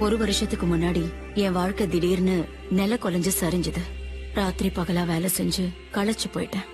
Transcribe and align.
ஒரு 0.00 0.18
வருஷத்துக்கு 0.18 0.66
முன்னாடி 0.66 1.12
என் 1.34 1.52
வாழ்க்கை 1.52 1.88
திடீர்னு 1.88 2.44
நில 2.70 2.94
கொலைஞ்சு 2.94 3.30
சரிஞ்சது. 3.40 3.80
ராத்திரி 4.34 4.68
பகலா 4.68 5.06
வேலை 5.06 5.30
செஞ்சு 5.36 5.68
களைச்சு 5.92 6.28
போயிட்டேன். 6.32 6.66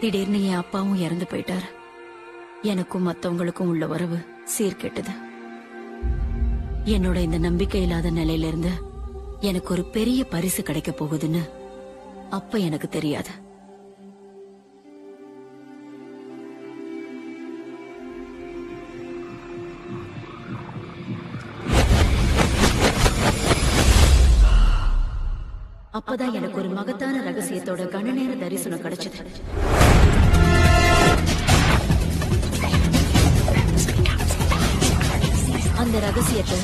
திடீர்னு 0.00 0.46
என் 0.46 0.54
அப்பாவும் 0.54 1.00
இறந்து 1.00 1.26
போயிட்டாரு. 1.30 1.68
எனக்கும் 2.62 3.08
மத்தவங்களுக்கும் 3.08 3.70
உள்ள 3.72 3.86
உறவு 3.86 4.18
சீர்கெட்டது. 4.58 5.12
என்னோட 6.84 7.16
இந்த 7.16 7.38
நம்பிக்கை 7.38 7.82
இல்லாத 7.82 8.10
நிலையில 8.10 8.46
இருந்து 8.46 8.70
எனக்கு 9.40 9.72
ஒரு 9.72 9.84
பெரிய 9.84 10.24
பரிசு 10.24 10.62
கிடைக்க 10.62 10.90
போகுதுன்னு 10.90 11.48
அப்ப 12.30 12.58
எனக்கு 12.58 12.88
தெரியாது. 12.88 13.30
அப்பதான் 26.20 26.38
எனக்கு 26.38 26.58
ஒரு 26.58 26.68
மகத்தான 26.68 27.20
ரகசியத்தோட 27.26 27.82
கணநேர 27.92 28.32
தரிசனம் 28.38 28.82
கிடைச்சது. 28.84 29.20
அந்த 35.76 35.98
ரகசியத்தை 35.98 36.58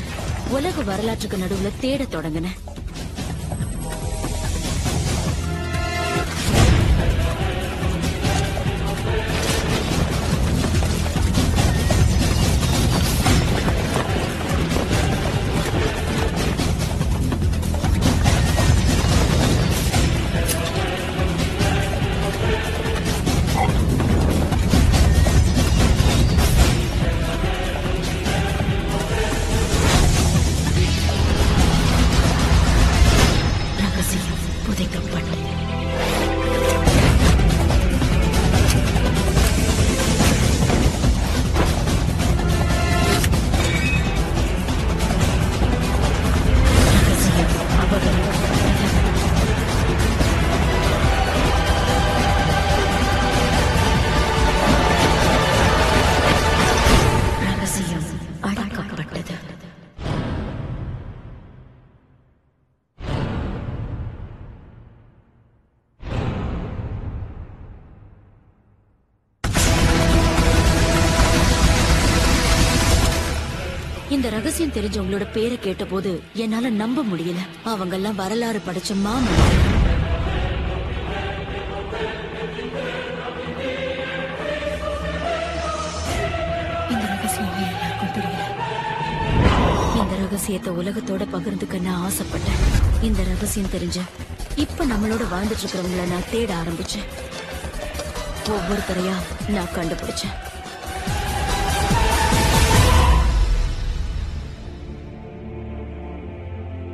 உலக 0.49 0.81
வரலாற்றுக்கு 0.81 1.37
நடுவுல 1.37 1.71
தேடத் 1.79 2.15
தொடங்கினேன். 2.15 2.57
ரகசியம் 74.47 74.75
தெரிஞ்சவங்களோட 74.75 75.25
பேரை 75.31 75.55
கேட்டபோது 75.59 76.11
என்னால 76.41 76.69
நம்ப 76.81 77.01
முடியல. 77.09 77.39
அவங்க 77.71 77.95
எல்லாம் 77.95 78.15
வரலாறு 78.19 78.59
படிச்ச 78.67 78.89
மாமன் 79.05 79.39
இந்த 86.91 87.03
ரகசியம் 87.11 87.51
தெரியல? 88.15 88.45
இந்த 89.99 90.15
ரகசியத்தை 90.23 90.73
உலகத்தோட 90.73 91.27
பகிர்ந்துக்க 91.35 91.81
நான் 91.81 92.01
ஆசைப்பட்டேன். 92.07 92.63
இந்த 93.01 93.23
ரகசியம் 93.33 93.73
தெரிஞ்ச 93.77 93.99
இப்ப 94.65 94.85
நம்மளோட 94.85 95.23
வாழ்ந்துட்டு 95.35 95.65
இருக்கிறவங்கள 95.65 96.09
நான் 96.15 96.29
தேட 96.31 96.53
ஆரம்பிச்சேன். 96.63 97.07
ஒவ்வொருத்தரையா 98.55 99.17
நான் 99.47 99.73
கண்டுபிடிச்சேன். 99.75 100.35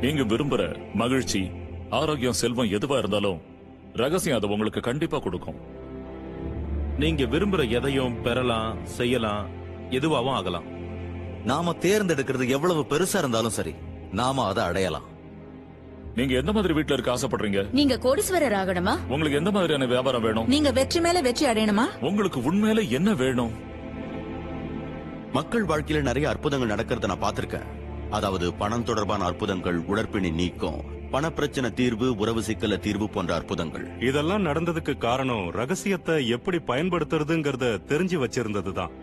நீங்க 0.04 0.22
விரும்புற 0.22 0.62
மகிழ்ச்சி 0.94 1.40
ஆரோக்கியம் 1.98 2.38
செல்வம் 2.40 2.70
எதுவா 2.76 2.96
இருந்தாலும் 2.98 3.38
ரகசியம் 3.92 4.38
அதை 4.38 4.48
உங்களுக்கு 4.50 4.80
கண்டிப்பா 4.80 5.18
கொடுக்கும். 5.18 5.58
நீங்க 6.98 7.22
விரும்புற 7.24 7.62
எதையும் 7.68 8.16
பெறலாம் 8.22 8.86
செய்யலாம் 8.86 9.46
எதுவாகவும் 9.90 10.34
ஆகலாம். 10.34 10.66
நாம 11.44 11.74
தேர்ந்தெடுக்கிறது 11.80 12.48
எவ்வளவு 12.48 12.82
பெருசா 12.90 13.16
இருந்தாலும் 13.16 13.54
சரி 13.58 13.74
நாம 14.12 14.46
அதை 14.46 14.64
அடையலாம். 14.64 15.06
நீங்க 16.14 16.34
எந்த 16.34 16.52
மாதிரி 16.52 16.74
வீட்ல 16.74 16.96
இருக்க 16.96 17.14
ஆசைப்படுறீங்க? 17.14 17.62
நீங்க 17.72 17.96
கோடீஸ்வரர் 17.96 18.56
ஆகணுமா? 18.60 18.96
உங்களுக்கு 19.08 19.38
எந்த 19.38 19.50
மாதிரியான 19.50 19.86
வியாபாரம் 19.86 20.22
வேணும்? 20.22 20.46
நீங்க 20.46 20.72
வெற்றி 20.72 21.00
மேல 21.00 21.20
வெற்றி 21.20 21.46
அடையணுமா? 21.46 21.86
உங்களுக்கு 22.00 22.40
உண்மையில 22.40 22.88
என்ன 22.88 23.14
வேணும்? 23.14 23.54
மக்கள் 25.32 25.64
வாழ்க்கையில 25.64 26.02
நிறைய 26.02 26.28
அற்புதங்கள் 26.28 26.74
நடக்கிறத 26.76 27.10
நான் 27.12 27.24
பார்த்திருக்கேன். 27.24 27.66
அதாவது 28.16 28.46
பணம் 28.54 28.84
தொடர்பான 28.88 29.24
அற்புதங்கள் 29.24 29.78
உடற்பிணி 29.90 30.30
நீக்கம் 30.40 30.80
பணப்பிரச்சனை 31.12 31.70
தீர்வு 31.80 32.06
உறவு 32.22 32.40
சிக்கல 32.40 32.76
தீர்வு 32.78 33.06
போன்ற 33.14 33.30
அற்புதங்கள். 33.34 33.86
இதெல்லாம் 34.08 34.46
நடந்ததுக்கு 34.46 34.94
காரணம் 34.98 35.44
ரகசியத்தை 35.60 36.16
எப்படி 36.36 36.58
பயன்படுத்துறதுங்கிறத 36.70 37.66
தெரிஞ்சு 37.92 38.18
வச்சிருந்ததுதான். 38.24 38.94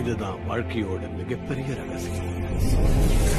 இதுதான் 0.00 0.38
வாழ்க்கையோட 0.48 1.02
மிகப்பெரிய 1.20 1.68
ரகசியம் 1.80 2.32
ரகசியம். 2.44 3.29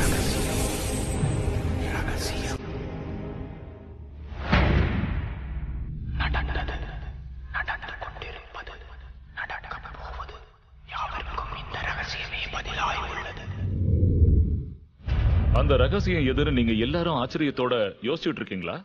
அந்த 15.71 15.83
ரகசியம் 15.83 16.25
எதுன்னு 16.25 16.51
நீங்க 16.51 16.71
எல்லாரும் 16.71 17.13
ஆச்சரியத்தோட 17.13 17.73
யோசிச்சுட்டு 18.01 18.39
இருக்கீங்களா? 18.39 18.83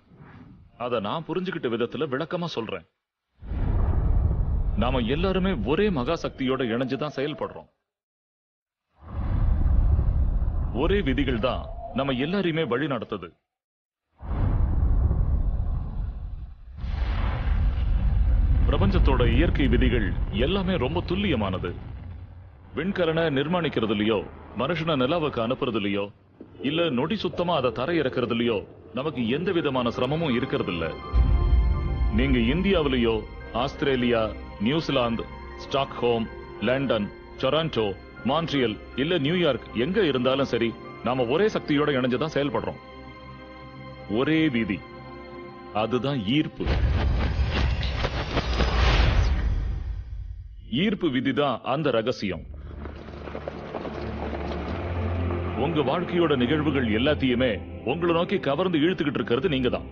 அத 0.76 1.00
நான் 1.00 1.24
புரிஞ்சுக்கிட்ட 1.28 1.68
விதத்துல 1.72 2.06
விளக்கமா 2.12 2.44
சொல்றேன். 2.44 2.84
நாம 4.76 4.98
எல்லாருமே 4.98 5.52
ஒரே 5.64 5.90
மகா 5.90 6.12
சக்தியோட 6.12 6.60
இணைஞ்சுதான் 6.72 7.16
செயல்படுறோம். 7.16 7.68
ஒரே 10.74 11.00
விதிகள் 11.00 11.38
தான் 11.38 11.66
நம்ம 11.94 12.12
எல்லாரையுமே 12.12 12.66
வழி 12.66 12.86
நடத்துது. 12.86 13.30
பிரபஞ்சத்தோட 18.66 19.34
இயற்கை 19.34 19.68
விதிகள் 19.68 20.12
எல்லாமே 20.30 20.76
ரொம்ப 20.76 21.02
துல்லியமானது. 21.08 21.72
விண்கலனை 22.74 23.26
நிர்மாணிக்கிறதுலயோ 23.40 24.20
மனுஷனை 24.58 24.96
நிலாவுக்கு 25.04 25.42
அனுப்புறதுலயோ 25.46 26.06
இல்ல 26.62 26.90
நொடி 26.90 27.16
சுத்தமா 27.16 27.56
அதை 27.56 27.72
தரை 27.72 28.00
இறக்குறதுலயோ 28.00 28.66
நமக்கு 28.94 29.28
எந்த 29.28 29.52
விதமான 29.52 29.90
சிரமமும் 29.90 30.34
இருக்கிறது 30.34 30.72
இல்ல 30.72 30.92
நீங்க 32.12 32.38
இந்தியாவிலேயோ 32.38 33.22
Australia 33.52 34.32
New Zealand 34.60 35.24
Stockholm 35.64 36.26
London 36.60 37.10
Toronto 37.38 37.96
Montreal 38.24 38.78
இல்ல 38.96 39.18
நியூயார்க் 39.18 39.74
எங்க 39.74 40.04
இருந்தாலும் 40.04 40.44
சரி 40.44 40.74
நாம 41.04 41.24
ஒரே 41.24 41.46
சக்தியோட 41.46 41.90
இணைஞ்சுதான் 41.92 42.34
செயல்படுறோம். 42.34 42.80
ஒரே 44.10 44.48
விதி. 44.48 44.78
அதுதான் 45.74 46.26
ஈர்ப்பு. 46.26 46.64
ஈர்ப்பு 50.70 51.08
விதிதான் 51.08 51.60
அந்த 51.60 51.90
ரகசியம். 51.90 52.42
உங்க 55.64 55.80
வாழ்க்கையோட 55.90 56.32
நிகழ்வுகள் 56.36 56.88
எல்லாத்தையுமே 56.98 57.50
உங்களை 57.90 58.12
நோக்கி 58.14 58.36
கவர்ந்து 58.38 58.78
இழுத்துக்கிட்டு 58.78 59.20
இருக்கிறது 59.20 59.48
நீங்க 59.48 59.68
தான் 59.68 59.86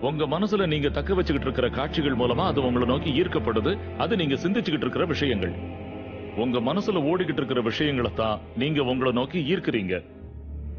உங்க 0.00 0.24
மனசுல 0.32 0.66
நீங்க 0.72 0.88
தக்க 0.88 1.14
வச்சுக்கிட்டு 1.14 1.48
இருக்கிற 1.48 1.68
காட்சிகள் 1.76 2.18
மூலமா 2.20 2.44
அது 2.50 2.60
உங்களை 2.66 2.86
நோக்கி 2.90 3.10
ஈர்க்கப்படுது 3.20 3.72
அது 3.98 4.16
நீங்க 4.16 4.34
சிந்திச்சுக்கிட்டு 4.34 4.86
இருக்கிற 4.86 5.04
விஷயங்கள். 5.04 5.54
உங்க 6.36 6.58
மனசுல 6.68 7.02
ஓடிக்கிட்டு 7.10 7.40
இருக்கிற 7.42 7.60
விஷயங்களை 7.60 8.10
தான் 8.14 8.40
நீங்க 8.62 8.82
உங்களை 8.92 9.12
நோக்கி 9.12 9.40
ஈர்க்கிறீங்க. 9.52 9.94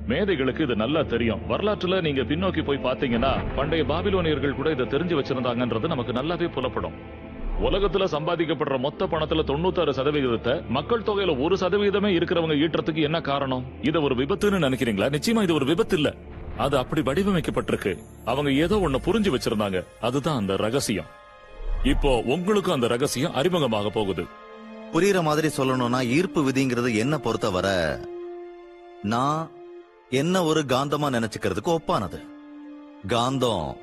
மேதைகளுக்கு 0.07 0.63
இது 0.63 0.75
நல்லா 0.83 1.01
தெரியும். 1.13 1.41
வரலாற்றுல 1.49 2.01
நீங்க 2.01 2.21
பின்னோக்கி 2.21 2.63
போய் 2.63 2.85
பாத்தீங்கன்னா 2.87 3.31
பண்டைய 3.55 3.83
பாபிலோனியர்கள் 3.93 4.57
கூட 4.59 4.69
இதை 4.75 4.85
தெரிஞ்சு 4.85 5.17
வச்சிருந்தாங்கன்றது 5.19 5.93
நமக்கு 5.93 6.13
நல்லாவே 6.19 6.49
புலப்படும். 6.57 6.97
உலகத்துல 7.61 8.05
சம்பாதிக்கப்படுற 8.05 8.79
மொத்த 8.79 9.05
பணத்துல 9.05 9.43
தொண்ணூத்தாறு 9.43 9.89
சதவிகிதத்தை 9.89 10.67
மக்கள் 10.69 11.01
தொகையில 11.01 11.41
ஒரு 11.41 11.55
சதவிகிதமே 11.55 12.09
இருக்கிறவங்க 12.15 12.55
ஈட்டுறதுக்கு 12.55 13.01
என்ன 13.01 13.21
காரணம்? 13.21 13.65
இதை 13.81 14.01
ஒரு 14.01 14.15
விபத்துன்னு 14.15 14.63
நினைக்கிறீங்களா? 14.65 15.19
நிச்சயமா 15.19 15.43
இது 15.43 15.53
ஒரு 15.53 15.65
விபத்து 15.65 15.95
இல்ல. 15.95 16.13
அது 16.57 16.77
அப்படி 16.77 17.01
வடிவமைக்கப்பட்டிருக்கு. 17.01 17.97
அவங்க 18.25 18.51
ஏதோ 18.51 18.75
ஒண்ணு 18.75 18.95
புரிஞ்சு 19.05 19.37
வச்சிருந்தாங்க. 19.37 19.85
அதுதான் 20.01 20.37
அந்த 20.37 20.55
ரகசியம். 20.55 21.05
இப்போ 21.83 22.21
உங்களுக்கும் 22.25 22.73
அந்த 22.73 22.87
ரகசியம் 22.87 23.35
அறிமுகமாக 23.35 23.89
போகுது. 23.89 24.23
புரியுற 24.93 25.21
மாதிரி 25.23 25.47
சொல்லணும்னா 25.57 26.05
ஈர்ப்பு 26.05 26.49
விதிங்கிறது 26.49 26.95
என்ன 26.95 27.17
பொறுத்தவரை 27.17 28.05
நான் 29.03 29.51
என்ன 30.09 30.43
ஒரு 30.43 30.63
காந்தமா 30.67 31.09
நினைச்சுக்கிறதுக்கு 31.11 31.77
ஒப்பானது? 31.77 32.23
காந்தம் 33.07 33.73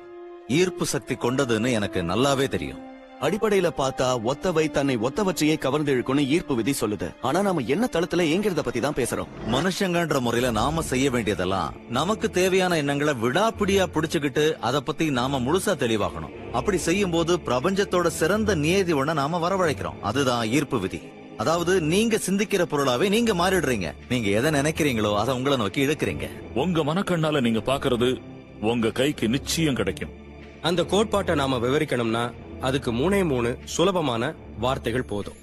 ஈர்ப்பு 0.47 0.85
சக்தி 0.85 1.15
கொண்டதுன்னு 1.15 1.71
எனக்கு 1.71 2.01
நல்லாவே 2.01 2.47
தெரியும். 2.47 2.93
அடிப்படையில 3.21 3.67
பார்த்தா 3.77 4.07
ஒத்தவை 4.31 4.71
தன்னை 4.71 4.97
ஒத்த 4.97 5.23
வச்சையே 5.23 5.57
கவர்ந்து 5.57 5.91
இழுக்கும்னு 5.95 6.27
ஈர்ப்பு 6.27 6.55
விதி 6.55 6.73
சொல்லுது. 6.79 7.07
ஆனா 7.21 7.41
நாம 7.41 7.61
என்ன 7.61 7.89
தளத்துல 7.91 8.25
ஏங்கிறத 8.31 8.59
பத்தி 8.59 8.79
தான் 8.79 8.93
பேசுறோம். 8.93 9.29
மனுஷங்கன்ற 9.51 10.19
முறையில 10.19 10.51
நாம 10.51 10.81
செய்ய 10.81 11.09
வேண்டியதெல்லாம் 11.09 11.75
நமக்கு 11.89 12.29
தேவையான 12.29 12.77
எண்ணங்களை 12.77 13.13
விடாப்பிடியா 13.13 13.85
பிடிச்சுக்கிட்டு 13.95 14.53
அத 14.59 14.81
பத்தி 14.81 15.09
நாம 15.09 15.39
முழுசா 15.39 15.75
தெளிவாகணும். 15.83 16.51
அப்படி 16.51 16.77
செய்யும் 16.77 17.11
போது 17.11 17.39
பிரபஞ்சத்தோட 17.45 18.07
சிறந்த 18.07 18.55
நியதி 18.55 18.93
ஒண்ண 18.93 19.13
நாம 19.13 19.49
வரவழைக்கிறோம். 19.49 19.99
அதுதான் 20.01 20.47
ஈர்ப்பு 20.47 20.79
விதி. 20.79 21.01
அதாவது 21.37 21.81
நீங்க 21.81 22.19
சிந்திக்கிற 22.25 22.65
பொருளாவே 22.71 23.09
நீங்க 23.09 23.33
மாறிடுறீங்க. 23.33 23.87
நீங்க 24.09 24.29
எதை 24.29 24.51
நினைக்கிறீங்களோ 24.51 25.15
அதை 25.15 25.35
உங்களை 25.35 25.57
நோக்கி 25.57 25.85
இழுக்கிறீங்க. 25.85 26.27
உங்க 26.53 26.83
மனக்கண்ணால 26.83 27.41
நீங்க 27.41 27.63
பாக்குறது 27.71 28.21
உங்க 28.61 28.91
கைக்கு 28.91 29.29
நிச்சயம் 29.29 29.75
கிடைக்கும். 29.75 30.13
அந்த 30.61 30.83
கோட்பாட்டை 30.83 31.35
நாம 31.35 31.57
விவரிக்கணும்னா 31.57 32.21
அதுக்கு 32.61 32.93
மூணே 32.93 33.27
மூணு 33.27 33.57
சுலபமான 33.63 34.33
வார்த்தைகள் 34.59 35.03
போதும். 35.03 35.35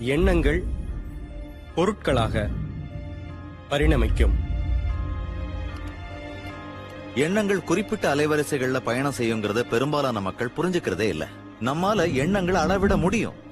எண்ணங்கள் 0.00 0.64
பொருட்களாக 1.74 2.50
பரிணமிக்கும். 3.70 4.32
எண்ணங்கள் 7.14 7.64
குறிப்பிட்ட 7.64 8.14
அலைவரிசைகள்ல 8.14 8.76
பயணம் 8.76 9.14
செய்யுங்கிறத 9.18 9.60
பெரும்பாலான 9.60 10.20
மக்கள் 10.20 10.50
புரிஞ்சுக்கிறதே 10.56 11.00
இல்ல. 11.00 11.28
நம்மால 11.60 12.14
எண்ணங்களை 12.14 12.60
அளவிட 12.60 12.96
முடியும். 12.96 13.42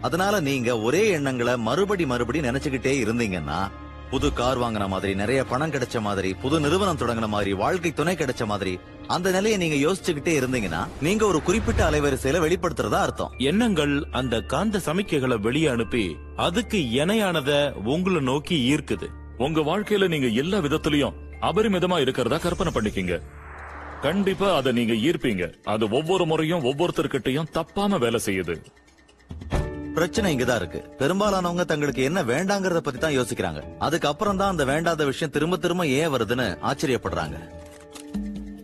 அதனால 0.00 0.40
நீங்க 0.40 0.78
ஒரே 0.78 1.08
எண்ணங்களை 1.08 1.56
மறுபடி 1.56 2.06
மறுபடி 2.06 2.40
நினைச்சுக்கிட்டே 2.40 3.06
இருந்தீங்கன்னா 3.06 3.70
புது 4.10 4.32
கார் 4.32 4.58
வாங்கின 4.58 4.88
மாதிரி 4.88 5.14
நிறைய 5.14 5.44
பணம் 5.44 5.70
கிடைச்ச 5.70 6.00
மாதிரி 6.00 6.34
புது 6.34 6.60
நிறுவனம் 6.60 6.98
தொடங்கின 6.98 7.28
மாதிரி 7.28 7.52
வாழ்க்கை 7.52 7.92
துணை 7.92 8.14
கிடைச்ச 8.16 8.44
மாதிரி 8.46 8.78
அந்த 9.06 9.30
நிலையை 9.30 9.58
நீங்க 9.58 9.76
யோசிச்சுக்கிட்டே 9.86 10.34
இருந்தீங்கன்னா 10.40 10.86
நீங்க 11.00 11.26
ஒரு 11.26 11.42
குறிப்பிட்ட 11.42 11.90
அலைவரிசையில 11.90 12.40
வெளிப்படுத்துறதா 12.46 13.00
அர்த்தம். 13.06 13.32
எண்ணங்கள் 13.38 13.94
அந்த 14.10 14.40
காந்த 14.40 14.80
சமிக்கைகளை 14.86 15.40
வெளியே 15.40 15.66
அனுப்பி 15.66 16.16
அதுக்கு 16.36 16.78
இணையானத 16.78 17.72
உங்களை 17.72 18.20
நோக்கி 18.20 18.74
ஈர்க்குது. 18.74 19.08
உங்க 19.38 19.60
வாழ்க்கையில 19.60 20.08
நீங்க 20.08 20.26
எல்லா 20.26 20.58
விதத்திலையும் 20.58 21.16
அபரிமிதமா 21.40 22.00
இருக்கிறதா 22.00 22.38
கற்பனை 22.38 22.72
பண்ணிக்கீங்க. 22.72 23.20
கண்டிப்பா 24.02 24.56
அதை 24.56 24.72
நீங்க 24.72 24.92
ஈர்ப்பீங்க. 24.92 25.54
அது 25.64 25.88
ஒவ்வொரு 25.88 26.26
முறையும் 26.26 26.64
ஒவ்வொருத்தர்கிட்டயும் 26.64 27.50
தப்பாம 27.54 27.98
வேலை 27.98 28.20
செய்யுது. 28.24 28.56
பிரச்சனை 29.94 30.36
இங்கதான் 30.36 30.56
இருக்கு. 30.56 30.84
பெரும்பாலானவங்க 30.98 31.64
தங்களுக்கு 31.64 32.02
என்ன 32.02 32.22
வேண்டாங்கறத 32.22 32.78
பத்தி 32.78 33.00
தான் 33.00 33.18
யோசிக்கிறாங்க. 33.18 33.62
அதுக்கப்புறம் 33.78 34.36
தான் 34.36 34.50
அந்த 34.50 34.64
வேண்டாத 34.64 35.04
விஷயம் 35.04 35.32
திரும்ப 35.32 35.56
திரும்ப 35.56 35.86
ஏன் 35.86 36.08
வருதுன்னு 36.08 36.58
ஆச்சரியப்படுறாங்க. 36.62 37.36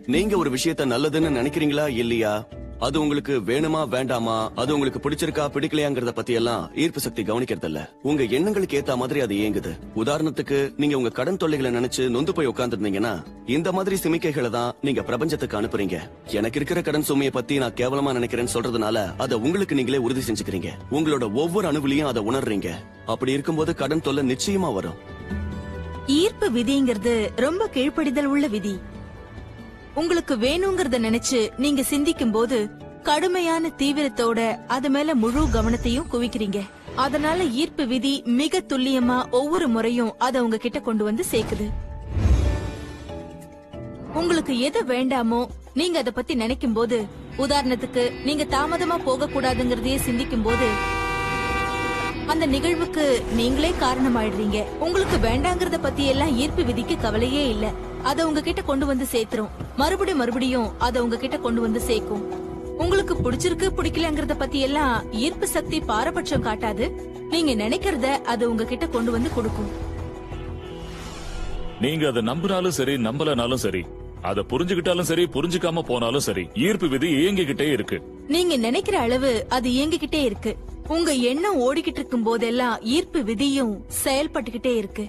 நீங்க 0.06 0.36
ஒரு 0.36 0.50
விஷயத்த 0.50 0.84
நல்லதுன்னு 0.92 1.38
நினைக்கிறீங்களா 1.40 1.88
இல்லையா? 1.88 2.46
அது 2.78 3.00
உங்களுக்கு 3.00 3.40
வேணுமா 3.40 3.88
வேண்டாமா 3.88 4.50
அது 4.54 4.74
உங்களுக்கு 4.74 5.10
பிடிச்சிருக்கா 5.10 5.44
பிடிக்கலையாங்கிறத 5.54 6.10
பத்தி 6.10 6.32
எல்லாம் 6.32 6.70
ஈர்ப்பு 6.74 7.00
சக்தி 7.00 7.22
கவனிக்கிறது 7.22 7.64
இல்ல 7.64 7.90
உங்க 8.02 8.22
எண்ணங்களுக்கு 8.22 8.78
ஏத்த 8.80 8.96
மாதிரி 8.96 9.20
அது 9.20 9.34
இயங்குது. 9.34 9.72
உதாரணத்துக்கு 9.96 10.72
நீங்க 10.76 10.96
உங்க 10.96 11.08
கடன் 11.08 11.36
தொல்லைகளை 11.36 11.70
நினைச்சு 11.70 12.08
நொந்து 12.08 12.32
போய் 12.32 12.48
உட்கார்ந்துருந்தீங்கன்னா 12.48 13.24
இந்த 13.46 13.72
மாதிரி 13.72 13.96
சிமிக்கைகளை 14.02 14.50
தான் 14.50 14.74
நீங்க 14.82 15.02
பிரபஞ்சத்துக்கு 15.02 15.60
அனுப்புறீங்க. 15.60 15.98
எனக்கு 16.26 16.58
இருக்கிற 16.58 16.82
கடன் 16.82 17.02
சுமையை 17.02 17.30
பத்தி 17.30 17.58
நான் 17.58 17.72
கேவலமா 17.72 18.12
நினைக்கிறேன்னு 18.18 18.54
சொல்றதுனால 18.54 19.16
அதை 19.16 19.38
உங்களுக்கு 19.38 19.74
நீங்களே 19.74 19.98
உறுதி 19.98 20.20
செஞ்சுக்கிறீங்க. 20.20 20.70
உங்களோட 20.90 21.32
ஒவ்வொரு 21.32 21.72
அணுவிலையும் 21.72 22.10
அதை 22.12 22.22
உணர்றீங்க. 22.30 22.70
அப்படி 23.06 23.32
இருக்கும்போது 23.32 23.74
கடன் 23.74 24.00
தொல்லை 24.00 24.36
நிச்சயமா 24.36 24.74
வரும். 24.74 24.94
ஈர்ப்பு 26.06 26.50
விதிங்கிறது 26.50 27.30
ரொம்ப 27.36 27.68
கீழ்ப்படிதல் 27.74 28.24
உள்ள 28.24 28.46
விதி. 28.46 28.78
உங்களுக்கு 30.00 30.34
வேணுங்கிறத 30.36 30.96
நினைச்சு 31.04 31.38
நீங்க 31.56 31.82
சிந்திக்கும் 31.82 32.32
போது 32.32 32.56
கடுமையான 33.02 33.70
தீவிரத்தோட 33.78 34.40
அது 34.66 34.90
மேல 34.90 35.14
முழு 35.14 35.42
கவனத்தையும் 35.54 36.10
குவிக்கிறீங்க. 36.12 36.60
அதனால 36.94 37.44
ஈர்ப்பு 37.60 37.86
விதி 37.86 38.22
மிக 38.40 38.60
துல்லியமா 38.68 39.16
ஒவ்வொரு 39.30 39.68
முறையும் 39.68 40.12
அதை 40.18 40.40
உங்ககிட்ட 40.40 40.80
கொண்டு 40.80 41.04
வந்து 41.04 41.24
சேர்க்குது. 41.30 41.66
உங்களுக்கு 44.14 44.58
எது 44.58 44.82
வேண்டாமோ 44.92 45.40
நீங்க 45.74 45.98
அத 45.98 46.10
பத்தி 46.10 46.34
நினைக்கும் 46.34 46.72
போது 46.72 46.98
உதாரணத்துக்கு 47.38 48.04
நீங்க 48.24 48.44
தாமதமா 48.56 48.98
போக 49.04 49.30
கூடாதுங்கறதையே 49.34 49.96
சிந்திக்கும் 49.96 50.42
போது 50.42 50.68
அந்த 52.26 52.46
நிகழ்வுக்கு 52.46 53.22
நீங்களே 53.32 53.74
காரணமாயிடுறீங்க. 53.80 54.60
உங்களுக்கு 54.78 55.16
வேண்டாங்கறத 55.28 55.78
பத்தி 55.82 56.04
எல்லாம் 56.06 56.36
ஈர்ப்பு 56.36 56.64
விதிக்கு 56.64 56.96
கவலையே 56.98 57.44
இல்லை. 57.48 57.72
அத 58.08 58.26
உங்ககிட்ட 58.28 58.62
கொண்டு 58.70 58.86
வந்து 58.90 59.06
சேர்த்துரும். 59.12 59.52
மறுபடியும் 59.80 60.20
மறுபடியும் 60.22 60.68
அத 60.86 61.02
உங்ககிட்ட 61.04 61.36
கொண்டு 61.46 61.60
வந்து 61.64 61.80
சேர்க்கும். 61.88 62.24
உங்களுக்கு 62.82 63.14
பிடிச்சிருக்கு 63.24 63.68
பிடிக்கலங்கறத 63.78 64.34
பத்தி 64.42 64.58
எல்லாம் 64.66 64.94
ஈர்ப்பு 65.24 65.46
சக்தி 65.56 65.78
பாரபட்சம் 65.90 66.46
காட்டாது. 66.46 66.86
நீங்க 67.32 67.52
நினைக்கிறத 67.64 68.08
அது 68.32 68.44
உங்ககிட்ட 68.50 68.86
கொண்டு 68.96 69.10
வந்து 69.16 69.30
கொடுக்கும். 69.36 69.70
நீங்க 71.84 72.04
அதை 72.10 72.22
நம்பினாலும் 72.30 72.76
சரி 72.78 72.96
நம்பலனாலும் 73.06 73.62
சரி 73.64 73.82
அதை 74.28 74.42
புரிஞ்சுக்கிட்டாலும் 74.50 75.08
சரி 75.10 75.24
புரிஞ்சுக்காம 75.34 75.82
போனாலும் 75.90 76.26
சரி 76.28 76.44
ஈர்ப்பு 76.66 76.86
விதி 76.94 77.08
இயங்கிக்கிட்டே 77.18 77.66
இருக்கு. 77.76 77.96
நீங்க 78.34 78.54
நினைக்கிற 78.66 78.96
அளவு 79.06 79.30
அது 79.56 79.68
இயங்கிக்கிட்டே 79.76 80.22
இருக்கு. 80.28 80.52
உங்க 80.94 81.10
எண்ணம் 81.30 81.60
ஓடிக்கிட்டு 81.66 82.00
இருக்கும் 82.02 82.26
போதெல்லாம் 82.28 82.76
ஈர்ப்பு 82.96 83.20
விதியும் 83.30 83.74
செயல்பட்டுக்கிட்டே 84.04 84.72
இருக்கு. 84.82 85.04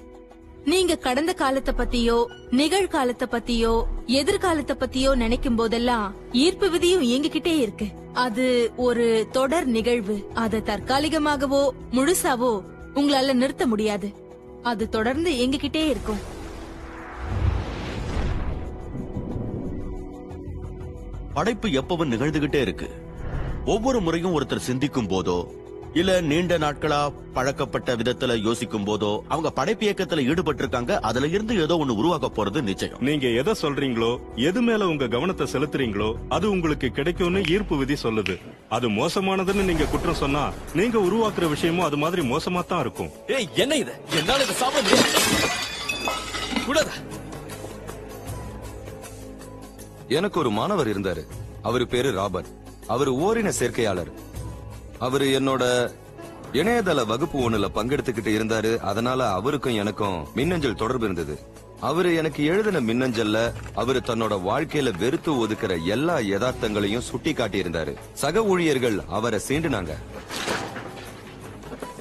நீங்க 0.72 0.96
கடந்த 0.96 1.34
காலத்தை 1.34 1.74
பத்தியோ 1.78 2.16
நிகழ்காலத்தை 2.52 3.26
பத்தியோ 3.34 3.74
எதிர்காலத்தை 4.06 4.76
பத்தியோ 4.80 5.16
நினைக்கும் 5.16 5.56
போதெல்லாம் 5.56 6.16
ஈர்ப்பு 6.32 6.68
விதியும் 6.70 7.06
இயங்கிக்கிட்டே 7.10 7.54
இருக்கு. 7.58 7.88
அது 8.14 8.46
ஒரு 8.76 9.06
தொடர் 9.32 9.68
நிகழ்வு. 9.76 10.16
அதை 10.34 10.60
தற்காலிகமாகவோ 10.60 11.62
முழுசாவோ 11.92 12.52
உங்களால 12.96 13.34
நிறுத்த 13.34 13.68
முடியாது. 13.68 14.10
அது 14.64 14.90
தொடர்ந்து 14.90 15.32
இயங்கிக்கிட்டே 15.32 15.84
இருக்கும். 15.94 16.22
படைப்பு 21.34 21.70
எப்பவும் 21.82 22.14
நிகழ்ந்துகிட்டே 22.16 22.62
இருக்கு. 22.62 22.90
ஒவ்வொரு 23.66 24.02
முறையும் 24.02 24.36
ஒருத்தர் 24.38 24.68
சிந்திக்கும் 24.70 25.10
போதோ 25.10 25.40
இல்ல 26.00 26.12
நீண்ட 26.30 26.54
நாட்களா 26.58 27.00
பழக்கப்பட்ட 27.36 27.96
விதத்துல 27.96 28.36
யோசிக்கும் 28.46 28.86
போதோ 28.88 29.12
அவங்க 29.28 29.50
படைப்பு 29.50 29.84
இயக்கத்துல 29.86 30.24
ஈடுபட்டு 30.32 30.62
இருக்காங்க 30.64 31.00
அதுல 31.10 31.28
இருந்து 31.28 31.54
ஏதோ 31.66 31.76
ஒண்ணு 31.82 31.98
உருவாக்க 32.02 32.28
போறது 32.38 32.62
நிச்சயம். 32.62 33.02
நீங்க 33.08 33.28
எதை 33.42 33.54
சொல்றீங்களோ 33.62 34.10
எது 34.50 34.62
மேல 34.62 34.88
உங்க 34.88 35.08
கவனத்தை 35.08 35.48
செலுத்துறீங்களோ 35.54 36.10
அது 36.30 36.46
உங்களுக்கு 36.52 36.90
கிடைக்கும்னு 36.92 37.42
ஈர்ப்பு 37.56 37.78
விதி 37.78 37.98
சொல்லுது. 38.04 38.36
அது 38.70 38.90
மோசமானதுன்னு 38.90 39.68
நீங்க 39.70 39.86
குற்றம் 39.86 40.22
சொன்னா 40.24 40.44
நீங்க 40.74 40.98
உருவாக்குற 41.08 41.48
விஷயமும் 41.56 41.88
அது 41.90 41.98
மாதிரி 41.98 42.24
மோசமா 42.34 42.64
தான் 42.66 42.84
இருக்கும். 42.86 43.12
ஏய் 43.38 43.50
என்ன 43.64 43.76
இது? 43.84 43.96
என்னால 44.20 44.44
இதை 44.44 44.56
சாப்பிட 44.56 44.96
கூடாது 46.68 46.94
எனக்கு 50.20 50.40
ஒரு 50.40 50.50
மாணவர் 50.58 50.90
இருந்தாரு. 50.94 51.24
அவரு 51.62 51.88
பேரு 51.88 52.10
ராபர்ட். 52.12 52.50
அவரு 52.96 53.12
ஓரின 53.26 53.50
சேர்க்கையாளர். 53.60 54.12
அவரு 55.00 55.26
என்னோட 55.40 55.64
இணையதள 56.54 57.06
வகுப்பு 57.06 57.50
ஒண்ணுல 57.50 57.68
பங்கெடுத்துக்கிட்டு 57.76 58.32
இருந்தாரு. 58.38 58.78
அதனால 58.78 59.32
அவருக்கும் 59.32 59.76
எனக்கும் 59.76 60.28
மின்னஞ்சல் 60.36 60.76
தொடர்பு 60.76 61.04
இருந்தது. 61.04 61.40
அவரு 61.80 62.16
எனக்கு 62.16 62.44
எழுதின 62.44 62.80
மின்னஞ்சல்ல 62.80 63.54
அவரு 63.76 64.02
தன்னோட 64.06 64.36
வாழ்க்கையில 64.50 64.98
வெறுத்து 64.98 65.32
ஒதுக்குற 65.34 65.86
எல்லா 65.86 66.18
யதார்த்தங்களையும் 66.18 67.08
சுட்டி 67.10 67.34
காட்டியிருந்தாரு 67.34 67.94
சக 68.14 68.44
ஊழியர்கள் 68.44 69.04
அவரை 69.08 69.40
சீண்டுனாங்க. 69.48 69.90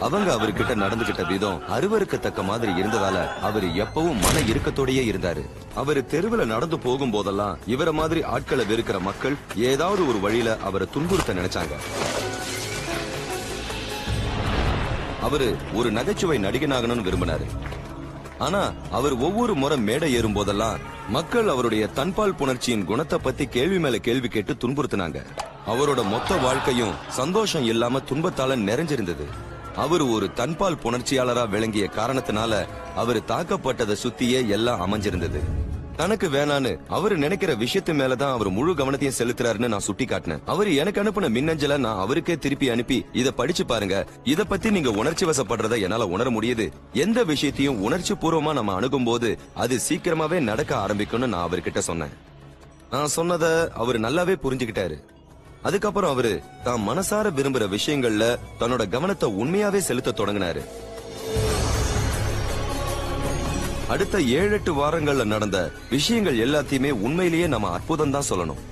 அவங்க 0.00 0.34
அவர்கிட்ட 0.34 0.72
நடந்துகிட்ட 0.74 1.26
விதம் 1.28 1.62
அருவருக்கத்தக்க 1.68 2.44
மாதிரி 2.44 2.72
இருந்ததால 2.72 3.36
அவர் 3.40 3.64
எப்பவும் 3.64 4.20
மன 4.20 4.40
இறுக்கத்தோடயே 4.52 5.04
இருந்தாரு. 5.12 5.44
அவரு 5.74 6.04
தெருவுல 6.10 6.44
நடந்து 6.44 6.78
போகும் 6.78 7.10
போதெல்லாம் 7.10 7.58
இவர 7.66 7.92
மாதிரி 7.92 8.22
ஆட்களை 8.22 8.64
வெறுக்கிற 8.64 9.00
மக்கள் 9.00 9.36
ஏதாவது 9.56 10.08
ஒரு 10.08 10.20
வழியில 10.20 10.56
அவரை 10.56 10.88
துன்புறுத்த 10.94 11.34
நினைச்சாங்க. 11.34 11.76
அவரு 15.26 15.48
ஒரு 15.74 15.90
நகைச்சுவை 15.90 16.36
நடிகனாகணும்னு 16.38 17.06
விரும்பினாரு. 17.08 17.46
ஆனா 18.38 18.60
அவர் 18.90 19.14
ஒவ்வொரு 19.18 19.52
முறை 19.54 19.76
மேடை 19.78 20.08
ஏறும் 20.14 20.32
போதெல்லாம் 20.32 20.82
மக்கள் 21.08 21.48
அவருடைய 21.48 21.84
தன்பால் 21.98 22.38
புணர்ச்சியின் 22.40 22.84
குணத்தை 22.84 23.18
பத்தி 23.18 23.44
கேள்வி 23.46 23.78
மேல 23.78 23.98
கேள்வி 23.98 24.28
கேட்டு 24.28 24.54
துன்புறுத்தினாங்க. 24.54 25.18
அவரோட 25.66 26.00
மொத்த 26.04 26.36
வாழ்க்கையும் 26.36 26.94
சந்தோஷம் 27.08 27.64
இல்லாம 27.64 28.00
துன்பத்தால 28.10 28.58
நிறைஞ்சிருந்தது. 28.70 29.26
அவர் 29.84 30.04
ஒரு 30.14 30.26
தன்பால் 30.32 30.80
புணர்ச்சியாளரா 30.82 31.44
விளங்கிய 31.48 31.86
காரணத்தினால 31.96 32.52
அவர் 32.96 33.20
தாக்கப்பட்டதை 33.30 33.96
சுத்தியே 34.02 34.40
எல்லாம் 34.48 34.82
அமைஞ்சிருந்தது. 34.86 35.40
தனக்கு 35.96 36.26
வேணான்னு 36.28 36.70
அவர் 36.88 37.14
நினைக்கிற 37.16 37.54
விஷயத்து 37.54 37.92
மேலதான் 38.00 38.32
அவர் 38.36 38.48
முழு 38.56 38.72
கவனத்தையும் 38.72 39.16
செலுத்துறாருன்னு 39.18 39.70
நான் 39.74 39.84
சுட்டி 39.86 40.04
காட்டினேன் 40.04 40.42
அவர் 40.46 40.68
எனக்கு 40.72 41.02
அனுப்பின 41.02 41.30
மின்னஞ்சலை 41.36 41.76
நான் 41.76 42.02
அவருக்கே 42.02 42.36
திருப்பி 42.36 42.68
அனுப்பி 42.70 42.98
இத 43.12 43.32
படிச்சு 43.32 43.66
பாருங்க. 43.66 44.06
இத 44.24 44.44
பத்தி 44.44 44.70
நீங்க 44.70 44.90
உணர்ச்சி 44.90 45.26
வசப்படுறத 45.26 45.80
என்னால 45.80 46.06
உணர 46.06 46.30
முடியுது. 46.30 46.66
எந்த 46.92 47.24
விஷயத்தையும் 47.24 47.80
உணர்ச்சி 47.80 48.14
பூர்வமா 48.14 48.52
நம்ம 48.52 48.74
அணுகும் 48.74 49.04
போது 49.04 49.38
அது 49.54 49.76
சீக்கிரமாவே 49.88 50.40
நடக்க 50.40 50.74
ஆரம்பிக்கும்னு 50.76 51.32
நான் 51.34 51.48
அவர்கிட்ட 51.48 51.78
சொன்னேன். 51.78 52.14
நான் 52.90 53.14
சொன்னத 53.16 53.46
அவர் 53.68 54.00
நல்லாவே 54.00 54.36
புரிஞ்சுக்கிட்டாரு. 54.42 54.98
அதுக்கப்புறம் 55.62 56.10
அவரு 56.10 56.42
தான் 56.64 56.84
மனசார 56.88 57.30
விரும்புற 57.38 57.64
விஷயங்கள்ல 57.76 58.26
தன்னோட 58.60 58.88
கவனத்தை 58.88 59.28
உண்மையாவே 59.42 59.80
செலுத்த 59.88 60.14
தொடங்கினாரு. 60.16 60.62
அடுத்த 63.88 64.20
ஏழு 64.20 64.52
எட்டு 64.52 64.72
வாரங்கள்ல 64.74 65.24
நடந்த 65.24 65.58
விஷயங்கள் 65.90 66.38
எல்லாத்தையுமே 66.38 66.90
உண்மையிலேயே 66.90 67.46
நம்ம 67.46 67.70
அற்புதம் 67.70 68.10
தான் 68.10 68.28
சொல்லணும். 68.30 68.62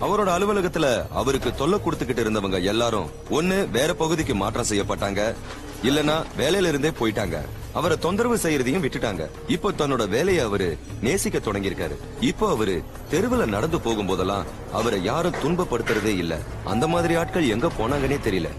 அவரோட 0.00 0.28
அலுவலகத்துல 0.36 0.86
அவருக்கு 1.10 1.54
தொல்லை 1.54 1.78
கொடுத்துக்கிட்டு 1.78 2.22
இருந்தவங்க 2.24 2.62
எல்லாரும் 2.62 3.10
ஒண்ணு 3.30 3.70
வேற 3.70 3.94
பகுதிக்கு 3.94 4.34
மாற்றம் 4.34 4.68
செய்யப்பட்டாங்க. 4.70 5.34
இல்லனா 5.82 6.16
வேலையில 6.38 6.70
இருந்தே 6.72 6.92
போயிட்டாங்க. 7.00 7.38
அவரை 7.72 7.98
தொந்தரவு 7.98 8.36
செய்யறதையும் 8.36 8.84
விட்டுட்டாங்க. 8.84 9.28
இப்போ 9.46 9.70
தன்னோட 9.70 10.08
வேலையை 10.08 10.44
அவரு 10.44 10.78
நேசிக்க 11.02 11.38
தொடங்கியிருக்காரு. 11.38 11.96
இப்போ 12.20 12.48
அவரு 12.48 12.82
தெருவுல 13.10 13.46
நடந்து 13.46 13.78
போகும்போதெல்லாம் 13.78 14.46
அவரை 14.72 15.02
யாரும் 15.02 15.40
துன்பப்படுத்துறதே 15.42 16.14
இல்ல. 16.16 16.38
அந்த 16.64 16.86
மாதிரி 16.86 17.14
ஆட்கள் 17.14 17.48
எங்க 17.48 17.66
போனாங்கன்னே 17.66 18.18
தெரியல. 18.28 18.50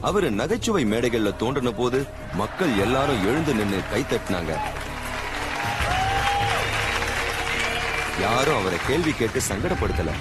அவரு 0.00 0.30
நகைச்சுவை 0.30 0.84
மேடைகள்ல 0.84 1.36
தோன்றின 1.36 1.70
போது 1.72 2.06
மக்கள் 2.34 2.76
எல்லாரும் 2.78 3.26
எழுந்து 3.26 3.54
நின்னு 3.54 3.78
கை 3.90 4.02
தட்டினாங்க. 4.02 4.54
யாரும் 8.20 8.56
அவரை 8.56 8.78
கேள்வி 8.86 9.12
கேட்டு 9.12 9.40
சங்கடப்படுத்தல. 9.48 10.12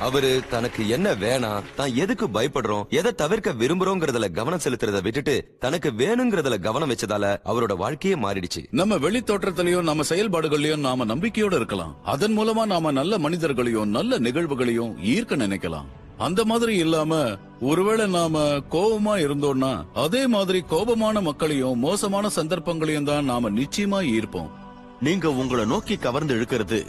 அவரு 0.00 0.42
தனக்கு 0.50 0.88
என்ன 0.88 1.12
வேணாம் 1.14 1.64
தான் 1.76 1.94
எதுக்கு 1.94 2.28
பயப்படுறோம் 2.28 2.88
எதை 2.88 3.14
தவிர்க்க 3.14 3.52
விரும்புறோங்கிறதுல 3.52 4.32
கவனம் 4.32 4.60
செலுத்துறத 4.64 5.02
விட்டுட்டு 5.02 5.56
தனக்கு 5.58 5.90
வேணுங்கிறதுல 5.90 6.60
கவனம் 6.60 6.90
வச்சதால 6.90 7.36
அவரோட 7.44 7.76
வாழ்க்கையே 7.76 8.16
மாறிடுச்சு. 8.16 8.66
நம்ம 8.70 8.96
வெளி 8.96 9.20
தோற்றத்திலையும் 9.20 9.88
நம்ம 9.90 10.02
செயல்பாடுகளையும் 10.08 10.80
நாம 10.80 11.04
நம்பிக்கையோட 11.04 11.54
இருக்கலாம். 11.54 12.04
அதன் 12.04 12.38
மூலமா 12.38 12.66
நாம 12.66 12.90
நல்ல 12.90 13.18
மனிதர்களையும் 13.18 13.88
நல்ல 13.88 14.18
நிகழ்வுகளையும் 14.18 14.94
ஈர்க்க 15.02 15.36
நினைக்கலாம். 15.36 15.86
அந்த 16.18 16.44
மாதிரி 16.44 16.76
இல்லாம 16.76 17.38
ஒருவேளை 17.60 18.06
நாம 18.06 18.42
கோபமா 18.70 19.14
இருந்தோம்னா 19.22 19.84
அதே 19.94 20.26
மாதிரி 20.26 20.62
கோபமான 20.70 21.20
மக்களையும் 21.20 21.78
மோசமான 21.78 22.28
சந்தர்ப்பங்களையும் 22.28 23.04
தான் 23.04 23.24
நாம 23.24 23.50
நிச்சயமா 23.50 23.98
ஈர்ப்போம். 24.16 24.50
நீங்க 25.00 25.32
உங்களை 25.32 25.64
நோக்கி 25.64 25.96
கவர்ந்து 25.96 26.34
இழுக்கிறது 26.34 26.86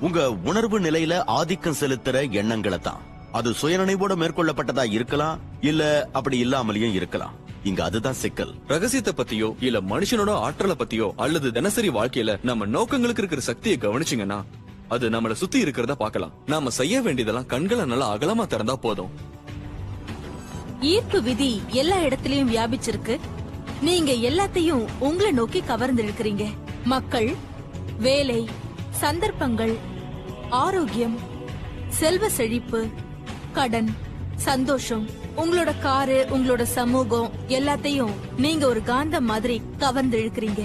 உங்க 0.00 0.32
உணர்வு 0.32 0.80
நிலையில 0.80 1.24
ஆதிக்கம் 1.24 1.78
செலுத்துற 1.80 2.30
எண்ணங்களை 2.30 2.78
தான். 2.78 3.02
அது 3.32 3.50
சுயநினைவோட 3.50 4.14
மேற்கொள்ளப்பட்டதா 4.16 4.90
இருக்கலாம் 4.90 5.40
இல்ல 5.60 6.08
அப்படி 6.12 6.44
இல்லாமலேயும் 6.44 6.92
இருக்கலாம். 6.92 7.34
இங்க 7.64 7.84
அதுதான் 7.84 8.20
சிக்கல். 8.22 8.54
ரகசியத்தை 8.66 9.12
பத்தியோ 9.16 9.54
இல்ல 9.60 9.80
மனுஷனோட 9.80 10.30
ஆற்றலை 10.30 10.76
பத்தியோ 10.78 11.12
அல்லது 11.16 11.52
தினசரி 11.52 11.88
வாழ்க்கையில 11.88 12.38
நம்ம 12.42 12.66
நோக்கங்களுக்கு 12.66 13.22
இருக்கிற 13.22 13.40
சக்தியை 13.40 13.78
கவனிச்சீங்கன்னா 13.78 14.44
அது 14.88 15.10
நம்மள 15.10 15.32
சுத்தி 15.32 15.64
இருக்கிறத 15.64 15.92
பார்க்கலாம். 15.92 16.32
நாம 16.46 16.70
செய்ய 16.70 17.02
வேண்டியதெல்லாம் 17.02 17.46
கண்களை 17.46 17.84
நல்லா 17.84 18.16
அகலமா 18.16 18.46
திறந்தா 18.54 18.74
போதும். 18.74 19.36
ஈர்ப்பு 20.80 21.22
விதி 21.22 21.62
எல்லா 21.68 21.96
இடத்துலயும் 21.96 22.54
வியாபிச்சிருக்கு. 22.54 23.18
நீங்க 23.80 24.12
எல்லாத்தையும் 24.12 24.86
உங்களை 24.98 25.32
நோக்கி 25.32 25.60
கவர்ந்து 25.60 26.02
இருக்கிறீங்க 26.02 26.46
மக்கள் 26.84 27.34
வேலை 27.98 28.48
சந்தர்ப்பங்கள் 28.90 29.76
ஆரோக்கியம் 30.50 31.18
செல்வ 31.88 32.28
செழிப்பு 32.28 32.86
கடன் 33.52 33.96
சந்தோஷம் 34.36 35.08
உங்களோட 35.36 35.78
காரு 35.78 36.26
உங்களோட 36.30 36.62
சமூகம் 36.62 37.30
எல்லாத்தையும் 37.48 38.10
நீங்க 38.36 38.68
ஒரு 38.68 38.80
காந்தம் 38.80 39.20
மாதிரி 39.20 39.62
கவர்ந்து 39.78 40.18
இழுக்கிறீங்க. 40.18 40.64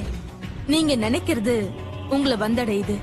நீங்க 0.67 0.96
நினைக்கிறது 0.96 1.70
உங்களை 2.10 2.38
வந்தடையுது. 2.38 3.00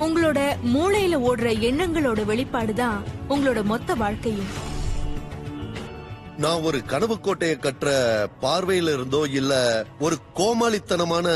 உங்களோட 0.00 0.56
மூளையில 0.64 1.18
ஓடுற 1.18 1.52
எண்ணங்களோட 1.58 2.24
வெளிப்பாடுதான் 2.24 3.02
உங்களோட 3.28 3.62
மொத்த 3.62 3.94
வாழ்க்கையும். 3.94 4.74
நான் 6.38 6.62
ஒரு 6.62 6.84
கனவு 6.84 7.20
கோட்டையை 7.20 7.56
கட்டுற 7.56 7.90
பார்வையில 8.40 8.92
இருந்தோ 8.92 9.26
இல்ல 9.30 9.84
ஒரு 9.98 10.16
கோமாளித்தனமான 10.34 11.28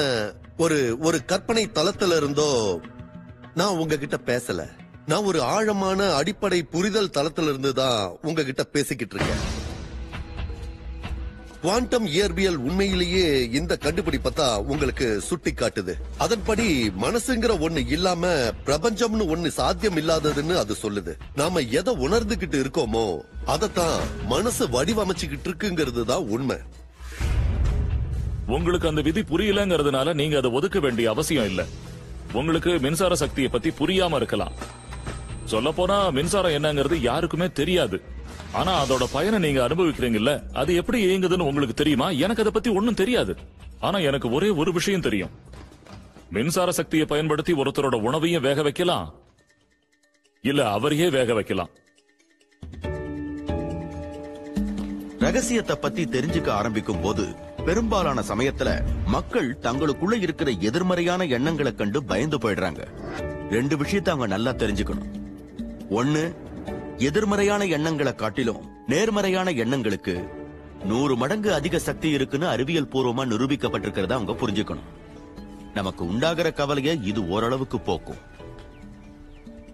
ஒரு 0.56 0.96
ஒரு 1.00 1.24
கற்பனை 1.24 1.70
தளத்துல 1.74 2.16
இருந்தோ 2.16 2.80
நான் 3.54 3.78
உங்ககிட்ட 3.78 4.16
பேசல. 4.26 4.60
நான் 5.06 5.24
ஒரு 5.24 5.42
ஆழமான 5.42 6.14
அடிப்படை 6.14 6.62
புரிதல் 6.62 7.10
தளத்துல 7.10 7.48
இருந்து 7.48 7.74
தான் 7.74 8.18
உங்ககிட்ட 8.22 8.62
பேசிக்கிட்டு 8.64 9.16
இருக்கேன். 9.16 9.59
குவாண்டம் 11.62 12.06
இயற்பியல் 12.06 12.56
உண்மையிலேயே 12.66 13.24
இந்த 13.58 13.76
கண்டுபிடிப்பை 13.76 14.30
தான் 14.32 14.64
உங்களுக்கு 14.64 15.20
சுட்டி 15.20 15.50
காட்டுது. 15.50 15.94
அதன்படி 16.18 16.66
மனசுங்கிற 16.88 17.52
ஒண்ணு 17.66 17.80
இல்லாம 17.90 18.26
பிரபஞ்சம்னு 18.66 19.26
ஒண்ணு 19.32 19.46
சாத்தியம் 19.46 19.96
இல்லாததுன்னு 19.96 20.54
அது 20.56 20.76
சொல்லுது. 20.82 21.12
நாம 21.34 21.60
எதை 21.60 21.94
உணர்ந்துகிட்டு 22.06 22.58
இருக்கோமோ 22.62 23.04
அதத்தான் 23.46 23.98
மனசு 24.26 24.66
வடிவமைச்சுக்கிட்டு 24.68 25.48
இருக்குங்கிறது 25.50 26.04
தான் 26.04 26.26
உண்மை. 26.36 26.58
உங்களுக்கு 28.46 28.88
அந்த 28.88 29.00
விதி 29.00 29.20
புரியலங்கிறதுனால 29.20 30.14
நீங்க 30.14 30.36
அதை 30.36 30.50
ஒதுக்க 30.50 30.78
வேண்டிய 30.78 31.10
அவசியம் 31.10 31.44
இல்ல. 31.44 31.66
உங்களுக்கு 32.32 32.78
மின்சார 32.78 33.14
சக்தியை 33.14 33.50
பத்தி 33.50 33.72
புரியாம 33.80 34.16
இருக்கலாம். 34.16 34.56
சொல்ல 35.44 35.72
போனா 35.72 36.10
மின்சாரம் 36.10 36.56
என்னங்கிறது 36.58 36.94
யாருக்குமே 36.94 37.48
தெரியாது. 37.60 38.00
ஆனா 38.52 38.84
அதோட 38.84 39.04
பயனை 39.12 39.38
நீங்க 39.38 39.68
அனுபவிக்கிறீங்கல்ல 39.68 40.52
அது 40.52 40.74
எப்படி 40.74 41.06
இயங்குதுன்னு 41.06 41.40
உங்களுக்கு 41.40 41.74
தெரியுமா? 41.74 42.10
எனக்கு 42.10 42.40
அதை 42.40 42.52
பத்தி 42.52 42.70
ஒன்னும் 42.70 42.94
தெரியாது. 42.94 43.36
ஆனா 43.80 43.98
எனக்கு 43.98 44.30
ஒரே 44.30 44.48
ஒரு 44.48 44.72
விஷயம் 44.72 45.00
தெரியும். 45.00 45.30
மின்சார 46.30 46.72
சக்தியை 46.72 47.06
பயன்படுத்தி 47.06 47.52
ஒருத்தரோட 47.52 48.00
உணவையும் 48.00 48.42
வேக 48.42 48.62
வைக்கலாம். 48.62 49.14
இல்ல 50.42 50.70
அவரையே 50.70 51.10
வேக 51.10 51.34
வைக்கலாம். 51.34 51.68
ரகசியத்தை 55.18 55.76
பத்தி 55.76 56.04
தெரிஞ்சுக்க 56.04 56.48
ஆரம்பிக்கும் 56.48 57.00
போது 57.00 57.34
பெரும்பாலான 57.64 58.22
சமயத்துல 58.28 58.82
மக்கள் 59.06 59.56
தங்களுக்குள்ள 59.62 60.14
இருக்கிற 60.14 60.50
எதிர்மறையான 60.50 61.24
எண்ணங்களை 61.24 61.74
கண்டு 61.74 62.04
பயந்து 62.04 62.38
போயிடுறாங்க. 62.38 62.86
ரெண்டு 63.50 63.76
விஷயத்த 63.76 64.08
அவங்க 64.08 64.26
நல்லா 64.26 64.50
தெரிஞ்சுக்கணும். 64.50 65.10
ஒண்ணு 65.90 66.34
எதிர்மறையான 67.06 67.64
எண்ணங்களை 67.64 68.14
காட்டிலும் 68.14 68.64
நேர்மறையான 68.86 69.50
எண்ணங்களுக்கு 69.50 70.14
நூறு 70.84 71.16
மடங்கு 71.16 71.54
அதிக 71.54 71.78
சக்தி 71.78 72.08
இருக்குன்னு 72.10 72.46
அறிவியல் 72.46 72.90
பூர்வமா 72.92 73.24
நிரூபிக்கப்பட்டிருக்கிறத 73.32 74.12
அவங்க 74.12 74.32
புரிஞ்சுக்கணும். 74.32 74.88
நமக்கு 75.74 76.06
உண்டாகிற 76.06 76.52
கவலையை 76.52 76.94
இது 77.02 77.28
ஓரளவுக்கு 77.28 77.80
போக்கும். 77.80 78.20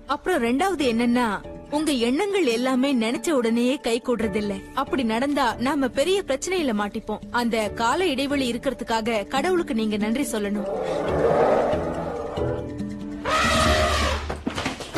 அப்புறம் 0.07 0.43
ரெண்டாவது 0.43 0.85
என்னன்னா 0.93 1.27
உங்க 1.71 1.93
எண்ணங்கள் 1.93 2.47
எல்லாமே 2.47 2.95
நினைச்ச 2.95 3.31
உடனேயே 3.31 3.77
கை 3.77 4.03
கூடுறதில்ல. 4.05 4.55
அப்படி 4.75 5.03
நடந்தா 5.03 5.55
நாம 5.55 5.89
பெரிய 5.89 6.23
பிரச்சனையில 6.27 6.75
மாட்டிப்போம். 6.83 7.25
அந்த 7.31 7.71
கால 7.71 8.07
இடைவெளி 8.07 8.53
இருக்கிறதுக்காக 8.53 9.27
கடவுளுக்கு 9.27 9.75
நீங்க 9.75 9.97
நன்றி 9.97 10.27
சொல்லணும். 10.33 10.71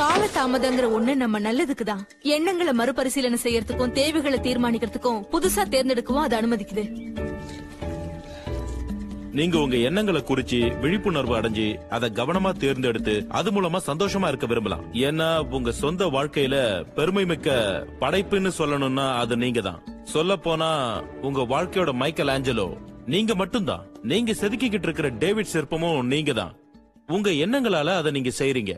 கால 0.00 0.22
தாமதங்கிற 0.34 0.86
ஒண்ணு 0.96 1.12
நம்ம 1.22 1.36
நல்லதுக்கு 1.46 1.84
தான் 1.84 2.02
எண்ணங்களை 2.34 2.72
மறுபரிசீலனை 2.80 3.38
செய்யறதுக்கும் 3.44 3.94
தேவைகளை 3.98 4.38
தீர்மானிக்கிறதுக்கும் 4.46 5.20
புதுசா 5.32 5.62
தேர்ந்தெடுக்கவும் 5.74 6.24
அது 6.24 6.36
அனுமதிக்குது. 6.40 6.84
நீங்க 9.38 9.56
உங்க 9.62 9.76
எண்ணங்களை 9.88 10.20
குறிச்சு 10.28 10.58
விழிப்புணர்வு 10.82 11.34
அடைஞ்சு 11.38 11.66
அதை 11.96 12.08
கவனமா 12.18 12.50
தேர்ந்தெடுத்து 12.62 13.14
அது 13.38 13.50
மூலமா 13.56 13.78
சந்தோஷமா 13.88 14.28
இருக்க 14.28 14.46
விரும்பலாம். 14.52 14.84
ஏன்னா 15.08 15.28
உங்க 15.56 15.72
சொந்த 15.82 16.06
வாழ்க்கையில 16.16 16.56
பெருமை 16.96 17.24
மிக்க 17.32 17.48
படைப்புன்னு 18.02 18.52
சொல்லணும்னா 18.60 19.06
அது 19.22 19.36
நீங்க 19.44 19.62
தான் 19.68 19.82
சொல்ல 20.14 20.36
போனா 20.46 20.70
உங்க 21.28 21.42
வாழ்க்கையோட 21.54 21.92
மைக்கேல் 22.02 22.34
ஆஞ்சலோ 22.34 22.68
நீங்க 23.14 23.34
மட்டும்தான். 23.34 23.84
நீங்க 24.12 24.32
செதுக்கிக்கிட்டு 24.40 24.88
இருக்கிற 24.88 25.10
டேவிட் 25.24 25.52
சிற்பமும் 25.54 26.00
நீங்க 26.14 26.32
தான் 26.40 26.54
உங்க 27.16 27.28
எண்ணங்களால 27.44 27.96
அதை 28.00 28.10
நீங்க 28.16 28.32
செய்யறீங்க 28.40 28.74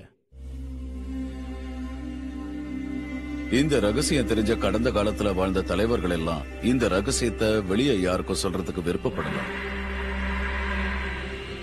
இந்த 3.50 3.80
ரகசியம் 3.80 4.28
தெரிஞ்ச 4.28 4.58
கடந்த 4.58 4.90
காலத்துல 4.90 5.34
வாழ்ந்த 5.34 5.60
தலைவர்கள் 5.60 6.10
எல்லாம் 6.10 6.42
இந்த 6.62 6.88
ரகசியத்தை 6.88 7.60
வெளியே 7.60 8.00
யாருக்கும் 8.00 8.36
சொல்றதுக்கு 8.42 8.82
விருப்பப்படல. 8.84 9.40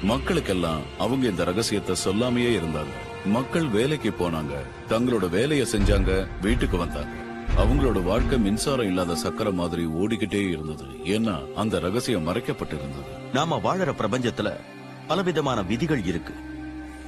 மக்களுக்கெல்லாம் 0.03 0.79
அவங்க 0.98 1.27
இந்த 1.27 1.44
ரகசியத்தை 1.44 1.96
சொல்லாமையே 2.06 2.62
இருந்தாங்க. 2.62 3.25
மக்கள் 3.25 3.67
வேலைக்கு 3.67 4.10
போனாங்க. 4.10 4.51
தங்களோட 4.89 5.29
வேலையை 5.29 5.67
செஞ்சாங்க 5.72 6.27
வீட்டுக்கு 6.41 6.77
வந்தாங்க. 6.77 7.10
அவங்களோட 7.58 8.03
வாழ்க்கை 8.03 8.39
மின்சாரம் 8.39 8.88
இல்லாத 8.88 9.15
சக்கர 9.15 9.51
மாதிரி 9.51 9.86
ஓடிக்கிட்டே 9.86 10.50
இருந்தது. 10.50 10.84
ஏன்னா 10.84 11.53
அந்த 11.53 11.79
ரகசியம் 11.79 12.27
மறைக்கப்பட்டிருந்தது. 12.27 13.34
நாம 13.34 13.60
வாழற 13.63 13.94
பிரபஞ்சத்துல 13.98 14.53
பலவிதமான 15.08 15.63
விதிகள் 15.63 16.03
இருக்கு. 16.03 16.34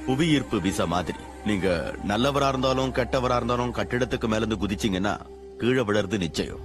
புவியீர்ப்பு 0.06 0.60
விசா 0.60 0.84
மாதிரி. 0.84 1.18
நீங்க 1.46 1.94
நல்லவரா 2.08 2.48
இருந்தாலும் 2.48 2.94
கெட்டவரா 2.94 3.36
இருந்தாலும் 3.36 3.74
கட்டிடத்துக்கு 3.74 4.28
மேல 4.28 4.44
இருந்து 4.44 4.66
குதிச்சீங்கன்னா 4.66 5.20
கீழே 5.58 5.80
விழறது 5.80 6.18
நிச்சயம். 6.18 6.60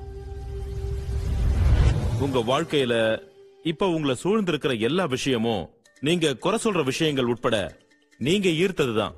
உங்க 2.19 2.39
வாழ்க்கையில 2.39 3.21
இப்ப 3.63 3.87
உங்களை 3.87 4.15
சூழ்ந்திருக்கிற 4.23 4.79
எல்லா 4.79 5.05
விஷயமும் 5.05 5.69
நீங்க 5.99 6.35
குறை 6.35 6.59
சொல்ற 6.63 6.83
விஷயங்கள் 6.83 7.25
உட்பட 7.25 7.77
நீங்க 8.17 8.49
ஈர்த்ததுதான். 8.49 9.13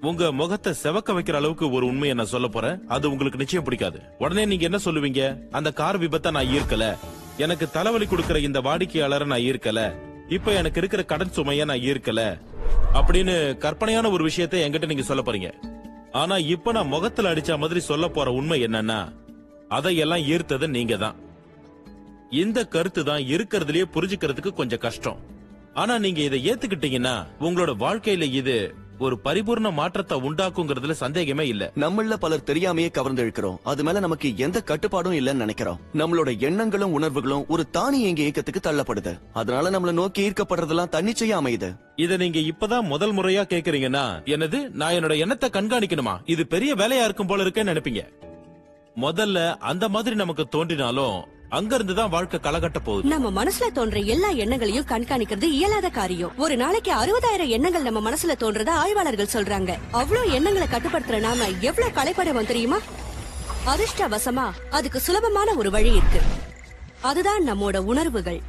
உங்க 0.00 0.32
முகத்தை 0.32 0.74
செவக்க 0.82 1.10
வைக்கிற 1.12 1.32
அளவுக்கு 1.32 1.70
ஒரு 1.70 1.86
உண்மையை 1.86 2.16
நான் 2.16 2.26
சொல்ல 2.26 2.48
போறேன். 2.48 2.88
அது 2.88 3.10
உங்களுக்கு 3.10 3.38
நிச்சயம் 3.38 3.64
பிடிக்காது. 3.64 4.02
உடனே 4.18 4.44
நீங்க 4.44 4.64
என்ன 4.64 4.78
சொல்லுவீங்க? 4.84 5.50
அந்த 5.50 5.72
கார் 5.72 6.00
விபத்தை 6.00 6.30
நான் 6.30 6.46
ஈர்க்கல. 6.46 6.96
எனக்கு 7.36 7.70
தலைவலி 7.70 8.06
கொடுக்கிற 8.06 8.38
இந்த 8.38 8.60
வாடிக்கையாளரை 8.60 9.24
நான் 9.24 9.38
ஈர்க்கல. 9.38 9.94
இப்ப 10.36 10.52
எனக்கு 10.60 10.80
இருக்கிற 10.80 11.02
கடன் 11.02 11.34
சுமைய 11.36 11.64
நான் 11.70 11.84
ஈர்க்கல 11.90 12.22
அப்படின்னு 12.98 13.34
கற்பனையான 13.64 14.10
ஒரு 14.10 14.22
விஷயத்தை 14.28 14.58
என்கிட்ட 14.64 14.86
நீங்க 14.90 15.04
சொல்ல 15.08 15.22
போறீங்க. 15.26 15.48
ஆனா 16.20 16.36
இப்ப 16.54 16.72
நான் 16.72 16.92
முகத்துல 16.94 17.32
அடிச்ச 17.32 17.52
மாதிரி 17.58 17.80
சொல்ல 17.90 18.06
போற 18.08 18.30
உண்மை 18.32 18.58
என்னன்னா 18.66 19.00
அதையெல்லாம் 19.76 20.24
ஈர்த்தது 20.32 20.66
நீங்க 20.76 20.96
தான். 20.96 21.16
இந்த 22.42 22.58
கருத்து 22.74 23.02
தான் 23.04 23.22
இருக்கிறதுலயே 23.34 23.84
புரிஞ்சுக்கிறதுக்கு 23.94 24.52
கொஞ்சம் 24.60 24.82
கஷ்டம். 24.86 25.20
ஆனா 25.74 25.94
நீங்க 25.98 26.20
இதை 26.28 26.38
ஏத்துக்கிட்டீங்கன்னா 26.50 27.14
உங்களோட 27.40 27.72
வாழ்க்கையில 27.84 28.26
இது 28.40 28.56
ஒரு 28.98 29.18
பரிபூர்ண 29.24 29.72
மாற்றத்தை 29.72 30.20
உண்டாக்குங்கிறதுல 30.20 30.90
சந்தேகமே 30.90 31.46
இல்ல. 31.46 31.72
நம்மள 31.76 32.14
பலர் 32.14 32.42
தெரியாமையே 32.46 32.90
கவர்ந்து 32.90 33.24
இழுக்கிறோம் 33.24 33.56
அது 33.62 33.84
மேல 33.84 34.00
நமக்கு 34.00 34.36
எந்த 34.36 34.60
கட்டுப்பாடும் 34.60 35.12
இல்லைன்னு 35.12 35.32
நினைக்கிறோம். 35.32 35.80
நம்மளோட 35.94 36.38
எண்ணங்களும் 36.38 36.92
உணர்வுகளும் 36.92 37.44
ஒரு 37.48 37.70
தானியங்கி 37.70 38.22
இயக்கத்துக்கு 38.22 38.70
தள்ளப்படுது. 38.70 39.18
அதனால 39.32 39.70
நம்மள 39.70 39.92
நோக்கி 39.92 40.30
ஈர்க்கப்படுறதெல்லாம் 40.30 40.92
தன்னிச்சையா 40.92 41.36
அமையுது. 41.44 41.76
இத 41.96 42.16
நீங்க 42.16 42.38
இப்பதான் 42.38 42.82
முதல் 42.82 43.14
முறையா 43.14 43.42
கேக்குறீங்கன்னா 43.42 44.22
என்னது? 44.24 44.68
நான் 44.70 44.92
என்னோட 44.92 45.18
எண்ணத்தை 45.18 45.50
கண்காணிக்கணுமா? 45.52 46.18
இது 46.24 46.46
பெரிய 46.46 46.74
வேலையா 46.74 47.04
இருக்கும் 47.04 47.26
போல 47.26 47.42
இருக்கேன்னு 47.42 47.76
நினைப்பீங்க. 47.76 48.08
முதல்ல 49.00 49.56
அந்த 49.56 49.88
மாதிரி 49.88 50.16
நமக்கு 50.16 50.48
தோன்றினாலும் 50.48 51.24
அங்கிருந்து 51.56 51.94
தான் 51.94 52.08
வாழ்க்கை 52.08 52.40
களகட்ட 52.42 52.78
போகுது. 52.84 53.08
நம்ம 53.08 53.44
மனசுல 53.44 53.66
தோன்ற 53.72 53.98
எல்லா 53.98 54.28
எண்ணங்களையும் 54.28 54.86
கண்காணிக்கிறது 54.86 55.42
இயலாத 55.42 55.88
காரியம். 55.88 56.36
ஒரு 56.36 56.56
நாளைக்கு 56.56 56.92
அறுபதாயிரம் 56.92 57.48
எண்ணங்கள் 57.48 57.82
நம்ம 57.82 58.10
மனசுல 58.10 58.34
தோன்றதா 58.40 58.68
ஆய்வாளர்கள் 58.68 59.32
சொல்றாங்க. 59.32 59.76
அவ்வளவு 59.90 60.32
எண்ணங்களை 60.32 60.68
கட்டுப்படுத்துற 60.68 61.20
நாம 61.20 61.48
எவ்வளவு 61.60 61.96
களைப்படைவோம் 61.98 62.46
தெரியுமா? 62.46 62.78
அதிர்ஷ்டவசமா 63.66 64.46
அதுக்கு 64.70 65.00
சுலபமான 65.00 65.54
ஒரு 65.54 65.70
வழி 65.70 65.92
இருக்கு. 65.92 66.20
அதுதான் 67.00 67.42
நம்மோட 67.52 67.76
உணர்வுகள். 67.76 68.40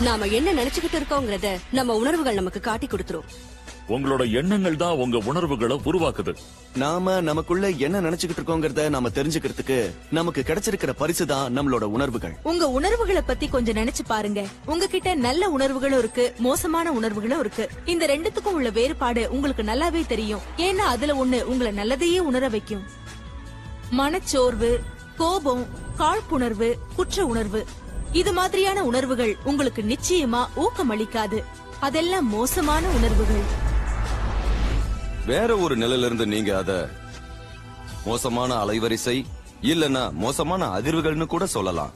நாம 0.00 0.26
என்ன 0.26 0.52
நினைச்சுக்கிட்டு 0.52 0.98
இருக்கோங்கிறத 1.00 1.58
நம்ம 1.70 1.94
உணர்வுகள் 1.94 2.34
நமக்கு 2.34 2.60
காட்டி 2.60 2.86
கொடுத்துரும். 2.86 3.28
உங்களோட 3.94 4.30
எண்ணங்கள் 4.30 4.76
தான் 4.76 4.98
உங்க 5.02 5.18
உணர்வுகளை 5.30 5.76
உருவாக்குது. 5.84 6.32
நாம 6.76 7.20
நமக்குள்ள 7.20 7.68
என்ன 7.70 8.00
நினைச்சுக்கிட்டு 8.00 8.38
இருக்கோங்கிறத 8.40 8.88
நாம 8.88 9.08
தெரிஞ்சுக்கிறதுக்கு 9.08 9.90
நமக்கு 10.10 10.42
கிடைச்சிருக்கிற 10.46 10.92
பரிசு 10.92 11.26
தான் 11.26 11.58
நம்மளோட 11.58 11.82
உணர்வுகள். 11.96 12.34
உங்க 12.42 12.70
உணர்வுகளை 12.70 13.22
பத்தி 13.22 13.48
கொஞ்சம் 13.48 13.74
நினைச்சு 13.74 14.04
பாருங்க. 14.06 14.46
உங்ககிட்ட 14.66 15.14
நல்ல 15.14 15.48
உணர்வுகளும் 15.48 15.98
இருக்கு 15.98 16.34
மோசமான 16.38 16.92
உணர்வுகளும் 16.92 17.40
இருக்கு. 17.40 17.68
இந்த 17.84 18.06
ரெண்டுத்துக்கும் 18.06 18.58
உள்ள 18.58 18.70
வேறுபாடு 18.70 19.30
உங்களுக்கு 19.30 19.62
நல்லாவே 19.62 20.06
தெரியும். 20.06 20.40
ஏன்னா 20.56 20.86
அதுல 20.94 21.14
ஒண்ணு 21.24 21.42
உங்களை 21.42 21.72
நல்லதையே 21.72 22.18
உணர 22.18 22.48
வைக்கும். 22.48 22.84
மனச்சோர்வு 23.90 24.80
கோபம் 25.16 25.66
காழ்ப்புணர்வு 25.98 26.74
குற்ற 26.96 27.26
உணர்வு. 27.26 27.66
இது 28.12 28.32
மாதிரியான 28.32 28.84
உணர்வுகள் 28.84 29.36
உங்களுக்கு 29.44 29.82
நிச்சயமா 29.82 30.44
ஊக்கமளிக்காது. 30.56 31.40
அதெல்லாம் 31.80 32.28
மோசமான 32.28 32.86
உணர்வுகள். 32.88 33.68
வேற 35.30 35.56
ஒரு 35.56 35.74
நிலையில 35.76 36.08
இருந்து 36.08 36.26
நீங்க 36.26 36.50
அத 36.56 36.72
மோசமான 38.04 38.50
அலைவரிசை 38.64 39.14
இல்லனா 39.62 40.02
மோசமான 40.22 40.62
அதிர்வுகள்னு 40.76 41.26
கூட 41.26 41.46
சொல்லலாம். 41.46 41.92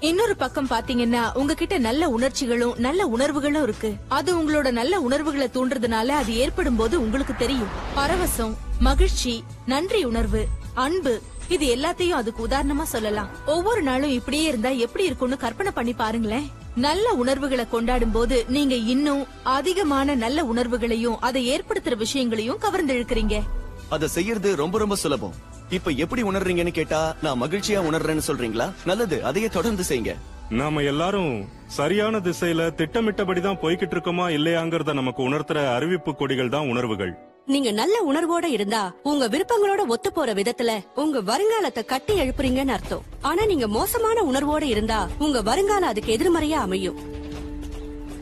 இன்னொரு 0.00 0.34
பக்கம் 0.36 0.70
பாத்தீங்கன்னா 0.70 1.22
உங்ககிட்ட 1.34 1.78
நல்ல 1.78 2.08
உணர்ச்சிகளும் 2.08 2.74
நல்ல 2.86 3.06
உணர்வுகளும் 3.06 3.62
இருக்கு. 3.62 3.90
அது 4.08 4.30
உங்களோட 4.38 4.70
நல்ல 4.70 5.00
உணர்வுகளை 5.00 5.48
தூண்டுறதுனால 5.54 6.08
அது 6.20 6.32
ஏற்படும் 6.36 6.76
போது 6.76 7.00
உங்களுக்கு 7.00 7.36
தெரியும். 7.36 7.72
பரவசம் 7.96 8.54
மகிழ்ச்சி 8.78 9.34
நன்றி 9.66 10.04
உணர்வு 10.04 10.42
அன்பு 10.74 11.14
இது 11.48 11.66
எல்லாத்தையும் 11.76 12.20
அதுக்கு 12.20 12.46
உதாரணமா 12.48 12.86
சொல்லலாம். 12.94 13.32
ஒவ்வொரு 13.46 13.82
நாளும் 13.82 14.16
இப்படியே 14.18 14.46
இருந்தா 14.50 14.68
எப்படி 14.68 15.04
இருக்கும்னு 15.04 15.36
கற்பனை 15.36 15.72
பண்ணி 15.72 15.92
பாருங்களேன். 15.92 16.48
நல்ல 16.76 17.12
உணர்வுகளை 17.12 17.68
கொண்டாடும் 17.68 18.12
போது 18.12 18.44
நீங்க 18.48 18.74
இன்னும் 18.74 19.26
அதிகமான 19.42 20.14
நல்ல 20.14 20.44
உணர்வுகளையும் 20.44 21.18
அதை 21.20 21.42
ஏற்படுத்துற 21.50 21.96
விஷயங்களையும் 21.96 22.58
கவர்ந்திழுக்கிறீங்க. 22.60 23.42
அதை 23.88 24.08
செய்யறது 24.08 24.56
ரொம்ப 24.56 24.78
ரொம்ப 24.78 24.94
சுலபம். 24.94 25.34
இப்ப 25.70 25.90
எப்படி 25.90 26.22
உணர்றீங்கன்னு 26.22 26.72
கேட்டா 26.72 27.16
நான் 27.22 27.42
மகிழ்ச்சியா 27.42 27.80
உணர்றேன்னு 27.90 28.20
சொல்றீங்களா? 28.26 28.72
நல்லது 28.84 29.24
அதையே 29.24 29.48
தொடர்ந்து 29.48 29.84
செய்யுங்க. 29.88 30.14
நாம 30.50 30.80
எல்லாரும் 30.80 31.48
சரியான 31.66 32.18
திசையில 32.18 32.68
திட்டமிட்டபடிதான் 32.80 33.60
போய்கிட்டு 33.62 33.96
இருக்கோமா 33.96 34.26
இல்லையாங்கிறத 34.38 34.92
நமக்கு 34.92 35.30
உணர்த்துற 35.30 35.74
அறிவிப்பு 35.74 36.14
கொடிகள் 36.14 36.48
தான் 36.48 36.68
உணர்வுகள். 36.68 37.34
நீங்க 37.52 37.70
நல்ல 37.70 37.96
உணர்வோட 38.10 38.44
இருந்தா 38.44 38.94
உங்க 39.02 39.28
விருப்பங்களோட 39.28 39.86
ஒத்து 39.86 40.12
போற 40.12 40.32
விதத்துல 40.34 40.70
உங்க 40.94 41.20
வருங்காலத்தை 41.20 41.84
கட்டி 41.84 42.14
எழுப்புறீங்கன்னு 42.20 42.74
அர்த்தம். 42.76 43.04
ஆனா 43.20 43.44
நீங்க 43.44 43.66
மோசமான 43.68 44.22
உணர்வோட 44.22 44.62
இருந்தா 44.62 45.08
உங்க 45.18 45.42
வருங்காலம் 45.42 45.88
அதுக்கு 45.88 46.16
எதிர்மறையா 46.16 46.58
அமையும். 46.66 46.98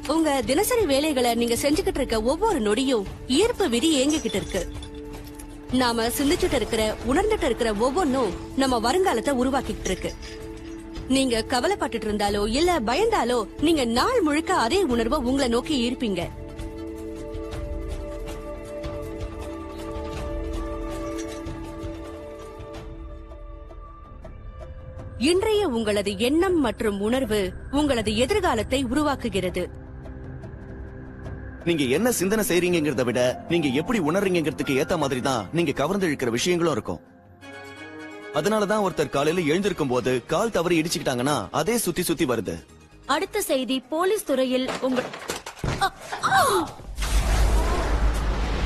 உங்க 0.08 0.42
தினசரி 0.46 0.86
வேலைகளை 0.86 1.34
நீங்க 1.34 1.54
செஞ்சுக்கிட்டு 1.54 2.00
இருக்க 2.02 2.22
ஒவ்வொரு 2.22 2.60
நொடியும் 2.60 3.06
ஈர்ப்பு 3.26 3.68
விதி 3.68 3.90
ஏங்கிக்கிட்டு 4.00 4.40
இருக்கு. 4.42 4.62
நாம 5.72 6.06
சிந்திச்சுட்டு 6.18 6.54
இருக்கிற 6.54 6.96
உணர்ந்துட்டு 7.06 7.44
இருக்கிற 7.44 7.74
ஒவ்வொன்னும் 7.74 8.32
நம்ம 8.56 8.92
வருங்காலத்தை 8.92 9.34
உருவாக்கிட்டு 9.42 9.84
இருக்கு. 9.84 10.12
நீங்க 11.08 11.44
கவலைப்பட்டுட்டு 11.48 12.08
இருந்தாலோ 12.10 12.48
இல்ல 12.48 12.80
பயந்தாலோ 12.80 13.48
நீங்க 13.60 13.84
நாள் 13.84 14.20
முழுக்க 14.20 14.54
அதே 14.54 14.82
உணர்வை 14.82 15.18
உங்களை 15.18 15.48
நோக்கி 15.48 15.76
ஈர்ப்பீங்க. 15.84 16.22
இன்றைய 25.30 25.62
உங்களது 25.76 26.10
எண்ணம் 26.28 26.56
மற்றும் 26.64 26.96
உணர்வு 27.06 27.38
உங்களது 27.80 28.10
எதிர்காலத்தை 28.24 28.80
உருவாக்குகிறது. 28.92 29.62
நீங்க 31.68 31.84
என்ன 31.96 32.08
சிந்தனை 32.20 32.44
செய்றீங்கிறத 32.48 33.04
விட 33.08 33.20
நீங்க 33.52 33.68
எப்படி 33.80 33.98
உணர்றீங்கிறதுக்கு 34.08 34.74
ஏத்த 34.82 34.96
மாதிரி 35.02 35.20
தான் 35.28 35.46
நீங்க 35.56 35.74
கவர்ந்து 35.80 36.08
இழுக்கிற 36.08 36.32
விஷயங்களும் 36.36 36.74
இருக்கும். 36.76 37.00
அதனாலதான் 38.38 38.84
ஒருத்தர் 38.86 39.14
காலையில 39.16 39.46
எழுந்திருக்கும் 39.52 39.92
போது 39.94 40.12
கால் 40.34 40.54
தவறி 40.58 40.80
இடிச்சுக்கிட்டாங்கன்னா 40.80 41.36
அதே 41.60 41.76
சுத்தி 41.86 42.04
சுத்தி 42.10 42.26
வருது. 42.32 42.56
அடுத்த 43.16 43.46
செய்தி 43.50 43.76
போலீஸ் 43.94 44.28
துறையில் 44.30 44.68
உங்கள் 44.88 45.10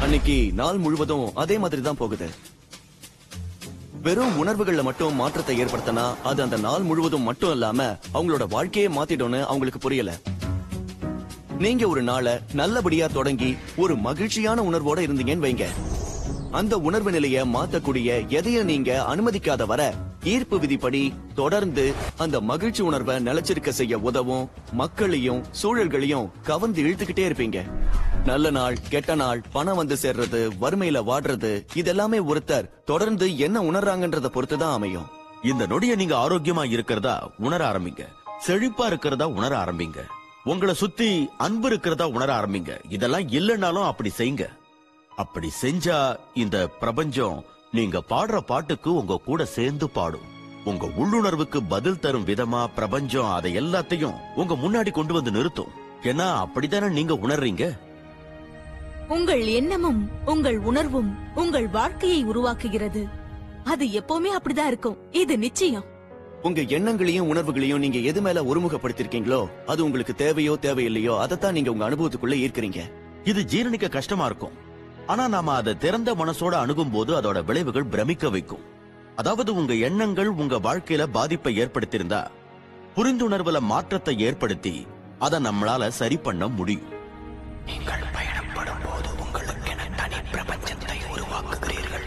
அன்னைக்கு 0.05 0.39
நாள் 0.61 0.79
முழுவதும் 0.85 1.27
அதே 1.43 1.57
மாதிரி 1.63 1.83
தான் 1.87 2.03
போகுது. 2.03 2.29
வெறும் 4.03 4.45
உணர்வுகள்ல 4.45 4.83
மட்டும் 4.83 5.15
மாற்றத்தை 5.15 5.65
ஏற்படுத்தினா 5.65 6.15
அது 6.23 6.43
அந்த 6.43 6.57
நாள் 6.57 6.83
முழுவதும் 6.83 7.23
மட்டும் 7.23 7.51
இல்லாம 7.51 7.97
அவங்களோட 8.15 8.49
வாழ்க்கையே 8.49 8.89
மாத்திடும்னு 8.89 9.41
அவங்களுக்கு 9.45 9.81
புரியல. 9.81 10.11
நீங்க 11.59 11.89
ஒரு 11.89 12.03
நாளை 12.03 12.39
நல்லபடியா 12.53 13.07
தொடங்கி 13.07 13.57
ஒரு 13.77 13.97
மகிழ்ச்சியான 13.97 14.63
உணர்வோட 14.63 14.99
இருந்தீங்கன்னு 15.07 15.47
வைங்க. 15.47 15.67
அந்த 16.51 16.79
உணர்வு 16.79 17.11
நிலைய 17.11 17.45
மாத்தக்கூடிய 17.45 18.29
எதையும் 18.29 18.65
நீங்க 18.65 19.05
அனுமதிக்காத 19.09 19.67
வர 19.67 19.95
ஈர்ப்பு 20.25 20.59
விதிப்படி 20.59 21.13
தொடர்ந்து 21.35 21.93
அந்த 22.17 22.41
மகிழ்ச்சி 22.41 22.83
உணர்வை 22.83 23.17
நிலைச்சிருக்க 23.17 23.69
செய்ய 23.69 23.99
உதவும் 23.99 24.51
மக்களையும் 24.73 25.45
சூழல்களையும் 25.63 26.31
கவர்ந்து 26.43 26.83
இழுத்துக்கிட்டே 26.83 27.27
இருப்பீங்க. 27.31 27.71
நல்ல 28.25 28.51
நாள் 28.51 28.77
கெட்ட 28.89 29.15
நாள் 29.15 29.43
பணம் 29.53 29.77
வந்து 29.77 29.97
சேர்றது 30.03 30.51
வறுமையில 30.61 31.03
வாடுறது 31.05 31.67
இதெல்லாமே 31.75 32.25
ஒருத்தர் 32.25 32.71
தொடர்ந்து 32.85 33.39
என்ன 33.39 33.61
உணர்றாங்கன்றத 33.61 34.29
பொறுத்துதான் 34.35 34.73
அமையும். 34.73 35.07
இந்த 35.43 35.67
நொடிய 35.67 35.97
நீங்க 35.97 36.29
ஆரோக்கியமா 36.29 36.71
இருக்கிறதா 36.71 37.31
உணர 37.39 37.73
ஆரம்பிங்க. 37.73 38.07
செழிப்பா 38.47 38.87
இருக்கிறதா 38.87 39.29
உணர 39.29 39.65
ஆரம்பிங்க. 39.65 39.99
உங்களை 40.45 40.75
சுத்தி 40.75 41.29
அன்பு 41.39 41.67
இருக்கிறதா 41.67 42.09
உணர 42.09 42.41
ஆரம்பிங்க. 42.41 42.79
இதெல்லாம் 42.89 43.29
இல்லைன்னாலும் 43.29 43.87
அப்படி 43.87 44.13
செய்யுங்க. 44.19 44.49
அப்படி 45.23 45.49
செஞ்சா 45.63 46.17
இந்த 46.35 46.57
பிரபஞ்சம் 46.81 47.39
நீங்க 47.73 47.99
பாடுற 48.11 48.37
பாட்டுக்கு 48.41 48.91
உங்க 48.95 49.23
கூட 49.25 49.45
சேர்ந்து 49.45 49.87
பாடும். 49.91 50.27
உங்க 50.65 50.87
உள்ளுணர்வுக்கு 51.01 51.59
பதில் 51.69 51.99
தரும் 51.99 52.27
விதமா 52.27 52.61
பிரபஞ்சம் 52.75 53.31
அதை 53.31 53.51
எல்லாத்தையும் 53.61 54.17
உங்க 54.35 54.55
முன்னாடி 54.65 54.91
கொண்டு 54.91 55.15
வந்து 55.15 55.31
நிறுத்தும். 55.31 55.73
ஏன்னா 56.03 56.27
அப்படித்தானே 56.45 56.89
நீங்க 56.89 57.15
உணர்றீங்க? 57.15 57.65
உங்கள் 59.09 59.45
எண்ணமும் 59.59 60.01
உங்கள் 60.27 60.59
உணர்வும் 60.59 61.11
உங்கள் 61.35 61.69
வாழ்க்கையை 61.69 62.21
உருவாக்குகிறது. 62.25 63.03
அது 63.65 63.87
எப்பவுமே 64.01 64.31
அப்படிதான் 64.39 64.71
இருக்கும். 64.73 64.99
இது 65.11 65.39
நிச்சயம். 65.39 65.87
உங்க 66.43 66.61
எண்ணங்களையும் 66.77 67.29
உணர்வுகளையும் 67.29 67.83
நீங்க 67.87 67.99
எது 68.11 68.23
மேல 68.23 68.43
ஒருமுகப்படுத்திருக்கீங்களோ 68.43 69.41
அது 69.67 69.81
உங்களுக்கு 69.85 70.15
தேவையோ 70.15 70.55
தேவையில்லையோ 70.63 71.15
அதைத்தான் 71.19 71.57
நீங்க 71.59 71.71
உங்க 71.71 71.89
அனுபவத்துக்குள்ள 71.91 72.37
ஈர்க்கிறீங்க. 72.45 72.83
இது 73.25 73.41
ஜீரணிக்க 73.53 73.89
கஷ்டமா 73.89 74.27
இருக்கும். 74.27 74.57
ஆனா 75.13 75.25
நாம 75.35 75.53
அதை 75.61 75.73
திறந்த 75.85 76.11
மனசோட 76.21 76.55
அணுகும் 76.63 76.93
போது 76.95 77.11
அதோட 77.19 77.39
விளைவுகள் 77.49 77.91
பிரமிக்க 77.93 78.31
வைக்கும். 78.35 78.65
அதாவது 79.21 79.51
உங்க 79.61 79.73
எண்ணங்கள் 79.89 80.31
உங்க 80.43 80.57
வாழ்க்கையில 80.67 81.05
பாதிப்பை 81.17 81.53
ஏற்படுத்தியிருந்தா 81.63 82.21
புரிந்துணர்வுல 82.97 83.59
மாற்றத்தை 83.73 84.15
ஏற்படுத்தி 84.29 84.75
அதை 85.27 85.39
நம்மளால 85.47 85.89
சரி 86.01 86.17
பண்ண 86.27 86.49
முடியும். 86.59 86.91
நீங்கள் 87.69 88.05
பயணப்படும் 88.17 88.83
போது 88.87 89.09
உங்களுக்கென 89.25 89.89
தனி 90.01 90.21
பிரபஞ்சத்தை 90.33 90.99
உருவாக்குகிறீர்கள்? 91.15 92.07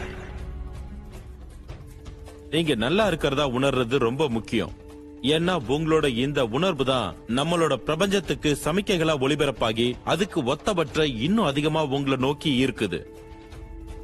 நீங்க 2.53 2.75
நல்லா 2.85 3.07
இருக்கிறதா 3.11 3.47
உணர்றது 3.57 3.97
ரொம்ப 4.07 4.29
முக்கியம். 4.37 4.75
ஏன்னா 5.21 5.55
உங்களோட 5.69 6.17
இந்த 6.17 6.45
உணர்வு 6.45 6.85
தான் 6.85 7.15
நம்மளோட 7.27 7.75
பிரபஞ்சத்துக்கு 7.75 8.57
சமிக்கைகளா 8.63 9.13
ஒளிபரப்பாகி 9.19 9.93
அதுக்கு 10.03 10.43
ஒத்தவற்றை 10.43 11.19
இன்னும் 11.19 11.45
அதிகமா 11.45 11.85
உங்களை 11.85 12.17
நோக்கி 12.17 12.65
ஈர்க்குது. 12.65 12.99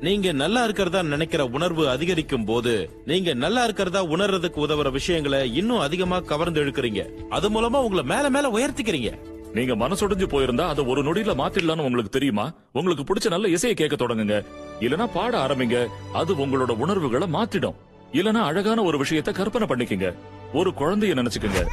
நீங்க 0.02 0.32
நல்லா 0.32 0.64
இருக்கிறதா 0.64 1.02
நினைக்கிற 1.02 1.46
உணர்வு 1.46 1.90
அதிகரிக்கும் 1.90 2.46
போது 2.46 2.90
நீங்க 3.06 3.34
நல்லா 3.34 3.64
இருக்கிறதா 3.64 4.06
உணர்றதுக்கு 4.06 4.68
உதவுற 4.68 4.92
விஷயங்களை 4.92 5.56
இன்னும் 5.56 5.80
அதிகமா 5.80 6.20
கவர்ந்து 6.20 6.64
இழுக்கிறீங்க. 6.64 7.04
அது 7.30 7.50
மூலமா 7.50 7.76
உங்களை 7.76 8.04
மேல 8.04 8.30
மேல 8.30 8.50
உயர்த்திக்கிறீங்க. 8.50 9.20
நீங்க 9.54 9.76
மனசுடைஞ்சு 9.76 10.28
போயிருந்தா 10.32 10.68
அதை 10.68 10.86
ஒரு 10.86 11.04
நொடியில 11.04 11.36
மாத்திடலாம்னு 11.42 11.88
உங்களுக்கு 11.88 12.10
தெரியுமா? 12.10 12.54
உங்களுக்கு 12.74 13.14
பிடிச்ச 13.14 13.28
நல்ல 13.28 13.48
இசையை 13.48 13.78
கேட்க 13.78 14.06
தொடங்குங்க. 14.06 14.46
இல்லனா 14.80 15.08
பாட 15.14 15.48
ஆரம்பிங்க. 15.48 15.88
அது 16.14 16.36
உங்களோட 16.36 16.70
உணர்வுகளை 16.70 17.28
மாத்திடும். 17.28 17.74
இல்லனா 18.12 18.44
அழகான 18.44 18.82
ஒரு 18.82 18.98
விஷயத்தை 18.98 19.34
கற்பனை 19.34 19.68
பண்ணிக்கங்க. 19.68 20.16
ஒரு 20.54 20.70
குழந்தைய 20.70 21.14
நினைச்சுக்கங்க. 21.14 21.66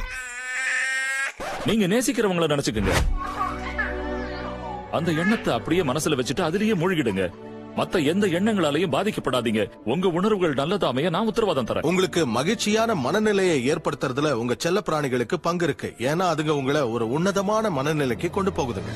நீங்க 1.65 1.87
நேசிக்கிறவங்கள 1.87 2.47
நினைச்சுக்கங்க. 2.53 2.93
அந்த 4.91 5.11
எண்ணத்தை 5.11 5.53
அப்படியே 5.53 5.81
மனசுல 5.81 6.19
வச்சுட்டு 6.19 6.45
அதுலயே 6.47 6.75
மூழ்கிடுங்க. 6.75 7.33
மத்த 7.77 8.05
எந்த 8.05 8.27
எண்ணங்களாலையும் 8.27 8.91
பாதிக்கப்படாதீங்க. 8.91 9.69
உங்க 9.85 10.07
உணர்வுகள் 10.07 10.53
நல்லதா 10.53 10.87
அமைய 10.87 11.09
நான் 11.09 11.25
உத்தரவாதம் 11.25 11.65
தரேன். 11.65 11.85
உங்களுக்கு 11.85 12.25
மகிழ்ச்சியான 12.25 12.95
மனநிலையை 12.95 13.73
ஏற்படுத்துறதுல 13.73 14.31
உங்க 14.31 14.55
செல்ல 14.57 14.81
பிராணிகளுக்கு 14.85 15.33
பங்கு 15.41 15.65
இருக்கு. 15.65 15.93
ஏன்னா 15.97 16.25
அதுங்க 16.25 16.49
உங்களை 16.49 16.81
ஒரு 16.81 17.09
உன்னதமான 17.09 17.69
மனநிலைக்கு 17.69 18.29
கொண்டு 18.29 18.51
போகுதுங்க. 18.51 18.93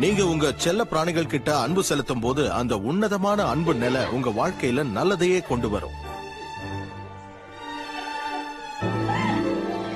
நீங்க 0.00 0.26
உங்க 0.26 0.52
செல்ல 0.56 0.84
பிராணிகள் 0.84 1.26
கிட்ட 1.26 1.58
அன்பு 1.58 1.82
செலுத்தும் 1.84 2.20
போது 2.20 2.52
அந்த 2.52 2.78
உன்னதமான 2.78 3.44
அன்பு 3.44 3.74
நிலை 3.74 4.02
உங்க 4.06 4.30
வாழ்க்கையில 4.30 4.84
நல்லதையே 4.94 5.40
கொண்டு 5.42 5.70
வரும். 5.70 5.96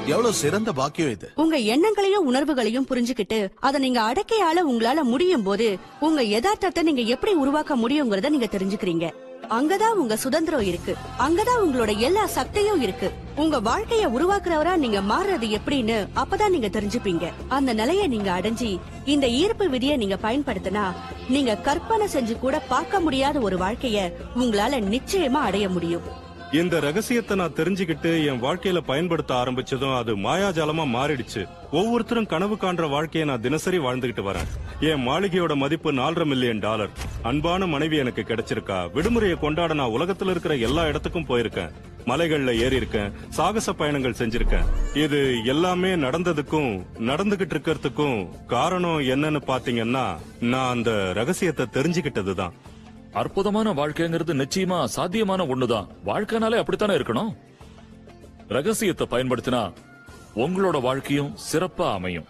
எவ்வளவு 0.06 0.32
சிறந்த 0.32 0.72
பாக்கியம் 0.72 1.10
இது. 1.10 1.30
உங்க 1.34 1.56
எண்ணங்களையும் 1.56 2.26
உணர்வுகளையும் 2.26 2.86
புரிஞ்சுக்கிட்டு 2.86 3.48
அதை 3.60 3.80
நீங்க 3.80 4.00
அடக்கையால 4.00 4.62
உங்களால 4.70 5.02
முடியும் 5.02 5.42
போது 5.42 5.78
உங்க 6.00 6.22
யதார்த்தத்தை 6.22 6.82
நீங்க 6.82 7.00
எப்படி 7.00 7.32
உருவாக்க 7.32 7.76
முடியுங்கிறத 7.76 8.28
நீங்க 8.28 8.46
தெரிஞ்சுக்கிறீங்க. 8.46 9.12
அங்கதான் 9.50 9.92
உங்க 9.92 10.16
சுதந்திரம் 10.16 10.60
இருக்கு. 10.60 10.96
அங்கதான் 11.18 11.62
உங்களோட 11.64 11.96
எல்லா 11.98 12.26
சக்தியும் 12.26 12.80
இருக்கு. 12.80 13.10
உங்க 13.36 13.60
வாழ்க்கைய 13.60 14.04
உருவாக்குறவரா 14.16 14.76
நீங்க 14.76 15.00
மாறுறது 15.00 15.58
எப்படின்னு 15.58 16.08
அப்பதான் 16.16 16.48
நீங்க 16.48 16.66
தெரிஞ்சுப்பீங்க. 16.66 17.28
அந்த 17.48 17.72
நிலைய 17.72 18.06
நீங்க 18.06 18.40
அடைஞ்சி 18.40 18.78
இந்த 19.04 19.28
ஈர்ப்பு 19.28 19.68
விதிய 19.68 19.96
நீங்க 19.96 20.18
பயன்படுத்தினா 20.22 20.84
நீங்க 21.28 21.56
கற்பனை 21.56 22.06
செஞ்சு 22.12 22.38
கூட 22.38 22.58
பார்க்க 22.58 23.00
முடியாத 23.00 23.38
ஒரு 23.38 23.56
வாழ்க்கைய 23.56 24.12
உங்களால 24.36 24.82
நிச்சயமா 24.96 25.42
அடைய 25.48 25.68
முடியும். 25.68 26.22
இந்த 26.60 26.80
ரகசியத்தை 26.80 27.36
நான் 27.36 27.54
தெரிஞ்சுக்கிட்டு 27.56 28.10
என் 28.26 28.42
வாழ்க்கையில 28.42 28.80
பயன்படுத்த 28.88 29.34
ஆரம்பிச்சதும் 29.34 29.94
அது 29.96 30.16
மாயாஜாலமா 30.16 30.84
மாறிடுச்சு. 30.96 31.42
ஒவ்வொருத்தரும் 31.70 32.26
கனவு 32.26 32.56
காண்ற 32.56 32.88
வாழ்க்கையை 32.88 33.28
நான் 33.30 33.40
தினசரி 33.40 33.78
வாழ்ந்துகிட்டு 33.78 34.22
வரேன். 34.28 34.50
என் 34.80 35.08
மாளிகையோட 35.08 35.54
மதிப்பு 35.54 35.92
நாலரை 35.92 36.24
மில்லியன் 36.24 36.58
டாலர். 36.58 36.92
அன்பான 37.22 37.66
மனைவி 37.66 37.96
எனக்கு 37.96 38.24
கிடைச்சிருக்கா. 38.28 38.78
விடுமுறையை 38.96 39.38
கொண்டாட 39.38 39.74
நான் 39.74 39.96
உலகத்துல 39.96 40.30
இருக்கிற 40.30 40.56
எல்லா 40.56 40.86
இடத்துக்கும் 40.86 41.26
போயிருக்கேன். 41.28 41.72
மலைகள்ல 42.06 42.54
ஏறி 42.64 42.76
இருக்கேன் 42.76 43.12
சாகச 43.30 43.72
பயணங்கள் 43.72 44.18
செஞ்சிருக்கேன். 44.18 44.70
இது 44.94 45.20
எல்லாமே 45.44 45.94
நடந்ததுக்கும் 45.94 46.70
நடந்துகிட்டு 47.10 47.56
இருக்கிறதுக்கும் 47.56 48.46
காரணம் 48.46 49.00
என்னன்னு 49.14 49.42
பாத்தீங்கன்னா 49.46 50.06
நான் 50.52 50.72
அந்த 50.74 51.12
ரகசியத்தை 51.12 51.66
தெரிஞ்சுக்கிட்டதுதான். 51.72 52.54
அற்புதமான 53.14 53.72
வாழ்க்கைங்கிறது 53.72 54.44
நிச்சயமா 54.44 54.84
சாத்தியமான 54.84 55.44
ஒண்ணுதான். 55.44 55.86
வாழ்க்கைனாலே 56.06 56.56
அப்படித்தானே 56.56 56.94
இருக்கணும்? 56.94 57.36
ரகசியத்தை 58.48 59.06
பயன்படுத்தினா 59.10 59.72
உங்களோட 60.34 60.80
வாழ்க்கையும் 60.80 61.36
சிறப்பா 61.52 61.92
அமையும். 61.92 62.24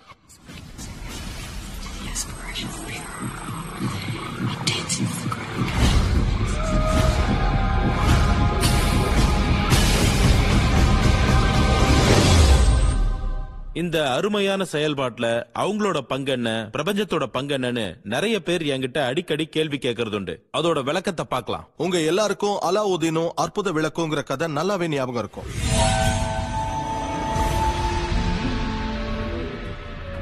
இந்த 13.81 14.11
அருமையான 14.11 14.65
செயல்பாட்டுல 14.73 15.29
அவங்களோட 15.59 15.99
பங்கு 16.01 16.33
என்ன? 16.33 16.71
பிரபஞ்சத்தோட 16.73 17.25
பங்கு 17.27 17.55
என்னன்னு 17.57 17.87
நிறைய 18.03 18.43
பேர் 18.43 18.63
என்கிட்ட 18.63 18.99
அடிக்கடி 19.07 19.47
கேள்வி 19.47 19.79
கேட்கறது 19.79 20.15
உண்டு 20.15 20.35
அதோட 20.59 20.83
விளக்கத்தை 20.83 21.25
பார்க்கலாம். 21.29 21.65
உங்க 21.77 22.01
எல்லாருக்கும் 22.01 22.61
அலாவுதீனும் 22.69 23.33
அற்புத 23.35 23.73
விளக்குங்கிற 23.73 24.23
கதை 24.23 24.49
நல்லாவே 24.59 24.89
ஞாபகம் 24.89 25.23
இருக்கும். 25.23 25.49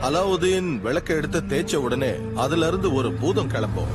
அலாவுதீன் 0.09 0.81
விளக்க 0.81 1.15
எடுத்து 1.15 1.41
தேய்ச்ச 1.41 1.75
உடனே 1.75 2.13
அதுல 2.37 2.67
இருந்து 2.67 2.95
ஒரு 2.95 3.13
பூதம் 3.13 3.53
கிளம்பும். 3.57 3.93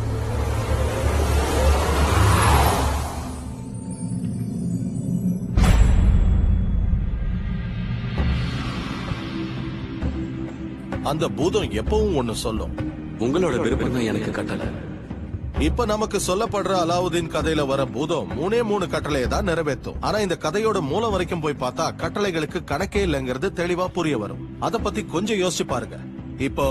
அந்த 11.12 11.26
பூதம் 11.38 11.72
எப்பவும் 11.82 12.18
ஒண்ணு 12.20 12.36
சொல்லும். 12.46 12.76
உங்களோட 13.26 13.56
விருப்பம் 13.64 13.96
தான் 13.96 14.10
எனக்கு 14.12 14.32
கட்டளை 14.38 14.68
இப்ப 15.68 15.86
நமக்கு 15.92 16.18
சொல்லப்படுற 16.28 16.74
அலாவுதீன் 16.82 17.32
கதையில 17.36 17.62
வர 17.70 17.82
பூதம் 17.94 18.28
மூணே 18.40 18.60
மூணு 18.72 18.86
கட்டளையை 18.94 19.28
தான் 19.34 19.48
நிறைவேற்றும். 19.50 19.98
ஆனா 20.08 20.18
இந்த 20.26 20.36
கதையோட 20.44 20.80
மூலம் 20.92 21.14
வரைக்கும் 21.16 21.44
போய் 21.46 21.62
பார்த்தா 21.64 21.86
கட்டளைகளுக்கு 22.02 22.60
கணக்கே 22.72 23.02
இல்லைங்கிறது 23.08 23.50
தெளிவா 23.62 23.88
புரிய 23.98 24.18
வரும். 24.24 24.44
அத 24.68 24.82
பத்தி 24.86 25.04
கொஞ்சம் 25.16 25.42
யோசிச்சு 25.44 25.66
பாருங்க. 25.74 25.98
இப்போ 26.48 26.68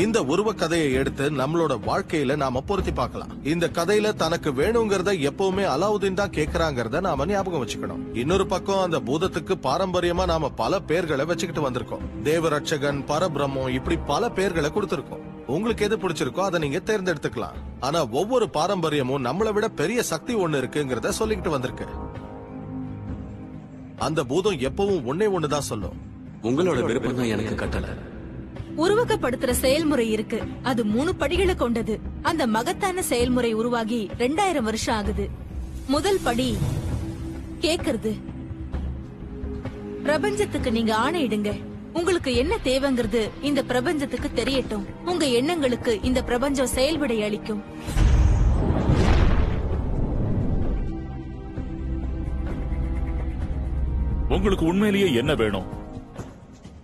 இந்த 0.00 0.18
உருவ 0.32 0.52
கதையை 0.52 0.92
எடுத்து 0.98 1.24
நம்மளோட 1.30 1.72
வாழ்க்கையில 1.86 2.36
நாம 2.42 2.60
பொருத்தி 2.68 2.92
பார்க்கலாம். 2.92 3.32
இந்த 3.52 3.66
கதையில 3.78 4.12
தனக்கு 4.22 4.50
வேணுங்கிறத 4.60 5.10
எப்பவுமே 5.30 5.64
அலாவுதீன் 5.72 6.16
தான் 6.20 6.32
கேக்குறாங்கிறத 6.36 7.00
நாம 7.06 7.26
ஞாபகம் 7.30 7.62
வச்சுக்கணும். 7.62 8.00
இன்னொரு 8.20 8.46
பக்கம் 8.52 8.80
அந்த 8.84 8.98
பூதத்துக்கு 9.08 9.54
பாரம்பரியமா 9.66 10.24
நாம 10.32 10.48
பல 10.60 10.78
பேர்களை 10.90 11.24
வச்சுக்கிட்டு 11.30 11.64
வந்திருக்கோம். 11.66 12.04
தேவரட்சகன் 12.28 13.00
பரபிரம்மம் 13.10 13.74
இப்படி 13.78 13.98
பல 14.12 14.30
பேர்களை 14.38 14.70
கொடுத்திருக்கோம். 14.76 15.26
உங்களுக்கு 15.56 15.84
எது 15.88 15.98
பிடிச்சிருக்கோ 16.04 16.42
அதை 16.46 16.60
நீங்க 16.64 16.80
தேர்ந்தெடுத்துக்கலாம். 16.90 17.58
ஆனா 17.80 18.02
ஒவ்வொரு 18.20 18.48
பாரம்பரியமும் 18.56 19.24
நம்மளை 19.28 19.52
விட 19.58 19.68
பெரிய 19.82 20.02
சக்தி 20.12 20.34
ஒண்ணு 20.44 20.62
இருக்குங்கிறத 20.62 21.12
சொல்லிக்கிட்டு 21.20 21.54
வந்திருக்கு. 21.56 21.88
அந்த 24.08 24.24
பூதம் 24.32 24.58
எப்பவும் 24.70 25.04
ஒன்னே 25.12 25.28
ஒண்ணுதான் 25.36 25.68
சொல்லும். 25.70 25.98
உங்களோட 26.50 26.80
விருப்பம் 26.88 27.20
தான் 27.20 27.32
எனக்கு 27.34 27.54
கட்டளை 27.64 27.92
உருவகப்படுத்துற 28.76 29.50
செயல்முறை 29.50 30.10
இருக்கு. 30.10 30.42
அது 30.62 30.84
மூணு 30.84 31.14
படிகளை 31.14 31.54
கொண்டது. 31.54 32.00
அந்த 32.22 32.46
மகத்தான 32.46 33.02
செயல்முறை 33.02 33.52
உருவாகி 33.52 34.10
ரெண்டாயிரம் 34.18 34.62
வருஷம் 34.62 34.94
ஆகுது. 34.94 35.28
முதல் 35.86 36.18
படி 36.22 36.56
கேக்குறது. 37.60 38.20
பிரபஞ்சத்துக்கு 40.02 40.72
நீங்க 40.72 40.96
ஆணையிடுங்க 40.96 41.60
உங்களுக்கு 41.92 42.34
என்ன 42.34 42.58
தேவைங்கிறது 42.64 43.30
இந்த 43.42 43.62
பிரபஞ்சத்துக்கு 43.62 44.30
தெரியட்டும். 44.34 44.84
உங்க 45.04 45.26
எண்ணங்களுக்கு 45.26 46.00
இந்த 46.02 46.22
பிரபஞ்சம் 46.22 46.66
செயல்விடை 46.66 47.22
அளிக்கும். 47.22 47.62
உங்களுக்கு 54.28 54.64
உண்மையிலேயே 54.64 55.14
என்ன 55.14 55.34
வேணும்? 55.34 55.81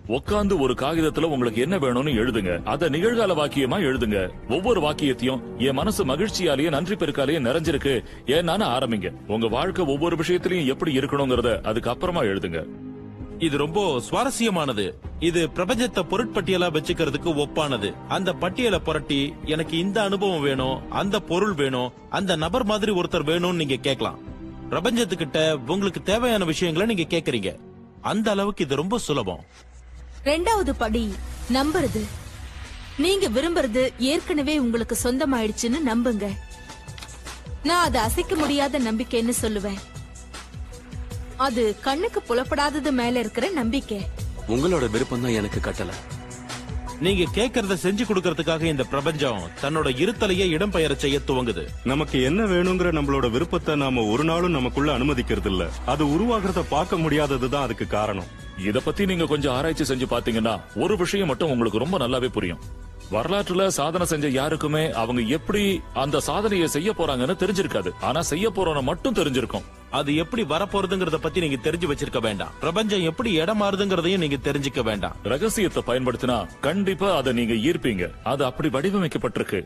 உட்காந்து 0.09 0.59
ஒரு 0.59 0.73
காகிதத்துல 0.73 1.23
உங்களுக்கு 1.23 1.61
என்ன 1.61 1.77
வேணும்னு 1.77 2.13
எழுதுங்க. 2.21 2.63
அத 2.63 2.89
நிகழ்கால 2.89 3.33
வாக்கியமா 3.39 3.77
எழுதுங்க. 3.79 4.29
ஒவ்வொரு 4.49 4.81
வாக்கியத்தையும் 4.81 5.41
என் 5.57 5.73
மனசு 5.73 6.05
மகிழ்ச்சியாலேயே 6.05 6.69
நன்றி 6.69 6.95
பெருக்காலேயே 6.95 7.41
நிறைஞ்சிருக்கு. 7.47 8.05
ஏன்னு 8.25 8.63
ஆரம்பிங்க. 8.63 9.13
உங்க 9.27 9.47
வாழ்க்கை 9.47 9.85
ஒவ்வொரு 9.85 10.15
விஷயத்திலையும் 10.15 10.65
எப்படி 10.65 10.97
இருக்கணுங்கிறத 10.97 11.61
அதுக்கு 11.61 11.89
அப்புறமா 11.89 12.21
எழுதுங்க. 12.21 12.65
இது 13.39 13.57
ரொம்ப 13.57 14.01
சுவாரஸ்யமானது. 14.09 14.93
இது 15.19 15.47
பிரபஞ்சத்தை 15.47 16.03
பொருட்பட்டியலா 16.09 16.69
வச்சுக்கிறதுக்கு 16.69 17.45
ஒப்பானது. 17.45 17.93
அந்த 18.07 18.33
பட்டியலை 18.33 18.79
புரட்டி 18.79 19.33
எனக்கு 19.45 19.77
இந்த 19.77 20.03
அனுபவம் 20.03 20.41
வேணும் 20.41 20.91
அந்த 20.91 21.19
பொருள் 21.19 21.53
வேணும் 21.53 21.91
அந்த 22.09 22.35
நபர் 22.35 22.65
மாதிரி 22.65 22.91
ஒருத்தர் 22.91 23.29
வேணும்னு 23.31 23.53
நீங்க 23.53 23.75
கேட்கலாம். 23.75 24.19
பிரபஞ்சத்துக்கிட்ட 24.69 25.59
உங்களுக்கு 25.67 26.03
தேவையான 26.03 26.45
விஷயங்களை 26.45 26.95
நீங்க 26.95 27.17
கேக்குறீங்க 27.17 27.59
அந்த 28.01 28.31
அளவுக்கு 28.31 28.65
இது 28.65 28.75
ரொம்ப 28.75 28.97
சுலபம். 28.97 29.43
ரெண்டாவது 30.23 30.71
படி 30.77 31.13
நம்புறது. 31.53 32.01
நீங்க 32.97 33.29
விரும்புறது 33.29 33.93
ஏற்கனவே 33.97 34.57
உங்களுக்கு 34.57 34.97
சொந்தமாயிடுச்சுன்னு 35.03 35.79
நம்புங்க. 35.85 36.37
நான் 37.63 37.83
அதை 37.83 38.01
அசைக்க 38.01 38.35
முடியாத 38.35 38.79
நம்பிக்கைன்னு 38.79 39.33
சொல்லுவேன். 39.41 39.79
அது 41.37 41.75
கண்ணுக்கு 41.81 42.21
புலப்படாதது 42.29 42.91
மேல 42.91 43.19
இருக்கிற 43.19 43.49
நம்பிக்கை. 43.49 44.07
உங்களோட 44.47 44.89
விருப்பம் 44.89 45.21
தான் 45.21 45.31
எனக்கு 45.31 45.59
கட்டல. 45.59 45.91
நீங்க 47.01 47.23
கேக்குறத 47.35 47.75
செஞ்சு 47.83 48.03
கொடுக்கறதுக்காக 48.07 48.63
இந்த 48.63 48.83
பிரபஞ்சம் 48.83 49.41
தன்னோட 49.61 49.87
இருத்தலையே 50.03 50.45
இடம்பெயர 50.55 50.95
செய்ய 50.95 51.19
துவங்குது. 51.27 51.63
நமக்கு 51.83 52.23
என்ன 52.23 52.43
வேணுங்கிற 52.43 52.89
நம்மளோட 52.97 53.31
விருப்பத்தை 53.31 53.75
நாம 53.75 54.03
ஒரு 54.03 54.23
நாளும் 54.23 54.51
நமக்குள்ள 54.51 54.97
அனுமதிக்கிறது 54.97 55.45
இல்ல 55.45 55.69
அது 55.85 56.05
உருவாகிறத 56.05 56.63
பார்க்க 56.69 56.95
முடியாததுதான் 56.95 57.61
அதுக்கு 57.61 57.87
காரணம். 57.87 58.29
இத 58.57 58.79
பத்தி 58.79 59.05
நீங்க 59.05 59.25
கொஞ்சம் 59.25 59.53
ஆராய்ச்சி 59.53 59.83
செஞ்சு 59.83 60.07
பாத்தீங்கன்னா 60.09 60.59
ஒரு 60.75 60.97
விஷயம் 60.97 61.27
மட்டும் 61.27 61.49
உங்களுக்கு 61.49 61.77
ரொம்ப 61.77 61.97
நல்லாவே 61.97 62.27
புரியும். 62.27 62.61
வரலாற்றுல 63.11 63.67
சாதனை 63.67 64.07
செஞ்ச 64.07 64.27
யாருக்குமே 64.27 64.91
அவங்க 64.91 65.21
எப்படி 65.21 65.81
அந்த 65.93 66.19
சாதனையை 66.19 66.67
செய்ய 66.67 66.91
போறாங்கன்னு 66.91 67.41
தெரிஞ்சிருக்காது. 67.43 67.91
ஆனா 68.01 68.21
செய்ய 68.21 68.49
போறவன 68.49 68.81
மட்டும் 68.81 69.13
தெரிஞ்சிருக்கும். 69.13 69.67
அது 69.91 70.15
எப்படி 70.15 70.43
வரப்போறதுங்கிறத 70.43 71.15
பத்தி 71.15 71.39
நீங்க 71.39 71.69
தெரிஞ்சு 71.69 71.91
வச்சிருக்க 71.91 72.21
வேண்டாம். 72.21 72.51
பிரபஞ்சம் 72.59 73.01
எப்படி 73.01 73.33
இடம் 73.33 73.61
மாறுதுங்கிறதையும் 73.61 74.17
நீங்க 74.17 74.35
தெரிஞ்சுக்க 74.35 74.83
வேண்டாம். 74.83 75.15
ரகசியத்தை 75.23 75.83
பயன்படுத்தினா 75.85 76.47
கண்டிப்பா 76.61 77.15
அதை 77.15 77.33
நீங்க 77.33 77.53
ஈர்ப்பீங்க. 77.53 78.11
அது 78.23 78.45
அப்படி 78.45 78.69
வடிவமைக்கப்பட்டிருக்கு. 78.69 79.65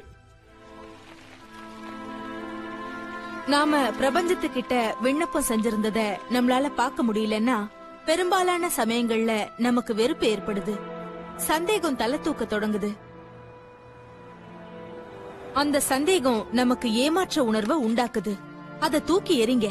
நாம 3.48 3.90
பிரபஞ்சத்துக்கிட்ட 3.90 5.02
விண்ணப்பம் 5.02 5.46
செஞ்சிருந்தத 5.50 6.18
நம்மளால 6.30 6.68
பார்க்க 6.68 7.04
முடியலன்னா 7.04 7.68
பெரும்பாலான 8.06 8.70
சமயங்கள்ல 8.78 9.48
நமக்கு 9.58 9.96
வெறுப்பு 9.96 10.28
ஏற்படுது. 10.28 10.80
சந்தேகம் 11.38 11.96
தலை 11.96 12.22
தூக்க 12.22 12.46
தொடங்குது. 12.46 12.98
அந்த 15.54 15.80
சந்தேகம் 15.80 16.48
நமக்கு 16.52 16.94
ஏமாற்ற 16.94 17.44
உணர்வை 17.44 17.94
உண்டாக்குது. 17.94 18.40
அத 18.80 19.00
தூக்கி 19.00 19.46
எறிங்க. 19.46 19.70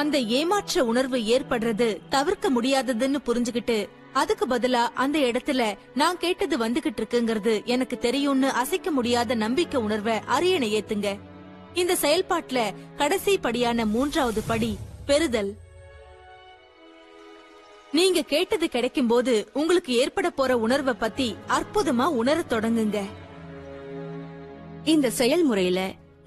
அந்த 0.00 0.18
ஏமாற்ற 0.18 0.84
உணர்வு 0.84 1.18
ஏற்படுறது 1.34 1.98
தவிர்க்க 2.08 2.46
முடியாததுன்னு 2.50 3.18
புரிஞ்சுகிட்டு 3.26 3.88
அதுக்கு 4.12 4.44
பதிலா 4.46 4.82
அந்த 4.94 5.18
இடத்துல 5.18 5.76
நான் 5.94 6.18
கேட்டது 6.18 6.56
வந்துகிட்டு 6.58 7.00
இருக்குங்கிறது 7.02 7.64
எனக்கு 7.64 7.98
தெரியும்னு 7.98 8.48
அசைக்க 8.50 8.90
முடியாத 8.90 9.34
நம்பிக்கை 9.34 9.80
உணர்வை 9.80 10.16
அரியணை 10.26 10.68
ஏத்துங்க. 10.76 11.18
இந்த 11.74 11.96
செயல்பாட்டுல 12.00 12.60
கடைசி 12.96 13.38
படியான 13.38 13.86
மூன்றாவது 13.86 14.42
படி 14.42 14.78
பெறுதல். 15.06 15.52
நீங்க 17.92 18.22
கேட்டது 18.22 18.68
கிடைக்கும் 18.68 19.06
போது 19.06 19.34
உங்களுக்கு 19.52 19.92
ஏற்பட 19.94 20.30
போற 20.30 20.58
உணர்வை 20.58 20.94
பத்தி 20.94 21.36
அற்புதமா 21.48 22.06
உணரத் 22.20 22.52
தொடங்குங்க. 22.52 23.00
இந்த 24.84 25.10
செயல்முறையில 25.18 25.80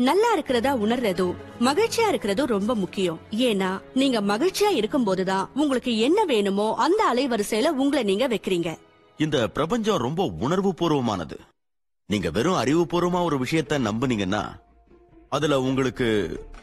நல்லா 0.07 0.27
இருக்கிறதா 0.33 0.75
உணர்றதும் 0.75 1.33
மகிழ்ச்சியா 1.59 2.05
இருக்கிறதும் 2.11 2.45
ரொம்ப 2.45 2.75
முக்கியம். 2.75 3.19
ஏன்னா 3.31 3.81
நீங்க 3.93 4.21
மகிழ்ச்சியா 4.21 4.69
இருக்கும் 4.73 5.03
போதுதான் 5.03 5.49
உங்களுக்கு 5.55 5.99
என்ன 5.99 6.25
வேணுமோ 6.25 6.75
அந்த 6.75 7.01
அலைவரிசையில 7.13 7.67
உங்களை 7.67 8.03
நீங்க 8.03 8.27
வைக்கிறீங்க. 8.27 8.77
இந்த 9.17 9.47
பிரபஞ்சம் 9.47 9.97
ரொம்ப 9.97 10.25
உணர்வு 10.39 10.73
பூர்வமானது 10.79 11.37
நீங்க 12.05 12.29
வெறும் 12.29 12.61
அறிவுபூர்வமா 12.61 13.23
ஒரு 13.23 13.39
விஷயத்த 13.39 13.81
நம்புனீங்கன்னா 13.87 14.43
அதுல 15.29 15.61
உங்களுக்கு 15.61 16.07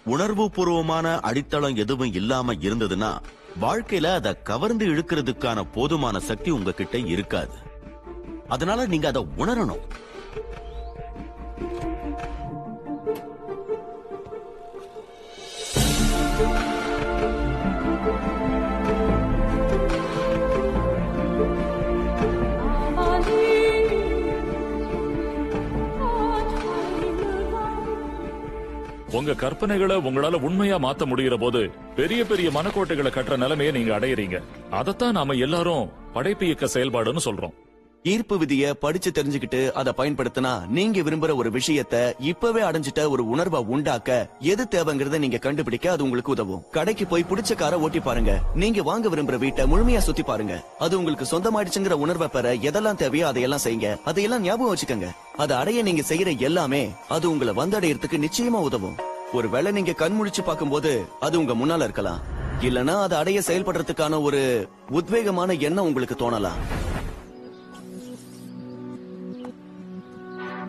உணர்வு 0.04 0.50
பூர்வமான 0.50 1.20
அடித்தளம் 1.20 1.76
எதுவும் 1.76 2.12
இல்லாம 2.12 2.54
இருந்ததுன்னா 2.54 3.12
வாழ்க்கையில 3.60 4.14
அதை 4.14 4.34
கவர்ந்து 4.42 4.86
இழுக்கிறதுக்கான 4.86 5.62
போதுமான 5.72 6.18
சக்தி 6.20 6.50
உங்ககிட்ட 6.50 6.98
இருக்காது. 6.98 7.56
அதனால 8.48 8.86
நீங்க 8.86 9.08
அதை 9.08 9.26
உணரணும். 9.36 9.84
உங்க 29.12 29.32
கற்பனைகளை 29.32 29.96
உங்களால 29.96 30.32
உண்மையா 30.32 30.76
மாத்த 30.76 31.06
முடிகிற 31.06 31.38
போது 31.38 31.70
பெரிய 31.96 32.24
பெரிய 32.24 32.48
மனக்கோட்டைகளை 32.48 33.10
கட்டுற 33.10 33.36
நிலைமையை 33.36 33.74
நீங்க 33.74 33.98
அடையறீங்க. 33.98 34.42
அதைத்தான் 34.70 35.12
நாம 35.12 35.32
எல்லாரும் 35.32 35.90
படைப்பு 36.12 36.44
இயக்க 36.44 36.66
செயல்பாடுன்னு 36.66 37.18
சொல்றோம். 37.24 37.52
ஈர்ப்பு 38.12 38.34
விதிய 38.38 38.64
படிச்சு 38.82 39.10
தெரிஞ்சுக்கிட்டு 39.10 39.60
அதை 39.80 39.92
பயன்படுத்தினா 39.96 40.50
நீங்க 40.76 41.00
விரும்புற 41.00 41.30
ஒரு 41.40 41.50
விஷயத்த 41.50 41.94
இப்பவே 42.30 42.60
அடைஞ்சிட்ட 42.60 43.08
ஒரு 43.10 43.22
உணர்வை 43.28 43.60
உண்டாக்க 43.74 44.18
எது 44.52 44.64
தேவைங்கிறத 44.74 45.18
நீங்க 45.18 45.38
கண்டுபிடிக்க 45.46 45.90
அது 45.90 46.04
உங்களுக்கு 46.04 46.34
உதவும். 46.34 46.62
கடைக்கு 46.70 47.06
போய் 47.06 47.26
பிடிச்ச 47.30 47.54
காரை 47.54 47.78
ஓட்டி 47.78 48.00
பாருங்க. 48.00 48.32
நீங்க 48.54 48.82
வாங்க 48.82 49.08
விரும்புற 49.08 49.38
வீட்டை 49.38 49.64
முழுமையா 49.72 49.98
சுத்தி 49.98 50.22
பாருங்க. 50.22 50.56
அது 50.78 50.98
உங்களுக்கு 50.98 51.26
சொந்தமாயிடுச்சுங்கிற 51.32 51.96
உணர்வை 52.04 52.28
பெற 52.28 52.54
எதெல்லாம் 52.68 53.00
தேவையோ 53.02 53.26
அதையெல்லாம் 53.26 53.64
செய்யுங்க. 53.64 53.90
அதையெல்லாம் 54.04 54.42
ஞாபகம் 54.42 54.72
வச்சுக்கோங்க. 54.74 55.10
அதை 55.36 55.56
அடைய 55.56 55.82
நீங்க 55.82 56.04
செய்யற 56.08 56.38
எல்லாமே 56.38 56.82
அது 57.08 57.30
உங்களை 57.30 57.54
வந்தடையறதுக்கு 57.54 58.24
நிச்சயமா 58.26 58.62
உதவும். 58.70 58.96
ஒருவேளை 59.32 59.72
நீங்க 59.72 59.92
கண் 59.92 60.18
முழிச்சு 60.18 60.42
பார்க்கும்போது 60.44 60.92
அது 61.20 61.38
உங்க 61.38 61.54
முன்னால 61.54 61.88
இருக்கலாம். 61.88 62.22
இல்லனா 62.62 62.94
அதை 63.06 63.18
அடைய 63.18 63.40
செயல்படுறதுக்கான 63.46 64.22
ஒரு 64.22 64.68
உத்வேகமான 64.92 65.58
எண்ணம் 65.58 65.84
உங்களுக்கு 65.84 66.16
தோணலாம். 66.20 66.60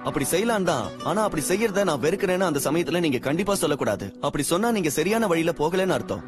அப்படி 0.08 0.26
செய்யலாம் 0.32 0.68
தான் 0.70 0.86
ஆனா 1.10 1.22
அப்படி 1.28 1.44
செய்யறத 1.50 1.84
நான் 1.90 2.02
வெறுக்கிறேன்னு 2.06 2.48
அந்த 2.50 2.60
சமயத்துல 2.66 3.00
நீங்க 3.06 3.20
கண்டிப்பா 3.28 3.54
சொல்லக்கூடாது. 3.62 4.06
அப்படி 4.28 4.44
சொன்னா 4.52 4.70
நீங்க 4.78 4.92
சரியான 4.98 5.28
வழியில 5.32 5.52
போகலன்னு 5.62 5.96
அர்த்தம். 5.98 6.24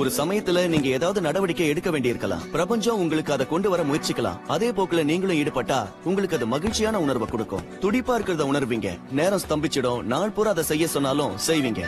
ஒரு 0.00 0.10
சமயத்துல 0.16 0.58
நீங்க 0.72 0.88
ஏதாவது 0.96 1.20
நடவடிக்கை 1.26 1.66
எடுக்க 1.72 1.90
வேண்டியிருக்கலாம். 1.94 2.44
பிரபஞ்சம் 2.54 3.00
உங்களுக்கு 3.04 3.32
அதை 3.36 3.46
கொண்டு 3.52 3.70
வர 3.72 3.82
முயற்சிக்கலாம். 3.88 4.38
அதே 4.54 4.68
போக்குல 4.76 5.04
நீங்களும் 5.10 5.38
ஈடுபட்டா 5.40 5.80
உங்களுக்கு 6.10 6.36
அது 6.38 6.46
மகிழ்ச்சியான 6.54 7.00
உணர்வை 7.06 7.28
கொடுக்கும். 7.30 7.66
துடிப்பா 7.84 8.14
இருக்கிறத 8.18 8.46
உணர்வீங்க. 8.52 8.90
நேரம் 9.20 9.44
ஸ்தம்பிச்சிடும். 9.46 10.02
நாள் 10.12 10.34
பூரா 10.36 10.52
அதை 10.56 10.64
செய்ய 10.70 10.86
சொன்னாலும் 10.96 11.34
செய்வீங்க. 11.48 11.82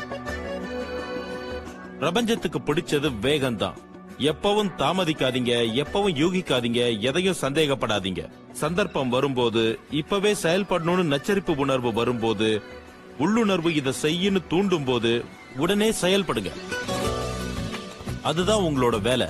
பிரபஞ்சத்துக்கு 2.02 2.60
பிடிச்சது 2.68 3.10
வேகம் 3.26 3.60
தான் 3.62 3.78
எப்பவும் 4.20 4.70
தாமதிக்காதீங்க 4.78 5.52
எப்பவும் 5.82 6.14
யூகிக்காதீங்க 6.22 7.00
எதையும் 7.00 7.40
சந்தேகப்படாதீங்க. 7.40 8.30
சந்தர்ப்பம் 8.52 9.08
வரும்போது 9.08 9.78
இப்பவே 9.90 10.32
செயல்படணும்னு 10.42 11.02
நச்சரிப்பு 11.02 11.54
உணர்வு 11.56 11.92
வரும்போது 11.92 12.62
உள்ளுணர்வு 13.18 13.74
இதை 13.74 13.92
செய்யுன்னு 14.02 14.46
தூண்டும் 14.48 14.84
போது 14.84 15.24
உடனே 15.56 15.90
செயல்படுங்க. 15.90 16.52
அதுதான் 18.22 18.62
உங்களோட 18.62 19.00
வேலை. 19.00 19.26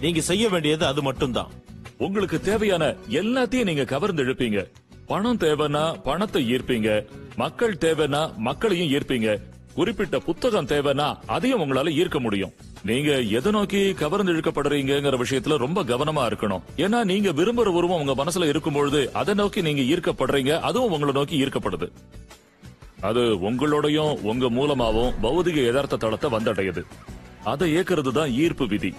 நீங்க 0.00 0.20
செய்ய 0.20 0.48
வேண்டியது 0.48 0.86
அது 0.86 1.02
மட்டும்தான். 1.02 1.50
உங்களுக்கு 1.98 2.40
தேவையான 2.40 2.94
எல்லாத்தையும் 3.08 3.64
நீங்க 3.64 3.84
கவர்ந்து 3.84 4.24
இழுப்பீங்க. 4.24 4.70
பணம் 5.06 5.38
தேவைன்னா 5.38 6.02
பணத்தை 6.02 6.54
ஈர்ப்பீங்க. 6.54 7.06
மக்கள் 7.36 7.76
தேவைன்னா 7.80 8.36
மக்களையும் 8.36 9.00
ஈர்ப்பீங்க. 9.00 9.40
குறிப்பிட்ட 9.74 10.18
புத்தகம் 10.18 10.66
தேவைன்னா 10.66 11.16
அதையும் 11.26 11.60
உங்களால 11.60 11.90
ஈர்க்க 11.90 12.20
முடியும். 12.20 12.52
நீங்க 12.84 13.20
எதை 13.20 13.52
நோக்கி 13.52 13.92
கவர்ந்து 13.92 14.32
இழுக்கப்படுறீங்கிற 14.32 15.18
விஷயத்துல 15.22 15.56
ரொம்ப 15.56 15.84
கவனமா 15.84 16.22
இருக்கணும். 16.30 16.62
ஏன்னா 16.76 17.04
நீங்க 17.04 17.30
விரும்புற 17.30 17.68
உருவம் 17.78 18.06
உங்க 18.06 18.24
மனசுல 18.24 18.44
இருக்கும் 18.44 18.72
பொழுது 18.72 19.12
அதை 19.12 19.34
நோக்கி 19.34 19.62
நீங்க 19.62 19.82
ஈர்க்கப்படுறீங்க 19.82 20.60
அதுவும் 20.60 20.92
உங்களை 20.92 21.14
நோக்கி 21.14 21.44
ஈர்க்கப்படுது. 21.44 21.88
அது 23.00 23.20
உங்களோடையும் 23.20 24.20
உங்க 24.20 24.50
மூலமாவும் 24.50 25.12
பௌதிக 25.22 25.64
யதார்த்த 25.64 25.96
தளத்தை 25.96 26.30
வந்தடையுது. 26.30 26.82
அதை 27.44 27.76
ஏக்கிறது 27.76 28.12
தான் 28.12 28.30
ஈர்ப்பு 28.30 28.66
விதி. 28.66 28.94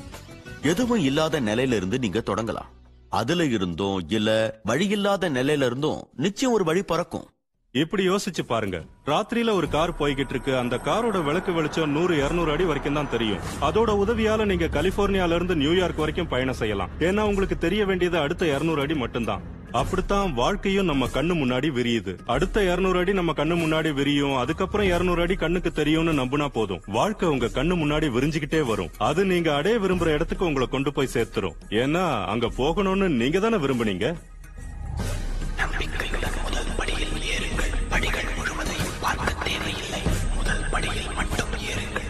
எதுவும் 0.61 0.99
இல்லாத 0.99 1.41
நிலையில 1.41 1.73
இருந்து 1.73 1.99
நீங்க 1.99 2.19
தொடங்கலாம். 2.19 2.71
அதுல 3.09 3.45
இருந்தும் 3.45 4.09
இல்ல 4.09 4.59
வழி 4.63 4.87
இல்லாத 4.87 5.29
நிலையில 5.29 5.65
இருந்தும் 5.65 6.07
நிச்சயம் 6.15 6.53
ஒரு 6.53 6.63
வழி 6.63 6.83
பறக்கும். 6.83 7.27
இப்படி 7.81 8.03
யோசிச்சு 8.07 8.43
பாருங்க. 8.49 8.77
ராத்திரியில 9.09 9.51
ஒரு 9.59 9.67
கார் 9.75 9.91
போய்கிட்டு 9.99 10.33
இருக்கு 10.33 10.51
அந்த 10.59 10.75
காரோட 10.87 11.17
விளக்கு 11.27 11.51
வெளிச்சம் 11.53 11.93
நூறு 11.95 12.13
இருநூறு 12.23 12.51
அடி 12.55 12.65
வரைக்கும் 12.69 12.97
தான் 12.97 13.09
தெரியும். 13.13 13.39
அதோட 13.67 13.91
உதவியால 14.03 14.45
நீங்க 14.51 14.67
கலிபோர்னியால 14.75 15.37
இருந்து 15.37 15.55
நியூயார்க் 15.61 16.01
வரைக்கும் 16.01 16.29
பயணம் 16.33 16.57
செய்யலாம். 16.59 16.91
ஏன்னா 17.07 17.21
உங்களுக்கு 17.29 17.57
தெரிய 17.63 17.85
வேண்டியது 17.89 18.17
அடுத்த 18.25 18.51
இருநூறு 18.55 18.81
அடி 18.83 18.97
மட்டும்தான். 19.03 19.45
அப்படித்தான் 19.81 20.33
வாழ்க்கையும் 20.41 20.89
நம்ம 20.91 21.07
கண்ணு 21.15 21.35
முன்னாடி 21.39 21.71
விரியுது. 21.77 22.13
அடுத்த 22.33 22.65
200 22.67 22.99
அடி 23.01 23.15
நம்ம 23.19 23.33
கண்ணு 23.39 23.57
முன்னாடி 23.63 23.91
விரியும். 23.99 24.35
அதுக்கப்புறம் 24.41 24.89
200 24.91 25.23
அடி 25.25 25.37
கண்ணுக்கு 25.43 25.71
தெரியும்னு 25.79 26.13
நம்பினா 26.21 26.49
போதும். 26.57 26.83
வாழ்க்கை 26.97 27.29
உங்க 27.35 27.49
கண்ணு 27.57 27.77
முன்னாடி 27.81 28.09
விரிஞ்சுக்கிட்டே 28.17 28.61
வரும். 28.71 28.91
அது 29.09 29.23
நீங்க 29.31 29.51
அடைய 29.59 29.77
விரும்புற 29.85 30.11
இடத்துக்கு 30.17 30.49
உங்களை 30.51 30.67
கொண்டு 30.75 30.93
போய் 30.97 31.13
சேர்த்துரும். 31.15 31.57
ஏன்னா 31.83 32.05
அங்க 32.33 32.51
போகணும்னு 32.61 33.09
நீங்க 33.23 33.39
தானே 33.47 33.59
விரும்புனீங்க? 33.65 34.09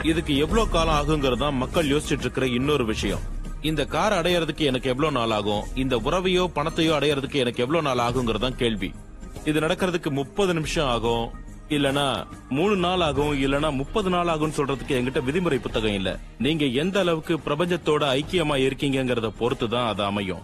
இதுக்கு 0.03 0.33
எவ்வளவு 0.37 0.69
காலம் 0.69 0.97
ஆகுங்கிறது 0.99 1.37
தான் 1.37 1.55
மக்கள் 1.55 1.89
யோசிச்சுட்டு 1.89 2.25
இருக்கிற 2.25 2.45
இன்னொரு 2.47 2.85
விஷயம். 2.85 3.21
இந்த 3.61 3.85
கார் 3.85 4.13
அடையறதுக்கு 4.13 4.63
எனக்கு 4.69 4.89
எவ்வளவு 4.89 5.15
நாள் 5.17 5.29
ஆகும்? 5.29 5.63
இந்த 5.75 5.97
உறவையோ 5.97 6.43
பணத்தையோ 6.55 6.93
அடையறதுக்கு 6.97 7.37
எனக்கு 7.43 7.63
எவ்வளவு 7.63 7.85
நாள் 7.87 8.01
ஆகுங்கிறது 8.07 8.39
தான் 8.39 8.55
கேள்வி. 8.55 8.89
இது 9.45 9.59
நடக்கிறதுக்கு 9.59 10.09
முப்பது 10.09 10.53
நிமிஷம் 10.53 10.87
ஆகும். 10.87 11.25
இல்லனா 11.69 12.25
மூணு 12.49 12.75
நாள் 12.75 13.01
ஆகும் 13.01 13.33
இல்லனா 13.45 13.69
முப்பது 13.81 14.09
நாள் 14.09 14.27
ஆகும்னு 14.27 14.57
சொல்றதுக்கு 14.57 14.97
எங்கிட்ட 14.97 15.21
விதிமுறை 15.27 15.59
புத்தகம் 15.59 15.93
இல்ல. 15.93 16.19
நீங்க 16.37 16.65
எந்த 16.65 16.99
அளவுக்கு 16.99 17.35
பிரபஞ்சத்தோட 17.45 18.03
ஐக்கியமா 18.19 18.57
இருக்கீங்கிறத 18.67 19.31
பொறுத்து 19.39 19.69
தான் 19.69 19.87
அது 19.87 20.03
அமையும். 20.03 20.43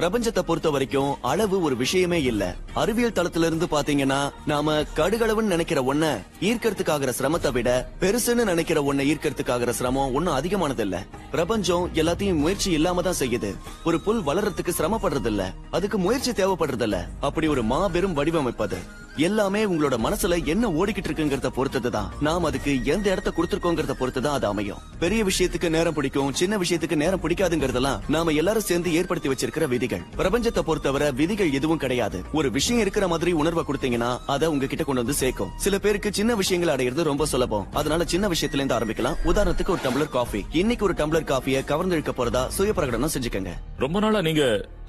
பிரபஞ்சத்தை 0.00 0.38
பொறுத்த 0.38 0.70
வரைக்கும் 0.70 1.22
அளவு 1.22 1.62
ஒரு 1.62 1.76
விஷயமே 1.76 2.22
இல்ல. 2.22 2.56
அறிவியல் 2.74 3.12
தளத்துல 3.12 3.46
இருந்து 3.46 3.66
பாத்தீங்கன்னா 3.66 4.30
நாம 4.46 4.80
கடுகளவுன்னு 4.96 5.54
நினைக்கிற 5.54 5.82
ஒண்ண 5.82 6.04
ஈர்க்கறதுக்காகிற 6.40 7.12
சிரமத்தை 7.18 7.52
விட 7.52 7.90
பெருசுன்னு 8.00 8.44
நினைக்கிற 8.44 8.82
ஒண்ண 8.82 8.96
ஈர்க்கறதுக்காகிற 8.96 9.70
சிரமம் 9.70 10.14
ஒன்னும் 10.14 10.34
அதிகமானது 10.34 10.82
இல்ல 10.82 11.04
பிரபஞ்சம் 11.30 11.90
எல்லாத்தையும் 11.94 12.34
முயற்சி 12.34 12.70
இல்லாம 12.70 13.02
தான் 13.02 13.18
செய்யுது. 13.18 13.56
ஒரு 13.84 14.00
புல் 14.00 14.22
வளர்றதுக்கு 14.22 14.72
சிரமப்படுறது 14.78 15.26
இல்ல 15.26 15.52
அதுக்கு 15.70 15.98
முயற்சி 15.98 16.30
தேவைப்படுறது 16.30 16.82
இல்ல 16.82 17.08
அப்படி 17.20 17.46
ஒரு 17.46 17.62
மாபெரும் 17.62 18.16
வடிவமைப்பது. 18.16 18.76
எல்லாமே 19.16 19.64
உங்களோட 19.64 19.94
மனசுல 20.04 20.44
என்ன 20.44 20.68
ஓடிக்கிட்டு 20.68 21.10
இருக்குங்கிறத 21.10 21.48
பொறுத்ததுதான். 21.56 22.08
நாம் 22.20 22.44
அதுக்கு 22.44 22.84
எந்த 22.84 23.10
இடத்த 23.10 23.32
கொடுத்திருக்கோங்கிறத 23.36 23.94
பொறுத்துதான் 24.00 24.36
அது 24.38 24.46
அமையும். 24.46 24.78
பெரிய 24.98 25.24
விஷயத்துக்கு 25.24 25.68
நேரம் 25.68 25.94
பிடிக்கும் 25.94 26.34
சின்ன 26.34 26.56
விஷயத்துக்கு 26.56 26.94
நேரம் 26.94 27.20
பிடிக்காதுங்கிறதெல்லாம் 27.20 28.00
நாம 28.08 28.30
எல்லாரும் 28.30 28.62
சேர்ந்து 28.62 28.94
ஏற்படுத்தி 28.94 29.28
வச்சிருக்கிற 29.28 29.68
விதிகள். 29.90 30.16
பிரபஞ்சத்தை 30.18 30.60
பொறுத்தவரை 30.60 31.12
விதிகள் 31.12 31.52
எதுவும் 31.58 31.78
கிடையாது. 31.78 32.18
ஒரு 32.32 32.50
விஷயம் 32.50 32.80
இருக்கிற 32.80 33.08
மாதிரி 33.08 33.32
உணர்வை 33.32 33.62
கொடுத்தீங்கன்னா 33.66 34.10
அதை 34.26 34.48
உங்ககிட்ட 34.48 34.84
கொண்டு 34.84 35.02
வந்து 35.02 35.18
சேர்க்கும். 35.22 35.50
சில 35.56 35.78
பேருக்கு 35.78 36.12
சின்ன 36.12 36.34
விஷயங்கள் 36.34 36.74
அடையிறது 36.76 37.02
ரொம்ப 37.02 37.26
சுலபம். 37.26 37.66
அதனால 37.72 38.04
சின்ன 38.04 38.28
விஷயத்துல 38.28 38.60
இருந்து 38.60 38.78
ஆரம்பிக்கலாம். 38.78 39.18
உதாரணத்துக்கு 39.24 39.74
ஒரு 39.76 39.82
டம்ளர் 39.84 40.14
காஃபி 40.16 40.44
இன்னைக்கு 40.52 40.84
ஒரு 40.84 40.94
டம்ளர் 40.94 41.28
காஃபியை 41.32 41.62
கவர்ந்திழுக்க 41.72 42.12
போறதா 42.18 42.46
சுய 42.46 42.72
பிரகடனம் 42.76 43.14
செஞ்சுக்கங்க. 43.16 43.52
ரொம்ப 43.76 44.00
நாளா 44.00 44.20
நீங்க 44.20 44.44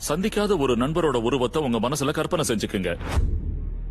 சந்திக்காத 0.07 0.57
ஒரு 0.57 0.75
நண்பரோட 0.75 1.17
உருவத்தை 1.21 1.61
உங்க 1.61 1.79
மனசுல 1.89 2.13
கற்பனை 2.13 2.45
செஞ்சுக்குங்க. 2.47 2.91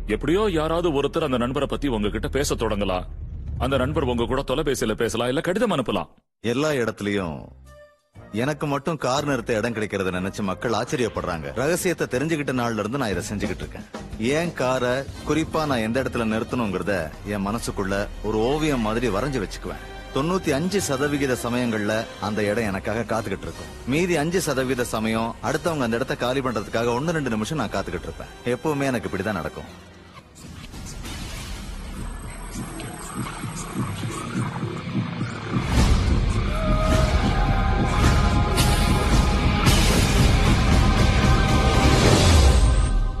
எப்படியோ 0.07 0.49
யாராவது 0.51 0.89
ஒருத்தர் 0.91 1.27
அந்த 1.29 1.37
நண்பரை 1.37 1.67
பத்தி 1.71 1.87
உங்ககிட்ட 1.87 2.27
பேச 2.27 2.55
தொடங்கலாம். 2.55 3.03
அந்த 3.57 3.77
நண்பர் 3.77 4.03
உங்க 4.03 4.25
கூட 4.25 4.41
தொலைபேசியில 4.47 4.93
பேசலாம் 4.93 5.27
இல்ல 5.27 5.41
கடிதம் 5.41 5.73
அனுப்பலாம். 5.75 6.09
எல்லா 6.43 6.69
இடத்துலயும் 6.69 7.35
எனக்கு 8.33 8.67
மட்டும் 8.67 8.97
கார் 8.97 9.25
நிறுத்த 9.25 9.57
இடம் 9.57 9.75
கிடைக்கிறத 9.75 10.11
நினைச்சு 10.11 10.41
மக்கள் 10.41 10.71
ஆச்சரியப்படுறாங்க. 10.71 11.53
ரகசியத்தை 11.53 12.07
தெரிஞ்சுக்கிட்ட 12.07 12.53
நாள்ல 12.59 12.79
இருந்து 12.79 12.97
நான் 12.97 13.09
இதை 13.09 13.23
செஞ்சுக்கிட்டு 13.31 13.63
இருக்கேன். 13.63 13.85
ஏன் 14.19 14.53
காரை 14.53 15.03
குறிப்பா 15.27 15.65
நான் 15.65 15.77
எந்த 15.77 16.03
இடத்துல 16.03 16.27
நிறுத்தணுங்கிறத 16.33 17.09
என் 17.25 17.47
மனசுக்குள்ள 17.47 18.07
ஒரு 18.23 18.37
ஓவியம் 18.37 18.79
மாதிரி 18.79 19.07
வரைஞ்சு 19.07 19.43
வச்சுக்குவேன். 19.43 19.83
தொண்ணூத்தி 20.15 20.49
அஞ்சு 20.49 20.81
சதவிகித 20.81 21.37
சமயங்கள்ல 21.43 22.05
அந்த 22.21 22.43
இடம் 22.43 22.63
எனக்காக 22.63 23.05
காத்துக்கிட்டு 23.15 23.47
இருக்கும். 23.47 23.69
மீதி 23.87 24.17
அஞ்சு 24.17 24.41
சதவீத 24.41 24.83
சமயம் 24.83 25.35
அடுத்தவங்க 25.43 25.79
அந்த 25.79 25.95
இடத்த 25.95 26.15
காலி 26.15 26.39
பண்றதுக்காக 26.39 26.85
ஒன்னு 26.85 27.11
ரெண்டு 27.11 27.29
நிமிஷம் 27.29 27.57
நான் 27.57 27.69
காத்துக்கிட்டு 27.69 28.09
இருப்பேன். 28.09 28.27
எப்பவுமே 28.45 28.83
எனக்கு 28.83 29.09
இப்படிதான் 29.09 29.39
நடக்கும். 29.41 29.89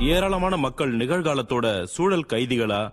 ஏராளமான 0.01 0.57
மக்கள் 0.57 0.95
நிகழ்காலத்தோட 0.95 1.83
சூழல் 1.83 2.25
கைதிகளா 2.29 2.91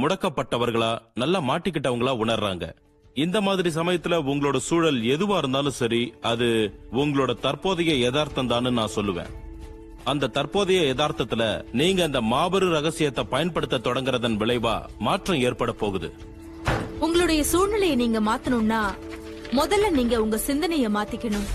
முடக்கப்பட்டவர்களா 0.00 0.98
நல்லா 1.14 1.40
மாட்டிக்கிட்டவங்களா 1.40 2.12
உணர்றாங்க. 2.24 2.74
இந்த 3.14 3.40
மாதிரி 3.40 3.68
சமயத்துல 3.68 4.18
உங்களோட 4.32 4.56
சூழல் 4.56 5.00
எதுவா 5.00 5.36
இருந்தாலும் 5.36 5.72
சரி 5.72 6.14
அது 6.20 6.78
உங்களோட 6.92 7.40
தற்போதைய 7.40 7.94
யதார்த்தம் 7.94 8.46
நான் 8.46 8.94
சொல்லுவேன். 8.94 9.26
அந்த 10.04 10.26
தற்போதைய 10.26 10.94
யதார்த்தத்துல 10.94 11.64
நீங்க 11.72 12.02
அந்த 12.02 12.20
மாபெரும் 12.20 12.70
ரகசியத்தை 12.70 13.24
பயன்படுத்த 13.24 13.78
தொடங்குறதன் 13.78 14.36
விளைவா 14.36 14.82
மாற்றம் 14.98 15.40
ஏற்பட 15.40 15.72
போகுது. 15.72 16.12
உங்களுடைய 16.98 17.44
சூழ்நிலையை 17.44 17.96
நீங்க 17.96 18.20
மாத்தணும்னா 18.20 18.94
முதல்ல 19.52 19.90
நீங்க 19.90 20.22
உங்க 20.22 20.40
சிந்தனைய 20.46 20.88
மாத்திக்கணும். 20.88 21.48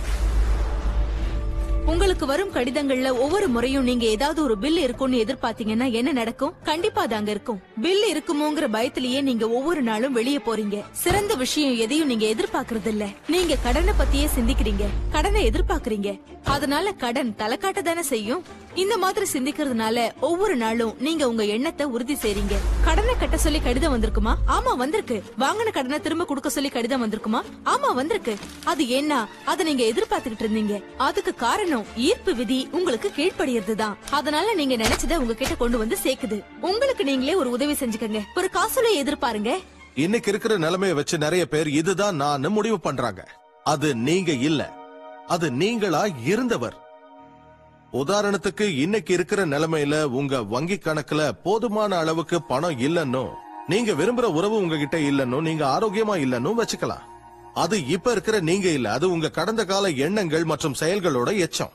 உங்களுக்கு 1.87 2.25
வரும் 2.25 2.51
கடிதங்கள்ல 2.51 3.17
ஒவ்வொரு 3.17 3.47
முறையும் 3.47 3.83
நீங்க 3.83 4.05
ஏதாவது 4.05 4.43
ஒரு 4.43 4.57
பில் 4.57 4.77
இருக்கும்னு 4.77 5.17
எதிர்பார்த்தீங்கன்னா 5.17 5.91
என்ன 5.91 6.11
நடக்கும்? 6.11 6.53
கண்டிப்பா 6.63 7.01
அது 7.01 7.15
அங்க 7.15 7.31
இருக்கும். 7.31 7.61
பில் 7.81 8.05
இருக்குமோங்கிற 8.13 8.67
பயத்திலேயே 8.67 9.21
நீங்க 9.21 9.49
ஒவ்வொரு 9.49 9.81
நாளும் 9.81 10.13
வெளியே 10.13 10.37
போறீங்க. 10.37 10.83
சிறந்த 10.91 11.35
விஷயம் 11.35 11.77
எதையும் 11.77 12.07
நீங்க 12.07 12.25
எதிர்பார்க்கறது 12.25 12.85
இல்ல 12.85 13.07
நீங்க 13.27 13.55
கடனை 13.55 13.93
பத்தியே 13.93 14.27
சிந்திக்கிறீங்க. 14.39 14.85
கடனை 15.11 15.49
எதிர்பார்க்கறீங்க. 15.49 16.21
அதனால 16.43 16.91
கடன் 16.91 17.35
தலைக்காட்ட 17.37 17.81
தானே 17.81 18.01
செய்யும். 18.01 18.43
இந்த 18.75 18.97
மாதிரி 18.97 19.25
சிந்திக்கிறதுனால 19.33 20.11
ஒவ்வொரு 20.19 20.55
நாளும் 20.55 20.95
நீங்க 20.99 21.29
உங்க 21.29 21.45
எண்ணத்தை 21.45 21.85
உறுதி 21.85 22.13
செய்றீங்க. 22.13 22.55
கடனை 22.83 23.15
கட்ட 23.17 23.37
சொல்லி 23.37 23.59
கடிதம் 23.59 23.93
வந்திருக்குமா? 23.97 24.35
ஆமா 24.47 24.77
வந்திருக்கு. 24.77 25.23
வாங்கின 25.39 25.71
கடனை 25.71 25.99
திரும்ப 25.99 26.25
கொடுக்க 26.25 26.49
சொல்லி 26.49 26.69
கடிதம் 26.69 27.09
வந்திருக்குமா? 27.09 27.41
ஆமா 27.65 27.93
வந்திருக்கு. 27.93 28.35
அது 28.63 28.89
என்ன 28.89 29.27
அதை 29.45 29.73
நீங்க 29.73 29.83
எதிர்பார்த்துக்கிட்டு 29.83 30.45
இருந்தீங்க. 30.47 30.83
அதுக்கு 30.97 31.35
காரணம் 31.35 31.75
ஈர்ப்பு 31.95 32.35
விதி 32.35 32.69
உங்களுக்கு 32.71 33.11
கீழ்ப்படியறது 33.17 33.75
தான் 33.75 33.97
அதனால 34.11 34.53
நீங்க 34.53 34.75
நினைச்சத 34.75 35.17
உங்ககிட்ட 35.17 35.55
கொண்டு 35.55 35.77
வந்து 35.77 35.97
சேர்க்குது. 36.03 36.43
உங்களுக்கு 36.61 37.03
நீங்களே 37.03 37.35
ஒரு 37.35 37.49
உதவி 37.49 37.73
செஞ்சுக்கங்க. 37.73 38.21
ஒரு 38.35 38.49
காசோலை 38.49 39.03
எதிர்பாருங்க. 39.03 39.55
இன்னைக்கு 39.95 40.29
இருக்கிற 40.29 40.57
நிலைமைய 40.57 40.93
வச்சு 40.93 41.17
நிறைய 41.17 41.47
பேர் 41.47 41.67
இதுதான் 41.67 42.15
நான் 42.15 42.47
முடிவு 42.47 42.79
பண்றாங்க. 42.79 43.27
அது 43.63 43.95
நீங்க 43.95 44.31
இல்ல. 44.31 44.73
அது 45.27 45.51
நீங்களா 45.51 46.05
இருந்தவர். 46.25 46.85
உதாரணத்துக்கு 47.93 48.61
இன்னைக்கு 48.61 49.13
இருக்கிற 49.13 49.45
நிலைமையில 49.45 50.03
உங்க 50.03 50.43
வங்கி 50.43 50.75
கணக்குல 50.75 51.31
போதுமான 51.43 51.97
அளவுக்கு 51.97 52.41
பணம் 52.41 52.79
இல்லன்னு 52.79 53.29
நீங்க 53.67 53.91
விரும்புற 53.91 54.21
உறவு 54.21 54.55
உங்ககிட்ட 54.55 54.97
இல்லன்னு 54.97 55.41
நீங்க 55.41 55.65
ஆரோக்கியமா 55.65 56.15
இல்லன்னு 56.15 56.61
வச்சுக்கலாம். 56.61 57.03
அது 57.63 57.75
இப்ப 57.95 58.11
இருக்கிற 58.15 58.37
நீங்க 58.49 58.67
இல்ல. 58.77 58.87
அது 58.97 59.05
உங்க 59.15 59.35
கடந்த 59.37 59.61
கால 59.71 59.89
எண்ணங்கள் 60.05 60.45
மற்றும் 60.51 60.79
செயல்களோட 60.79 61.29
எச்சம். 61.45 61.73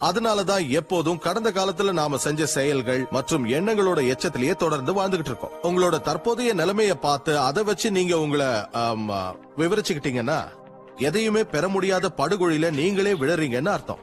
அதனாலதான் 0.00 0.64
எப்போதும் 0.78 1.18
கடந்த 1.24 1.48
காலத்துல 1.56 1.92
நாம 1.98 2.18
செஞ்ச 2.24 2.46
செயல்கள் 2.56 3.02
மற்றும் 3.16 3.44
எண்ணங்களோட 3.56 4.00
எச்சத்திலேயே 4.12 4.54
தொடர்ந்து 4.62 4.92
வாழ்ந்துகிட்டு 4.98 5.30
இருக்கோம். 5.30 5.56
உங்களோட 5.68 5.96
தற்போதைய 6.08 6.54
நிலைமைய 6.60 6.94
பார்த்து 7.06 7.32
அதை 7.48 7.62
வச்சு 7.70 7.90
நீங்க 7.98 8.14
உங்களை 8.24 8.46
விவரிச்சுக்கிட்டீங்கன்னா 9.60 10.38
எதையுமே 11.08 11.42
பெற 11.54 11.64
முடியாத 11.74 12.10
படுகொழில 12.16 12.70
நீங்களே 12.80 13.12
விழறீங்கன்னு 13.22 13.74
அர்த்தம். 13.76 14.02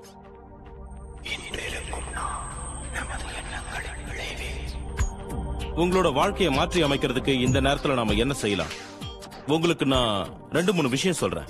உங்களோட 5.81 6.09
வாழ்க்கையை 6.13 6.51
மாற்றி 6.55 6.79
அமைக்கிறதுக்கு 6.83 7.33
இந்த 7.47 7.59
நேரத்துல 7.61 7.97
நாம 7.99 8.13
என்ன 8.23 8.33
செய்யலாம்? 8.43 8.71
உங்களுக்கு 9.55 9.85
நான் 9.85 10.29
ரெண்டு 10.51 10.71
மூணு 10.73 10.89
விஷயம் 10.89 11.19
சொல்றேன். 11.19 11.49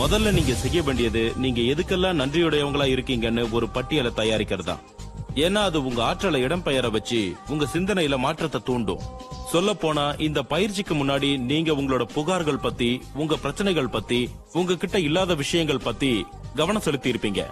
முதல்ல 0.00 0.32
நீங்க 0.36 0.54
செய்ய 0.62 0.82
வேண்டியது 0.82 1.22
நீங்க 1.36 1.60
எதுக்கெல்லாம் 1.72 2.18
நன்றியுடையவங்களா 2.20 2.86
இருக்கீங்கன்னு 2.94 3.42
ஒரு 3.56 3.66
பட்டியலை 3.68 4.10
தயாரிக்கிறது 4.16 4.68
தான். 4.70 4.82
ஏன்னா 5.44 5.60
அது 5.68 5.78
உங்க 5.84 6.00
ஆற்றலை 6.04 6.38
இடம்பெயர 6.42 6.90
வச்சு 6.90 7.20
உங்க 7.48 7.64
சிந்தனையில 7.72 8.18
மாற்றத்தை 8.18 8.60
தூண்டும். 8.64 9.04
சொல்ல 9.52 9.74
போனா 9.74 10.04
இந்த 10.26 10.42
பயிற்சிக்கு 10.42 10.94
முன்னாடி 10.94 11.30
நீங்க 11.50 11.72
உங்களோட 11.72 12.04
புகார்கள் 12.14 12.64
பத்தி 12.66 12.90
உங்க 13.14 13.36
பிரச்சனைகள் 13.36 13.94
பத்தி 13.96 14.20
உங்ககிட்ட 14.52 14.98
இல்லாத 15.08 15.34
விஷயங்கள் 15.34 15.86
பத்தி 15.88 16.12
கவனம் 16.54 16.86
செலுத்தி 16.86 17.12
இருப்பீங்க 17.12 17.42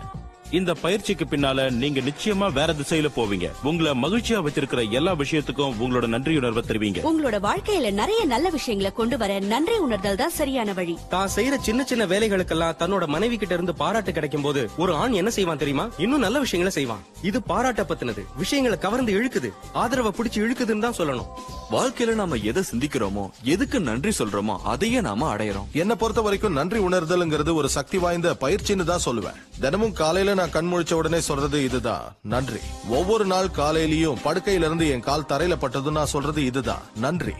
இந்த 0.59 0.73
பயிற்சிக்கு 0.83 1.25
பின்னால 1.31 1.63
நீங்க 1.83 2.01
நிச்சயமா 2.09 2.47
வேற 2.59 2.71
திசையில 2.81 3.09
போவீங்க. 3.17 3.47
உங்களை 3.69 3.93
மகிழ்ச்சியா 4.03 4.39
வச்சிருக்கிற 4.47 4.81
எல்லா 4.99 5.13
விஷயத்துக்கும் 5.23 5.77
உங்களோட 5.85 6.07
நன்றியுணர்வை 6.15 6.63
தருவீங்க. 6.67 7.01
உங்களோட 7.11 7.37
வாழ்க்கையில 7.47 7.91
நிறைய 8.01 8.21
நல்ல 8.33 8.47
விஷயங்களை 8.57 8.91
கொண்டு 8.99 9.17
வர 9.23 9.39
நன்றி 9.53 9.77
உணர்தல் 9.87 10.21
தான் 10.23 10.35
சரியான 10.41 10.73
வழி. 10.79 10.95
தான் 11.15 11.33
செய்யற 11.37 11.59
சின்ன 11.69 11.85
சின்ன 11.91 12.05
வேலைகளுக்கெல்லாம் 12.13 12.77
தன்னோட 12.83 13.07
மனைவி 13.15 13.39
கிட்ட 13.43 13.55
இருந்து 13.59 13.75
பாராட்டு 13.83 14.13
கிடைக்கும் 14.19 14.45
போது 14.47 14.63
ஒரு 14.85 14.95
ஆண் 15.03 15.19
என்ன 15.21 15.33
செய்வான் 15.39 15.63
தெரியுமா? 15.63 15.87
இன்னும் 16.05 16.25
நல்ல 16.27 16.39
விஷயங்களை 16.45 16.73
செய்வான். 16.79 17.03
இது 17.31 17.41
பாராட்ட 17.51 17.85
பத்தினது. 17.91 18.25
விஷயங்களை 18.43 18.79
கவர்ந்து 18.87 19.13
இழுக்குது. 19.19 19.51
ஆதரவை 19.83 20.13
பிடிச்சு 20.19 20.41
இழுக்குதுன்னு 20.45 20.87
தான் 20.87 20.99
சொல்லணும். 21.01 21.31
வாழ்க்கையில 21.75 22.15
நாம 22.23 22.41
எதை 22.53 22.65
சிந்திக்கிறோமோ 22.71 23.27
எதுக்கு 23.55 23.81
நன்றி 23.91 24.15
சொல்றோமோ 24.21 24.57
அதையே 24.75 25.01
நாம 25.09 25.29
அடையறோம். 25.35 25.69
என்ன 25.83 25.93
பொறுத்த 26.03 26.23
வரைக்கும் 26.29 26.57
நன்றி 26.61 26.81
உணர்தல்ங்கிறது 26.89 27.55
ஒரு 27.61 27.69
சக்தி 27.79 27.99
வாய்ந்த 28.07 28.37
பயிற்சின்னு 28.45 28.91
தான் 28.93 29.07
சொல்லுவேன். 29.09 29.39
தினமும் 29.63 29.97
காலையில 30.03 30.33
நான் 30.39 30.44
நான் 30.45 30.53
கண் 30.53 30.75
முழிச்ச 30.75 30.95
உடனே 30.95 31.21
சொல்றது 31.21 31.65
இதுதான். 31.65 32.17
நன்றி. 32.23 32.59
ஒவ்வொரு 32.89 33.25
நாள் 33.25 33.47
காலையிலயும் 33.47 34.17
படுக்கையில 34.25 34.65
இருந்து 34.65 34.89
என் 34.89 35.01
கால் 35.01 35.25
தரையில 35.29 35.57
பட்டதும் 35.57 35.93
நான் 35.93 36.07
சொல்றது 36.07 36.45
இதுதான். 36.45 36.83
நன்றி. 36.97 37.33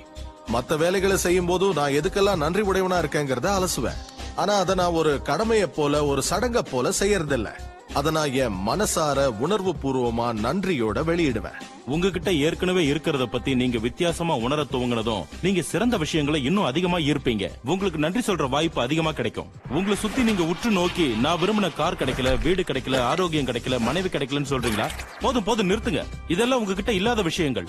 மத்த 0.53 0.77
வேலைகளை 0.77 1.17
செய்யும் 1.17 1.47
போது 1.47 1.73
நான் 1.73 1.91
எதுக்கெல்லாம் 1.91 2.37
நன்றி 2.37 2.63
உடையவனா 2.63 2.99
இருக்கேங்கிறத 3.03 3.49
அலசுவேன். 3.57 4.01
ஆனா 4.37 4.55
அதை 4.55 4.75
நான் 4.75 4.91
ஒரு 4.91 5.23
கடமையை 5.23 5.67
போல 5.67 6.05
ஒரு 6.05 6.23
சடங்க 6.31 6.63
போல 6.63 6.91
செய்யறதில்லை. 7.01 7.53
அதை 7.95 8.13
நான் 8.13 8.33
என் 8.33 8.69
மனசார 8.69 9.27
உணர்வு 9.27 9.75
பூர்வமா 9.83 10.27
நன்றியோட 10.33 11.03
வெளியிடுவேன். 11.11 11.61
உங்ககிட்ட 11.87 12.33
ஏற்கனவே 12.33 12.87
இருக்கிறத 12.87 13.25
பத்தி 13.25 13.55
நீங்க 13.55 13.79
வித்தியாசமா 13.79 14.37
உணர 14.37 14.63
துவங்கினதும் 14.63 15.25
நீங்க 15.43 15.63
சிறந்த 15.63 15.97
விஷயங்களை 15.97 16.45
இன்னும் 16.45 16.65
அதிகமா 16.65 16.99
ஈர்ப்பீங்க. 16.99 17.51
உங்களுக்கு 17.65 17.99
நன்றி 17.99 18.21
சொல்ற 18.21 18.49
வாய்ப்பு 18.49 18.81
அதிகமா 18.81 19.13
கிடைக்கும். 19.13 19.47
உங்களை 19.71 19.95
சுத்தி 19.95 20.23
நீங்க 20.23 20.43
உற்று 20.43 20.71
நோக்கி 20.71 21.07
நான் 21.07 21.41
விரும்பின 21.41 21.75
கார் 21.75 21.95
கிடைக்கல 21.95 22.43
வீடு 22.43 22.63
கிடைக்கல 22.63 22.99
ஆரோக்கியம் 22.99 23.45
கிடைக்கல 23.45 23.79
மனைவி 23.79 24.09
கிடைக்கலன்னு 24.09 24.51
சொல்றீங்களா? 24.51 24.91
போதும் 25.21 25.45
போதும் 25.45 25.71
நிறுத்துங்க. 25.71 26.05
இதெல்லாம் 26.29 26.59
உங்ககிட்ட 26.59 26.93
இல்லாத 26.93 27.23
விஷயங்கள். 27.23 27.69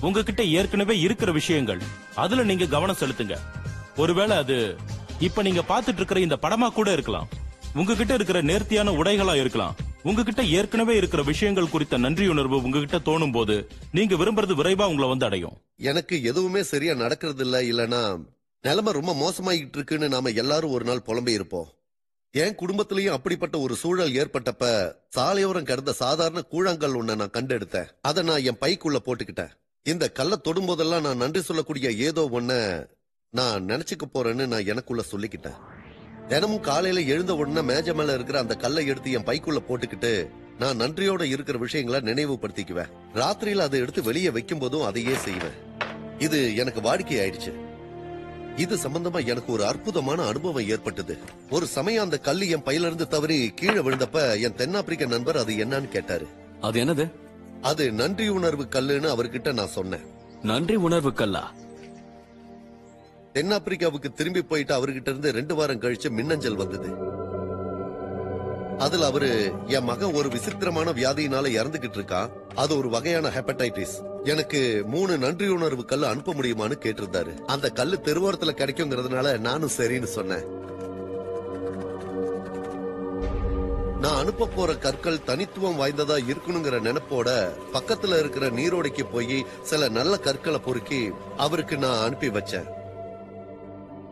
உங்ககிட்ட 0.00 0.42
ஏற்கனவே 0.42 1.00
இருக்கிற 1.00 1.32
விஷயங்கள். 1.32 1.82
அதுல 2.14 2.42
நீங்க 2.42 2.66
கவனம் 2.66 2.96
செலுத்துங்க. 3.00 3.38
ஒருவேளை 3.96 4.36
அது 4.36 4.76
இப்ப 5.18 5.42
நீங்க 5.42 5.62
பாத்துட்டு 5.68 5.94
இருக்கிற 5.94 6.20
இந்த 6.20 6.38
படமா 6.42 6.68
கூட 6.72 6.92
இருக்கலாம். 6.92 7.28
உங்ககிட்ட 7.74 8.14
இருக்கிற 8.14 8.40
நேர்த்தியான 8.40 8.90
உடைகளா 8.90 9.34
இருக்கலாம். 9.40 9.76
உங்ககிட்ட 10.02 10.42
ஏற்கனவே 10.42 10.96
இருக்கிற 10.96 11.22
விஷயங்கள் 11.22 11.68
குறித்த 11.68 11.98
நன்றியுணர்வு 11.98 12.62
உங்ககிட்ட 12.62 12.98
தோணும் 12.98 13.32
போது 13.32 13.66
நீங்க 13.92 14.14
விரும்புறது 14.14 14.54
விரைவா 14.60 14.86
உங்களை 14.86 15.08
வந்து 15.08 15.26
அடையும். 15.26 15.56
எனக்கு 15.76 16.22
எதுவுமே 16.22 16.62
சரியா 16.62 16.94
நடக்கிறது 16.94 17.44
இல்ல 17.44 17.62
இல்லனா 17.62 18.24
நிலைமை 18.62 18.92
ரொம்ப 18.92 19.12
மோசமாயிட்டு 19.12 19.68
இருக்குன்னு 19.72 20.08
நாம 20.08 20.28
எல்லாரும் 20.28 20.70
ஒரு 20.70 20.84
நாள் 20.84 21.02
புலம்பி 21.02 21.32
இருப்போம். 21.32 21.68
என் 22.30 22.54
குடும்பத்திலயும் 22.54 23.16
அப்படிப்பட்ட 23.18 23.58
ஒரு 23.58 23.74
சூழல் 23.74 24.12
ஏற்பட்டப்ப 24.12 24.92
சாலையோரம் 25.16 25.62
கிடந்த 25.62 25.92
சாதாரண 25.92 26.42
கூழாங்கல் 26.50 26.96
ஒண்ண 27.00 27.16
நான் 27.16 27.36
கண்டெடுத்தேன். 27.38 27.88
அதை 28.00 28.22
நான் 28.22 28.44
என் 28.44 28.60
பைக்குள்ள 28.60 28.96
போட்டுக்கிட்டேன். 29.04 29.50
இந்த 29.82 30.10
கல்லை 30.10 30.38
தொடும்போதெல்லாம் 30.44 31.00
நான் 31.00 31.16
நன்றி 31.16 31.40
சொல்லக்கூடிய 31.40 31.90
ஏதோ 31.90 32.28
ஒண்ண 32.32 32.52
நான் 33.30 33.66
நினைச்சுக்க 33.66 34.04
போறேன்னு 34.14 34.46
நான் 34.46 34.66
எனக்குள்ள 34.66 35.02
சொல்லிக்கிட்டேன். 35.10 35.58
தினமும் 36.28 36.60
காலையில 36.60 37.12
எழுந்த 37.12 37.34
உடனே 37.34 37.60
மேஜ 37.60 37.94
மேல 37.94 38.14
இருக்கிற 38.14 38.38
அந்த 38.38 38.54
கல்லை 38.54 38.86
எடுத்து 38.86 39.10
என் 39.10 39.24
பைக்குள்ள 39.24 39.58
போட்டுக்கிட்டு 39.68 40.28
நான் 40.58 40.78
நன்றியோட 40.78 41.22
இருக்கிற 41.22 41.58
விஷயங்களை 41.58 42.00
நினைவுபடுத்திக்குவேன். 42.12 42.90
ராத்திரியில 43.14 43.56
அதை 43.56 43.80
எடுத்து 43.80 44.02
வெளியே 44.02 44.30
வைக்கும் 44.30 44.58
போதும் 44.58 44.84
அதையே 44.84 45.14
செய்வேன். 45.14 45.58
இது 46.18 46.56
எனக்கு 46.56 46.80
வாடிக்கை 46.80 47.18
ஆயிடுச்சு. 47.18 47.52
இது 48.56 48.76
சம்பந்தமா 48.76 49.26
எனக்கு 49.26 49.52
ஒரு 49.52 49.66
அற்புதமான 49.66 50.22
அனுபவம் 50.22 50.68
ஏற்பட்டது. 50.68 51.18
ஒரு 51.50 51.66
சமயம் 51.66 52.04
அந்த 52.04 52.18
கல்லு 52.18 52.48
என் 52.48 52.62
பையில 52.62 52.86
இருந்து 52.86 53.08
தவறி 53.08 53.52
கீழே 53.54 53.78
விழுந்தப்ப 53.78 54.40
என் 54.40 54.54
தென்னாப்பிரிக்க 54.54 55.06
நண்பர் 55.06 55.36
அது 55.36 55.54
என்னன்னு 55.54 55.88
கேட்டாரு. 55.88 56.26
அது 56.60 56.84
என்னது? 56.84 57.12
அது 57.62 57.92
நன்றி 57.92 58.28
உணர்வு 58.28 58.66
கல்லுன்னு 58.70 59.12
அவர்கிட்ட 59.14 59.52
நான் 59.52 59.66
சொன்னேன். 59.66 60.04
நன்றி 60.42 60.74
உணர்வு 60.74 61.12
கல்லா? 61.12 61.52
தென்னாப்பிரிக்காவுக்கு 63.34 64.12
திரும்பி 64.12 64.42
போயிட்டு 64.42 64.74
அவர்கிட்ட 64.76 65.08
இருந்து 65.08 65.32
ரெண்டு 65.32 65.54
வாரம் 65.54 65.80
கழிச்சு 65.80 66.10
மின்னஞ்சல் 66.10 66.54
வந்தது. 66.54 67.10
அதுல 68.78 69.06
அவரு 69.06 69.52
என் 69.66 69.84
மகன் 69.84 70.14
ஒரு 70.14 70.28
விசித்திரமான 70.28 70.92
வியாதியினால 70.92 71.46
இறந்துகிட்டு 71.48 71.98
இருக்கான். 71.98 72.30
அது 72.54 72.76
ஒரு 72.76 72.88
வகையான 72.88 73.28
ஹெப்படைட்டிஸ். 73.28 74.24
எனக்கு 74.24 74.84
மூணு 74.86 75.18
நன்றி 75.18 75.48
உணர்வு 75.48 75.84
கல் 75.84 76.02
அனுப்ப 76.02 76.34
முடியுமான்னு 76.34 76.78
கேட்டிருந்தாரு. 76.82 77.38
அந்த 77.38 77.70
கல்லு 77.70 77.98
தெருவோரத்துல 78.02 78.52
கிடைக்குங்கிறதுனால 78.56 79.38
நானும் 79.38 79.70
சரின்னு 79.76 80.04
சொன்னேன். 80.04 80.60
நான் 84.00 84.16
அனுப்ப 84.16 84.46
போற 84.46 84.76
கற்கள் 84.76 85.24
தனித்துவம் 85.24 85.80
வாய்ந்ததா 85.80 86.18
இருக்கணுங்கிற 86.30 86.80
நினைப்போட 86.80 87.48
பக்கத்துல 87.72 88.18
இருக்கிற 88.18 88.46
நீரோடைக்கு 88.46 89.04
போய் 89.12 89.46
சில 89.62 89.88
நல்ல 89.88 90.18
கற்களை 90.18 90.58
பொறுக்கி 90.58 91.10
அவருக்கு 91.36 91.76
நான் 91.76 92.04
அனுப்பி 92.04 92.28
வச்சேன். 92.28 92.80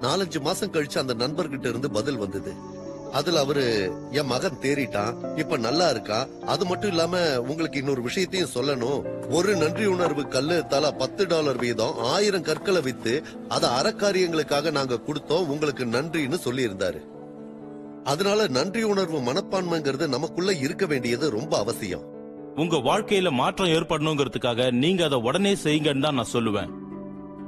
நாலஞ்சு 0.00 0.40
மாசம் 0.40 0.72
கழிச்சு 0.72 0.98
அந்த 0.98 1.14
நண்பர்கிட்ட 1.14 1.68
இருந்து 1.68 1.90
பதில் 1.90 2.16
வந்தது. 2.16 2.78
அதுல 3.12 3.40
அவரு 3.40 3.92
என் 4.10 4.26
மகன் 4.26 4.58
தேறிட்டான். 4.62 5.38
இப்ப 5.38 5.56
நல்லா 5.56 5.90
இருக்கா? 5.90 6.26
அது 6.46 6.66
மட்டும் 6.66 6.90
இல்லாம 6.90 7.42
உங்களுக்கு 7.42 7.78
இன்னொரு 7.78 8.02
விஷயத்தையும் 8.02 8.52
சொல்லணும். 8.54 9.02
ஒரு 9.30 9.56
நன்றி 9.56 9.86
உணர்வு 9.86 10.28
கல்லு 10.28 10.66
தலா 10.66 10.90
பத்து 10.90 11.26
டாலர் 11.26 11.56
வீதம் 11.56 11.98
ஆயிரம் 11.98 12.42
கற்களை 12.42 12.80
வித்து 12.80 13.22
அதை 13.48 13.70
அறக்காரியங்களுக்காக 13.70 14.70
நாங்க 14.70 15.00
கொடுத்தோம். 15.06 15.46
உங்களுக்கு 15.46 15.84
நன்றின்னு 15.84 16.34
சொல்லி 16.34 16.66
இருந்தாரு 16.66 17.00
அதனால 18.04 18.46
நன்றி 18.48 18.82
உணர்வு 18.82 19.18
மனப்பான்மைங்கிறது 19.20 20.06
நமக்குள்ள 20.06 20.52
இருக்க 20.52 20.86
வேண்டியது 20.86 21.30
ரொம்ப 21.30 21.58
அவசியம். 21.58 22.04
உங்க 22.56 22.76
வாழ்க்கையில 22.76 23.30
மாற்றம் 23.30 23.68
ஏற்படணுங்கிறதுக்காக 23.68 24.70
நீங்க 24.70 25.04
அதை 25.04 25.18
உடனே 25.18 25.52
செய்யுங்கன்னு 25.64 26.00
தான் 26.00 26.14
நான் 26.14 26.32
சொல்லுவேன். 26.32 26.70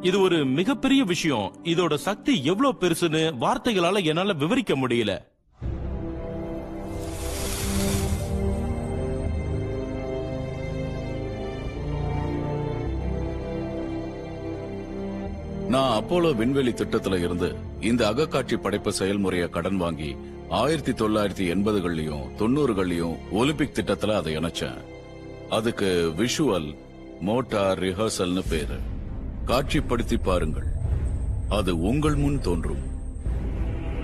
இது 0.02 0.20
ஒரு 0.20 0.44
மிகப்பெரிய 0.44 1.04
விஷயம். 1.04 1.56
இதோட 1.64 1.94
சக்தி 1.94 2.44
எவ்வளவு 2.44 2.78
பெருசுன்னு 2.80 3.22
வார்த்தைகளால 3.40 4.04
என்னால 4.04 4.32
விவரிக்க 4.32 4.74
முடியல. 4.74 5.30
நான் 15.68 16.02
அப்போலோ 16.02 16.34
விண்வெளி 16.34 16.70
திட்டத்துல 16.70 17.18
இருந்து 17.18 17.54
இந்த 17.80 18.10
அகக்காட்சி 18.10 18.56
படைப்பு 18.56 18.92
செயல்முறைய 18.92 19.48
கடன் 19.48 19.76
வாங்கி 19.76 20.16
ஆயிரத்தி 20.48 20.92
தொள்ளாயிரத்தி 20.92 21.54
எண்பதுகள்லயும் 21.54 22.24
தொண்ணூறுகள்லயும் 22.38 23.16
ஒலிம்பிக் 23.30 23.72
திட்டத்துல 23.74 24.14
அதை 24.14 24.36
இணைச்சேன். 24.36 24.78
அதுக்கு 25.50 26.12
விஷுவல் 26.16 26.74
மோட்டார் 27.20 27.78
ரிஹர்சல்னு 27.78 28.42
பேரு. 28.48 28.91
காட்சிப்படுத்தி 29.46 30.22
பாருங்கள். 30.22 30.66
அது 31.48 31.80
உங்கள் 31.80 32.14
முன் 32.14 32.40
தோன்றும். 32.40 32.82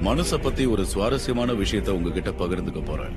மனசை 0.00 0.42
பத்தி 0.42 0.66
ஒரு 0.66 0.86
சுவாரஸ்யமான 0.86 1.52
விஷயத்தை 1.54 1.94
உங்ககிட்ட 1.94 2.30
பகிர்ந்துக்க 2.30 2.84
போறேன். 2.84 3.16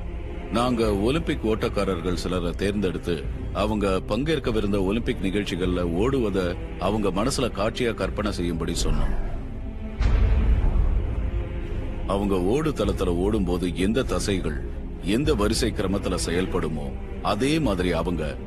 நாங்க 0.51 0.97
ஒலிம்பிக் 0.97 1.45
ஓட்டக்காரர்கள் 1.45 2.13
சிலரை 2.13 2.51
தேர்ந்தெடுத்து 2.51 3.23
அவங்க 3.53 4.01
பங்கேற்கவிருந்த 4.07 4.83
ஒலிம்பிக் 4.83 5.21
நிகழ்ச்சிகள்ல 5.21 5.83
ஓடுவத 6.01 6.55
அவங்க 6.79 7.09
மனசுல 7.09 7.49
காட்சியா 7.51 7.93
கற்பனை 7.93 8.31
செய்யும்படி 8.31 8.75
சொன்னோம். 8.83 9.15
அவங்க 12.07 12.41
ஓடு 12.41 12.71
தளத்துல 12.71 13.07
ஓடும்போது 13.07 13.77
எந்த 13.77 14.03
தசைகள் 14.03 14.61
எந்த 15.03 15.35
வரிசை 15.35 15.71
கிரமத்துல 15.71 16.17
செயல்படுமோ 16.25 16.91
அதே 17.21 17.59
மாதிரி 17.59 17.91
அவங்க 17.91 18.37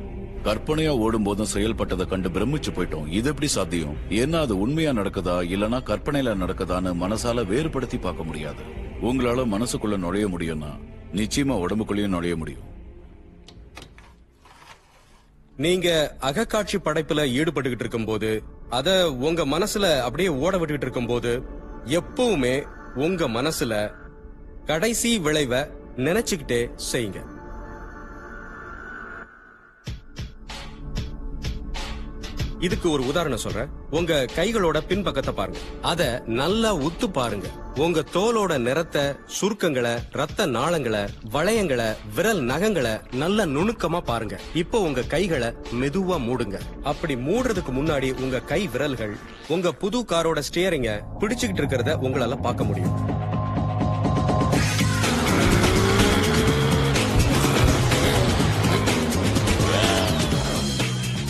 கற்பனையா 0.44 0.88
ஓடும்போதும் 0.88 1.52
செயல்பட்டதை 1.54 2.06
கண்டு 2.06 2.28
பிரமிச்சு 2.28 2.70
போயிட்டோம். 2.70 3.08
இது 3.08 3.28
எப்படி 3.28 3.46
சாத்தியம்? 3.46 3.96
ஏன்னா 4.08 4.40
அது 4.40 4.58
உண்மையா 4.58 4.90
நடக்குதா? 4.90 5.36
இல்லனா 5.54 5.78
கற்பனையில 5.90 6.34
நடக்குதான்னு 6.42 6.90
மனசால 7.04 7.46
வேறுபடுத்தி 7.46 7.98
பார்க்க 7.98 8.22
முடியாது. 8.22 8.62
உங்களால 9.02 9.44
மனசுக்குள்ள 9.54 9.96
நுழைய 9.96 10.28
முடியும்னா 10.28 10.70
நிச்சயமா 11.12 11.64
உடம்புக்குள்ளேயும் 11.64 12.14
நுழைய 12.16 12.36
முடியும். 12.36 12.72
நீங்க 15.56 16.16
அகக்காட்சி 16.20 16.78
படைப்புல 16.78 17.24
ஈடுபட்டுக்கிட்டு 17.40 17.84
இருக்கும்போது 17.84 18.42
அத 18.70 19.12
உங்க 19.12 19.46
மனசுல 19.46 20.00
அப்படியே 20.00 20.28
ஓட 20.28 20.56
விட்டுக்கிட்டு 20.56 20.88
இருக்கும்போது 20.88 21.42
எப்பவுமே 21.84 22.66
உங்க 22.94 23.28
மனசுல 23.28 23.92
கடைசி 24.66 25.18
விளைவை 25.18 25.58
நினைச்சுக்கிட்டே 25.96 26.70
செய்யுங்க. 26.92 27.32
இதுக்கு 32.66 32.88
ஒரு 32.94 33.02
உதாரணம் 33.10 33.42
சொல்றேன். 33.44 33.70
உங்க 33.98 34.12
கைகளோட 34.36 34.78
பின்பக்கத்தை 34.90 35.32
பாருங்க. 35.38 35.60
அத 35.90 36.02
நல்லா 36.40 36.70
உத்து 36.86 37.06
பாருங்க. 37.18 37.48
உங்க 37.84 38.02
தோலோட 38.16 38.52
நிறத்தை 38.66 39.02
சுருக்கங்களை 39.38 39.92
ரத்த 40.18 40.46
நாளங்களை 40.56 41.02
வளையங்களை 41.34 41.88
விரல் 42.16 42.42
நகங்களை 42.50 42.94
நல்ல 43.22 43.46
நுணுக்கமா 43.56 44.00
பாருங்க. 44.10 44.36
இப்போ 44.62 44.80
உங்க 44.88 45.06
கைகளை 45.14 45.50
மெதுவா 45.80 46.18
மூடுங்க. 46.28 46.60
அப்படி 46.92 47.16
மூடுறதுக்கு 47.28 47.74
முன்னாடி 47.80 48.10
உங்க 48.24 48.44
கை 48.52 48.62
விரல்கள் 48.74 49.14
உங்க 49.48 49.72
புது 49.84 50.00
காரோட 50.12 50.42
ஸ்டியரிங்க 50.50 50.92
பிடிச்சுக்கிட்டு 51.20 51.62
இருக்கிறத 51.64 51.94
உங்களால 52.06 52.40
பார்க்க 52.48 52.70
முடியும். 52.70 52.94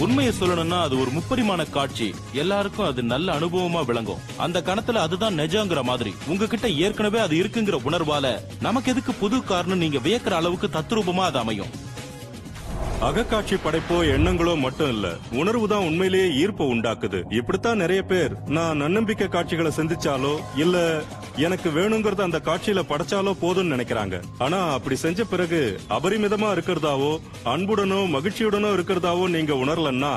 உண்மையை 0.05 0.33
சொல்லணும்னா 0.41 0.81
அது 0.81 1.01
ஒரு 1.01 1.11
முப்பரிமாண 1.11 1.71
காட்சி. 1.71 2.15
எல்லாருக்கும் 2.33 2.87
அது 2.87 3.03
நல்ல 3.03 3.39
அனுபவமா 3.39 3.85
விளங்கும். 3.85 4.23
அந்த 4.37 4.61
கணத்துல 4.61 4.93
அதுதான் 4.93 5.39
நிஜங்கிற 5.39 5.83
மாதிரி. 5.83 6.15
உங்ககிட்ட 6.27 6.69
ஏற்கனவே 6.69 7.19
அது 7.19 7.37
இருக்குங்கிற 7.37 7.79
உணர்வால 7.85 8.39
நமக்கு 8.61 8.91
எதுக்கு 8.91 9.15
புது 9.15 9.37
கார்னு 9.37 9.75
நீங்க 9.75 9.99
வியக்கிற 9.99 10.31
அளவுக்கு 10.31 10.67
தத்ரூபமா 10.67 11.25
அது 11.29 11.39
அமையும். 11.39 11.93
அகக்காட்சி 13.07 13.57
படைப்போ 13.63 13.97
எண்ணங்களோ 14.15 14.53
மட்டும் 14.65 14.91
இல்ல 14.95 15.07
உணர்வு 15.41 15.67
தான் 15.73 15.87
உண்மையிலேயே 15.89 16.29
ஈர்ப்பை 16.43 16.67
உண்டாக்குது. 16.75 17.19
இப்படித்தான் 17.39 17.83
நிறைய 17.85 18.03
பேர் 18.13 18.33
நான் 18.57 18.81
நன்னம்பிக்கை 18.83 19.29
காட்சிகளை 19.35 19.71
சிந்திச்சாலோ 19.79 20.33
இல்ல 20.65 20.77
எனக்கு 21.47 21.69
வேணுங்கிறத 21.79 22.23
அந்த 22.27 22.41
காட்சியில 22.49 22.83
படைச்சாலோ 22.93 23.35
போதும்னு 23.43 23.75
நினைக்கிறாங்க. 23.75 24.19
ஆனா 24.47 24.61
அப்படி 24.77 24.97
செஞ்ச 25.05 25.25
பிறகு 25.33 25.61
அபரிமிதமா 25.99 26.51
இருக்கிறதாவோ 26.57 27.13
அன்புடனோ 27.55 28.01
மகிழ்ச்சியுடனோ 28.17 28.71
இருக்கிறதாவோ 28.79 29.27
நீங்க 29.37 29.55
உணரலன்னா 29.65 30.15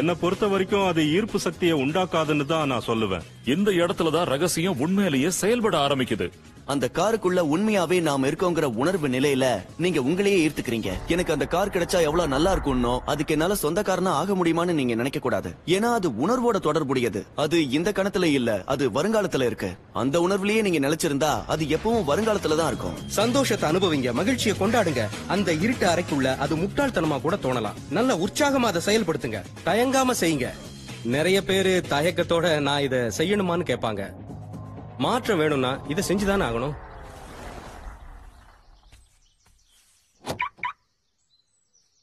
என்ன 0.00 0.10
பொறுத்த 0.22 0.46
வரைக்கும் 0.52 0.86
அது 0.88 1.02
ஈர்ப்பு 1.16 1.38
சக்தியை 1.44 1.74
உண்டாக்காதுன்னு 1.84 2.46
தான் 2.46 2.70
நான் 2.72 2.88
சொல்லுவேன். 2.90 3.26
இந்த 3.54 3.68
இடத்துல 3.82 4.10
தான் 4.16 4.30
ரகசியம் 4.34 4.80
உண்மையிலேயே 4.84 5.30
செயல்பட 5.42 5.76
ஆரம்பிக்குது. 5.86 6.26
அந்த 6.72 6.90
காருக்குள்ள 6.94 7.40
உண்மையாவே 7.52 8.00
நாம 8.00 8.26
இருக்கோங்கிற 8.26 8.62
உணர்வு 8.62 9.08
நிலையில 9.08 9.44
நீங்க 9.78 10.00
உங்களையே 10.00 10.38
ஈர்த்துக்கிறீங்க. 10.46 10.90
எனக்கு 11.08 11.32
அந்த 11.32 11.46
கார் 11.46 11.68
கிடைச்சா 11.68 12.00
எவ்வளவு 12.00 12.28
நல்லா 12.28 12.52
இருக்கும்னோ 12.52 13.00
அதுக்கு 13.06 13.32
என்னால 13.32 13.54
சொந்தக்காரனா 13.62 14.06
ஆக 14.06 14.34
முடியுமான்னு 14.34 14.72
நீங்க 14.72 14.94
நினைக்க 14.94 15.18
கூடாது. 15.18 15.54
ஏன்னா 15.66 15.90
அது 15.92 16.08
உணர்வோட 16.10 16.56
தொடர்புடையது. 16.60 17.26
அது 17.34 17.70
இந்த 17.70 17.90
கணத்துல 17.90 18.24
இல்ல 18.24 18.62
அது 18.66 18.90
வருங்காலத்துல 18.90 19.46
இருக்கு. 19.46 19.70
அந்த 19.92 20.20
உணர்வுலயே 20.20 20.62
நீங்க 20.62 20.88
நிலைச்சிருந்தா 20.88 21.44
அது 21.46 21.64
எப்பவும் 21.64 22.04
வருங்காலத்துல 22.04 22.56
தான் 22.56 22.66
இருக்கும். 22.66 22.96
சந்தோஷத்தை 23.06 23.70
அனுபவிங்க 23.70 24.12
மகிழ்ச்சியை 24.12 24.56
கொண்டாடுங்க. 24.58 25.08
அந்த 25.26 25.52
இருட்டு 25.52 25.86
அறைக்குள்ள 25.86 26.36
அது 26.36 26.56
முட்டாள்தனமா 26.56 27.20
கூட 27.20 27.36
தோணலாம். 27.36 27.80
நல்ல 27.90 28.16
உற்சாகமா 28.16 28.70
அதை 28.72 28.82
செயல்படுத்துங்க. 28.86 29.42
தயங்காம 29.64 30.10
செய்யுங்க. 30.20 30.48
நிறைய 31.04 31.44
பேரு 31.44 31.84
தயக்கத்தோட 31.90 32.60
நான் 32.60 32.80
இதை 32.80 32.98
செய்யணுமான்னு 32.98 33.70
கேட்பாங்க. 33.72 34.12
மாற்றம் 34.98 35.38
வேணும்னா 35.38 35.72
இதை 35.88 36.02
செஞ்சுதானே 36.08 36.44
ஆகணும். 36.48 36.76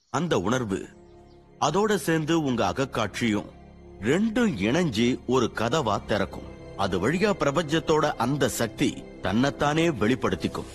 அந்த 0.10 0.40
உணர்வு 0.40 0.80
அதோட 1.60 1.96
சேர்ந்து 1.96 2.34
உங்க 2.42 2.62
அகக்காட்சியும் 2.70 3.50
ரெண்டும் 4.10 4.54
இணைஞ்சு 4.68 5.08
ஒரு 5.26 5.52
கதவா 5.56 5.96
திறக்கும். 6.06 6.50
அது 6.78 6.96
வழியா 7.04 7.32
பிரபஞ்சத்தோட 7.42 8.06
அந்த 8.26 8.50
சக்தி 8.60 8.90
தன்னைத்தானே 9.22 9.90
வெளிப்படுத்திக்கும். 9.90 10.72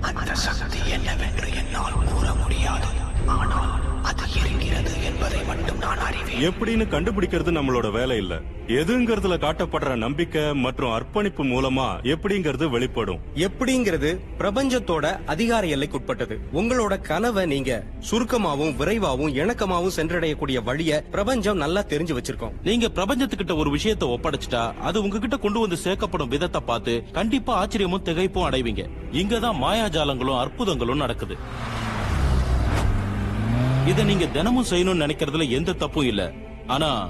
அந்த 0.00 0.34
சக்தி 0.34 0.80
என்னவென்று 0.96 1.48
என்னால் 1.54 1.98
கூற 2.12 2.34
முடியாது. 2.34 2.90
ஆனால் 3.26 3.72
அது 4.04 4.22
இருக்கிறது 4.30 5.04
என்பதை 5.04 5.44
மட்டும் 5.44 5.78
நான் 5.78 5.98
அறிவேன். 5.98 6.50
எப்படின்னு 6.50 6.88
கண்டுபிடிக்கிறது 6.88 7.52
நம்மளோட 7.58 7.90
வேலை 7.90 8.16
இல்ல. 8.16 8.40
எதுங்கிறதுல 8.66 9.36
காட்டப்படுற 9.38 9.96
நம்பிக்கை 9.96 10.54
மற்றும் 10.54 10.90
அர்ப்பணிப்பு 10.90 11.44
மூலமா 11.44 11.86
எப்படிங்கிறது 12.02 12.70
வெளிப்படும். 12.70 13.18
எப்படிங்கிறது 13.34 14.18
பிரபஞ்சத்தோட 14.38 15.24
அதிகார 15.26 15.66
எல்லைக்குட்பட்டது. 15.66 16.36
உங்களோட 16.52 17.00
கனவை 17.00 17.46
நீங்க 17.46 17.84
சுருக்கமாவும் 18.10 18.74
விரைவாவும் 18.76 19.34
இணக்கமாவும் 19.34 19.96
சென்றடையக்கூடிய 19.96 20.62
வழிய 20.62 21.04
பிரபஞ்சம் 21.10 21.56
நல்லா 21.56 21.80
தெரிஞ்சு 21.80 22.18
வச்சிருக்கோம். 22.20 22.52
நீங்க 22.62 22.88
பிரபஞ்சத்துக்கிட்ட 22.94 23.56
ஒரு 23.56 23.70
விஷயத்தை 23.70 24.08
ஒப்படைச்சிட்டா 24.08 24.74
அது 24.74 25.02
உங்ககிட்ட 25.02 25.36
கொண்டு 25.36 25.60
வந்து 25.60 25.78
சேர்க்கப்படும் 25.84 26.28
விதத்தை 26.28 26.60
பார்த்து 26.60 27.04
கண்டிப்பா 27.12 27.66
ஆச்சரியமும் 27.66 28.04
திகைப்பும் 28.04 28.48
அடைவீங்க. 28.48 28.88
இங்கதான் 29.12 29.60
மாயாஜாலங்களும் 29.62 30.38
அற்புதங்களும் 30.38 30.96
நடக்குது. 30.96 31.36
இதை 33.90 34.04
நீங்க 34.04 34.26
தினமும் 34.26 34.66
செய்யணும்னு 34.70 35.04
நினைக்கிறதுல 35.04 35.48
எந்த 35.48 35.72
தப்பும் 35.72 36.06
இல்ல. 36.06 36.32
ஆனா 36.66 37.08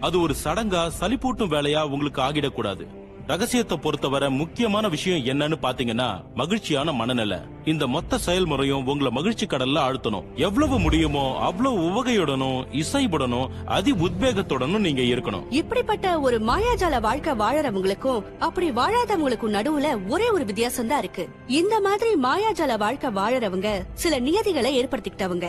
அது 0.00 0.20
ஒரு 0.20 0.34
சடங்கா 0.44 0.80
சலிப்பூட்டும் 1.00 1.52
வேலையா 1.54 1.82
உங்களுக்கு 1.88 2.22
ஆகிடக்கூடாது. 2.22 2.84
ரகசியத்தை 3.26 3.78
பொறுத்தவரை 3.78 4.30
முக்கியமான 4.30 4.88
விஷயம் 4.88 5.24
என்னன்னு 5.24 5.56
பாத்தீங்கன்னா 5.62 6.06
மகிழ்ச்சியான 6.34 6.92
மனநிலை. 6.92 7.38
இந்த 7.64 7.86
மொத்த 7.86 8.18
செயல்முறையும் 8.18 8.86
உங்களை 8.86 9.10
மகிழ்ச்சி 9.12 9.46
கடல்ல 9.46 9.78
ஆழ்த்தணும். 9.86 10.24
எவ்வளவு 10.36 10.78
முடியுமோ 10.78 11.36
அவ்வளவு 11.38 11.78
உவகையுடனும் 11.88 12.82
இசைவுடனும் 12.82 13.50
அதி 13.64 13.92
உத்வேகத்துடனும் 13.92 14.86
நீங்க 14.86 15.02
இருக்கணும். 15.02 15.46
இப்படிப்பட்ட 15.50 16.20
ஒரு 16.20 16.38
மாயாஜால 16.38 17.00
வாழ்க்கை 17.00 17.34
வாழறவங்களுக்கும் 17.34 18.24
அப்படி 18.38 18.70
வாழாதவங்களுக்கும் 18.70 19.56
நடுவுல 19.58 20.08
ஒரே 20.08 20.30
ஒரு 20.30 20.44
வித்தியாசம் 20.44 20.86
தான் 20.86 20.98
இருக்கு. 20.98 21.28
இந்த 21.46 21.80
மாதிரி 21.80 22.14
மாயாஜால 22.14 22.78
வாழ்க்கை 22.78 23.10
வாழறவங்க 23.10 23.70
சில 23.94 24.18
நியதிகளை 24.18 24.72
ஏற்படுத்திக்கிட்டவங்க. 24.82 25.48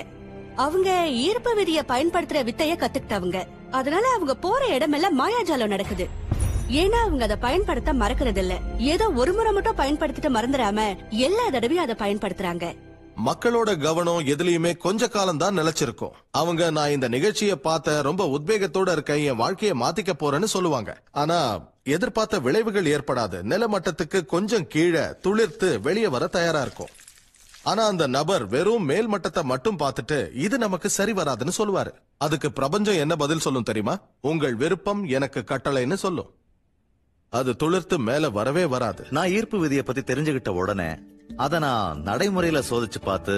அவங்க 0.64 1.07
ஈர்ப்பு 1.07 1.51
விதிய 1.55 1.80
பயன்படுத்துற 1.88 2.39
வித்தைய 2.47 2.74
கத்துக்கிட்டவங்க. 2.74 3.38
அதனால 3.72 4.07
அவங்க 4.16 4.36
போற 4.36 4.68
இடமெல்லாம் 4.68 5.20
மாயாஜாலம் 5.20 5.74
நடக்குது. 5.76 6.07
ஏன்னா 6.72 6.99
அவங்க 7.05 7.24
அதை 7.24 7.38
பயன்படுத்த 7.38 7.93
மறக்கிறது 7.93 8.38
இல்ல 8.38 8.57
ஏதோ 8.78 9.10
ஒரு 9.10 9.34
முறை 9.34 9.51
மட்டும் 9.51 9.78
பயன்படுத்திட்டு 9.78 10.30
மறந்துடாம 10.38 10.97
எல்லா 11.10 11.49
தடவையும் 11.49 11.86
அதை 11.86 11.95
பயன்படுத்துறாங்க. 12.03 12.76
மக்களோட 13.26 13.70
கவனம் 13.82 14.20
எதுலயுமே 14.20 14.78
கொஞ்ச 14.78 15.07
காலம் 15.07 15.38
தான் 15.38 15.57
நிலைச்சிருக்கும். 15.57 16.14
அவங்க 16.32 16.70
நான் 16.70 16.89
இந்த 16.89 17.07
நிகழ்ச்சியை 17.07 17.55
பார்த்த 17.55 18.01
ரொம்ப 18.01 18.26
உத்வேகத்தோட 18.26 18.91
இருக்கேன் 18.91 19.24
என் 19.24 19.36
வாழ்க்கையை 19.36 19.76
மாத்திக்க 19.80 20.14
போறேன்னு 20.20 20.53
சொல்லுவாங்க. 20.55 20.97
ஆனா 21.12 21.60
எதிர்பார்த்த 21.84 22.39
விளைவுகள் 22.39 22.91
ஏற்படாது. 22.95 23.39
நிலமட்டத்துக்கு 23.53 24.26
கொஞ்சம் 24.26 24.68
கீழே 24.68 25.05
துளிர்த்து 25.24 25.82
வெளியே 25.82 26.07
வர 26.07 26.28
தயாரா 26.28 26.62
இருக்கும். 26.62 26.93
ஆனா 27.70 27.84
அந்த 27.86 28.06
நபர் 28.08 28.44
வெறும் 28.48 28.86
மேல் 28.86 29.10
மட்டத்தை 29.14 29.42
மட்டும் 29.44 29.80
பார்த்துட்டு 29.80 30.18
இது 30.46 30.58
நமக்கு 30.58 30.90
சரி 30.90 31.12
வராதுன்னு 31.12 31.54
சொல்லுவாரு. 31.58 31.92
அதுக்கு 32.18 32.52
பிரபஞ்சம் 32.52 33.02
என்ன 33.04 33.16
பதில் 33.16 33.46
சொல்லும் 33.46 33.68
தெரியுமா? 33.70 33.96
உங்கள் 34.22 34.56
விருப்பம் 34.56 35.04
எனக்கு 35.18 35.44
கட்டளைன்னு 35.46 35.98
சொல்லும். 36.06 36.30
அது 37.34 37.52
துளிர்த்து 37.64 37.98
மேல 37.98 38.30
வரவே 38.30 38.66
வராது. 38.66 39.04
நான் 39.10 39.30
ஈர்ப்பு 39.30 39.60
விதியை 39.60 39.84
பத்தி 39.84 40.02
தெரிஞ்சுகிட்ட 40.02 40.50
உடனே 40.62 40.90
அத 41.38 41.60
நான் 41.60 42.04
நடைமுறையில 42.06 42.62
சோதிச்சு 42.70 43.02
பார்த்து 43.04 43.36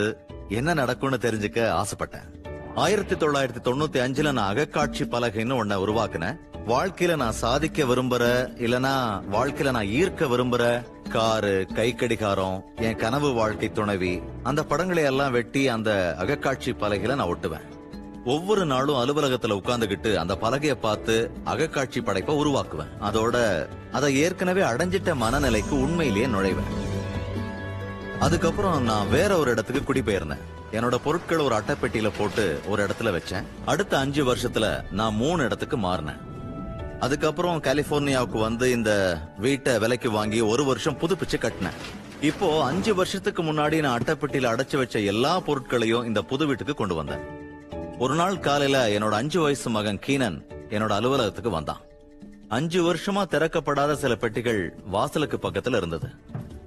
என்ன 0.50 0.74
நடக்கும்னு 0.74 1.18
தெரிஞ்சுக்க 1.18 1.60
ஆசைப்பட்டேன். 1.82 2.30
ஆயிரத்தி 2.76 3.16
தொள்ளாயிரத்தி 3.16 3.62
தொண்ணூத்தி 3.64 4.00
அஞ்சுல 4.02 4.32
நான் 4.32 4.56
அகக்காட்சி 4.56 5.04
பலகைன்னு 5.04 5.56
ஒன்ன 5.56 5.78
உருவாக்குனேன். 5.78 6.38
வாழ்க்கையில 6.68 7.16
நான் 7.16 7.32
சாதிக்க 7.32 7.84
விரும்புற 7.84 8.24
இல்லனா 8.56 9.22
வாழ்க்கையில 9.32 9.72
நான் 9.72 9.86
ஈர்க்க 9.86 10.28
விரும்புற 10.28 10.84
காரு 11.10 11.68
கை 11.76 11.96
கடிகாரம் 11.96 12.64
என் 12.76 12.96
கனவு 12.96 13.34
வாழ்க்கை 13.34 13.72
துணைவி 13.72 14.22
அந்த 14.44 14.64
படங்களை 14.64 15.04
எல்லாம் 15.04 15.32
வெட்டி 15.32 15.68
அந்த 15.68 16.16
அகக்காட்சி 16.20 16.72
பலகையில 16.72 17.16
நான் 17.16 17.28
ஒட்டுவேன். 17.28 17.68
ஒவ்வொரு 18.26 18.66
நாளும் 18.66 18.96
அலுவலகத்துல 18.96 19.60
உட்கார்ந்துகிட்டு 19.64 20.16
அந்த 20.16 20.38
பலகைய 20.42 20.72
பார்த்து 20.72 21.32
அகக்காட்சி 21.46 22.02
படைப்பை 22.02 22.36
உருவாக்குவேன். 22.36 22.92
அதோட 23.02 23.68
அதை 23.92 24.18
ஏற்கனவே 24.18 24.62
அடைஞ்சிட்ட 24.62 25.16
மனநிலைக்கு 25.22 25.72
உண்மையிலேயே 25.72 26.26
நுழைவேன். 26.26 26.72
அதுக்கப்புறம் 28.20 28.84
நான் 28.84 29.10
வேற 29.10 29.38
ஒரு 29.38 29.52
இடத்துக்கு 29.52 29.94
குடிபெயர்ந்தேன். 29.94 30.50
என்னோட 30.72 30.96
பொருட்களை 30.96 31.46
ஒரு 31.46 31.56
அட்டைப்பெட்டியில 31.56 32.12
போட்டு 32.18 32.62
ஒரு 32.68 32.86
இடத்துல 32.86 33.22
வச்சேன். 33.22 33.44
அடுத்த 33.66 34.00
அஞ்சு 34.00 34.36
வருஷத்துல 34.36 34.92
நான் 34.92 35.16
மூணு 35.16 35.44
இடத்துக்கு 35.44 35.78
மாறினேன். 35.78 36.20
அதுக்கப்புறம் 37.00 37.62
கலிபோர்னியாவுக்கு 37.62 38.40
வந்து 38.40 38.72
இந்த 38.72 39.22
வீட்டை 39.38 39.80
விலைக்கு 39.80 40.12
வாங்கி 40.12 40.42
ஒரு 40.42 40.66
வருஷம் 40.66 40.98
புதுப்பிச்சு 40.98 41.38
கட்டினேன். 41.38 41.78
இப்போ 42.22 42.64
அஞ்சு 42.64 42.96
வருஷத்துக்கு 42.96 43.44
முன்னாடி 43.44 43.80
நான் 43.80 44.02
அட்டைப்பெட்டியில 44.02 44.52
அடைச்சு 44.54 44.78
வச்ச 44.78 45.00
எல்லா 45.00 45.40
பொருட்களையும் 45.40 46.06
இந்த 46.06 46.22
புது 46.22 46.46
வீட்டுக்கு 46.46 46.74
கொண்டு 46.74 46.96
வந்தேன். 46.96 47.24
ஒரு 48.00 48.16
நாள் 48.16 48.40
காலையில 48.40 48.88
என்னோட 48.88 49.12
அஞ்சு 49.12 49.42
வயசு 49.42 49.70
மகன் 49.70 50.00
கீனன் 50.08 50.44
என்னோட 50.70 50.90
அலுவலகத்துக்கு 50.90 51.50
வந்தான். 51.50 51.82
அஞ்சு 52.50 52.94
வருஷமா 52.94 53.24
திறக்கப்படாத 53.32 53.94
சில 53.94 54.16
பெட்டிகள் 54.16 54.74
வாசலுக்கு 54.86 55.38
பக்கத்துல 55.38 55.76
இருந்தது. 55.76 56.08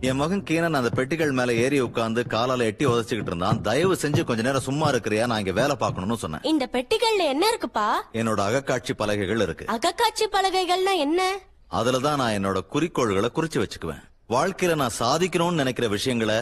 என் 0.04 0.16
மகன் 0.16 0.42
கீனன் 0.42 0.72
அந்த 0.72 0.90
பெட்டிகள் 0.90 1.32
மேல 1.32 1.54
ஏறி 1.54 1.80
உட்கார்ந்து 1.80 2.24
காலால 2.28 2.58
எட்டி 2.58 2.86
உதச்சிக்கிட்டு 2.86 3.26
இருந்தான். 3.26 3.60
தயவு 3.60 3.94
செஞ்சு 3.94 4.24
கொஞ்ச 4.24 4.42
நேரம் 4.42 4.60
சும்மா 4.60 4.90
இருக்கிறியா? 4.90 5.26
நான் 5.26 5.38
இங்க 5.38 5.52
வேலை 5.52 5.76
பார்க்கணும்னு 5.76 6.16
சொன்னேன். 6.16 6.42
இந்த 6.42 6.68
பெட்டிகள்ல 6.72 7.18
என்ன 7.18 7.46
இருக்குப்பா? 7.50 7.88
என்னோட 8.12 8.40
அகக்காட்சி 8.48 8.92
பலகைகள் 8.96 9.40
இருக்கு. 9.40 9.66
அகக்காட்சி 9.66 10.26
பலகைகள்னா 10.32 10.94
என்ன? 10.96 11.38
அதுலதான் 11.70 12.16
நான் 12.16 12.32
என்னோட 12.32 12.60
குறிக்கோள்களை 12.72 13.30
குறிச்சு 13.34 13.64
வச்சுக்குவேன். 13.64 14.02
வாழ்க்கையில 14.28 14.74
நான் 14.74 14.98
சாதிக்கணும்னு 14.98 15.52
நினைக்கிற 15.52 15.88
விஷயங்களை 15.88 16.36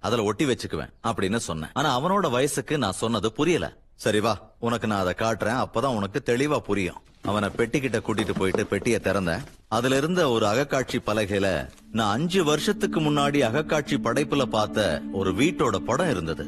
அதுல 0.00 0.22
ஒட்டி 0.22 0.44
வச்சுக்குவேன் 0.44 0.92
அப்படின்னு 1.02 1.36
சொன்னேன். 1.36 1.70
ஆனா 1.72 2.00
அவனோட 2.00 2.30
வயசுக்கு 2.30 2.78
நான் 2.78 2.92
சொன்னது 2.92 3.32
புரியல. 3.32 3.76
சரி 3.96 4.20
வா 4.20 4.32
உனக்கு 4.60 4.86
நான் 4.86 5.00
அதை 5.00 5.14
காட்டுறேன். 5.18 5.64
அப்பதான் 5.64 5.96
உனக்கு 5.96 6.22
தெளிவா 6.26 6.58
புரியும். 6.58 7.00
அவனை 7.22 7.48
பெட்டிக்கிட்ட 7.56 7.98
கூட்டிட்டு 8.06 8.34
போயிட்டு 8.38 8.66
பெட்டியை 8.66 8.98
திறந்தேன். 9.02 9.44
அதுல 9.68 9.96
இருந்த 9.96 10.30
ஒரு 10.30 10.46
அகக்காட்சி 10.46 10.98
பலகையில 11.06 11.68
நான் 11.92 12.12
அஞ்சு 12.12 12.44
வருஷத்துக்கு 12.44 13.00
முன்னாடி 13.00 13.38
அகக்காட்சி 13.38 13.96
படைப்புல 13.96 14.42
பார்த்த 14.42 15.02
ஒரு 15.12 15.32
வீட்டோட 15.32 15.76
படம் 15.76 16.10
இருந்தது. 16.10 16.46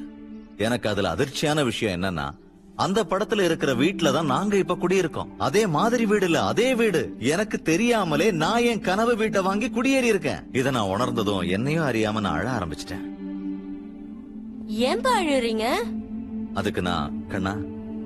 எனக்கு 0.56 0.88
அதுல 0.88 1.14
அதிர்ச்சியான 1.14 1.64
விஷயம் 1.64 2.02
என்னன்னா 2.02 2.30
அந்த 2.76 3.04
படத்துல 3.04 3.40
இருக்கிற 3.40 3.74
வீட்டுல 3.74 4.12
தான் 4.12 4.26
நாங்க 4.26 4.56
இப்ப 4.56 4.76
குடியிருக்கோம். 4.82 5.30
அதே 5.38 5.66
மாதிரி 5.66 6.06
வீடு 6.06 6.24
இல்ல 6.24 6.42
அதே 6.42 6.74
வீடு. 6.74 7.14
எனக்கு 7.18 7.62
தெரியாமலே 7.62 8.30
நான் 8.30 8.62
என் 8.62 8.80
கனவு 8.80 9.16
வீட்டை 9.16 9.42
வாங்கி 9.42 9.68
குடியேறி 9.68 10.04
இருக்கேன். 10.04 10.42
இதை 10.52 10.72
நான் 10.72 10.92
உணர்ந்ததும் 10.94 11.40
என்னையும் 11.40 11.86
அறியாம 11.86 12.20
நான் 12.20 12.38
அழ 12.38 12.50
ஆரம்பிச்சிட்டேன். 12.50 13.04
ஏன்பா 14.68 15.12
அழுறீங்க 15.20 15.66
அதுக்கு 16.60 16.82
நான் 16.90 17.18
கண்ணா 17.32 17.52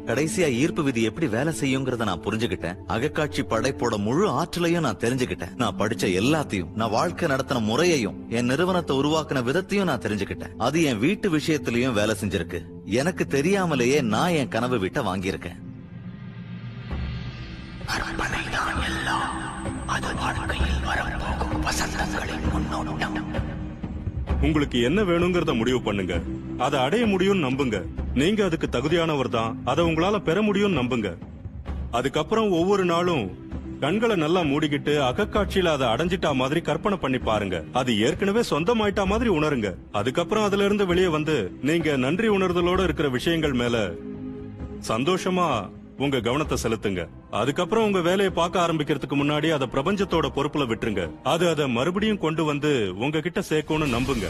கடைசியா 0.08 0.46
ஈர்ப்பு 0.60 0.82
விதி 0.86 1.02
எப்படி 1.08 1.26
வேலை 1.34 1.50
செய்யுங்கிறத 1.58 2.04
நான் 2.08 2.22
புரிஞ்சுகிட்டேன். 2.24 2.78
அகக்காட்சி 2.94 3.42
படைப்போட 3.50 3.94
முழு 4.06 4.24
ஆற்றலையும் 4.38 4.84
நான் 4.86 5.00
தெரிஞ்சுக்கிட்டேன் 5.04 5.52
நான் 5.60 5.78
படிச்ச 5.80 6.04
எல்லாத்தையும் 6.20 6.72
நான் 6.80 6.94
வாழ்க்கை 6.96 7.28
நடத்தின 7.32 7.62
முறையையும் 7.68 8.16
என் 8.38 8.50
நிறுவனத்தை 8.52 8.96
உருவாக்குன 9.00 9.42
விதத்தையும் 9.48 9.88
நான் 9.90 10.04
தெரிஞ்சுக்கிட்டேன் 10.06 10.56
அது 10.66 10.82
என் 10.90 11.02
வீட்டு 11.04 11.28
விஷயத்திலயும் 11.36 11.98
வேலை 12.00 12.16
செஞ்சிருக்கு. 12.20 12.60
எனக்கு 13.00 13.26
தெரியாமலேயே 13.36 14.00
நான் 14.14 14.36
என் 14.40 14.52
கனவு 14.56 14.78
வீட்டை 14.84 15.02
வாங்கியிருக்கேன். 15.10 15.60
அது 19.94 20.10
வாழ்க்கையில் 20.20 20.84
வரப்போகும் 20.88 21.56
வசந்தங்களின் 21.66 22.46
முன்னோட்டம். 22.52 23.18
உங்களுக்கு 24.42 24.82
என்ன 24.82 25.02
வேணுங்கிறத 25.02 25.56
முடிவு 25.56 25.82
பண்ணுங்க. 25.82 26.20
அதை 26.58 26.80
அடைய 26.80 27.06
முடியும்னு 27.06 27.46
நம்புங்க. 27.48 27.82
நீங்க 28.14 28.44
அதுக்கு 28.44 28.68
தகுதியானவர் 28.72 29.28
தான். 29.28 29.58
அதை 29.64 29.84
உங்களால 29.84 30.18
பெற 30.18 30.42
முடியும்னு 30.42 30.78
நம்புங்க. 30.80 31.16
அதுக்கப்புறம் 31.90 32.50
ஒவ்வொரு 32.50 32.84
நாளும் 32.84 33.50
கண்களை 33.80 34.16
நல்லா 34.16 34.40
மூடிக்கிட்டு 34.40 34.92
அகக்காட்சியில 35.10 35.64
அதை 35.64 35.86
அடைஞ்சிட்டா 35.88 36.34
மாதிரி 36.34 36.60
கற்பனை 36.60 36.98
பண்ணி 36.98 37.18
பாருங்க. 37.18 37.64
அது 37.72 37.98
ஏற்கனவே 37.98 38.40
சொந்தமாயிட்டா 38.50 39.04
மாதிரி 39.04 39.30
உணருங்க. 39.30 39.74
அதுக்கப்புறம் 39.92 40.44
அதுல 40.44 40.64
இருந்து 40.64 40.86
வெளியே 40.86 41.08
வந்து 41.08 41.52
நீங்க 41.62 41.96
நன்றி 41.96 42.28
உணர்தலோட 42.28 42.84
இருக்கிற 42.84 43.08
விஷயங்கள் 43.08 43.52
மேல 43.52 43.90
சந்தோஷமா 44.88 45.70
உங்க 45.98 46.20
கவனத்தை 46.20 46.58
செலுத்துங்க. 46.62 47.08
அதுக்கப்புறம் 47.30 47.84
உங்க 47.84 48.00
வேலையை 48.00 48.32
பார்க்க 48.32 48.66
ஆரம்பிக்கிறதுக்கு 48.66 49.16
முன்னாடி 49.16 49.50
அதை 49.52 49.68
பிரபஞ்சத்தோட 49.72 50.28
பொறுப்புல 50.36 50.66
விட்டுருங்க. 50.66 51.10
அது 51.22 51.48
அதை 51.48 51.68
மறுபடியும் 51.68 52.18
கொண்டு 52.18 52.44
வந்து 52.44 52.92
உங்ககிட்ட 52.98 53.40
சேர்க்கணும்னு 53.48 53.96
நம்புங்க. 53.96 54.28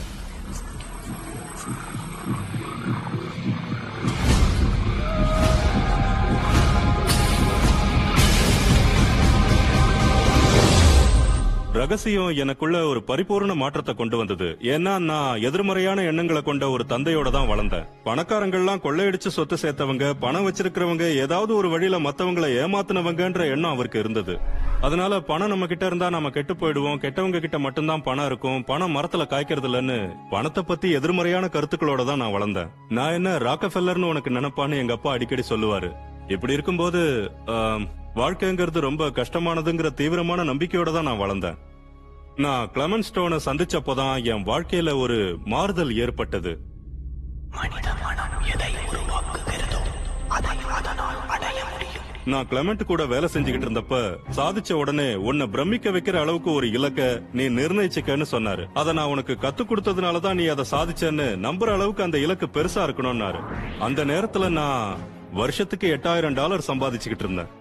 ரகசியம் 11.80 12.32
எனக்குள்ள 12.42 12.78
ஒரு 12.88 13.00
பரிபூர்ண 13.08 13.52
மாற்றத்தை 13.60 13.92
கொண்டு 13.94 14.16
வந்தது. 14.16 14.48
ஏன்னா 14.72 14.92
நான் 15.10 15.40
எதிர்மறையான 15.48 16.02
எண்ணங்களை 16.10 16.42
கொண்ட 16.42 16.64
ஒரு 16.70 16.84
தந்தையோட 16.90 17.28
தான் 17.36 17.48
வளர்ந்தேன். 17.50 17.86
பணக்காரங்கள்லாம் 18.06 18.82
கொள்ளையடிச்சு 18.86 19.30
சொத்து 19.36 19.56
சேர்த்தவங்க 19.62 20.06
பணம் 20.24 20.46
வச்சிருக்கிறவங்க 20.46 21.04
ஏதாவது 21.22 21.52
ஒரு 21.60 21.68
வழியில 21.74 22.00
மத்தவங்களை 22.06 22.50
ஏமாத்தினவங்கன்ற 22.64 23.46
எண்ணம் 23.54 23.74
அவருக்கு 23.74 24.02
இருந்தது. 24.04 24.34
அதனால 24.80 25.20
பணம் 25.30 25.52
நம்ம 25.54 25.66
கிட்ட 25.72 25.86
இருந்தா 25.86 26.10
நம்ம 26.16 26.30
கெட்டு 26.36 26.56
போயிடுவோம். 26.60 27.00
கெட்டவங்க 27.06 27.40
கிட்ட 27.46 27.58
மட்டும்தான் 27.66 28.06
பணம் 28.08 28.28
இருக்கும். 28.32 28.60
பணம் 28.72 28.94
மரத்துல 28.96 29.26
காய்க்கிறது 29.32 29.68
இல்லைன்னு 29.70 29.98
பணத்தை 30.30 30.64
பத்தி 30.72 30.90
எதிர்மறையான 31.00 31.50
கருத்துக்களோட 31.56 32.04
தான் 32.10 32.22
நான் 32.24 32.36
வளர்ந்தேன். 32.36 32.70
நான் 32.98 33.16
என்ன 33.20 33.36
ராக்கஃபெல்லர்னு 33.48 34.12
உனக்கு 34.12 34.36
நினைப்பான்னு 34.38 34.82
எங்க 34.84 34.92
அப்பா 34.92 35.12
அடிக்கடி 35.16 35.46
சொல்லுவாரு. 35.52 35.90
இப்படி 36.28 36.52
இருக்கும்போது 36.52 37.00
ஆம், 37.54 37.84
வாழ்க்கைங்கிறது 38.20 38.78
ரொம்ப 38.86 39.04
கஷ்டமானதுங்கிற 39.18 39.88
தீவிரமான 40.00 40.40
நம்பிக்கையோட 40.48 40.92
தான் 40.92 41.08
நான் 41.08 41.22
வளர்ந்தேன். 41.22 41.58
நான் 42.44 42.68
கிளமன் 42.74 43.06
ஸ்டோனை 43.08 43.38
சந்திச்சப்போதான் 43.46 44.16
என் 44.32 44.44
வாழ்க்கையில 44.50 44.90
ஒரு 44.98 45.16
மாறுதல் 45.52 45.92
ஏற்பட்டது. 45.96 46.52
மனித 47.56 47.88
மனம் 48.02 48.36
எதை 48.52 48.70
உருவாக்குகிறதோ 48.90 49.80
அதை 50.36 50.56
அதனால் 50.78 51.20
அடைய 51.34 51.60
முடியும். 51.72 52.06
நான் 52.32 52.48
கிளமெண்ட் 52.50 52.84
கூட 52.90 53.04
வேலை 53.12 53.28
செஞ்சுக்கிட்டு 53.32 53.68
இருந்தப்ப 53.68 53.96
சாதிச்ச 54.38 54.72
உடனே 54.72 55.08
உன்னை 55.28 55.46
பிரமிக்க 55.54 55.90
வைக்கிற 55.90 56.18
அளவுக்கு 56.24 56.52
ஒரு 56.52 56.70
இலக்க 56.70 57.22
நீ 57.32 57.46
நிர்ணயிச்சுக்கன்னு 57.58 58.28
சொன்னாரு. 58.34 58.66
அதை 58.74 58.92
நான் 58.98 59.12
உனக்கு 59.14 59.36
கத்து 59.46 59.64
கொடுத்ததுனால 59.64 60.20
தான் 60.20 60.38
நீ 60.42 60.46
அதை 60.46 60.66
சாதிச்சேன்னு 60.70 61.28
நம்புற 61.46 61.72
அளவுக்கு 61.78 62.02
அந்த 62.02 62.18
இலக்கு 62.18 62.48
பெருசா 62.58 62.84
இருக்கணும்னாரு. 62.88 63.42
அந்த 63.88 64.04
நேரத்துல 64.12 64.50
நான் 64.60 65.02
வருஷத்துக்கு 65.40 65.88
எட்டாயிரம் 65.96 66.38
டாலர் 66.40 66.68
சம்பாதிச்சுக்கிட்டு 66.70 67.26
இருந்தேன். 67.26 67.52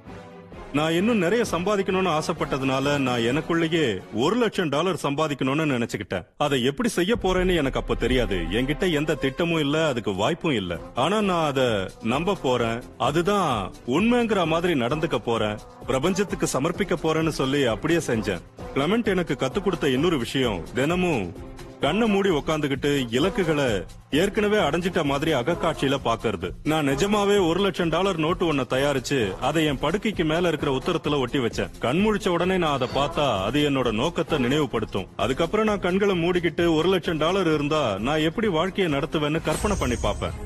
நான் 0.74 0.94
இன்னும் 0.94 1.18
நிறைய 1.18 1.46
சம்பாதிக்கணும்னு 1.52 2.12
ஆசைப்பட்டதுனால 2.18 2.98
நான் 2.98 3.20
எனக்குள்ளேயே 3.20 4.02
ஒரு 4.14 4.36
லட்சம் 4.36 4.70
டாலர் 4.70 5.00
சம்பாதிக்கணும்னு 5.04 5.66
நினைச்சுக்கிட்டேன். 5.72 6.26
அதை 6.38 6.64
எப்படி 6.64 6.90
செய்ய 6.90 7.16
போறேன்னு 7.24 7.56
எனக்கு 7.56 7.80
அப்ப 7.80 7.96
தெரியாது. 7.96 8.36
என்கிட்ட 8.36 8.92
எந்த 8.92 9.16
திட்டமும் 9.16 9.60
இல்ல 9.60 9.88
அதுக்கு 9.88 10.16
வாய்ப்பும் 10.16 10.52
இல்ல. 10.52 10.78
ஆனா 10.96 11.22
நான் 11.22 11.48
அத 11.48 11.90
நம்ப 12.04 12.36
போறேன். 12.36 12.82
அதுதான் 12.98 13.72
உண்மைங்கிற 13.88 14.46
மாதிரி 14.46 14.80
நடந்துக்க 14.80 15.18
போறேன். 15.18 15.58
பிரபஞ்சத்துக்கு 15.86 16.48
சமர்ப்பிக்க 16.54 16.98
போறேன்னு 17.04 17.28
சொல்லி 17.28 17.66
அப்படியே 17.66 18.00
செஞ்சேன். 18.00 18.42
கிளமெண்ட் 18.76 19.04
எனக்கு 19.04 19.38
கத்து 19.40 19.64
கொடுத்த 19.64 19.90
இன்னொரு 19.90 20.18
விஷயம் 20.18 20.64
தினமும் 20.74 21.50
கண்ணை 21.82 22.08
மூடி 22.08 22.30
உக்காந்துகிட்டு 22.30 23.08
இலக்குகளை 23.10 23.84
ஏற்கனவே 24.12 24.58
அடைஞ்சிட்ட 24.58 25.04
மாதிரி 25.04 25.34
அகக்காட்சியில 25.34 25.96
பாக்குறது. 26.06 26.52
நான் 26.64 26.88
நிஜமாவே 26.88 27.48
ஒரு 27.48 27.60
லட்சம் 27.60 27.90
டாலர் 27.90 28.18
நோட்டு 28.18 28.54
ஒன்ன 28.54 28.66
தயாரிச்சு 28.70 29.40
அதை 29.40 29.66
என் 29.66 29.80
படுக்கைக்கு 29.80 30.26
மேல 30.26 30.48
இருக்க 30.48 30.61
இருக்கிற 30.62 30.80
உத்தரத்துல 30.80 31.20
ஒட்டி 31.20 31.40
வச்சேன். 31.40 31.72
கண் 31.80 32.02
முழிச்ச 32.06 32.28
உடனே 32.28 32.58
நான் 32.58 32.76
அதை 32.78 32.88
பார்த்தா 32.96 33.26
அது 33.44 33.60
என்னோட 33.70 33.92
நோக்கத்தை 33.92 34.38
நினைவுபடுத்தும். 34.40 35.08
அதுக்கப்புறம் 35.16 35.66
நான் 35.66 35.80
கண்களை 35.80 36.16
மூடிக்கிட்டு 36.24 36.66
ஒரு 36.76 36.90
லட்சம் 36.90 37.22
டாலர் 37.24 37.50
இருந்தா 37.54 37.98
நான் 38.08 38.26
எப்படி 38.30 38.48
வாழ்க்கையை 38.48 38.94
நடத்துவேன்னு 38.94 39.42
கற்பனை 39.42 39.78
பண்ணி 39.80 39.96
பார்ப்பேன். 40.02 40.38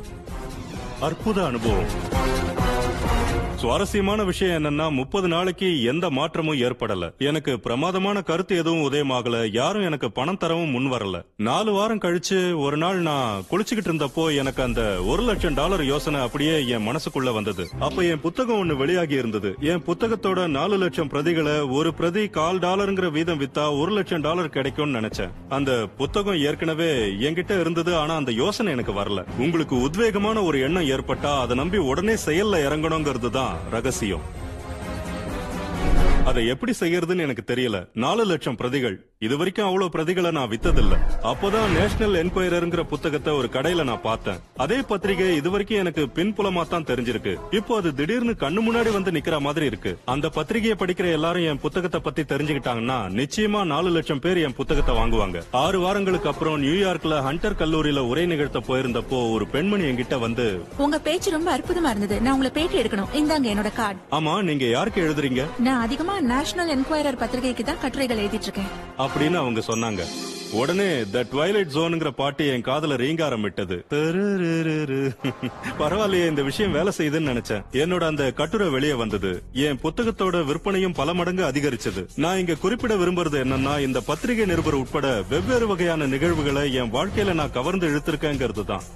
அற்புத 1.00 1.46
அனுபவம். 1.46 1.92
சுவாரஸ்யமான 3.60 4.24
விஷயம் 4.24 4.56
என்னன்னா 4.58 4.92
முப்பது 4.92 5.28
நாளைக்கு 5.28 5.84
எந்த 5.84 6.10
மாற்றமும் 6.10 6.60
ஏற்படல. 6.60 7.06
எனக்கு 7.20 7.60
பிரமாதமான 7.60 8.22
கருத்து 8.22 8.58
எதுவும் 8.58 8.92
உதயமாகல. 8.92 9.54
யாரும் 9.54 9.84
எனக்கு 9.84 10.12
பணம் 10.12 10.38
தரவும் 10.38 10.70
முன் 10.70 10.92
வரல. 10.92 11.20
நாலு 11.38 11.72
வாரம் 11.72 12.00
கழிச்சு 12.00 12.58
ஒரு 12.58 12.78
நாள் 12.78 13.00
நான் 13.00 13.44
குளிச்சுக்கிட்டு 13.52 13.92
இருந்தப்போ 13.92 14.36
எனக்கு 14.36 14.64
அந்த 14.64 14.82
ஒரு 15.06 15.24
லட்சம் 15.24 15.54
டாலர் 15.54 15.84
யோசனை 15.86 16.22
அப்படியே 16.22 16.68
என் 16.68 16.86
மனசுக்குள்ள 16.88 17.34
வந்தது. 17.34 17.66
அப்ப 17.80 18.04
என் 18.04 18.22
புத்தகம் 18.22 18.60
ஒண்ணு 18.62 18.78
வெளியாகி 18.78 19.14
இருந்தது. 19.14 19.56
என் 19.60 19.84
புத்தகத்தோட 19.88 20.48
நாலு 20.48 20.78
லட்சம் 20.78 21.10
பிரதிகளை 21.10 21.70
ஒரு 21.70 21.94
பிரதி 21.94 22.28
கால் 22.28 22.60
டாலருங்கிற 22.60 23.12
வீதம் 23.12 23.40
வித்தா 23.40 23.80
ஒரு 23.80 23.92
லட்சம் 23.92 24.22
டாலர் 24.22 24.50
கிடைக்கும்னு 24.50 25.00
நினைச்சேன். 25.00 25.34
அந்த 25.50 25.72
புத்தகம் 25.98 26.42
ஏற்கனவே 26.42 26.92
என்கிட்ட 27.28 27.60
இருந்தது 27.60 27.98
ஆனா 27.98 28.16
அந்த 28.16 28.32
யோசனை 28.32 28.72
எனக்கு 28.72 28.94
வரல. 29.02 29.26
உங்களுக்கு 29.38 29.76
உத்வேகமான 29.88 30.44
ஒரு 30.44 30.60
எண்ணம் 30.60 30.90
ஏற்பட்டா 30.98 31.34
அதை 31.40 31.56
நம்பி 31.56 31.78
உடனே 31.78 32.14
செயல்ல 32.26 32.64
இறங்கணுங்கிறது 32.68 33.30
தான் 33.30 33.45
ரகசியம். 33.72 34.22
அதை 36.30 36.48
எப்படி 36.48 36.74
செய்யறதுன்னு 36.80 37.26
எனக்கு 37.26 37.44
தெரியல. 37.54 37.78
நாலு 37.94 38.26
லட்சம் 38.26 38.56
பிரதிகள். 38.56 38.96
இது 39.20 39.38
வரைக்கும் 39.38 39.66
அவ்வளவு 39.66 39.92
பிரதிகளை 39.96 40.32
நான் 40.32 40.50
வித்ததில்ல. 40.50 40.96
அப்போதான் 41.32 41.74
நேஷனல் 41.76 42.16
என்கொயரருங்கிற 42.22 42.82
புத்தகத்தை 42.84 43.34
ஒரு 43.34 43.50
கடையில 43.54 43.84
நான் 43.84 44.02
பார்த்தேன். 44.02 44.40
அதே 44.58 44.78
பத்திரிகை 44.88 45.36
இது 45.36 45.50
வரைக்கும் 45.50 45.78
எனக்கு 45.78 46.04
பின்புலமா 46.16 46.68
தான் 46.68 46.84
தெரிஞ்சிருக்கு. 46.84 47.34
இப்போ 47.52 47.76
அது 47.76 47.96
திடீர்னு 47.96 48.32
கண்ணு 48.32 48.62
முன்னாடி 48.68 48.92
வந்து 48.94 49.12
நிக்கிற 49.12 49.40
மாதிரி 49.40 49.66
இருக்கு. 49.66 49.98
அந்த 50.06 50.30
பத்திரிகையை 50.30 50.78
படிக்கிற 50.80 51.12
எல்லாரும் 51.12 51.44
என் 51.44 51.60
புத்தகத்தை 51.60 52.00
பத்தி 52.00 52.22
தெரிஞ்சுக்கிட்டாங்கன்னா 52.22 52.98
நிச்சயமா 53.22 53.64
நாலு 53.64 53.90
லட்சம் 53.90 54.20
பேர் 54.20 54.38
என் 54.38 54.56
புத்தகத்தை 54.56 54.96
வாங்குவாங்க. 54.96 55.44
ஆறு 55.52 55.80
வாரங்களுக்கு 55.80 56.30
அப்புறம் 56.30 56.64
நியூயார்க்ல 56.64 57.22
ஹண்டர் 57.28 57.60
கல்லூரியில 57.62 58.00
உரை 58.00 58.26
நிகழ்த்த 58.26 58.64
போயிருந்தப்போ 58.68 59.32
ஒரு 59.32 59.48
பெண்மணி 59.48 59.84
என்கிட்ட 59.84 60.20
வந்து 60.20 60.48
உங்க 60.78 61.00
பேச்சு 61.00 61.32
ரொம்ப 61.32 61.58
அற்புதமா 61.58 61.94
இருந்தது. 61.94 62.22
நான் 62.22 62.34
உங்களை 62.34 62.52
பேட்டி 62.54 62.82
எடுக்கணும். 62.82 63.14
இந்தாங்க 63.22 63.50
என்னோட 63.54 63.74
கார்டு. 63.74 64.00
ஆமா 64.12 64.44
நீங்க 64.44 64.66
யாருக்கு 64.66 65.02
எழுதுறீங்க? 65.08 65.44
நான் 65.60 65.82
அதிகமா 65.82 66.15
நேஷனல் 66.22 66.78
என்கொயரர் 66.78 67.18
பத்திரிகைக்கு 67.18 67.64
தான் 67.64 67.80
கட்டுரைகள் 67.82 68.18
எழுதிட்டு 68.18 68.42
இருக்கேன். 68.42 68.68
அப்படின்னு 68.98 69.36
அவங்க 69.36 69.60
சொன்னாங்க. 69.60 70.02
உடனே 70.60 70.88
த 71.14 71.22
ட்வைலைட் 71.32 71.72
ஜோனுங்கிற 71.76 72.10
பாட்டு 72.20 72.44
என் 72.54 72.66
காதல 72.68 72.96
ரீங்காரம் 73.02 73.46
விட்டது 73.46 73.78
பரவாயில்லையே 75.82 76.28
இந்த 76.32 76.44
விஷயம் 76.50 76.76
வேலை 76.78 76.92
செய்யுதுன்னு 76.98 77.32
நினைச்சேன். 77.32 77.64
என்னோட 77.84 78.04
அந்த 78.12 78.26
கட்டுரை 78.40 78.68
வெளியே 78.76 78.96
வந்தது. 79.02 79.32
என் 79.68 79.82
புத்தகத்தோட 79.86 80.44
விற்பனையும் 80.50 80.98
பல 81.00 81.14
மடங்கு 81.22 81.44
அதிகரிச்சது. 81.50 82.04
நான் 82.26 82.42
இங்க 82.44 82.60
குறிப்பிட 82.66 82.96
விரும்புறது 83.02 83.40
என்னன்னா 83.46 83.74
இந்த 83.88 84.02
பத்திரிகை 84.12 84.46
நிருபர் 84.52 84.80
உட்பட 84.84 85.08
வெவ்வேறு 85.34 85.68
வகையான 85.74 86.08
நிகழ்வுகளை 86.14 86.66
என் 86.82 86.94
வாழ்க்கையில 86.98 87.38
நான் 87.42 87.58
கவர்ந்து 87.60 87.90
இழுத்திருக்கேங்கிறது 87.92 88.66
தான். 88.72 88.88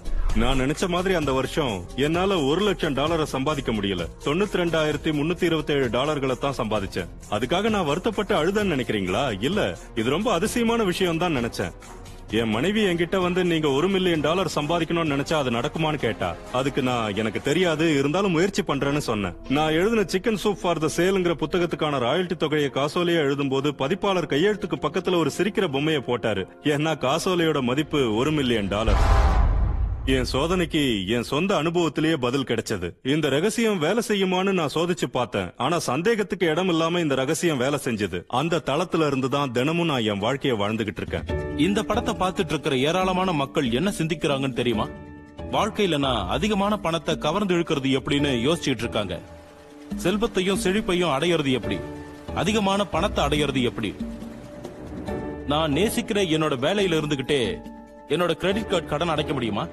நான் 0.41 0.59
நினைச்ச 0.61 0.87
மாதிரி 0.93 1.13
அந்த 1.19 1.31
வருஷம் 1.37 1.75
என்னால 2.05 2.35
ஒரு 2.49 2.61
லட்சம் 2.65 2.95
டாலரை 2.97 3.25
சம்பாதிக்க 3.31 3.71
முடியல. 3.77 4.03
தொண்ணூத்தி 4.25 4.59
ரெண்டாயிரத்தி 4.61 5.11
முன்னூத்தி 5.19 5.45
இருபத்தி 5.47 5.73
ஏழு 5.75 5.87
டாலர்களை 5.95 6.35
தான் 6.43 6.57
சம்பாதிச்சேன். 6.59 7.07
அதுக்காக 7.35 7.69
நான் 7.75 7.87
வருத்தப்பட்டு 7.87 8.33
அழுதன்னு 8.39 8.73
நினைக்கிறீங்களா? 8.75 9.23
இல்ல 9.47 9.59
இது 9.95 10.07
ரொம்ப 10.15 10.29
அதிசயமான 10.37 10.83
விஷயம் 10.83 11.17
தான் 11.17 11.35
நினைச்சேன். 11.37 11.47
என் 12.31 12.49
மனைவி 12.49 12.81
என்கிட்ட 12.85 13.17
வந்து 13.21 13.43
நீங்க 13.43 13.69
ஒரு 13.69 13.87
மில்லியன் 13.87 14.21
டாலர் 14.21 14.51
சம்பாதிக்கணும்னு 14.55 15.13
நினைச்சா 15.15 15.33
அது 15.33 15.51
நடக்குமான்னு 15.51 15.95
கேட்டா 15.95 16.35
அதுக்கு 16.51 16.81
நான் 16.81 17.15
எனக்கு 17.15 17.41
தெரியாது 17.41 17.97
இருந்தாலும் 17.97 18.31
முயற்சி 18.31 18.63
பண்றேன்னு 18.63 18.97
சொன்னேன். 18.97 19.35
நான் 19.49 19.71
எழுதின 19.71 20.01
சிக்கன் 20.01 20.35
சூப் 20.35 20.61
ஃபார் 20.61 20.77
த 20.77 20.89
சேலுங்கிற 20.97 21.35
புத்தகத்துக்கான 21.39 21.99
ராயல்டி 21.99 22.37
தொகையை 22.37 22.69
காசோலையா 22.73 23.23
எழுதும்போது 23.27 23.71
பதிப்பாளர் 23.71 24.25
கையெழுத்துக்கு 24.25 24.79
பக்கத்துல 24.81 25.17
ஒரு 25.17 25.31
சிரிக்கிற 25.37 25.67
பொம்மையை 25.71 26.03
போட்டாரு. 26.07 26.45
ஏன்னா 26.63 26.93
காசோலையோட 27.05 27.61
மதிப்பு 27.61 28.15
ஒரு 28.15 28.31
மில்லியன் 28.31 28.67
டாலர். 28.67 29.01
என் 30.15 30.27
சோதனைக்கு 30.31 31.07
என் 31.07 31.25
சொந்த 31.29 31.51
அனுபவத்திலேயே 31.61 32.15
பதில் 32.15 32.45
கிடைச்சது. 32.49 32.87
இந்த 33.13 33.29
ரகசியம் 33.29 33.77
வேலை 33.77 34.01
செய்யுமான்னு 34.07 34.51
நான் 34.51 34.71
சோதிச்சு 34.73 35.07
பார்த்தேன். 35.11 35.49
ஆனா 35.57 35.77
சந்தேகத்துக்கு 35.79 36.45
இடம் 36.45 36.69
இல்லாம 36.69 36.99
இந்த 36.99 37.15
ரகசியம் 37.15 37.57
வேலை 37.57 37.79
செஞ்சது. 37.83 38.19
அந்த 38.39 38.61
தளத்துல 38.65 39.07
இருந்து 39.07 39.29
தான் 39.29 39.51
தினமும் 39.51 39.85
நான் 39.85 40.03
என் 40.03 40.17
வாழ்க்கையை 40.17 40.55
வாழ்ந்துகிட்டு 40.59 41.01
இருக்கேன். 41.03 41.57
இந்த 41.57 41.83
படத்தை 41.83 42.13
பார்த்துட்டு 42.13 42.53
இருக்கிற 42.55 42.77
ஏராளமான 42.77 43.31
மக்கள் 43.31 43.71
என்ன 43.71 43.91
சிந்திக்கிறாங்கன்னு 43.97 44.53
தெரியுமா? 44.53 44.87
வாழ்க்கையில 45.51 45.97
நான் 45.97 46.27
அதிகமான 46.27 46.77
பணத்தை 46.77 47.17
கவர்ந்து 47.17 47.55
இழுக்கிறது 47.55 47.91
எப்படின்னு 47.99 48.31
யோசிச்சுட்டு 48.47 48.85
இருக்காங்க. 48.85 49.17
செல்வத்தையும் 49.95 50.61
செழிப்பையும் 50.63 51.13
அடையிறது 51.17 51.51
எப்படி? 51.51 51.79
அதிகமான 52.35 52.85
பணத்தை 52.85 53.25
அடையிறது 53.25 53.61
எப்படி? 53.61 53.91
நான் 55.47 55.73
நேசிக்கிற 55.73 56.21
என்னோட 56.37 56.55
வேலையில 56.67 56.99
இருந்துகிட்டே 57.01 57.41
என்னோட 58.13 58.31
கிரெடிட் 58.31 58.69
கார்டு 58.69 58.87
கடன் 58.87 59.09
அடைக்க 59.09 59.33
முடியுமா? 59.33 59.63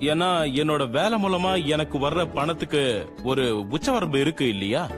ஏன்னா 0.00 0.28
என்னோட 0.60 0.90
வேலை 0.90 1.22
மூலமா 1.22 1.64
எனக்கு 1.64 1.98
வர்ற 1.98 2.32
பணத்துக்கு 2.34 3.12
ஒரு 3.22 3.66
உச்சவரம்பு 3.70 4.16
இருக்கு 4.16 4.48
இல்லையா? 4.48 4.88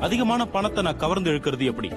அதிகமான 0.00 0.46
பணத்தை 0.46 0.82
நான் 0.82 0.96
கவர்ந்து 0.96 1.30
இழுக்கிறது 1.30 1.62
எப்படி? 1.62 1.90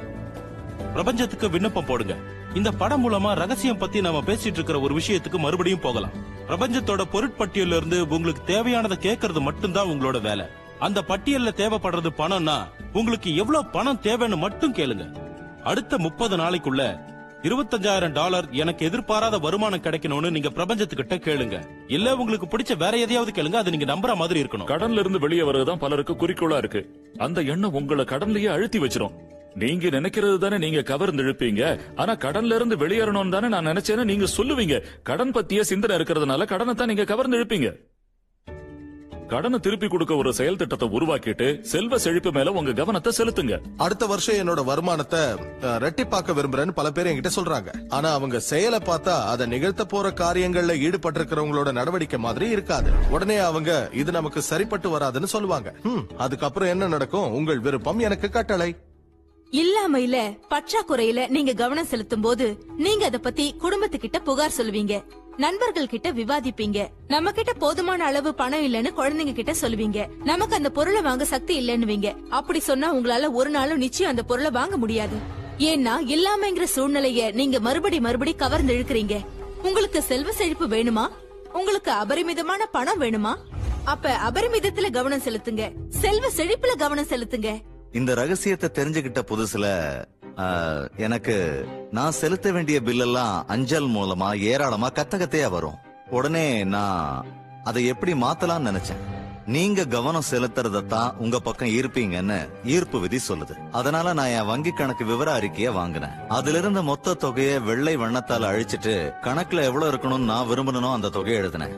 பிரபஞ்சத்துக்கு 0.92 1.50
விண்ணப்பம் 1.50 1.86
போடுங்க. 1.86 2.16
இந்த 2.54 2.72
படம் 2.72 3.10
மூலமா 3.10 3.34
ரகசியம் 3.34 3.78
பத்தி 3.78 4.02
நாம 4.02 4.22
பேசிட்டு 4.22 4.58
இருக்கிற 4.58 4.80
ஒரு 4.80 4.96
விஷயத்துக்கு 4.96 5.38
மறுபடியும் 5.38 5.80
போகலாம். 5.80 6.12
பிரபஞ்சத்தோட 6.48 7.04
பொருட்பட்டியல்ல 7.12 7.76
இருந்து 7.76 8.08
உங்களுக்கு 8.08 8.54
தேவையானதை 8.54 8.98
கேட்கறது 9.00 9.40
மட்டும்தான் 9.40 9.88
உங்களோட 9.88 10.22
வேலை. 10.22 10.46
அந்த 10.80 11.04
பட்டியல்ல 11.08 11.50
தேவைப்படுறது 11.56 12.10
பணம்னா 12.18 12.58
உங்களுக்கு 12.94 13.36
எவ்வளவு 13.36 13.66
பணம் 13.66 14.00
தேவைன்னு 14.04 14.38
மட்டும் 14.38 14.74
கேளுங்க. 14.74 15.16
அடுத்த 15.64 15.98
முப்பது 15.98 16.38
நாளைக்குள்ள 16.38 17.00
இருபத்தஞ்சாயிரம் 17.44 18.12
டாலர் 18.12 18.48
எனக்கு 18.52 18.86
எதிர்பாராத 18.86 19.38
வருமானம் 19.38 19.82
கிடைக்கணும்னு 19.82 20.32
நீங்க 20.32 20.50
பிரபஞ்சத்துக்கிட்ட 20.50 21.16
கேளுங்க. 21.26 21.68
இல்ல 21.88 22.16
உங்களுக்கு 22.16 22.58
பிடிச்ச 22.58 22.78
வேற 22.78 22.98
எதையாவது 22.98 23.32
கேளுங்க 23.32 23.54
அது 23.54 23.72
நீங்க 23.72 23.86
நம்புற 23.94 24.16
மாதிரி 24.16 24.42
இருக்கணும். 24.44 24.66
கடன்ல 24.66 25.00
இருந்து 25.00 25.20
வெளியே 25.20 25.42
வர்றதுதான் 25.42 25.78
பலருக்கு 25.78 26.14
குறிக்கோளா 26.14 26.58
இருக்கு. 26.58 26.96
அந்த 27.18 27.42
எண்ணம் 27.42 27.74
உங்களை 27.74 28.06
கடன்லயே 28.06 28.46
அழுத்தி 28.46 28.80
வச்சிரும். 28.80 29.12
நீங்க 29.54 29.88
நினைக்கிறது 29.88 30.38
தானே 30.38 30.58
நீங்க 30.58 30.82
கவர்ந்து 30.82 31.24
இழுப்பீங்க 31.24 31.80
ஆனா 31.96 32.16
கடன்ல 32.16 32.56
இருந்து 32.56 32.76
வெளியேறணும்னு 32.78 33.30
தானே 33.30 33.48
நான் 33.48 33.68
நினைச்சேன்னு 33.68 34.04
நீங்க 34.04 34.26
சொல்லுவீங்க. 34.38 34.84
கடன் 35.04 35.32
பத்திய 35.32 35.62
சிந்தனை 35.62 35.98
இருக்கிறதுனால 35.98 36.46
கடனை 36.46 36.74
தான் 36.74 36.88
நீங்க 36.88 37.04
கவர்ந்து 37.04 37.38
இழுப்பீங்க 37.38 37.78
கடனை 39.32 39.58
திருப்பி 39.60 39.88
கொடுக்க 39.88 40.14
ஒரு 40.22 40.32
செயல் 40.38 40.60
திட்டத்தை 40.60 40.88
உருவாக்கிட்டு 40.98 41.48
செல்வ 41.72 41.98
செழிப்பு 42.04 42.32
மேல 42.38 42.52
உங்க 42.60 42.74
கவனத்தை 42.80 43.12
செலுத்துங்க. 43.18 43.56
அடுத்த 43.86 44.06
வருஷம் 44.12 44.40
என்னோட 44.42 44.62
வருமானத்தை 44.70 45.22
ரெட்டிப்பாக்க 45.86 46.36
விரும்புறேன்னு 46.38 46.78
பல 46.80 46.92
பேர் 46.92 47.10
என்கிட்ட 47.12 47.32
சொல்றாங்க. 47.38 47.70
ஆனா 47.98 48.10
அவங்க 48.18 48.40
செயலை 48.52 48.80
பார்த்தா 48.90 49.16
அதை 49.34 49.48
நிகழ்த்த 49.54 49.86
போற 49.94 50.14
காரியங்கள்ல 50.22 50.76
ஈடுபட்டிருக்கிறவங்களோட 50.88 51.72
நடவடிக்கை 51.80 52.20
மாதிரி 52.28 52.48
இருக்காது. 52.56 52.92
உடனே 53.16 53.38
அவங்க 53.50 53.72
இது 54.02 54.18
நமக்கு 54.20 54.42
சரிப்பட்டு 54.52 54.90
வராதுன்னு 54.98 55.34
சொல்லுவாங்க. 55.36 55.72
அதுக்கப்புறம் 56.26 56.74
என்ன 56.76 56.92
நடக்கும்? 56.96 57.32
உங்கள் 57.40 57.64
விருப்பம் 57.68 58.06
எனக்கு 58.10 58.30
கட்டளை. 58.30 58.70
இல்லாமையில 59.54 60.18
பற்றாக்குறையில 60.54 61.22
நீங்க 61.36 61.52
கவனம் 61.62 61.92
செலுத்தும் 61.92 62.26
போது 62.26 62.46
நீங்க 62.86 63.04
அத 63.10 63.18
பத்தி 63.28 63.46
குடும்பத்துக்கிட்ட 63.64 64.18
புகார் 64.30 64.58
சொல்லுவீங்க. 64.58 64.96
நண்பர்கள் 65.38 65.88
கிட்ட 65.88 66.12
விவாதிப்பீங்க. 66.12 66.88
நம்ம 67.08 67.32
கிட்ட 67.32 67.54
போதுமான 67.54 68.06
அளவு 68.06 68.34
பணம் 68.34 68.64
இல்லைன்னு 68.64 68.92
குழந்தைங்க 68.98 69.34
கிட்ட 69.34 69.54
சொல்லுவீங்க. 69.62 70.08
நமக்கு 70.24 70.56
அந்த 70.56 70.70
பொருளை 70.70 71.02
வாங்க 71.02 71.26
சக்தி 71.26 71.54
இல்லைன்னுவீங்க. 71.60 72.28
அப்படி 72.30 72.60
சொன்னா 72.60 72.96
உங்களால 72.96 73.32
ஒரு 73.32 73.50
நாளும் 73.50 73.78
நிச்சயம் 73.78 74.12
அந்த 74.12 74.24
பொருளை 74.24 74.52
வாங்க 74.52 74.78
முடியாது. 74.78 75.18
ஏன்னா 75.58 75.94
இல்லாமங்கிற 76.08 76.66
சூழ்நிலைய 76.76 77.34
நீங்க 77.34 77.60
மறுபடி 77.60 78.00
மறுபடி 78.00 78.36
கவர்ந்து 78.36 78.74
இழுக்கிறீங்க. 78.74 79.26
உங்களுக்கு 79.64 80.02
செல்வ 80.02 80.32
செழிப்பு 80.32 80.68
வேணுமா? 80.68 81.08
உங்களுக்கு 81.54 81.92
அபரிமிதமான 81.92 82.66
பணம் 82.66 83.02
வேணுமா? 83.02 83.36
அப்ப 83.86 84.18
அபரிமிதத்துல 84.30 84.92
கவனம் 84.92 85.22
செலுத்துங்க. 85.26 85.72
செல்வ 85.90 86.30
செழிப்புல 86.36 86.76
கவனம் 86.78 87.10
செலுத்துங்க. 87.10 87.62
இந்த 87.92 88.14
ரகசியத்தை 88.14 88.70
தெரிஞ்சுகிட்ட 88.74 89.20
புதுசுல 89.28 89.66
எனக்கு 90.98 91.68
நான் 91.92 92.12
செலுத்த 92.12 92.52
வேண்டிய 92.52 92.82
பில்லெல்லாம் 92.82 93.44
அஞ்சல் 93.48 93.88
மூலமா 93.88 94.40
ஏராளமா 94.40 94.90
கத்தகத்தையா 94.90 95.50
வரும். 95.50 95.78
உடனே 96.10 96.64
நான் 96.64 97.26
அதை 97.64 97.86
எப்படி 97.86 98.14
மாத்தலாம்னு 98.14 98.72
நினைச்சேன். 98.72 99.04
நீங்க 99.46 99.86
கவனம் 99.86 100.30
செலுத்துறதத்தான் 100.32 101.16
உங்க 101.16 101.40
பக்கம் 101.40 101.68
ஈர்ப்பீங்கன்னு 101.68 102.50
ஈர்ப்பு 102.66 103.00
விதி 103.00 103.20
சொல்லுது. 103.28 103.70
அதனால 103.72 104.14
நான் 104.14 104.28
என் 104.28 104.46
வங்கி 104.46 104.72
கணக்கு 104.72 105.06
விவர 105.06 105.40
அறிக்கைய 105.40 105.72
வாங்கினேன். 105.72 106.28
அதுல 106.28 106.58
இருந்த 106.58 106.82
மொத்த 106.82 107.14
தொகையை 107.14 107.60
வெள்ளை 107.60 107.98
வண்ணத்தால 107.98 108.50
அழிச்சிட்டு 108.50 109.14
கணக்குல 109.22 109.64
எவ்வளவு 109.64 109.92
இருக்கணும்னு 109.92 110.32
நான் 110.32 110.48
விரும்பணும் 110.48 110.94
அந்த 110.94 111.10
தொகையை 111.10 111.42
எழுதினேன். 111.42 111.78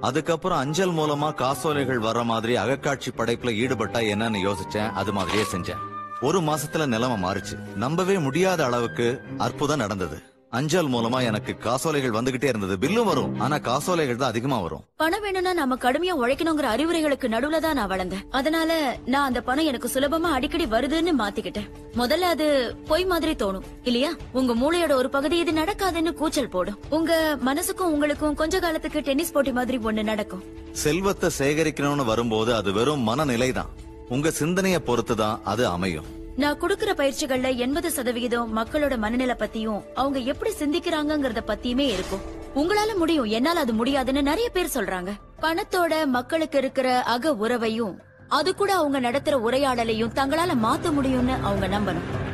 அதுக்கப்புறம் 0.00 0.58
அஞ்சல் 0.58 0.92
மூலமா 0.92 1.34
காசோலைகள் 1.34 2.00
வர்ற 2.00 2.24
மாதிரி 2.24 2.56
அகக்காட்சி 2.56 3.10
படைப்புல 3.16 3.52
ஈடுபட்டா 3.62 4.02
என்னன்னு 4.12 4.50
யோசிச்சேன். 4.50 4.92
அது 4.92 5.12
மாதிரியே 5.12 5.44
செஞ்சேன். 5.52 5.88
ஒரு 6.22 6.40
மாசத்துல 6.40 6.86
நிலைமை 6.86 7.22
மாறுச்சு. 7.22 7.54
நம்பவே 7.76 8.18
முடியாத 8.18 8.64
அளவுக்கு 8.64 9.20
அற்புதம் 9.38 9.78
நடந்தது. 9.78 10.22
அஞ்சல் 10.50 10.88
மூலமா 10.88 11.22
எனக்கு 11.22 11.58
காசோலைகள் 11.58 12.10
வந்துகிட்டே 12.10 12.44
இருந்தது. 12.44 12.78
பில்லும் 12.78 13.04
வரும். 13.04 13.40
ஆனா 13.40 13.58
காசோலைகள் 13.58 14.16
தான் 14.16 14.28
அதிகமா 14.28 14.58
வரும். 14.58 14.82
பணம் 14.96 15.20
வேணும்னா 15.20 15.52
நாம 15.52 15.74
கடுமையா 15.74 16.14
உழைக்கணுங்கிற 16.22 16.66
அறிவுரைகளுக்கு 16.74 17.28
நடுவுல 17.28 17.58
தான் 17.58 17.74
நான் 17.74 17.88
வளர்ந்தேன். 17.88 18.24
அதனால 18.30 18.98
நான் 19.06 19.26
அந்த 19.26 19.40
பணம் 19.40 19.64
எனக்கு 19.64 19.90
சுலபமா 19.94 20.30
அடிக்கடி 20.38 20.66
வருதுன்னு 20.66 21.12
மாத்திக்கிட்டேன். 21.22 21.68
முதல்ல 21.96 22.30
அது 22.34 22.76
பொய் 22.86 23.04
மாதிரி 23.04 23.32
தோணும். 23.32 23.62
இல்லையா? 23.82 24.12
உங்க 24.32 24.54
மூளையோட 24.54 24.92
ஒரு 24.92 25.10
பகுதி 25.10 25.38
இது 25.38 25.52
நடக்காதுன்னு 25.52 26.14
கூச்சல் 26.14 26.48
போடும். 26.48 26.78
உங்க 26.90 27.38
மனசுக்கும் 27.44 27.92
உங்களுக்கும் 27.94 28.34
கொஞ்ச 28.34 28.58
காலத்துக்கு 28.58 29.00
டென்னிஸ் 29.00 29.32
போட்டி 29.32 29.52
மாதிரி 29.52 29.78
ஒண்ணு 29.78 30.02
நடக்கும். 30.02 30.42
செல்வத்தை 30.72 31.30
சேகரிக்கணும்னு 31.38 32.04
வரும்போது 32.04 32.54
அது 32.54 32.72
வெறும் 32.72 33.00
மனநிலை 33.00 33.52
தான் 33.52 33.70
உங்க 34.10 34.28
சிந்தனைய 34.28 34.78
பொறுத்துதான் 34.86 35.38
அது 35.44 35.66
அமையும். 35.66 36.04
நான் 36.36 36.58
கொடுக்கிற 36.58 36.92
பயிற்சிகள்ல 36.92 37.56
எண்பது 37.56 37.90
சதவிகிதம் 37.90 38.56
மக்களோட 38.56 38.98
மனநிலை 38.98 39.34
பத்தியும் 39.38 39.82
அவங்க 39.94 40.18
எப்படி 40.18 40.52
சிந்திக்கிறாங்கங்கறத 40.58 41.38
பத்தியுமே 41.46 41.78
இருக்கும். 41.78 42.20
உங்களால 42.54 42.96
முடியும். 42.96 43.24
என்னால 43.24 43.60
அது 43.60 43.72
முடியாதுன்னு 43.72 44.22
நிறைய 44.22 44.50
பேர் 44.50 44.70
சொல்றாங்க. 44.74 45.08
பணத்தோட 45.42 46.06
மக்களுக்கு 46.06 46.58
இருக்கிற 46.58 47.02
அக 47.02 47.34
உறவையும் 47.34 47.98
அது 48.28 48.54
கூட 48.54 48.74
அவங்க 48.74 49.00
நடத்துற 49.00 49.40
உரையாடலையும் 49.50 50.12
தங்களால 50.14 50.50
மாத்த 50.62 50.90
முடியும்னு 50.90 51.40
அவங்க 51.42 51.68
நம்பணும். 51.68 52.29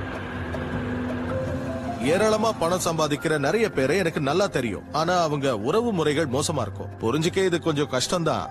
ஏராளமா 2.05 2.53
பணம் 2.53 2.85
சம்பாதிக்கிற 2.85 3.39
நிறைய 3.39 3.71
பேரை 3.71 3.97
எனக்கு 3.97 4.21
நல்லா 4.21 4.47
தெரியும். 4.47 4.93
ஆனா 4.93 5.23
அவங்க 5.23 5.59
உறவு 5.59 5.93
முறைகள் 5.93 6.27
மோசமா 6.27 6.61
இருக்கும். 6.61 6.89
புரிஞ்சுக்க 7.01 7.45
இது 7.45 7.61
கொஞ்சம் 7.61 7.89
கஷ்டம் 7.89 8.23
தான் 8.23 8.49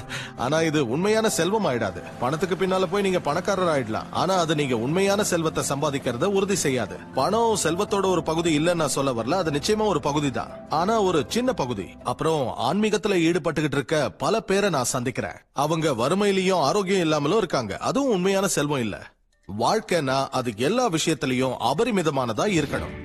ஆனா 0.36 0.62
இது 0.62 0.88
உண்மையான 0.88 1.28
செல்வம் 1.28 1.66
ஆயிடாது. 1.66 2.02
பணத்துக்கு 2.20 2.66
பின்னால 2.66 2.86
போய் 2.86 3.02
நீங்க 3.02 3.20
பணக்காரர் 3.20 3.72
ஆயிடலாம். 3.74 4.04
ஆனா 4.10 4.34
அது 4.34 4.54
நீங்க 4.54 4.76
உண்மையான 4.76 5.24
செல்வத்தை 5.24 5.64
சம்பாதிக்கிறத 5.68 6.24
உறுதி 6.24 6.54
செய்யாது. 6.54 6.96
பணம் 7.14 7.56
செல்வத்தோட 7.62 8.06
ஒரு 8.06 8.22
பகுதி 8.22 8.58
இல்லைன்னு 8.58 8.74
நான் 8.74 8.88
சொல்ல 8.88 9.12
வரல. 9.12 9.30
அது 9.30 9.50
நிச்சயமா 9.50 9.84
ஒரு 9.84 10.00
பகுதி 10.00 10.30
தான் 10.30 10.68
ஆனா 10.68 11.00
ஒரு 11.00 11.24
சின்ன 11.28 11.52
பகுதி. 11.52 11.88
அப்புறம் 12.04 12.56
ஆன்மீகத்துல 12.70 13.16
ஈடுபட்டுகிட்டு 13.28 13.78
இருக்க 13.80 14.10
பல 14.10 14.40
பேரை 14.40 14.70
நான் 14.70 14.84
சந்திக்கிறேன். 14.84 15.38
அவங்க 15.52 15.90
வறுமையிலயும் 15.90 16.60
ஆரோக்கியம் 16.60 17.00
இல்லாமலும் 17.00 17.38
இருக்காங்க. 17.38 17.76
அதுவும் 17.76 18.10
உண்மையான 18.10 18.46
செல்வம் 18.46 18.80
இல்லை. 18.80 18.98
வாழ்க்கைனா 19.58 20.28
அது 20.30 20.52
எல்லா 20.56 20.88
விஷயத்திலயும் 20.88 21.54
அபரிமிதமானதா 21.60 22.46
இருக்கணும். 22.46 22.96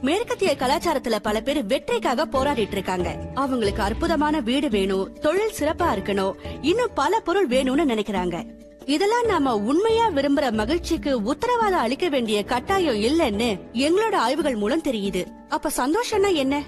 மேற்கத்திய 0.00 0.56
கலாச்சாரத்துல 0.58 1.18
பல 1.18 1.40
பேர் 1.40 1.66
வெற்றிக்காக 1.66 2.26
போராடிட்டு 2.26 2.70
இருக்காங்க 2.70 3.18
அவங்களுக்கு 3.34 3.82
அற்புதமான 3.82 4.40
வீடு 4.40 4.68
வேணும் 4.68 5.12
தொழில் 5.12 5.54
சிறப்பா 5.58 5.94
இருக்கணும் 5.94 6.34
இன்னும் 6.60 6.90
பல 6.94 7.20
பொருள் 7.20 7.48
வேணும்னு 7.48 7.90
நினைக்கிறாங்க. 7.90 8.60
இதெல்லாம் 8.86 9.26
நாம 9.26 9.56
உண்மையா 9.56 10.08
விரும்புற 10.08 10.52
மகிழ்ச்சிக்கு 10.52 11.22
உத்தரவாதம் 11.22 11.80
அளிக்க 11.80 12.08
வேண்டிய 12.08 12.44
கட்டாயம் 12.44 12.94
இல்லைன்னு 12.94 13.60
எங்களோட 13.72 14.14
ஆய்வுகள் 14.14 14.56
மூலம் 14.56 14.82
தெரியுது. 14.82 15.26
அப்ப 15.48 15.70
சந்தோஷம்னா 15.76 16.34
என்ன? 16.34 16.62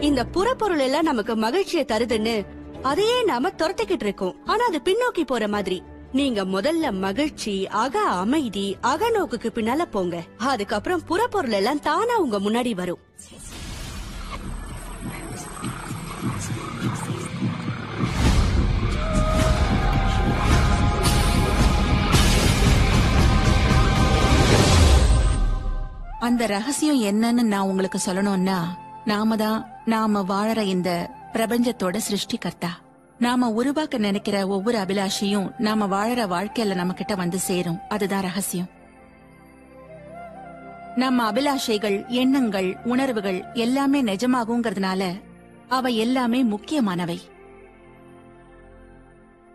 இந்த 0.00 0.24
புறப்பொருள் 0.24 0.78
எல்லாம் 0.78 1.04
நமக்கு 1.04 1.36
மகிழ்ச்சியை 1.36 1.84
தருதுன்னு 1.88 2.46
அதையே 2.82 3.24
நாம 3.24 3.48
துரத்திக்கிட்டு 3.48 4.02
இருக்கோம் 4.02 4.36
ஆனா 4.44 4.64
அது 4.64 4.80
பின்னோக்கி 4.84 5.20
போற 5.26 5.48
மாதிரி. 5.48 5.82
நீங்க 6.18 6.40
முதல்ல 6.54 6.86
மகிழ்ச்சி 7.04 7.52
அக 7.82 8.02
அமைதி 8.22 8.64
அகநோக்குக்கு 8.90 9.48
பின்னால 9.56 9.82
போங்க. 9.94 10.16
அதுக்கப்புறம் 10.50 11.04
புறப்பொருள் 11.08 11.56
எல்லாம் 11.58 11.82
தானா 11.86 12.14
உங்க 12.24 12.38
முன்னாடி 12.46 12.72
வரும். 12.80 13.02
அந்த 26.28 26.46
ரகசியம் 26.56 27.02
என்னன்னு 27.10 27.42
நான் 27.52 27.68
உங்களுக்கு 27.72 27.98
சொல்லணும்னா 28.06 28.58
நாம 29.12 29.36
தான் 29.44 29.60
நாம 29.92 30.22
வாழற 30.32 30.60
இந்த 30.74 30.90
பிரபஞ்சத்தோட 31.34 31.96
சிருஷ்டிகர்த்தா. 32.08 32.70
நாம 33.18 33.50
உருவாக்க 33.50 33.98
நினைக்கிற 33.98 34.46
ஒவ்வொரு 34.46 34.78
அபிலாஷையும் 34.78 35.52
நாம 35.58 35.86
வாழற 35.86 36.10
வாழ்க்கையில 36.10 36.74
நம்ம 36.74 36.92
கிட்ட 36.92 37.14
வந்து 37.14 37.38
சேரும். 37.38 37.78
அதுதான் 37.88 38.22
ரகசியம். 38.22 38.68
நம்ம 40.96 41.32
அபிலாஷைகள் 41.32 42.06
எண்ணங்கள் 42.06 42.76
உணர்வுகள் 42.84 43.44
எல்லாமே 43.54 44.02
நிஜமாகுங்கிறதுனால 44.02 45.20
அவை 45.68 45.96
எல்லாமே 45.96 46.42
முக்கியமானவை. 46.42 47.20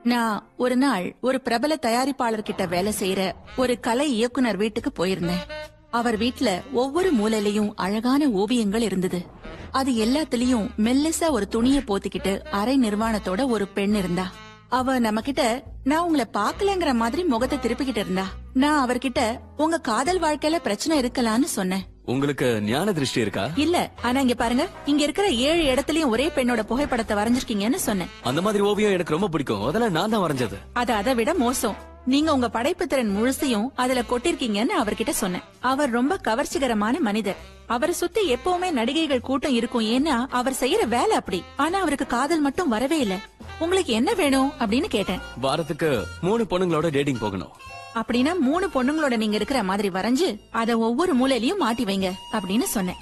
நான் 0.04 0.48
ஒரு 0.58 0.76
நாள் 0.76 1.16
ஒரு 1.22 1.42
பிரபல 1.42 1.78
தயாரிப்பாளர் 1.82 2.42
கிட்ட 2.42 2.66
வேலை 2.66 2.94
செய்யற 3.00 3.32
ஒரு 3.58 3.80
கலை 3.80 4.14
இயக்குனர் 4.14 4.58
வீட்டுக்கு 4.58 5.06
போயிருந்தேன். 5.06 5.50
அவர் 5.92 6.18
வீட்ல 6.18 6.62
ஒவ்வொரு 6.74 7.14
மூலையிலயும் 7.14 7.72
அழகான 7.76 8.30
ஓவியங்கள் 8.30 8.82
இருந்தது. 8.82 9.26
அது 9.72 9.92
எல்லாத்துலயும் 9.92 10.70
மெல்லிசா 10.78 11.30
ஒரு 11.30 11.48
துணிய 11.48 11.80
போத்திக்கிட்டு 11.80 12.40
அரை 12.40 12.80
நிர்வாணத்தோட 12.80 13.50
ஒரு 13.50 13.68
பெண் 13.68 13.96
இருந்தா. 13.96 14.32
அவ 14.70 15.00
நம்ம 15.00 15.22
கிட்ட 15.22 15.64
நான் 15.84 16.04
உங்களை 16.04 16.26
பாக்கலங்கிற 16.34 16.94
மாதிரி 16.94 17.24
முகத்தை 17.24 17.58
திருப்பிக்கிட்டு 17.58 17.98
இருந்தா. 17.98 18.26
நான் 18.54 18.90
அவர்கிட்ட 18.90 19.40
உங்க 19.58 19.78
காதல் 19.78 20.20
வாழ்க்கையில 20.20 20.56
பிரச்சனை 20.56 21.00
இருக்கலாம்னு 21.00 21.44
சொன்னேன். 21.44 21.82
உங்களுக்கு 22.06 22.62
ஞான 22.62 22.94
திருஷ்டி 22.94 23.22
இருக்கா? 23.22 23.50
இல்ல. 23.56 23.92
ஆனா 24.02 24.20
இங்க 24.20 24.34
பாருங்க 24.34 24.68
இங்க 24.86 25.04
இருக்கிற 25.04 25.30
ஏழு 25.30 25.74
இடத்துலயும் 25.74 26.08
ஒரே 26.08 26.28
பெண்ணோட 26.28 26.64
புகைப்படத்தை 26.64 27.18
வரைஞ்சிருக்கீங்கன்னு 27.18 27.76
சொன்னேன். 27.76 28.08
அந்த 28.24 28.42
மாதிரி 28.42 28.64
ஓவியம் 28.64 28.92
எனக்கு 28.92 29.12
ரொம்ப 29.12 29.28
பிடிக்கும். 29.28 29.66
அதெல்லாம் 29.66 29.92
நான் 29.92 30.10
தான் 30.10 30.22
வரைஞ்சது. 30.22 30.58
அது 30.74 30.94
அதை 30.94 31.16
விட 31.16 31.34
மோசம். 31.34 31.76
நீங்க 32.06 32.34
உங்க 32.34 32.50
படைப்பு 32.50 32.88
திறன் 32.88 33.18
முழுசையும் 33.18 33.68
அதுல 33.76 34.02
கொட்டிருக்கீங்கன்னு 34.02 34.70
அவர்கிட்ட 34.78 35.10
சொன்னேன். 35.10 35.42
அவர் 35.60 35.90
ரொம்ப 35.90 36.20
கவர்ச்சிகரமான 36.24 37.00
மனிதர். 37.00 37.36
அவரை 37.68 37.94
சுத்தி 37.94 38.34
எப்பவுமே 38.34 38.72
நடிகைகள் 38.72 39.22
கூட்டம் 39.22 39.54
இருக்கும். 39.54 39.86
ஏன்னா 39.86 40.26
அவர் 40.30 40.56
செய்யற 40.60 40.88
வேலை 40.88 41.12
அப்படி. 41.12 41.44
ஆனா 41.58 41.80
அவருக்கு 41.80 42.08
காதல் 42.08 42.40
மட்டும் 42.40 42.70
வரவே 42.70 43.00
இல்ல. 43.00 43.18
உங்களுக்கு 43.60 43.94
என்ன 43.94 44.14
வேணும் 44.14 44.52
அப்படின்னு 44.60 44.86
கேட்டேன். 44.86 45.20
வாரத்துக்கு 45.42 46.04
மூணு 46.22 46.46
பொண்ணுங்களோட 46.50 46.90
டேட்டிங் 46.90 47.18
போகணும். 47.18 47.52
அப்படின்னா 47.96 48.40
மூணு 48.40 48.68
பொண்ணுங்களோட 48.68 49.18
நீங்க 49.18 49.36
இருக்கிற 49.36 49.64
மாதிரி 49.64 49.90
வரைஞ்சு 49.90 50.40
அத 50.52 50.78
ஒவ்வொரு 50.78 51.16
மூலையிலயும் 51.16 51.58
மாட்டி 51.58 51.84
வைங்க 51.84 52.12
அப்படின்னு 52.32 52.62
சொன்னேன். 52.62 52.96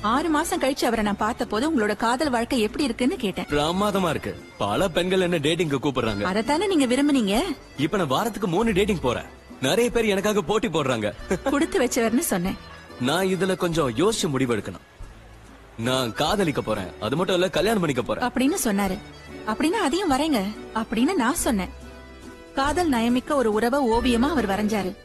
ஆறு 0.00 0.28
மாசம் 0.28 0.60
கழிச்சு 0.60 0.84
அவரை 0.84 1.04
நான் 1.04 1.16
பார்த்த 1.16 1.46
போது 1.46 1.70
உங்களோட 1.70 1.96
காதல் 1.96 2.30
வாழ்க்கை 2.30 2.60
எப்படி 2.60 2.84
இருக்குன்னு 2.84 3.16
கேட்டேன். 3.16 3.44
பிரமாதமா 3.44 4.10
இருக்கு. 4.10 4.42
பல 4.58 4.88
பெண்கள் 4.88 5.20
என்ன 5.20 5.38
டேட்டிங்க்கு 5.38 5.78
கூப்பிடுறாங்க. 5.82 6.24
அதத்தானே 6.34 6.76
நீங்க 6.76 6.86
விரும்புனீங்க? 6.86 7.42
இப்ப 7.76 7.96
நான் 7.96 8.06
வாரத்துக்கு 8.06 8.48
மூணு 8.48 8.72
டேட்டிங் 8.72 9.00
போறேன். 9.00 9.24
நிறைய 9.60 9.90
பேர் 9.90 10.04
எனக்காக 10.04 10.42
போட்டி 10.42 10.68
போடுறாங்க. 10.68 11.12
கொடுத்து 11.42 11.84
வச்சவர்னு 11.84 12.18
சொன்னேன். 12.18 12.56
நான் 13.00 13.26
இதுல 13.26 13.56
கொஞ்சம் 13.56 13.96
யோசிச்சு 13.96 14.28
முடிவு 14.28 14.56
எடுக்கணும் 14.56 14.84
நான் 15.78 16.12
காதலிக்க 16.12 16.62
போறேன். 16.62 16.92
அது 17.00 17.16
மட்டும் 17.16 17.34
இல்ல 17.34 17.50
கல்யாணம் 17.50 17.80
பண்ணிக்க 17.80 18.02
போறேன். 18.02 18.30
அப்படின்னு 18.30 18.66
சொன்னாரு. 18.66 18.98
அப்படின்னா 19.46 19.70
அதையும் 19.70 20.10
வரைங்க. 20.10 20.56
அப்படின்னு 20.74 21.14
நான் 21.14 21.34
சொன்னேன். 21.34 21.68
காதல் 22.54 22.90
நயமிக்க 22.90 23.34
ஒரு 23.34 23.52
உறவை 23.52 23.88
ஓவியமா 23.88 24.28
அவர் 24.28 24.48
வரைஞ்சாரு. 24.48 24.96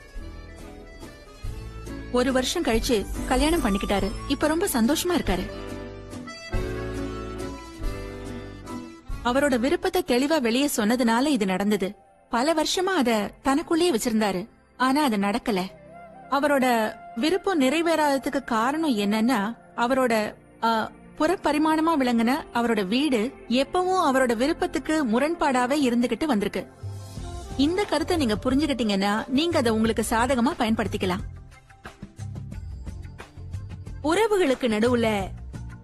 ஒரு 2.12 2.32
வருஷம் 2.34 2.64
கழிச்சு 2.64 3.06
கல்யாணம் 3.28 3.64
பண்ணிக்கிட்டாரு. 3.64 4.12
இப்ப 4.28 4.48
ரொம்ப 4.48 4.68
சந்தோஷமா 4.74 5.14
இருக்காரு. 5.18 5.46
அவரோட 9.26 9.60
விருப்பத்தை 9.60 10.02
தெளிவா 10.08 10.42
வெளியே 10.42 10.70
சொன்னதுனால 10.78 11.26
இது 11.26 11.46
நடந்தது. 11.46 11.96
பல 12.30 12.54
வருஷமா 12.54 12.94
அத 13.02 13.32
தனக்குள்ளேயே 13.42 13.92
வச்சிருந்தாரு. 13.92 14.48
ஆனா 14.78 15.04
அது 15.04 15.18
நடக்கல. 15.18 15.62
அவரோட 16.30 16.66
விருப்பம் 17.16 17.62
நிறைவேறாததுக்கு 17.62 18.44
காரணம் 18.44 18.98
என்னன்னா 18.98 19.40
அவரோட 19.78 20.14
புறப்பரிமாணமா 21.20 21.94
விளங்கின 22.02 22.32
அவரோட 22.54 22.82
வீடு 22.88 23.20
எப்பவும் 23.50 24.06
அவரோட 24.10 24.36
விருப்பத்துக்கு 24.36 24.96
முரண்பாடாவே 25.06 25.78
இருந்துகிட்டு 25.88 26.26
வந்திருக்கு. 26.26 26.64
இந்த 27.58 27.84
கருத்தை 27.84 28.18
நீங்க 28.18 28.38
புரிஞ்சுகிட்டீங்கன்னா 28.44 29.14
நீங்க 29.28 29.58
அதை 29.58 29.72
உங்களுக்கு 29.72 30.04
சாதகமா 30.10 30.54
பயன்படுத்திக்கலாம். 30.58 31.26
உறவுகளுக்கு 34.04 34.68
நடுவுல 34.68 35.30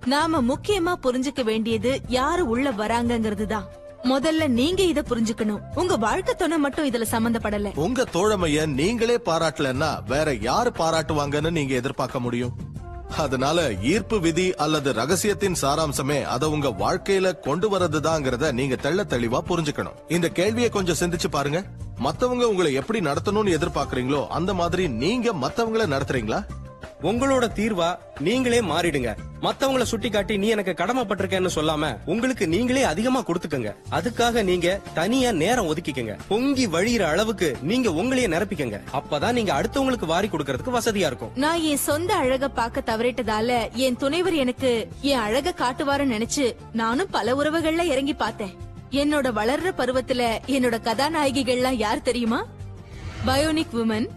நாம 0.06 0.42
முக்கியமா 0.42 0.94
புரிஞ்சுக்க 1.04 1.44
வேண்டியது 1.44 2.02
யாரு 2.08 2.48
உள்ள 2.48 2.72
வராங்கிறது 2.72 3.46
தான் 3.46 3.68
முதல்ல 4.04 4.48
நீங்க 4.48 4.84
இத 4.84 5.02
புரிஞ்சுக்கணும். 5.02 5.62
உங்க 5.76 5.96
வாழ்க்கை 5.96 6.36
துணை 6.36 6.58
மட்டும் 6.58 6.86
இதுல 6.86 7.06
சம்பந்தப்படல. 7.12 7.76
உங்க 7.76 8.04
தோழமைய 8.14 8.66
நீங்களே 8.66 9.20
பாராட்டலன்னா 9.26 10.04
வேற 10.06 10.34
யாரு 10.34 10.72
பாராட்டுவாங்கன்னு 10.78 11.52
நீங்க 11.52 11.74
எதிர்பார்க்க 11.74 12.20
முடியும்? 12.20 12.54
அதனால 13.18 13.72
ஈர்ப்பு 13.72 14.20
விதி 14.20 14.56
அல்லது 14.56 14.94
ரகசியத்தின் 14.94 15.56
சாராம்சமே 15.62 16.24
அத 16.24 16.50
உங்க 16.50 16.70
வாழ்க்கையில 16.70 17.40
கொண்டு 17.40 17.78
வர்றதுதாங்கிறத 17.78 18.52
நீங்க 18.52 18.76
தெள்ள 18.76 19.04
தெளிவா 19.04 19.42
புரிஞ்சுக்கணும். 19.50 19.98
இந்த 20.08 20.30
கேள்வியை 20.30 20.70
கொஞ்சம் 20.70 21.00
சிந்திச்சு 21.00 21.28
பாருங்க. 21.28 21.66
மத்தவங்க 22.00 22.50
உங்களை 22.50 22.74
எப்படி 22.74 23.00
நடத்தணும்னு 23.00 23.58
எதிர்பார்க்கறீங்களோ 23.58 24.28
அந்த 24.28 24.54
மாதிரி 24.54 24.88
நீங்க 24.88 25.34
மத்தவங்கள 25.34 25.86
நடத்துறீங்களா? 25.96 26.42
உங்களோட 27.04 27.46
தீர்வா 27.56 27.96
நீங்களே 28.20 28.60
மாறிடுங்க. 28.62 29.16
மத்தவங்கள 29.42 29.84
சுட்டி 29.84 30.10
காட்டி 30.10 30.38
நீ 30.38 30.48
எனக்கு 30.48 30.74
கடமைப்பட்டிருக்கேன்னு 30.78 31.50
சொல்லாம 31.56 31.98
உங்களுக்கு 32.06 32.48
நீங்களே 32.48 32.84
அதிகமா 32.84 33.24
கொடுத்துக்கங்க. 33.24 33.74
அதுக்காக 33.92 34.44
நீங்க 34.44 34.80
தனியா 34.94 35.32
நேரம் 35.32 35.76
ஒதுக்கிக்கங்க. 35.76 36.18
பொங்கி 36.28 36.68
வழியிற 36.68 37.02
அளவுக்கு 37.02 37.58
நீங்க 37.62 37.90
உங்களையே 37.90 38.28
நிரப்பிக்கங்க. 38.34 38.80
அப்பதான் 38.94 39.32
நீங்க 39.32 39.62
அடுத்தவங்களுக்கு 39.62 40.06
வாரி 40.06 40.28
கொடுக்கறதுக்கு 40.28 40.78
வசதியா 40.78 41.06
இருக்கும். 41.12 41.32
நான் 41.36 41.62
என் 41.62 41.78
சொந்த 41.78 42.16
அழக 42.16 42.50
பார்க்க 42.50 42.82
தவறிட்டதால 42.86 43.74
என் 43.74 43.98
துணைவர் 43.98 44.34
எனக்கு 44.34 44.88
என் 45.02 45.20
அழக 45.20 45.54
காட்டுவாருன்னு 45.58 46.16
நினைச்சு 46.16 46.56
நானும் 46.74 47.10
பல 47.10 47.36
உறவுகள்ல 47.36 47.84
இறங்கி 47.84 48.14
பார்த்தேன். 48.14 48.56
என்னோட 48.92 49.28
வளர்ற 49.40 49.72
பருவத்துல 49.78 50.40
என்னோட 50.48 50.76
கதாநாயகிகள்லாம் 50.90 51.82
யார் 51.86 52.02
தெரியுமா? 52.02 52.46
பயோனிக் 53.28 53.74
உமன் 53.74 54.08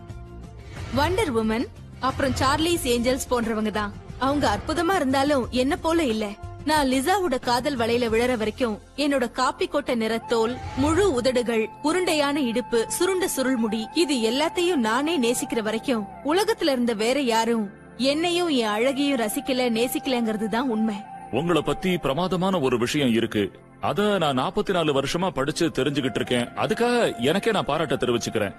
வண்டர் 0.96 1.32
உமன் 1.36 1.66
அப்புறம் 2.00 2.32
சார்லிஸ் 2.32 2.84
ஏஞ்சல்ஸ் 2.84 3.30
போன்றவங்க 3.30 3.70
தான். 3.70 3.92
அவங்க 4.18 4.58
அற்புதமா 4.58 4.94
இருந்தாலும் 4.94 5.48
என்ன 5.50 5.76
போல 5.76 6.04
இல்ல. 6.04 6.26
நான் 6.64 6.88
லிசாவோட 6.88 7.38
காதல் 7.38 7.76
வலையில 7.76 8.08
விழற 8.08 8.36
வரைக்கும் 8.36 8.80
என்னோட 8.96 9.30
காப்பி 9.30 9.68
கொட்ட 9.68 9.94
நிறத்தோல் 9.94 10.56
முழு 10.76 11.12
உதடுகள் 11.12 11.68
உருண்டையான 11.84 12.36
இடுப்பு 12.36 12.86
சுருண்ட 12.88 13.24
சுருள் 13.24 13.56
முடி 13.56 13.86
இது 13.94 14.14
எல்லாத்தையும் 14.16 14.76
நானே 14.76 15.20
நேசிக்கிற 15.20 15.62
வரைக்கும் 15.62 16.06
உலகத்துல 16.24 16.72
இருந்த 16.72 16.94
வேற 16.94 17.20
யாரும் 17.20 17.70
என்னையும் 17.96 18.48
என் 18.48 18.66
அழகையும் 18.66 19.20
ரசிக்கல 19.20 19.70
நேசிக்கலங்கிறது 19.70 20.48
தான் 20.48 20.68
உண்மை. 20.68 20.94
உங்களை 21.32 21.62
பத்தி 21.62 21.98
பிரமாதமான 21.98 22.60
ஒரு 22.60 22.78
விஷயம் 22.78 23.12
இருக்கு. 23.12 23.52
அத 23.80 24.18
நான் 24.18 24.38
நாற்பத்தி 24.38 24.70
நாலு 24.70 25.02
வருஷமா 25.02 25.30
படிச்சு 25.30 25.68
தெரிஞ்சுகிட்டு 25.68 26.14
இருக்கேன். 26.14 26.48
அதுக்காக 26.56 27.20
எனக்கே 27.20 27.50
நான் 27.50 27.64
பாராட்ட 27.64 27.94
தெரிவிச்சுக்கிறேன். 27.94 28.54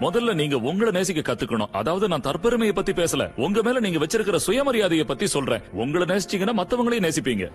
முதல்ல 0.00 0.34
நீங்க 0.34 0.56
உங்களை 0.56 0.92
நேசிக்க 0.92 1.32
கத்துக்கணும். 1.32 1.66
அதாவது 1.72 2.08
நான் 2.08 2.20
தற்பெருமையை 2.20 2.72
பத்தி 2.72 2.92
பேசல. 2.92 3.30
உங்க 3.36 3.62
மேல 3.62 3.80
நீங்க 3.80 3.98
வச்சிருக்கிற 3.98 4.38
சுயமரியாதையை 4.46 5.04
பத்தி 5.04 5.26
சொல்றேன். 5.26 5.62
உங்களை 5.72 6.06
நேசிச்சீங்கன்னா 6.06 6.52
மத்தவங்களையும் 6.52 7.08
நேசிப்பீங்க. 7.08 7.50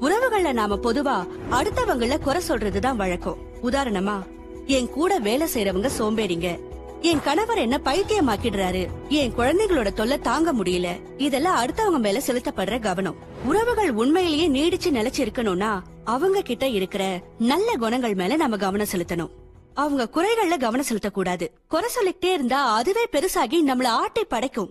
உறவுகள்ல 0.00 0.52
நாம 0.52 0.76
பொதுவா 0.76 1.26
அடுத்தவங்கள 1.50 2.18
குறை 2.18 2.42
சொல்றதுதான் 2.48 2.96
வழக்கம். 2.96 3.36
உதாரணமா 3.62 4.22
என் 4.66 4.88
கூட 4.88 5.18
வேலை 5.18 5.48
செய்யறவங்க 5.54 5.90
சோம்பேறிங்க. 5.98 6.60
என் 7.00 7.22
கணவர் 7.22 7.58
என்ன 7.58 7.80
பைத்தியமாக்கிடுறாரு. 7.84 8.88
என் 9.08 9.32
குழந்தைகளோட 9.36 9.92
தொல்லை 9.92 10.18
தாங்க 10.18 10.54
முடியல. 10.54 10.88
இதெல்லாம் 11.16 11.66
அடுத்தவங்க 11.66 11.98
மேல 11.98 12.22
செலுத்தப்படுற 12.26 12.80
கவனம். 12.80 13.16
உறவுகள் 13.44 13.90
உண்மையிலேயே 13.90 14.48
நீடிச்சு 14.48 14.90
நிலைச்சு 14.90 15.16
இருக்கணும்னா 15.16 15.80
அவங்க 16.04 16.42
கிட்ட 16.42 16.68
இருக்கிற 16.68 17.22
நல்ல 17.38 17.76
குணங்கள் 17.76 18.14
மேல 18.14 18.36
நாம 18.36 18.56
கவனம் 18.56 18.86
செலுத்தணும். 18.92 19.30
அவங்க 19.78 20.04
குறைகள்ல 20.14 20.58
கவனம் 20.58 20.86
செலுத்தக்கூடாது. 20.88 21.50
குறை 21.68 21.88
சொல்லிக்கிட்டே 21.88 22.32
இருந்தா 22.32 22.74
அதுவே 22.74 23.06
பெருசாகி 23.12 23.58
நம்மள 23.66 23.84
ஆட்டை 23.84 24.24
படைக்கும். 24.24 24.70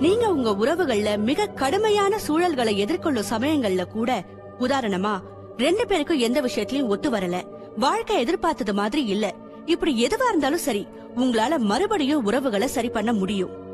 நீங்க 0.00 0.28
உங்க 0.28 0.50
உறவுகள்ல 0.50 1.18
மிக 1.18 1.46
கடுமையான 1.46 2.18
சூழல்களை 2.28 2.74
எதிர்கொள்ளும் 2.76 3.30
சமயங்கள்ல 3.30 3.84
கூட 3.84 4.24
உதாரணமா 4.60 5.22
ரெண்டு 5.56 5.86
பேருக்கும் 5.86 6.18
எந்த 6.18 6.40
விஷயத்திலயும் 6.42 6.86
ஒத்து 6.86 7.10
வரல. 7.10 7.42
வாழ்க்கை 7.76 8.18
எதிர்பார்த்தது 8.18 8.74
மாதிரி 8.74 9.04
இல்ல. 9.04 9.34
இப்படி 9.66 9.92
எதுவா 10.06 10.28
இருந்தாலும் 10.28 10.66
சரி 10.66 10.86
உங்களால 11.16 11.58
மறுபடியும் 11.58 12.24
உறவுகளை 12.24 12.68
சரி 12.68 12.88
பண்ண 12.88 13.12
முடியும். 13.12 13.66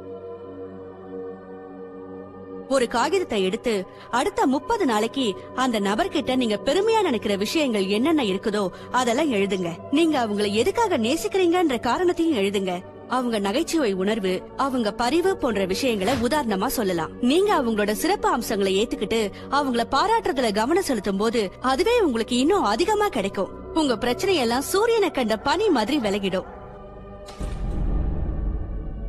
ஒரு 2.68 2.88
காகிதத்தை 2.88 3.44
எடுத்து 3.44 3.86
அடுத்த 4.10 4.46
முப்பது 4.46 4.86
நாளைக்கு 4.86 5.34
அந்த 5.54 5.80
நபர்கிட்ட 5.80 6.36
நீங்க 6.36 6.60
பெருமையா 6.64 7.02
நினைக்கிற 7.02 7.36
விஷயங்கள் 7.36 7.86
என்னென்ன 7.86 8.22
இருக்குதோ 8.22 8.68
அதெல்லாம் 8.90 9.32
எழுதுங்க. 9.32 9.70
நீங்க 9.90 10.26
அவங்கள 10.26 10.52
எதுக்காக 10.52 10.98
நேசிக்கிறீங்கன்ற 10.98 11.80
காரணத்தையும் 11.80 12.38
எழுதுங்க. 12.38 12.84
அவங்க 13.08 13.38
நகைச்சுவை 13.38 13.92
உணர்வு 13.92 14.42
அவங்க 14.56 14.92
பரிவு 14.92 15.36
போன்ற 15.36 15.64
விஷயங்களை 15.64 16.14
உதாரணமா 16.22 16.66
சொல்லலாம். 16.66 17.10
நீங்க 17.20 17.62
அவங்களோட 17.62 17.92
சிறப்பு 17.92 18.28
அம்சங்களை 18.28 18.72
ஏத்துக்கிட்டு 18.82 19.30
அவங்கள 19.50 19.84
பாராட்டுறதுல 19.90 20.52
கவனம் 20.52 20.82
செலுத்தும் 20.82 21.16
போது 21.16 21.50
அதுவே 21.60 22.00
உங்களுக்கு 22.00 22.36
இன்னும் 22.36 22.62
அதிகமா 22.62 23.08
கிடைக்கும். 23.08 23.48
உங்க 23.74 23.94
பிரச்சனையெல்லாம் 23.94 24.58
சூரியனை 24.58 25.10
கண்ட 25.10 25.36
பனி 25.36 25.68
மாதிரி 25.68 25.98
விலகிடும். 25.98 26.62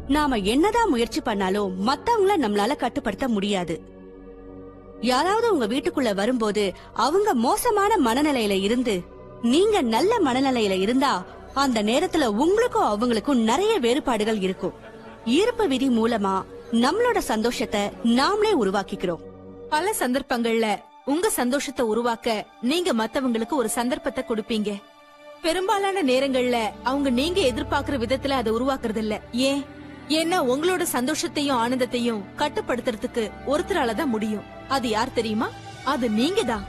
நாம 0.08 0.38
என்னதான் 0.38 0.90
முயற்சி 0.90 1.22
பண்ணாலும் 1.22 1.88
மத்தவங்கள 1.88 2.34
நம்மளால 2.38 2.76
கட்டுப்படுத்த 2.76 3.28
முடியாது. 3.28 3.82
யாராவது 5.02 5.54
உங்க 5.54 5.68
வீட்டுக்குள்ள 5.68 6.16
வரும்போது 6.16 6.74
அவங்க 6.94 7.34
மோசமான 7.34 7.98
மனநிலையில 7.98 8.62
இருந்து 8.62 9.02
நீங்க 9.42 9.82
நல்ல 9.82 10.20
மனநிலையில 10.20 10.80
இருந்தா 10.80 11.26
அந்த 11.54 11.84
நேரத்துல 11.84 12.26
உங்களுக்கும் 12.26 12.90
அவங்களுக்கும் 12.92 13.44
நிறைய 13.44 13.80
வேறுபாடுகள் 13.80 14.40
இருக்கும். 14.40 14.74
ஈர்ப்பு 15.26 15.68
விதி 15.68 15.90
மூலமா 15.90 16.44
நம்மளோட 16.72 17.18
சந்தோஷத்தை 17.18 17.82
நாமளே 18.04 18.54
உருவாக்கிக்கிறோம். 18.60 19.22
பல 19.70 19.94
சந்தர்ப்பங்கள்ல 20.00 20.80
உங்க 21.06 21.30
சந்தோஷத்தை 21.30 21.86
உருவாக்க 21.86 22.46
நீங்க 22.62 22.94
மத்தவங்களுக்கு 22.94 23.50
ஒரு 23.50 23.70
சந்தர்ப்பத்தை 23.70 24.24
கொடுப்பீங்க. 24.28 24.82
பெரும்பாலான 25.42 26.04
நேரங்கள்ல 26.04 26.70
அவங்க 26.84 27.10
நீங்க 27.10 27.42
எதிர்பார்க்கிற 27.42 27.98
விதத்துல 28.04 28.30
அதை 28.30 28.54
உருவாக்குறது 28.54 28.98
இல்ல 28.98 29.22
ஏன்? 29.32 29.66
ஏன்னா 30.10 30.38
உங்களோட 30.54 30.86
சந்தோஷத்தையும் 30.92 31.60
ஆனந்தத்தையும் 31.64 32.22
கட்டுப்படுத்துறதுக்கு 32.38 33.32
ஒருத்தரால 33.48 33.94
தான் 33.94 34.10
முடியும். 34.10 34.44
அது 34.68 34.90
யார் 34.90 35.14
தெரியுமா? 35.14 35.50
அது 35.84 36.10
நீங்க 36.10 36.44
தான் 36.44 36.66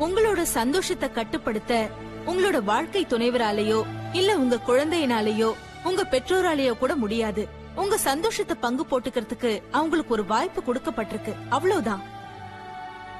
உங்களோட 0.00 0.42
சந்தோஷத்தை 0.42 1.12
கட்டுப்படுத்த 1.12 1.88
உங்களோட 2.26 2.62
வாழ்க்கை 2.62 3.06
துணைவராலேயோ 3.08 3.82
இல்ல 4.12 4.38
உங்க 4.38 4.58
குழந்தையினாலேயோ 4.66 5.52
உங்க 5.84 6.02
பெற்றோராலேயோ 6.10 6.78
கூட 6.78 6.96
முடியாது. 6.96 7.48
உங்க 7.74 7.98
சந்தோஷத்தை 7.98 8.56
பங்கு 8.60 8.84
போட்டுக்கிறதுக்கு 8.90 9.62
அவங்களுக்கு 9.70 10.12
ஒரு 10.12 10.24
வாய்ப்பு 10.24 10.62
கொடுக்கப்பட்டிருக்கு. 10.62 11.34
அவ்வளவுதான். 11.48 12.02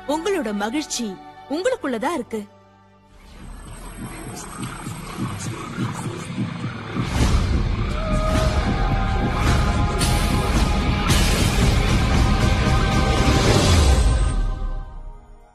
உங்களோட 0.09 0.53
மகிழ்ச்சி 0.53 1.14
உங்களுக்குள்ளதான் 1.51 2.14
இருக்கு. 2.14 2.47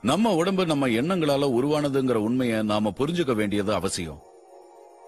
நம்ம 0.01 0.35
உடம்பு 0.35 0.65
நம்ம 0.65 0.87
எண்ணங்களால 0.87 1.45
உருவானதுங்கிற 1.57 2.13
உண்மையை 2.13 2.63
நாம 2.63 2.93
புரிஞ்சுக்க 2.97 3.33
வேண்டியது 3.33 3.73
அவசியம். 3.73 4.21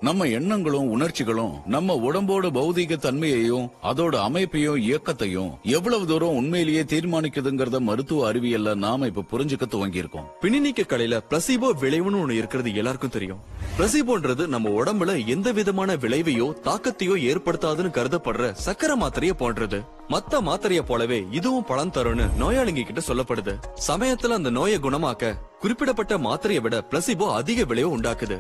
நம்ம 0.04 0.26
எண்ணங்களும் 0.26 0.90
உணர்ச்சிகளும் 0.90 1.54
நம்ம 1.66 1.96
உடம்போட 1.96 2.48
பௌதீக 2.52 2.96
தன்மையையும் 2.96 3.68
அதோட 3.84 4.16
அமைப்பையும் 4.16 4.78
இயக்கத்தையும் 4.78 5.52
எவ்வளவு 5.64 6.06
தூரம் 6.06 6.36
உண்மையிலேயே 6.36 6.82
தீர்மானிக்குதுங்கிறத 6.82 7.80
மருத்துவ 7.80 8.32
அறிவியல்ல 8.32 8.74
நாம 8.76 9.06
இப்ப 9.06 9.24
புரிஞ்சுக்க 9.32 9.66
துவங்கி 9.66 9.98
இருக்கோம் 9.98 10.26
பிணிநீக்க 10.42 10.84
கலையில 10.86 11.20
பிளசிபோ 11.30 11.70
விளைவுன்னு 11.84 12.20
ஒண்ணு 12.24 12.32
இருக்கிறது 12.32 12.76
எல்லாருக்கும் 12.76 13.10
தெரியும். 13.10 13.40
பிளசிபோன்றது 13.78 14.48
நம்ம 14.48 14.70
உடம்புல 14.70 15.26
எந்த 15.26 15.52
விதமான 15.52 15.96
விளைவையோ 15.96 16.50
தாக்கத்தையோ 16.64 17.16
ஏற்படுத்தாதுன்னு 17.30 17.96
கருதப்படுற 18.00 18.50
சக்கரை 18.66 18.98
மாத்திரைய 19.04 19.30
போன்றது. 19.30 19.82
மத்த 20.10 20.42
மாத்திரைய 20.42 20.82
போலவே 20.82 21.26
இதுவும் 21.32 21.66
பலன் 21.66 21.90
தரும்னு 21.90 22.28
நோயாளிங்க 22.40 22.84
கிட்ட 22.84 23.02
சொல்லப்படுது. 23.08 23.56
சமயத்துல 23.88 24.38
அந்த 24.40 24.50
நோயை 24.50 24.80
குணமாக்க 24.80 25.34
குறிப்பிடப்பட்ட 25.60 26.18
மாத்திரையை 26.18 26.62
விட 26.62 26.88
பிளசிபோ 26.92 27.32
அதிக 27.34 27.64
விளைவு 27.64 27.98
உண்டாக்குது. 27.98 28.38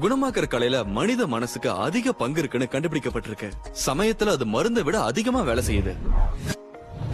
குணமாக்குற 0.00 0.44
கலையில 0.46 0.84
மனித 0.84 1.26
மனசுக்கு 1.26 1.70
அதிக 1.70 2.12
பங்கு 2.12 2.38
இருக்குன்னு 2.38 2.68
கண்டுபிடிக்கப்பட்டிருக்கு. 2.70 3.50
சமயத்துல 3.86 4.26
அது 4.26 4.46
மருந்தை 4.46 4.82
விட 4.82 5.02
அதிகமா 5.02 5.40
வேலை 5.40 5.64
செய்யுது. 5.66 5.96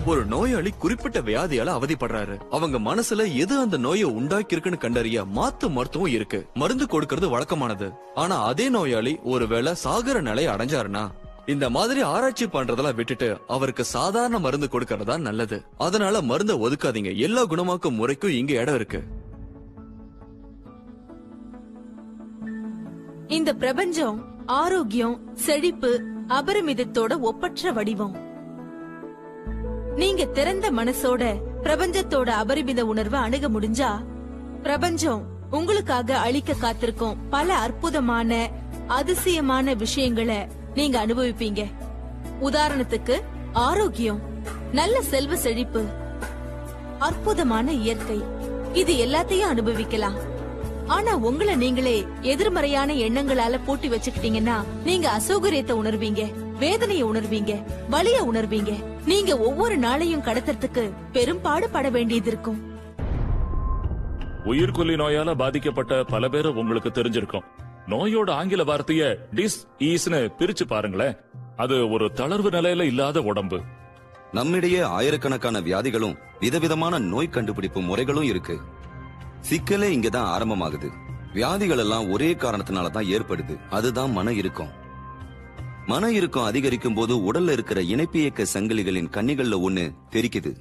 ஒரு 0.06 0.24
நோயாளி 0.24 0.70
குறிப்பிட்ட 0.70 1.20
வியாதியால 1.20 1.74
அவதிப்படுறாரு. 1.76 2.38
அவங்க 2.50 2.78
மனசுல 2.78 3.34
எது 3.34 3.58
அந்த 3.58 3.76
நோயை 3.76 4.02
உண்டாக்கி 4.02 4.44
இருக்குன்னு 4.50 4.78
கண்டறிய 4.78 5.22
மாத்து 5.22 5.70
மருத்துவம் 5.70 6.10
இருக்கு. 6.10 6.46
மருந்து 6.54 6.84
கொடுக்கறது 6.84 7.28
வழக்கமானது. 7.28 7.90
ஆனா 8.14 8.44
அதே 8.44 8.68
நோயாளி 8.68 9.18
ஒருவேளை 9.22 9.74
சாகர 9.84 10.20
நிலை 10.20 10.46
அடைஞ்சாருன்னா 10.46 11.10
இந்த 11.46 11.70
மாதிரி 11.70 12.00
ஆராய்ச்சி 12.00 12.46
பண்றதெல்லாம் 12.46 12.94
விட்டுட்டு 12.94 13.38
அவருக்கு 13.46 13.84
சாதாரண 13.84 14.38
மருந்து 14.38 14.68
கொடுக்கறதா 14.72 15.18
நல்லது. 15.18 15.62
அதனால 15.78 16.20
மருந்தை 16.20 16.56
ஒதுக்காதீங்க. 16.56 17.16
எல்லா 17.16 17.42
குணமாக்கும் 17.42 17.90
முறைக்கும் 17.90 18.30
இங்க 18.30 18.52
இடம் 18.52 18.74
இருக்கு. 18.74 19.04
இந்த 23.34 23.54
பிரபஞ்சம் 23.54 24.18
ஆரோக்கியம் 24.46 25.20
செழிப்பு 25.34 26.02
அபரிமிதத்தோட 26.28 27.20
ஒப்பற்ற 27.20 27.72
வடிவம். 27.72 28.16
நீங்க 29.96 30.24
திறந்த 30.24 30.70
மனசோட 30.70 31.22
பிரபஞ்சத்தோட 31.62 32.28
அபரிமித 32.42 32.80
உணர்வை 32.80 33.20
அணுக 33.20 33.48
முடிஞ்சா 33.48 33.90
பிரபஞ்சம் 34.62 35.22
உங்களுக்காக 35.50 36.18
அழிக்க 36.18 36.52
காத்திருக்கும் 36.52 37.16
பல 37.30 37.54
அற்புதமான 37.54 38.50
அதிசயமான 38.86 39.74
விஷயங்களை 39.74 40.46
நீங்க 40.74 41.06
அனுபவிப்பீங்க. 41.06 41.64
உதாரணத்துக்கு 42.42 43.20
ஆரோக்கியம் 43.52 44.20
நல்ல 44.72 45.02
செல்வ 45.02 45.36
செழிப்பு 45.36 45.84
அற்புதமான 46.98 47.72
இயற்கை. 47.72 48.22
இது 48.72 48.94
எல்லாத்தையும் 49.06 49.52
அனுபவிக்கலாம். 49.54 50.32
ஆனா 50.86 51.16
உங்களை 51.16 51.56
நீங்களே 51.56 52.06
எதிர்மறையான 52.20 52.92
எண்ணங்களால 52.92 53.60
பூட்டி 53.64 53.88
வச்சுக்கிட்டீங்கன்னா 53.88 54.64
நீங்க 54.84 55.20
அசௌகரியத்தை 55.20 55.72
உணர்வீங்க 55.72 56.32
வேதனையை 56.58 57.04
உணர்வீங்க 57.04 57.64
வலிய 57.90 58.22
உணர்வீங்க. 58.32 58.84
நீங்க 59.06 59.38
ஒவ்வொரு 59.38 59.78
நாளையும் 59.78 60.22
கடத்துறதுக்கு 60.22 60.90
பெரும்பாடு 61.12 61.70
பட 61.70 61.90
வேண்டியது 61.90 62.28
இருக்கும். 62.28 62.72
உயிர்கொல்லி 64.44 64.94
நோயால 64.94 65.34
பாதிக்கப்பட்ட 65.34 66.04
பல 66.04 66.28
பேரை 66.28 66.52
உங்களுக்கு 66.52 66.88
தெரிஞ்சிருக்கும். 66.88 67.44
நோயோட 67.88 68.30
ஆங்கில 68.30 68.64
வார்த்தைய 68.64 69.16
டிஸ் 69.34 69.58
ஈஸ்னு 69.78 70.28
பிரிச்சு 70.38 70.64
பாருங்களேன். 70.66 71.16
அது 71.56 71.90
ஒரு 71.90 72.10
தளர்வு 72.14 72.50
நிலையில 72.50 72.82
இல்லாத 72.82 73.22
உடம்பு. 73.22 73.60
நம்மிடையே 74.32 74.80
ஆயிரக்கணக்கான 74.80 75.60
வியாதிகளும் 75.60 76.18
விதவிதமான 76.40 76.98
நோய் 76.98 77.28
கண்டுபிடிப்பு 77.28 77.80
முறைகளும் 77.80 78.22
இருக்கு. 78.22 78.60
சிக்கலே 79.44 79.96
இங்கதான் 79.96 80.30
ஆரம்பமாகுது. 80.36 80.88
வியாதிகள் 81.32 81.78
எல்லாம் 81.78 82.10
ஒரே 82.10 82.34
காரணத்தினால 82.34 82.90
தான் 82.90 83.04
ஏற்படுது. 83.04 83.58
அதுதான் 83.70 84.12
மன 84.12 84.32
இறுக்கம். 84.32 84.70
மன 85.86 86.10
இறுக்கம் 86.10 86.44
அதிகரிக்கும் 86.44 86.94
போது 86.94 87.32
உடல்ல 87.32 87.50
இருக்கிற 87.50 87.82
இணைப்பு 87.82 88.18
இயக்க 88.18 88.46
சங்கிலிகளின் 88.52 89.10
கண்ணிகள்ல 89.10 89.58
ஒண்ணு 89.66 89.94
தெரிக்குது. 90.10 90.56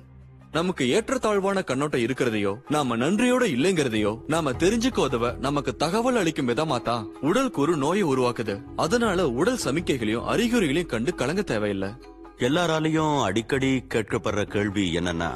நமக்கு 0.52 0.90
ஏற்றத்தாழ்வான 0.90 1.62
கண்ணோட்டம் 1.64 2.02
இருக்கிறதையோ 2.02 2.56
நாம 2.70 2.98
நன்றியோட 2.98 3.44
இல்லைங்கிறதையோ 3.46 4.20
நாம 4.28 4.52
தெரிஞ்சுக்க 4.52 4.98
உதவ 4.98 5.36
நமக்கு 5.40 5.76
தகவல் 5.76 6.16
அளிக்கும் 6.16 6.48
விதமா 6.48 6.82
தான் 6.82 7.08
உடல் 7.22 7.52
கூறு 7.52 7.78
நோயை 7.78 8.04
உருவாக்குது. 8.04 8.64
அதனால 8.76 9.30
உடல் 9.30 9.64
சமிக்கைகளையும் 9.64 10.28
அறிகுறிகளையும் 10.28 10.86
கண்டு 10.86 11.16
கலங்க 11.16 11.42
தேவையில்லை. 11.42 11.90
எல்லாராலையும் 12.38 13.22
அடிக்கடி 13.22 13.84
கேட்கப்படுற 13.90 14.44
கேள்வி 14.44 14.96
என்னன்னா 14.96 15.32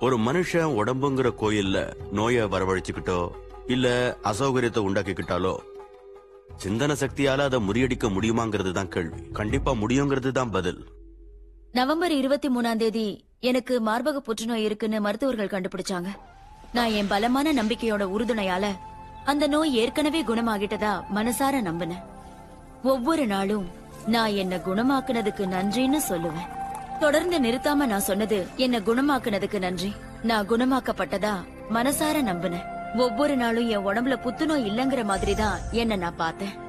ஒரு 0.00 0.16
மனுஷன் 0.18 0.74
உடம்புங்கிற 0.80 1.28
கோயில்ல 1.40 1.78
நோயை 2.10 2.44
வரவழைச்சுக்கிட்டோ 2.44 3.30
இல்ல 3.66 4.16
அசௌகரியத்தை 4.24 4.80
உண்டாக்கிக்கிட்டாலோ 4.88 5.54
சிந்தன 6.62 6.92
சக்தியால 7.00 7.38
அதை 7.38 7.58
முறியடிக்க 7.68 8.06
முடியுமாங்கிறது 8.14 8.72
தான் 8.72 8.88
கேள்வி. 8.88 9.20
கண்டிப்பா 9.32 9.72
முடியுங்கிறது 9.72 10.30
தான் 10.30 10.50
பதில். 10.50 10.80
நவம்பர் 11.72 12.12
இருபத்தி 12.12 12.48
மூணாம் 12.48 12.76
தேதி 12.76 13.26
எனக்கு 13.40 13.74
மார்பக 13.80 14.16
புற்றுநோய் 14.16 14.64
இருக்குன்னு 14.64 15.00
மருத்துவர்கள் 15.00 15.52
கண்டுபிடிச்சாங்க. 15.54 16.08
நான் 16.72 16.90
என் 16.90 17.06
பலமான 17.06 17.52
நம்பிக்கையோட 17.52 18.04
உறுதுணையால 18.16 18.66
அந்த 19.24 19.46
நோய் 19.46 19.74
ஏற்கனவே 19.74 20.22
குணமாகிட்டதா 20.22 21.02
மனசார 21.14 21.62
நம்பினேன். 21.62 22.06
ஒவ்வொரு 22.82 23.26
நாளும் 23.26 23.68
நான் 24.06 24.32
என்ன 24.32 24.56
குணமாக்குனதுக்கு 24.56 25.46
நன்றின்னு 25.56 26.00
சொல்லுவேன். 26.08 26.57
தொடர்ந்து 26.98 27.40
நிறுத்தாம 27.40 27.74
நான் 27.74 28.00
சொன்னது 28.00 28.46
என்ன 28.56 28.78
குணமாக்குனதுக்கு 28.78 29.58
நன்றி. 29.58 29.94
நான் 30.22 30.48
குணமாக்கப்பட்டதா 30.48 31.34
மனசார 31.74 32.22
நம்பினேன். 32.22 32.96
ஒவ்வொரு 32.96 33.36
நாளும் 33.36 33.68
என் 33.68 33.86
உடம்புல 33.86 34.16
புத்துநோய் 34.16 34.66
இல்லங்கிற 34.66 35.04
மாதிரிதான் 35.04 35.58
என்ன 35.70 35.96
நான் 35.96 36.16
பார்த்தேன். 36.16 36.67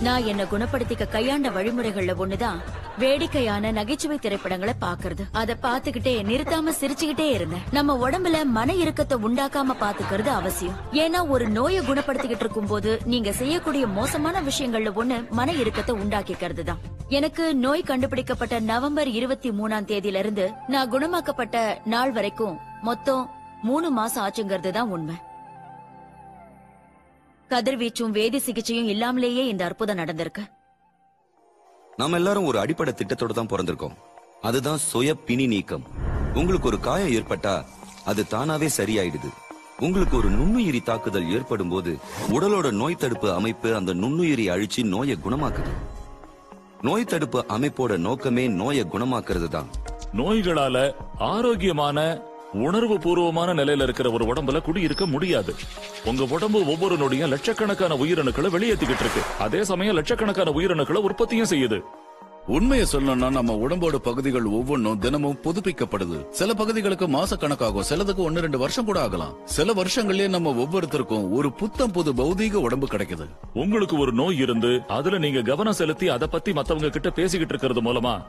நான் 0.00 0.24
என்ன 0.24 0.42
குணப்படுத்திக்க 0.44 1.08
கையாண்ட 1.08 1.48
வழிமுறைகள்ல 1.50 2.12
ஒண்ணுதான். 2.22 2.58
வேடிக்கையான 2.98 3.70
நகைச்சுவை 3.70 4.18
திரைப்படங்களை 4.18 4.74
பாக்குறது. 4.80 5.22
அத 5.32 5.56
பாத்துக்கிட்டே 5.62 6.12
நிறுத்தாம 6.30 6.72
சிரிச்சுக்கிட்டே 6.80 7.26
இருந்தேன். 7.30 7.64
நம்ம 7.70 8.08
உடம்புல 8.08 8.44
மன 8.44 8.74
இறுக்கத்தை 8.74 9.18
உண்டாக்காம 9.18 9.76
பாத்துக்கிறது 9.80 10.26
அவசியம். 10.26 10.76
ஏன்னா 10.92 11.28
ஒரு 11.28 11.48
நோயை 11.48 11.86
குணப்படுத்திக்கிட்டு 11.86 12.46
இருக்கும் 12.46 12.66
போது 12.66 13.00
நீங்க 13.04 13.32
செய்யக்கூடிய 13.32 13.86
மோசமான 13.86 14.40
விஷயங்கள்ல 14.40 14.92
ஒண்ணு 15.02 15.28
மன 15.30 15.52
இறுக்கத்தை 15.52 15.94
உண்டாக்கிக்கிறது 15.94 16.62
தான் 16.62 16.78
எனக்கு 17.08 17.54
நோய் 17.54 17.82
கண்டுபிடிக்கப்பட்ட 17.82 18.60
நவம்பர் 18.60 19.08
இருபத்தி 19.08 19.50
மூணாம் 19.50 19.88
தேதியில 19.92 20.22
இருந்து 20.24 20.50
நான் 20.66 20.90
குணமாக்கப்பட்ட 20.90 21.76
நாள் 21.84 22.12
வரைக்கும் 22.12 22.58
மொத்தம் 22.82 23.30
மூணு 23.62 23.90
மாசம் 23.90 24.24
ஆச்சுங்கிறது 24.26 24.70
தான் 24.70 24.88
உண்மை. 24.88 25.14
கதிர்வீச்சும் 27.50 28.14
வேதி 28.18 28.36
சிகிச்சையும் 28.36 28.88
இல்லாமலேயே 28.88 29.46
இந்த 29.46 29.64
அற்புதம் 29.64 29.98
நடந்திருக்கு. 29.98 30.42
நாம 31.96 32.16
எல்லாரும் 32.16 32.44
ஒரு 32.44 32.58
அடிப்படை 32.58 32.94
திட்டத்தோட 32.96 33.32
தான் 33.32 33.46
பிறந்திருக்கோம். 33.46 33.96
அதுதான் 34.40 34.76
சுய 34.76 35.14
பிணி 35.14 35.46
நீக்கம். 35.46 35.84
உங்களுக்கு 36.34 36.66
ஒரு 36.66 36.80
காயம் 36.80 37.10
ஏற்பட்டா 37.10 37.64
அது 38.04 38.24
தானாவே 38.30 38.68
சரியாயிடுது. 38.76 39.30
உங்களுக்கு 39.80 40.16
ஒரு 40.16 40.30
நுண்ணுயிரி 40.30 40.82
தாக்குதல் 40.82 41.30
ஏற்படும் 41.30 41.68
போது 41.68 41.96
உடலோட 42.28 42.70
நோய் 42.70 42.94
தடுப்பு 42.94 43.32
அமைப்பு 43.32 43.76
அந்த 43.76 43.94
நுண்ணுயிரி 43.94 44.46
அழிச்சு 44.54 44.84
நோயை 44.84 45.16
குணமாக்குது. 45.24 45.74
நோய் 46.82 47.04
தடுப்பு 47.04 47.44
அமைப்போட 47.48 47.96
நோக்கமே 47.96 48.48
நோயை 48.48 48.84
குணமாக்குறது 48.84 49.48
தான். 49.48 49.68
நோய்களால 50.16 50.94
ஆரோக்கியமான 51.18 52.26
உணர்வு 52.52 52.98
பூர்வமான 52.98 53.54
நிலையில 53.54 53.82
இருக்கிற 53.82 54.10
ஒரு 54.10 54.32
உடம்புல 54.32 54.62
குடியிருக்க 54.62 55.06
முடியாது. 55.06 55.54
உங்க 56.04 56.26
உடம்பு 56.30 56.66
ஒவ்வொரு 56.66 56.96
நொடியும் 56.96 57.28
லட்சக்கணக்கான 57.28 57.94
உயிரணுக்களை 57.94 58.48
வெளியேற்றிக்கிட்டு 58.50 59.04
இருக்கு. 59.04 59.22
அதே 59.38 59.64
சமயம் 59.64 59.94
லட்சக்கணக்கான 59.94 60.50
உயிரணுக்களை 60.50 60.94
உற்பத்தியும் 60.94 61.46
செய்யுது. 61.46 61.80
உண்மையை 62.46 62.86
சொல்லணும்னா 62.92 63.30
நம்ம 63.30 63.54
உடம்போட 63.54 63.94
பகுதிகள் 63.94 64.44
ஒவ்வொன்றும் 64.44 64.98
தினமும் 64.98 65.38
புதுப்பிக்கப்படுது. 65.42 66.28
சில 66.28 66.54
பகுதிகளுக்கு 66.54 67.08
மாச 67.08 67.28
கணக்காகும் 67.30 67.84
சிலதுக்கு 67.88 68.16
ஒன்னு 68.16 68.40
ரெண்டு 68.40 68.58
வருஷம் 68.58 68.84
கூட 68.84 69.00
ஆகலாம். 69.00 69.34
சில 69.44 69.72
வருஷங்கள்லயே 69.72 70.28
நம்ம 70.28 70.50
ஒவ்வொருத்தருக்கும் 70.50 71.30
ஒரு 71.30 71.52
புத்தம் 71.52 71.90
புது 71.90 72.12
பௌதீக 72.12 72.52
உடம்பு 72.52 72.86
கிடைக்குது. 72.86 73.26
உங்களுக்கு 73.54 73.98
ஒரு 73.98 74.12
நோய் 74.12 74.36
இருந்து 74.36 74.82
அதுல 74.88 75.18
நீங்க 75.18 75.42
கவனம் 75.42 75.72
செலுத்தி 75.72 76.08
அதை 76.08 76.28
பத்தி 76.28 76.52
மத்தவங்க 76.52 76.88
கிட்ட 76.88 77.10
பேசிக்கிட்டு 77.10 77.54
இருக்கிறது 77.54 77.92
மூலமா 77.92 78.22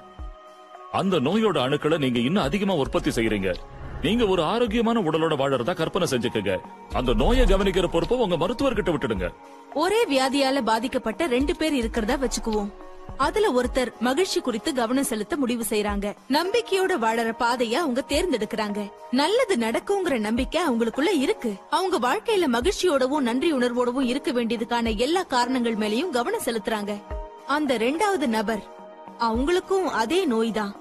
அந்த 0.91 1.20
நோயோட 1.20 1.57
அணுக்களை 1.57 1.97
நீங்க 1.97 2.20
இன்னும் 2.20 2.43
அதிகமா 2.43 2.74
உற்பத்தி 2.74 3.09
செய்யறீங்க 3.09 3.55
நீங்க 4.04 4.26
ஒரு 4.26 4.43
ஆரோக்கியமான 4.43 5.00
உடலோட 5.00 5.34
வாழறதா 5.36 5.76
கற்பனை 5.76 6.08
செஞ்சுக்கங்க. 6.12 6.60
அந்த 6.93 7.14
நோயை 7.14 7.45
கவனிக்கிற 7.45 7.88
பொறுப்பை 7.88 8.18
உங்க 8.18 8.38
மருத்துவர்கிட்ட 8.38 8.91
விட்டுடுங்க. 8.91 9.30
ஒரே 9.74 10.06
வியாதியால 10.06 10.62
பாதிக்கப்பட்ட 10.62 11.26
ரெண்டு 11.26 11.56
பேர் 11.56 11.74
இருக்கிறதா 11.74 12.14
வச்சுக்குவோம். 12.14 12.70
அதுல 13.18 13.62
ஒருத்தர் 13.62 13.91
மகிழ்ச்சி 14.00 14.41
குறித்து 14.41 14.74
கவனம் 14.74 15.04
செலுத்த 15.04 15.38
முடிவு 15.38 15.66
செய்யறாங்க 15.70 16.16
நம்பிக்கையோட 16.30 16.97
வாழற 17.02 17.32
பாதைய 17.39 17.74
அவங்க 17.74 18.04
தேர்ந்தெடுக்கிறாங்க. 18.08 18.91
நல்லது 19.12 19.56
நடக்குங்கிற 19.56 20.20
நம்பிக்கை 20.20 20.62
அவங்களுக்குள்ள 20.70 21.08
இருக்கு. 21.20 21.54
அவங்க 21.70 22.00
வாழ்க்கையில 22.00 22.47
மகிழ்ச்சியோடவும் 22.54 23.20
நன்றி 23.20 23.54
உணர்வோடவும் 23.54 24.02
இருக்க 24.02 24.32
வேண்டியதுக்கான 24.32 24.97
எல்லா 24.97 25.24
காரணங்கள் 25.24 25.76
மேலயும் 25.76 26.10
கவனம் 26.10 26.45
செலுத்துறாங்க. 26.45 27.02
அந்த 27.47 27.78
ரெண்டாவது 27.78 28.28
நபர் 28.28 28.64
அவங்களுக்கும் 29.20 29.84
அதே 29.84 30.26
நோய்தான் 30.26 30.76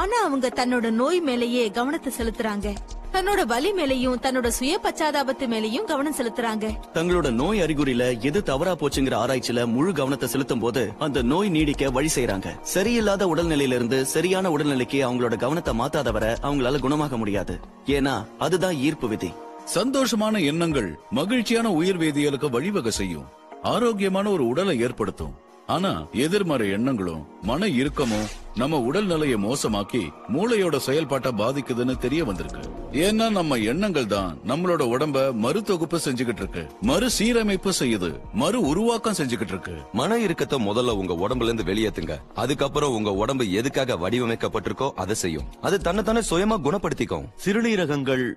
ஆனா 0.00 0.16
அவங்க 0.26 0.48
தன்னோட 0.58 0.86
நோய் 1.00 1.20
மேலேயே 1.20 1.64
கவனத்தை 1.70 2.10
செலுத்துறாங்க. 2.18 2.68
தன்னோட 3.14 3.40
வலி 3.46 3.70
மேலயும் 3.72 4.16
தன்னோட 4.24 4.48
சுய 4.56 4.72
பச்சாதாபத்து 4.82 5.44
மேலயும் 5.52 5.86
கவனம் 5.90 6.16
செலுத்துறாங்க. 6.18 6.64
தங்களோட 6.94 7.28
நோய் 7.40 7.62
அறிகுறியில 7.62 8.04
எது 8.28 8.40
தவறா 8.42 8.72
போச்சுங்கிற 8.80 9.14
ஆராய்ச்சியில 9.22 9.66
முழு 9.66 9.92
கவனத்தை 9.92 10.28
செலுத்தும் 10.28 10.62
போது 10.64 10.82
அந்த 10.98 11.22
நோய் 11.22 11.48
நீடிக்க 11.48 11.90
வழி 11.90 12.10
செய்யறாங்க 12.14 12.50
சரியில்லாத 12.74 13.28
உடல்நிலையில 13.32 13.78
இருந்து 13.78 14.00
சரியான 14.14 14.52
உடல்நிலைக்கு 14.56 15.00
அவங்களோட 15.06 15.36
கவனத்தை 15.36 15.74
மாத்தாதவரை 15.80 16.32
அவங்களால 16.42 16.82
குணமாக 16.84 17.16
முடியாது. 17.16 17.56
ஏன்னா 17.96 18.16
அதுதான் 18.38 18.76
ஈர்ப்பு 18.88 19.08
விதி. 19.08 19.32
சந்தோஷமான 19.74 20.44
எண்ணங்கள் 20.44 20.90
மகிழ்ச்சியான 21.10 21.72
உயிர் 21.80 21.98
வேதியியலுக்கு 21.98 22.50
வழிவகை 22.50 22.94
செய்யும். 23.00 23.26
ஆரோக்கியமான 23.62 24.26
ஒரு 24.30 24.46
உடலை 24.46 24.76
ஏற்படுத்தும். 24.86 25.34
ஆனா 25.66 26.06
எதிர்மறை 26.12 26.70
எண்ணங்களும் 26.70 27.26
மன 27.42 27.66
இறுக்கமும் 27.66 28.26
நம்ம 28.54 28.78
உடல்நிலையை 28.90 29.36
மோசமாக்கி 29.36 30.10
மூளையோட 30.28 30.76
செயல்பாட்டை 30.76 31.32
பாதிக்குதுன்னு 31.32 31.98
தெரிய 31.98 32.24
வந்திருக்கு. 32.24 32.60
ஏன்னா 32.92 33.30
நம்ம 33.30 33.56
எண்ணங்கள் 33.56 34.06
தான் 34.06 34.38
நம்மளோட 34.46 34.82
உடம்ப 34.94 35.32
மறு 35.32 35.62
தொகுப்பு 35.62 36.00
செஞ்சுகிட்டு 36.04 36.36
இருக்கு. 36.36 36.70
மறு 36.80 37.10
சீரமைப்பு 37.18 37.70
செய்யுது. 37.80 38.20
மறு 38.32 38.60
உருவாக்கம் 38.60 39.14
செஞ்சுகிட்டு 39.14 39.48
இருக்கு. 39.48 39.72
மன 39.92 40.18
இறுக்கத்தை 40.18 40.66
முதல்ல 40.66 40.90
உங்க 40.90 41.28
உடம்புல 41.28 41.42
இருந்து 41.42 41.64
வெளியேத்துங்க. 41.64 42.16
அதுக்கப்புறம் 42.34 42.94
உங்க 42.94 43.12
உடம்பு 43.12 43.52
எதுக்காக 43.52 43.96
வடிவமைக்கப்பட்டிருக்கோ 43.96 44.90
அதை 44.90 45.14
செய்யும். 45.14 45.44
அது 45.60 45.78
தன்னைத்தானே 45.78 46.20
சுயமா 46.30 46.58
குணப்படுத்திக்கும். 46.64 47.28
சிறுநீரகங்கள் 47.44 48.32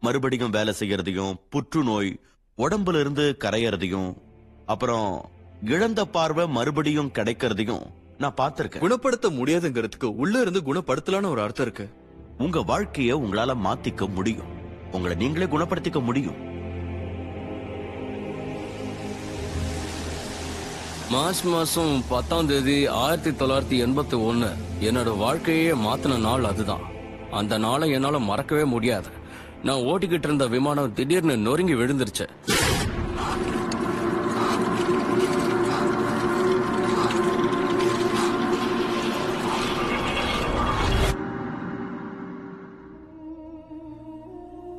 மறுபடியும் 0.00 0.50
வேலை 0.50 0.74
செய்யறதையும் 0.78 1.34
புற்றுநோய் 1.50 2.20
உடம்புல 2.58 3.00
இருந்து 3.00 3.36
கரையறதையும் 3.44 4.14
அப்புறம் 4.66 5.30
இழந்த 5.64 6.04
பார்வை 6.04 6.46
மறுபடியும் 6.46 7.10
கிடைக்கிறதையும் 7.14 7.82
நான் 8.18 8.34
பார்த்திருக்கேன். 8.36 8.78
குணப்படுத்த 8.78 9.28
முடியாதுங்கிறதுக்கு 9.30 10.04
உள்ள 10.04 10.40
இருந்து 10.40 10.60
குணப்படுத்தலான்னு 10.60 11.28
ஒரு 11.28 11.40
அர்த்தம் 11.40 11.66
இருக்கு. 11.66 11.90
உங்க 12.38 12.58
வாழ்க்கைய 12.58 13.12
உங்களால 13.14 13.56
மாத்திக்க 13.64 14.08
முடியும். 14.08 14.46
உங்களை 14.92 15.16
நீங்களே 15.16 15.44
குணப்படுத்திக்க 15.44 16.02
முடியும். 16.02 16.52
மார்ச் 21.10 21.44
மாசம் 21.44 22.04
பத்தாம் 22.08 22.46
தேதி 22.46 22.86
ஆயிரத்தி 22.86 23.30
தொள்ளாயிரத்தி 23.30 23.86
எண்பத்தி 23.86 24.16
ஒண்ணு 24.30 24.48
என்னோட 24.80 25.16
வாழ்க்கையே 25.16 25.70
மாத்தின 25.70 26.18
நாள் 26.18 26.44
அதுதான். 26.44 26.80
அந்த 27.30 27.58
நாளை 27.58 27.90
என்னால 27.90 28.18
மறக்கவே 28.18 28.64
முடியாது. 28.64 29.08
நான் 29.62 29.76
ஓட்டிக்கிட்டு 29.76 30.24
இருந்த 30.24 30.46
விமானம் 30.46 30.92
திடீர்னு 30.92 31.36
நொறுங்கி 31.36 31.74
விழுந்துருச்சு. 31.74 32.28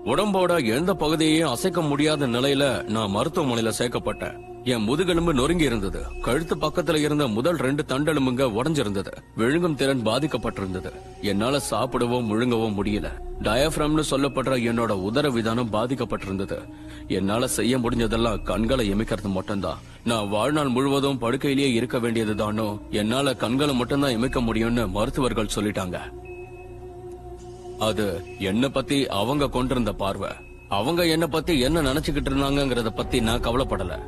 உடம்போட 0.05 0.65
எந்த 0.65 0.93
பகுதியையும் 0.93 1.49
அசைக்க 1.49 1.81
முடியாத 1.81 2.27
நிலையில 2.27 2.83
நான் 2.83 3.15
மருத்துவமனையில 3.15 3.71
சேர்க்கப்பட்டேன். 3.79 4.35
என் 4.63 4.83
முதுகெலும்பு 4.83 5.33
நொறுங்கி 5.33 5.63
இருந்தது. 5.63 6.01
கழுத்து 6.21 6.55
பக்கத்துல 6.55 6.95
இருந்த 6.95 7.27
முதல் 7.27 7.55
ரெண்டு 7.55 7.83
தண்டெலும்புங்க 7.87 8.45
உடஞ்சிருந்தது. 8.59 9.11
விழுங்கும் 9.35 9.75
திறன் 9.75 10.05
பாதிக்கப்பட்டிருந்தது. 10.05 10.91
என்னால 11.21 11.57
சாப்பிடவோ 11.57 12.19
முழுங்கவோ 12.29 12.67
முடியல. 12.77 13.09
டயப்ரம்னு 13.41 14.03
சொல்லப்படுற 14.09 14.55
என்னோட 14.69 14.91
உதர 14.91 15.29
விதானம் 15.29 15.73
பாதிக்கப்பட்டிருந்தது. 15.73 16.57
என்னால 17.07 17.47
செய்ய 17.47 17.77
முடிஞ்சதெல்லாம் 17.77 18.43
கண்களை 18.43 18.93
இமைக்கிறது 18.93 19.29
மட்டும்தான். 19.29 19.77
நான் 20.03 20.29
வாழ்நாள் 20.29 20.67
முழுவதும் 20.67 21.19
படுக்கையிலேயே 21.19 21.73
இருக்க 21.73 21.97
வேண்டியதுதானோ 21.97 22.79
என்னால 22.89 23.35
கண்களை 23.35 23.75
மட்டும்தான் 23.75 24.15
இமைக்க 24.17 24.41
முடியும்னு 24.41 24.89
மருத்துவர்கள் 24.89 25.53
சொல்லிட்டாங்க. 25.55 25.99
அது 27.79 28.23
என்ன 28.39 28.69
பத்தி 28.69 29.07
அவங்க 29.07 29.49
கொண்டிருந்த 29.49 29.93
பார்வை. 29.93 30.29
அவங்க 30.69 31.07
என்ன 31.07 31.27
பத்தி 31.27 31.59
என்ன 31.59 31.81
நினைச்சுக்கிட்டு 31.81 32.29
இருந்தாங்கிறத 32.29 32.89
பத்தி 32.95 33.21
நான் 33.21 33.41
கவலைப்படல. 33.41 33.99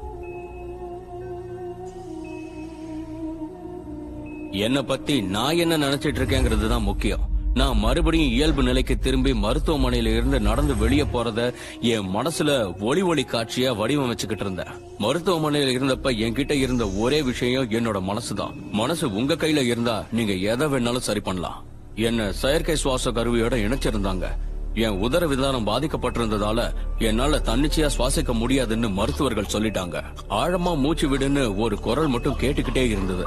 என்ன 4.51 4.83
பத்தி 4.83 5.21
நான் 5.21 5.55
என்ன 5.55 5.77
நினைச்சிட்டு 5.77 6.19
இருக்கேங்கிறது 6.19 6.67
தான் 6.67 6.81
முக்கியம். 6.81 7.35
நான் 7.53 7.77
மறுபடியும் 7.77 8.31
இயல்பு 8.31 8.63
நிலைக்கு 8.63 8.97
திரும்பி 8.97 9.31
மருத்துவமனையில 9.31 10.05
இருந்து 10.05 10.39
நடந்து 10.39 10.77
வெளியே 10.77 11.03
போறத 11.03 11.53
என் 11.81 12.15
மனசுல 12.15 12.81
ஒளி 12.81 13.01
ஒளி 13.01 13.23
காட்சியா 13.23 13.71
வடிவமைச்சுக்கிட்டு 13.75 14.39
இருந்தேன். 14.39 14.67
மருத்துவமனையில 14.99 15.73
இருந்தப்ப 15.73 16.03
என்கிட்ட 16.03 16.51
இருந்த 16.51 16.89
ஒரே 16.89 17.21
விஷயம் 17.21 17.69
என்னோட 17.69 18.01
மனசுதான். 18.01 18.71
மனசு 18.71 19.13
உங்க 19.13 19.33
கையில 19.33 19.65
இருந்தா 19.65 20.05
நீங்க 20.11 20.33
எதை 20.33 20.67
வேணாலும் 20.67 20.97
சரி 20.97 21.19
பண்ணலாம். 21.19 21.75
என்ன 21.99 22.31
செயற்கை 22.31 22.75
சுவாச 22.75 23.11
கருவியோட 23.11 23.55
இணைச்சிருந்தாங்க. 23.57 24.25
என் 24.73 24.99
உதர 25.03 25.27
விதானம் 25.27 25.67
பாதிக்கப்பட்டிருந்ததால 25.67 26.73
என்னால 26.99 27.37
தன்னிச்சையா 27.37 27.89
சுவாசிக்க 27.97 28.33
முடியாதுன்னு 28.33 28.89
மருத்துவர்கள் 28.89 29.51
சொல்லிட்டாங்க. 29.51 30.03
ஆழமா 30.29 30.77
மூச்சு 30.77 31.07
விடுன்னு 31.09 31.57
ஒரு 31.57 31.79
குரல் 31.79 32.07
மட்டும் 32.07 32.37
கேட்டுக்கிட்டே 32.39 32.85
இருந்தது. 32.85 33.25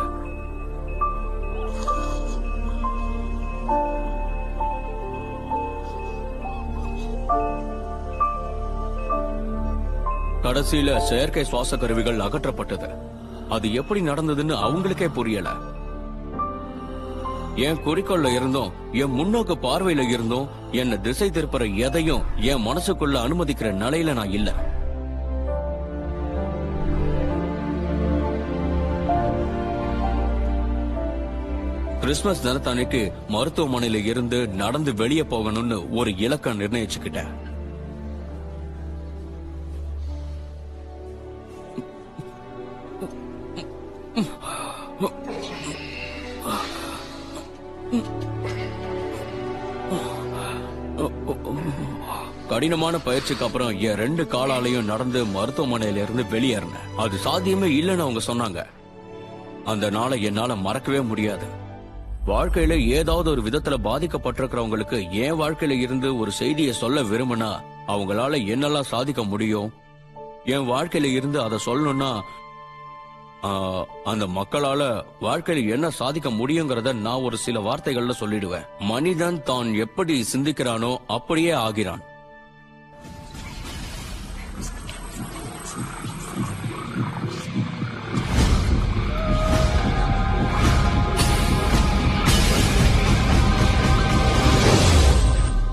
கடைசியில 10.43 10.99
செயற்கை 10.99 11.45
சுவாச 11.45 11.77
கருவிகள் 11.77 12.17
அகற்றப்பட்டது. 12.17 12.89
அது 13.49 13.73
எப்படி 13.73 14.01
நடந்ததுன்னு 14.01 14.57
அவங்களுக்கே 14.67 15.13
புரியல. 15.13 15.51
என் 17.57 17.77
குறிக்கோள்ல 17.77 18.35
இருந்தும் 18.35 18.73
என் 18.93 19.17
முன்னோக்கு 19.19 19.55
பார்வையில 19.63 20.09
இருந்தும் 20.09 20.49
என்ன 20.73 20.97
திசை 20.97 21.31
திருப்புற 21.31 21.77
எதையும் 21.77 22.23
என் 22.37 22.67
மனசுக்குள்ள 22.67 23.19
அனுமதிக்கிற 23.19 23.71
நிலையில 23.75 24.13
நான் 24.13 24.31
இல்ல. 24.31 24.69
கிறிஸ்துமஸ் 32.01 32.47
தினத்தன்னைக்கு 32.47 33.13
மருத்துவமனையில 33.29 34.05
இருந்து 34.05 34.49
நடந்து 34.49 34.95
வெளியே 34.95 35.23
போகணும்னு 35.23 35.91
ஒரு 35.91 36.17
இலக்கம் 36.17 36.61
நிர்ணயிச்சுக்கிட்டேன். 36.61 37.49
கடினமான 52.49 52.99
பயிற்சிக்கு 52.99 53.45
அப்புறம் 53.45 53.81
என் 53.81 53.97
ரெண்டு 53.97 54.23
காலாலையும் 54.23 54.85
நடந்து 54.85 55.25
மருத்துவமனையில 55.25 56.03
இருந்து 56.03 56.23
வெளியேறினேன். 56.23 56.89
அது 56.97 57.17
சாத்தியமே 57.17 57.67
இல்லைன்னு 57.67 58.07
அவங்க 58.07 58.21
சொன்னாங்க. 58.27 58.67
அந்த 59.65 59.91
நாளை 59.91 60.23
என்னால 60.23 60.57
மறக்கவே 60.57 61.01
முடியாது. 61.01 61.47
வாழ்க்கையில 62.27 62.87
ஏதாவது 62.87 63.31
ஒரு 63.31 63.43
விதத்துல 63.43 63.77
பாதிக்கப்பட்டிருக்கிறவங்களுக்கு 63.85 65.11
என் 65.11 65.41
வாழ்க்கையில 65.41 65.79
இருந்து 65.81 66.19
ஒரு 66.19 66.33
செய்தியை 66.33 66.73
சொல்ல 66.73 67.03
விரும்பினா 67.03 67.51
அவங்களால 67.87 68.33
என்னெல்லாம் 68.55 68.91
சாதிக்க 68.95 69.25
முடியும்? 69.25 69.73
என் 70.45 70.69
வாழ்க்கையில 70.71 71.05
இருந்து 71.05 71.41
அதை 71.43 71.59
சொல்லணும்னா 71.67 72.21
அந்த 74.05 74.25
மக்களால 74.39 74.83
வாழ்க்கையில 75.21 75.73
என்ன 75.77 75.91
சாதிக்க 75.91 76.29
முடியுங்கிறத 76.31 76.93
நான் 77.07 77.25
ஒரு 77.27 77.37
சில 77.37 77.61
வார்த்தைகள்ல 77.61 78.15
சொல்லிடுவேன். 78.21 78.69
மனிதன் 78.93 79.43
தான் 79.43 79.75
எப்படி 79.75 80.27
சிந்திக்கிறானோ 80.33 80.93
அப்படியே 81.07 81.51
ஆகிறான். 81.51 82.03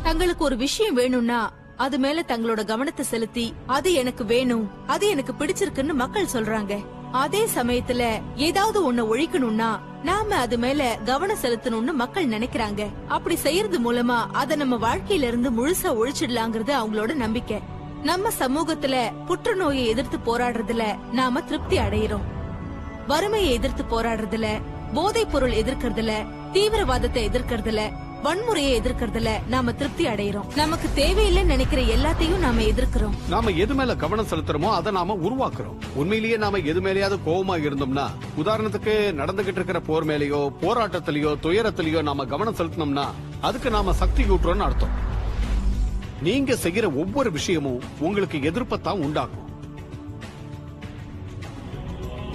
தங்களுக்கு 0.03 0.43
ஒரு 0.43 0.57
விஷயம் 0.57 0.95
வேணும்னா 0.95 1.51
அது 1.85 1.99
மேல 1.99 2.23
தங்களோட 2.27 2.61
கவனத்தை 2.65 3.03
செலுத்தி 3.05 3.53
அது 3.65 3.89
எனக்கு 3.93 4.25
வேணும் 4.25 4.69
அது 4.87 5.07
எனக்கு 5.13 5.33
பிடிச்சிருக்குன்னு 5.33 5.93
மக்கள் 5.93 6.33
சொல்றாங்க. 6.33 6.75
அதே 7.11 7.47
சமயத்துல 7.55 8.21
ஏதாவது 8.35 8.93
ஒன்ன 8.93 8.95
ஒழிக்கணும்னா 8.95 9.79
நாம 10.03 10.35
அது 10.35 10.57
மேல 10.57 10.97
கவனம் 11.05 11.37
செலுத்தணும்னு 11.41 11.91
மக்கள் 11.91 12.27
நினைக்கிறாங்க. 12.27 12.87
அப்படி 13.07 13.35
செய்யறது 13.35 13.79
மூலமா 13.79 14.25
அத 14.31 14.55
நம்ம 14.55 14.75
வாழ்க்கையில 14.75 15.23
இருந்து 15.23 15.51
முழுசா 15.51 15.83
ஒழிச்சிடலாங்கிறது 15.83 16.73
அவங்களோட 16.75 17.13
நம்பிக்கை. 17.13 17.59
நம்ம 18.03 18.29
சமூகத்துல 18.39 19.25
புற்றுநோயை 19.25 19.85
எதிர்த்து 19.85 20.17
போராடுறதுல 20.17 20.83
நாம 21.11 21.41
திருப்தி 21.41 21.77
அடையிறோம். 21.77 22.21
வறுமையை 23.07 23.51
எதிர்த்து 23.51 23.83
போராடுறதுல 23.83 24.61
போதைப் 24.93 25.31
பொருள் 25.31 25.51
எதிர்க்கறதுல 25.51 26.11
தீவிரவாதத்தை 26.53 27.29
எதிர்க்கறதுல 27.29 27.91
வன்முறையை 28.25 28.69
எதிர்க்கறதுல 28.77 29.47
நாம 29.47 29.73
திருப்தி 29.73 30.05
அடையிறோம். 30.05 30.55
நமக்கு 30.55 30.87
தேவையில்லைன்னு 30.95 31.43
நினைக்கிற 31.43 31.81
எல்லாத்தையும் 31.81 32.39
நாம 32.39 32.61
எதிர்க்கிறோம். 32.61 33.15
நாம 33.29 33.49
எது 33.49 33.73
மேல 33.73 33.95
கவனம் 33.95 34.27
செலுத்துறோமோ 34.27 34.69
அதை 34.79 34.91
நாம 34.91 35.17
உருவாக்குறோம். 35.27 35.77
உண்மையிலேயே 35.95 36.37
நாம 36.37 36.57
எது 36.57 36.81
மேலேயாவது 36.81 37.17
கோவமா 37.25 37.55
இருந்தோம்னா 37.65 38.05
உதாரணத்துக்கு 38.43 38.93
நடந்துகிட்டு 39.21 39.59
இருக்கிற 39.59 39.79
போர் 39.79 40.05
மேலேயோ 40.05 40.41
போராட்டத்திலேயோ 40.61 41.33
துயரத்திலேயோ 41.41 42.01
நாம 42.01 42.25
கவனம் 42.25 42.55
செலுத்தினோம்னா 42.55 43.05
அதுக்கு 43.41 43.69
நாம 43.69 43.93
சக்தி 43.93 44.23
கூட்டுறோம்னு 44.23 44.67
அர்த்தம். 44.69 44.95
நீங்க 46.21 46.53
செய்யற 46.53 46.85
ஒவ்வொரு 46.95 47.31
விஷயமும் 47.31 47.81
உங்களுக்கு 47.99 48.37
எதிர்ப்பத்தான் 48.37 49.03
உண்டாக்கும். 49.07 49.45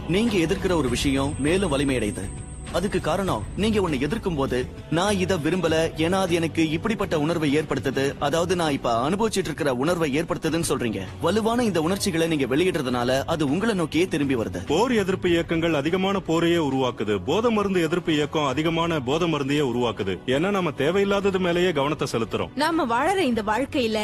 நீங்க 0.09 0.37
எதிர்க்கிற 0.37 0.73
ஒரு 0.75 0.89
விஷயம் 0.89 1.35
மேலும் 1.39 1.73
வலிமையடையுது. 1.73 2.25
அதுக்கு 2.73 3.01
காரணம் 3.01 3.43
நீங்க 3.57 3.81
ஒண்ணு 3.81 4.01
எதிர்க்கும் 4.01 4.35
போது 4.35 4.67
நான் 4.91 5.17
இத 5.17 5.37
விரும்பல 5.37 5.77
ஏன்னா 5.97 6.19
அது 6.25 6.35
எனக்கு 6.35 6.71
இப்படிப்பட்ட 6.71 7.21
உணர்வை 7.21 7.59
ஏற்படுத்துது. 7.59 8.15
அதாவது 8.19 8.57
நான் 8.57 8.73
இப்ப 8.73 9.11
அனுபவிச்சிட்டு 9.11 9.51
இருக்கிற 9.51 9.75
உணர்வை 9.75 10.21
ஏற்படுத்துதுன்னு 10.21 10.69
சொல்றீங்க. 10.69 11.01
வலுவான 11.21 11.65
இந்த 11.65 11.83
உணர்ச்சிகளை 11.83 12.27
நீங்க 12.27 12.57
வெளியிடுறதுனால 12.57 13.25
அது 13.25 13.47
உங்களை 13.47 13.75
நோக்கியே 13.75 14.09
திரும்பி 14.09 14.37
வருது. 14.37 14.67
போர் 14.67 14.93
எதிர்ப்பு 14.93 15.31
இயக்கங்கள் 15.31 15.75
அதிகமான 15.75 16.23
போரையே 16.29 16.61
உருவாக்குது. 16.69 17.17
போத 17.25 17.51
மருந்து 17.51 17.83
எதிர்ப்பு 17.83 18.15
இயக்கம் 18.15 18.47
அதிகமான 18.47 19.01
போத 19.01 19.27
மருந்தையே 19.27 19.63
உருவாக்குது. 19.63 20.17
ஏன்னா 20.27 20.51
நம்ம 20.51 20.71
தேவையில்லாதது 20.71 21.39
மேலேயே 21.39 21.73
கவனத்தை 21.73 22.09
செலுத்துறோம். 22.13 22.51
நாம 22.55 22.87
வாழற 22.87 23.19
இந்த 23.19 23.43
வாழ்க்கையில 23.43 23.99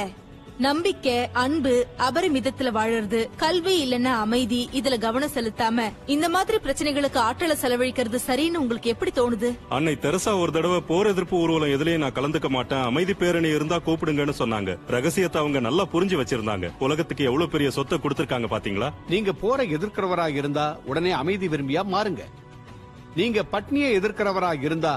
நம்பிக்கை 0.64 1.16
அன்பு 1.42 1.72
அபரிமிதத்துல 2.06 2.68
வாழறது. 2.76 3.18
கல்வி 3.42 3.74
இல்லைன்னா 3.82 4.12
அமைதி 4.22 4.58
இதுல 4.78 4.98
கவனம் 5.04 5.32
செலுத்தாம 5.34 5.84
இந்த 6.14 6.28
மாதிரி 6.28 6.56
பிரச்சனைகளுக்கு 6.64 7.18
ஆற்றலை 7.26 7.56
செலவழிக்கிறது 7.60 8.18
சரின்னு 8.26 8.60
உங்களுக்கு 8.62 8.92
எப்படி 8.94 9.10
தோணுது? 9.18 9.48
அன்னை 9.76 9.94
தெரசா 10.04 10.32
ஒரு 10.38 10.52
தடவை 10.56 10.80
போர் 10.88 11.06
எதிர்ப்பு 11.06 11.36
ஊர்வலம் 11.42 11.74
எதுலயும் 11.76 12.02
நான் 12.04 12.16
கலந்துக்க 12.18 12.48
மாட்டேன். 12.48 12.82
அமைதி 12.90 13.14
பேரணி 13.14 13.48
இருந்தா 13.48 13.76
கூப்பிடுங்கன்னு 13.86 14.34
சொன்னாங்க. 14.42 14.74
ரகசியத்தை 14.96 15.40
அவங்க 15.42 15.60
நல்லா 15.60 15.86
புரிஞ்சு 15.92 16.18
வச்சிருந்தாங்க. 16.20 16.68
உலகத்துக்கு 16.86 17.24
எவ்வளவு 17.24 17.52
பெரிய 17.54 17.70
சொத்தை 17.70 17.98
கொடுத்திருக்காங்க 17.98 18.50
பாத்தீங்களா? 18.54 18.88
நீங்க 19.14 19.32
போரை 19.32 19.66
எதிர்க்கிறவரா 19.76 20.26
இருந்தா 20.40 20.66
உடனே 20.84 21.10
அமைதி 21.10 21.48
விரும்பியா 21.48 21.84
மாறுங்க. 21.94 22.24
நீங்க 23.20 23.44
பட்னியை 23.52 23.90
எதிர்க்கிறவரா 24.00 24.52
இருந்தா 24.66 24.96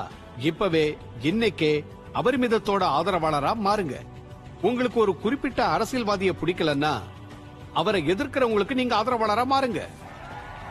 இப்பவே 0.50 0.98
இன்னைக்கே 1.32 1.74
அபரிமிதத்தோட 2.20 2.84
ஆதரவாளரா 2.98 3.54
மாறுங்க. 3.68 3.98
உங்களுக்கு 4.62 5.00
ஒரு 5.00 5.14
குறிப்பிட்ட 5.18 5.60
அரசியல்வாதியை 5.76 6.34
பிடிக்கலன்னா 6.42 6.94
அவரை 7.80 8.00
எதிர்க்கிறவங்களுக்கு 8.14 8.74
நீங்க 8.74 8.96
ஆதரவாளரா 8.96 9.44
மாறுங்க. 9.54 9.82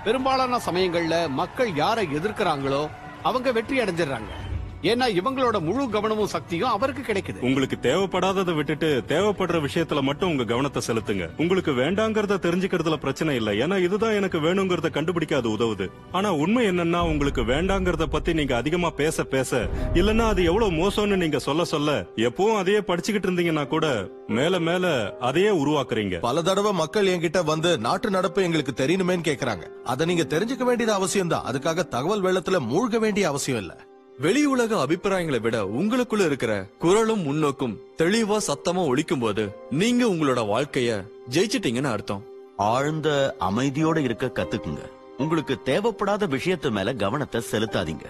பெரும்பாலான 0.05 0.61
சமயங்கள்ல 0.67 1.17
மக்கள் 1.41 1.71
யாரை 1.75 2.05
எதிர்க்கிறாங்களோ 2.19 2.83
அவங்க 3.23 3.53
வெற்றி 3.53 3.79
அடைஞ்சிடுறாங்க. 3.81 4.33
ஏன்னா 4.83 5.07
இவங்களோட 5.09 5.61
முழு 5.61 5.91
கவனமும் 5.91 6.27
சக்தியும் 6.27 6.71
அவருக்கு 6.71 7.13
கிடைக்குது. 7.13 7.41
உங்களுக்கு 7.41 7.79
தேவைப்படாததை 7.83 8.55
விட்டுட்டு 8.55 9.05
தேவைப்படுற 9.09 9.69
விஷயத்துல 9.69 10.01
மட்டும் 10.01 10.31
உங்க 10.31 10.45
கவனத்தை 10.45 10.83
செலுத்துங்க. 10.87 11.31
உங்களுக்கு 11.39 11.73
வேண்டாங்கறத 11.73 12.39
தெரிஞ்சுக்கிறதுல 12.39 12.97
பிரச்சனை 12.97 13.37
இல்ல. 13.37 13.53
ஏன்னா 13.53 13.83
இதுதான் 13.83 14.13
எனக்கு 14.13 14.41
வேணுங்கிறத 14.41 14.91
கண்டுபிடிக்க 14.91 15.37
அது 15.37 15.49
உதவுது. 15.57 15.89
ஆனா 16.13 16.35
உண்மை 16.35 16.67
என்னன்னா 16.67 17.01
உங்களுக்கு 17.01 17.43
வேண்டாங்கறத 17.43 18.07
பத்தி 18.07 18.33
நீங்க 18.33 18.57
அதிகமா 18.57 18.91
பேச 18.91 19.25
பேச 19.25 19.69
இல்லன்னா 19.95 20.27
அது 20.27 20.45
எவ்வளவு 20.45 20.73
மோசம்னு 20.73 21.17
நீங்க 21.17 21.39
சொல்ல 21.39 21.65
சொல்ல 21.65 22.07
எப்பவும் 22.17 22.57
அதையே 22.57 22.79
படிச்சுக்கிட்டு 22.79 23.29
இருந்தீங்கன்னா 23.31 23.67
கூட 23.67 24.09
மேல 24.27 24.59
மேல 24.59 25.17
அதையே 25.21 25.49
உருவாக்குறீங்க. 25.49 26.21
பல 26.21 26.43
தடவை 26.43 26.73
மக்கள் 26.73 27.07
என்கிட்ட 27.07 27.45
வந்து 27.45 27.79
நாட்டு 27.79 28.11
நடப்பு 28.11 28.43
எங்களுக்கு 28.43 28.87
தெரியணுமேன்னு 28.87 29.27
கேக்குறாங்க. 29.27 29.63
அதை 29.85 30.07
நீங்க 30.07 30.23
தெரிஞ்சுக்க 30.23 30.63
வேண்டியது 30.63 30.93
அவசியம் 30.93 31.29
தான் 31.29 31.47
அதுக்காக 31.53 31.89
தகவல் 31.89 32.23
வெள்ளத்துல 32.23 32.59
மூழ்க 32.59 32.99
வேண்டிய 32.99 33.29
அவசியம் 33.29 33.61
இல்ல. 33.61 33.89
வெளி 34.23 34.41
உலக 34.45 34.73
அபிப்பிராயங்களை 34.81 35.39
விட 35.45 35.59
உங்களுக்குள்ள 35.81 36.25
இருக்கிற 36.25 36.53
குரலும் 36.83 37.23
முன்னோக்கும் 37.27 37.77
தெளிவா 38.01 38.39
சத்தமா 38.47 38.83
ஒழிக்கும் 38.91 39.23
போது 39.23 39.43
நீங்க 39.81 40.03
உங்களோட 40.07 40.41
வாழ்க்கைய 40.51 40.89
ஜெயிச்சிட்டீங்கன்னு 41.35 41.93
அர்த்தம். 41.93 42.25
ஆழ்ந்த 42.57 43.37
அமைதியோட 43.49 43.99
இருக்க 44.07 44.27
கத்துக்குங்க. 44.39 44.83
உங்களுக்கு 45.19 45.55
தேவைப்படாத 45.69 46.27
விஷயத்து 46.35 46.71
மேல 46.71 46.95
கவனத்தை 47.05 47.41
செலுத்தாதீங்க. 47.53 48.07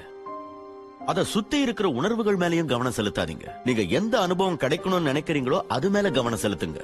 அத 1.12 1.24
சுத்தி 1.34 1.60
இருக்கிற 1.66 1.88
உணர்வுகள் 1.88 2.40
மேலயும் 2.42 2.72
கவனம் 2.72 2.98
செலுத்தாதீங்க. 2.98 3.46
நீங்க 3.64 3.84
எந்த 4.00 4.20
அனுபவம் 4.20 4.60
கிடைக்கணும்னு 4.64 5.12
நினைக்கிறீங்களோ 5.12 5.60
அது 5.76 5.90
மேல 5.90 6.10
கவனம் 6.18 6.44
செலுத்துங்க. 6.46 6.82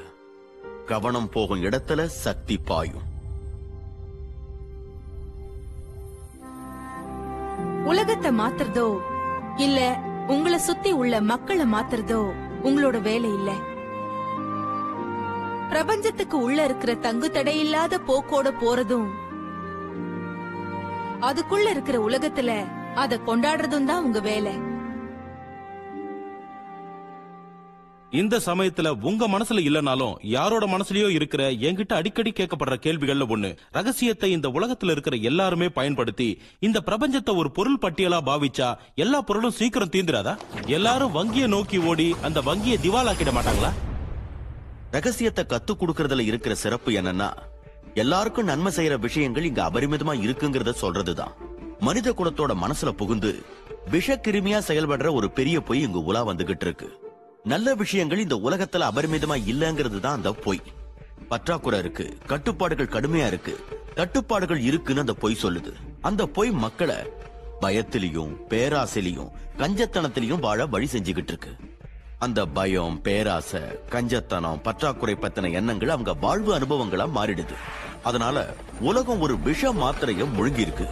கவனம் 0.93 1.29
போகும் 1.37 1.63
இடத்துல 1.63 2.05
சக்தி 2.05 2.59
பாயும். 2.71 3.05
உலகத்தை 7.91 8.31
மாத்துறதோ 8.39 8.87
இல்ல 9.57 9.97
உங்களை 10.27 10.59
சுத்தி 10.59 10.93
உள்ள 10.93 11.21
மக்களை 11.21 11.65
மாத்துறதோ 11.65 12.33
உங்களோட 12.63 13.01
வேலை 13.01 13.33
இல்ல. 13.35 13.51
பிரபஞ்சத்துக்கு 15.69 16.39
உள்ள 16.39 16.65
இருக்கிற 16.65 16.95
தங்கு 16.95 17.29
தடையில்லாத 17.29 17.99
போக்கோட 18.07 18.53
போறதும் 18.61 19.09
அதுக்குள்ள 21.21 21.71
இருக்கிற 21.71 22.09
உலகத்துல 22.09 22.51
அத 22.95 23.17
கொண்டாடுறதும் 23.27 23.85
தான் 23.85 24.05
உங்க 24.05 24.21
வேலை. 24.21 24.76
இந்த 28.11 28.39
சமயத்துல 28.39 29.01
உங்க 29.01 29.29
மனசுல 29.29 29.59
இல்லனாலும் 29.59 30.17
யாரோட 30.23 30.67
மனசுலயோ 30.67 31.09
இருக்கிற 31.09 31.51
என்கிட்ட 31.51 31.93
அடிக்கடி 31.93 32.31
கேட்கப்படுற 32.31 32.75
கேள்விகள்ல 32.75 33.27
ஒண்ணு. 33.29 33.57
ரகசியத்தை 33.71 34.31
இந்த 34.31 34.49
உலகத்துல 34.49 34.91
இருக்கிற 34.91 35.17
எல்லாருமே 35.17 35.69
பயன்படுத்தி 35.69 36.41
இந்த 36.61 36.83
பிரபஞ்சத்தை 36.87 37.37
ஒரு 37.37 37.51
பொருள் 37.51 37.79
பட்டியலா 37.83 38.21
பாவிச்சா 38.25 38.77
எல்லா 38.95 39.21
பொருளும் 39.21 39.51
சீக்கிரம் 39.51 39.89
தீந்துராதா? 39.89 40.39
எல்லாரும் 40.67 41.13
வங்கியை 41.13 41.49
நோக்கி 41.49 41.79
ஓடி 41.79 42.15
அந்த 42.23 42.41
வங்கியை 42.41 42.79
திவாலாக்கிட 42.79 43.33
மாட்டாங்களா? 43.33 43.73
ரகசியத்தை 44.91 45.45
கத்து 45.49 45.75
கொடுக்கறதுல 45.75 46.21
இருக்கிற 46.21 46.55
சிறப்பு 46.55 46.93
என்னன்னா 46.93 47.31
எல்லாருக்கும் 47.95 48.45
நன்மை 48.45 48.73
செய்யற 48.77 48.99
விஷயங்கள் 48.99 49.45
இங்க 49.45 49.71
அபரிமிதமா 49.71 50.15
இருக்குங்கிறத 50.21 50.75
சொல்றதுதான். 50.81 51.35
மனித 51.81 52.11
குலத்தோட 52.11 52.55
மனசுல 52.55 52.89
புகுந்து 52.89 53.43
விஷக்கிருமியா 53.91 54.61
செயல்படுற 54.67 55.13
ஒரு 55.13 55.31
பெரிய 55.31 55.61
பொய் 55.61 55.83
இங்க 55.83 55.99
உலா 55.99 56.27
வந்துகிட்டு 56.27 56.61
இருக்கு. 56.61 57.06
நல்ல 57.47 57.75
விஷயங்கள் 57.75 58.19
இந்த 58.19 58.37
உலகத்துல 58.37 58.87
அபரிமிதமா 58.89 59.37
இல்லங்கிறது 59.53 60.01
தான் 60.01 60.15
அந்த 60.15 60.33
பொய். 60.33 60.63
பற்றாக்குறை 61.29 61.79
இருக்கு 61.79 62.19
கட்டுப்பாடுகள் 62.27 62.87
கடுமையா 62.87 63.27
இருக்கு. 63.27 63.65
கட்டுப்பாடுகள் 63.95 64.61
இருக்குன்னு 64.61 65.01
அந்த 65.01 65.15
பொய் 65.15 65.39
சொல்லுது. 65.43 65.73
அந்த 66.01 66.27
பொய் 66.27 66.51
மக்களை 66.51 66.97
பயத்திலையும் 67.61 68.35
பேராசையிலையும் 68.49 69.31
கஞ்சத்தனத்திலையும் 69.59 70.41
வாழ 70.41 70.67
வழி 70.67 70.89
செஞ்சுகிட்டு 70.93 71.29
இருக்கு. 71.29 71.57
அந்த 72.19 72.47
பயம் 72.47 73.03
பேராசை 73.03 73.61
கஞ்சத்தனம் 73.91 74.63
பற்றாக்குறை 74.63 75.15
பத்தின 75.15 75.53
எண்ணங்கள் 75.53 75.89
அவங்க 75.89 76.15
வாழ்வு 76.15 76.59
அனுபவங்களா 76.59 77.09
மாறிடுது. 77.15 77.55
அதனால 78.03 78.55
உலகம் 78.81 79.21
ஒரு 79.21 79.39
விஷ 79.39 79.73
மாத்திரையும் 79.73 80.35
முழுங்கி 80.37 80.59
இருக்கு 80.59 80.87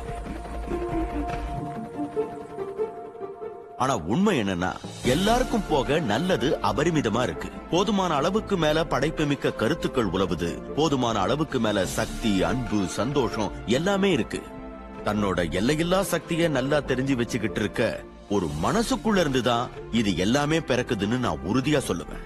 ஆனா 3.84 3.94
உண்மை 4.12 4.34
என்னன்னா 4.40 4.70
எல்லாருக்கும் 5.04 5.66
போக 5.68 5.98
நல்லது 6.10 6.48
அபரிமிதமா 6.62 7.22
இருக்கு. 7.22 7.48
போதுமான 7.70 8.14
அளவுக்கு 8.14 8.56
மேல 8.56 8.84
படைப்புமிக்க 8.84 9.52
கருத்துக்கள் 9.52 10.10
உலவுது. 10.10 10.50
போதுமான 10.74 11.18
அளவுக்கு 11.18 11.58
மேல 11.60 11.86
சக்தி 11.86 12.42
அன்பு 12.42 12.80
சந்தோஷம் 12.88 13.52
எல்லாமே 13.66 14.10
இருக்கு. 14.10 14.40
தன்னோட 15.04 15.50
எல்லையில்லா 15.50 16.00
சக்திய 16.02 16.48
நல்லா 16.48 16.78
தெரிஞ்சு 16.78 17.14
வச்சுக்கிட்டு 17.14 17.60
இருக்க 17.60 18.00
ஒரு 18.30 18.46
மனசுக்குள்ள 18.62 19.18
இருந்துதான் 19.24 19.68
இது 19.92 20.16
எல்லாமே 20.16 20.58
பிறக்குதுன்னு 20.58 21.18
நான் 21.18 21.44
உறுதியா 21.46 21.80
சொல்லுவேன். 21.88 22.24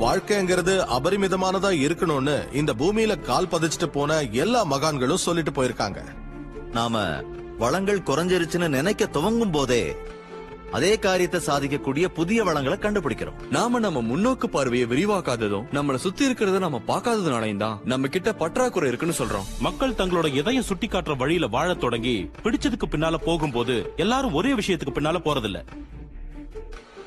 வாழ்க்கைங்கிறது 0.00 0.74
அபரிமிதமானதா 0.96 1.70
இருக்கணும்னு 1.86 2.54
இந்த 2.54 2.72
பூமியில 2.78 3.20
கால் 3.20 3.52
பதிச்சுட்டு 3.52 3.88
போன 3.92 4.20
எல்லா 4.22 4.64
மகான்களும் 4.64 5.24
சொல்லிட்டு 5.26 5.50
போயிருக்காங்க. 5.50 6.00
நாம 6.72 6.98
வளங்கள் 7.58 8.00
குறைஞ்சிருச்சுன்னு 8.00 8.68
நினைக்க 8.68 9.06
துவங்கும் 9.06 9.50
போதே 9.50 9.96
அதே 10.72 10.98
காரியத்தை 10.98 11.40
சாதிக்கக்கூடிய 11.46 12.04
புதிய 12.04 12.44
வளங்களை 12.44 12.78
கண்டுபிடிக்கிறோம். 12.78 13.48
நாம 13.50 13.78
நம்ம 13.78 14.02
முன்னோக்கு 14.02 14.46
பார்வையை 14.46 14.88
விரிவாக்காததும் 14.88 15.64
நம்மள 15.72 15.94
சுத்தி 15.94 16.30
இருக்கிறத 16.30 16.58
நம்ம 16.58 16.80
பார்க்காததுனாலையும் 16.86 17.56
தான் 17.56 17.80
நம்ம 17.84 18.06
கிட்ட 18.06 18.32
பற்றாக்குறை 18.32 18.88
இருக்குன்னு 18.88 19.14
சொல்றோம். 19.18 19.60
மக்கள் 19.60 19.92
தங்களோட 19.92 20.34
இதயம் 20.34 20.62
சுட்டி 20.62 20.86
காட்டுற 20.86 21.16
வழியில 21.16 21.46
வாழத் 21.46 21.80
தொடங்கி 21.80 22.30
பிடிச்சதுக்கு 22.42 22.82
பின்னால 22.90 23.14
போகும்போது 23.14 23.92
எல்லாரும் 23.96 24.32
ஒரே 24.32 24.52
விஷயத்துக்கு 24.52 24.92
பின்னால 24.94 25.16
போறதில்ல. 25.18 25.64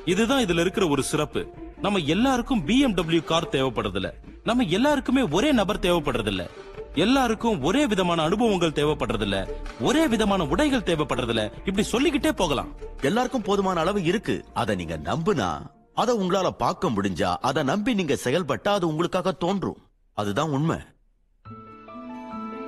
இதுதான் 0.05 0.45
இதுல 0.45 0.59
இருக்கிற 0.59 0.87
ஒரு 0.87 1.03
சிறப்பு. 1.03 1.47
நம்ம 1.81 1.99
எல்லாருக்கும் 1.99 2.67
BMW 2.67 3.23
கார் 3.23 3.49
தேவைப்படுறதில்ல. 3.51 4.13
நம்ம 4.43 4.63
எல்லாருக்குமே 4.63 5.21
ஒரே 5.21 5.51
நபர் 5.51 5.79
தேவைப்படுறதில்ல. 5.79 6.49
எல்லாருக்கும் 6.95 7.61
ஒரே 7.61 7.87
விதமான 7.87 8.23
அனுபவங்கள் 8.23 8.71
தேவைப்படுறதில்ல. 8.71 9.49
ஒரே 9.81 10.07
விதமான 10.07 10.45
உடைகள் 10.45 10.79
தேவைப்படுறதில்ல. 10.79 11.51
இப்படி 11.57 11.83
சொல்லிக்கிட்டே 11.83 12.31
போகலாம். 12.31 12.67
எல்லாருக்கும் 13.01 13.41
போதுமான 13.41 13.79
அளவு 13.79 14.03
இருக்கு. 14.03 14.45
அத 14.53 14.75
நீங்க 14.75 14.97
நம்புனா 14.97 15.61
அத 15.93 16.13
உங்களால 16.13 16.49
பார்க்க 16.49 16.89
முடிஞ்சா 16.89 17.35
அத 17.41 17.63
நம்பி 17.63 17.93
நீங்க 17.93 18.17
செயல்பட்டா 18.23 18.67
அது 18.67 18.87
உங்களுக்காக 18.87 19.31
தோன்றும். 19.31 19.77
அதுதான் 20.13 20.49
உண்மை. 20.49 20.77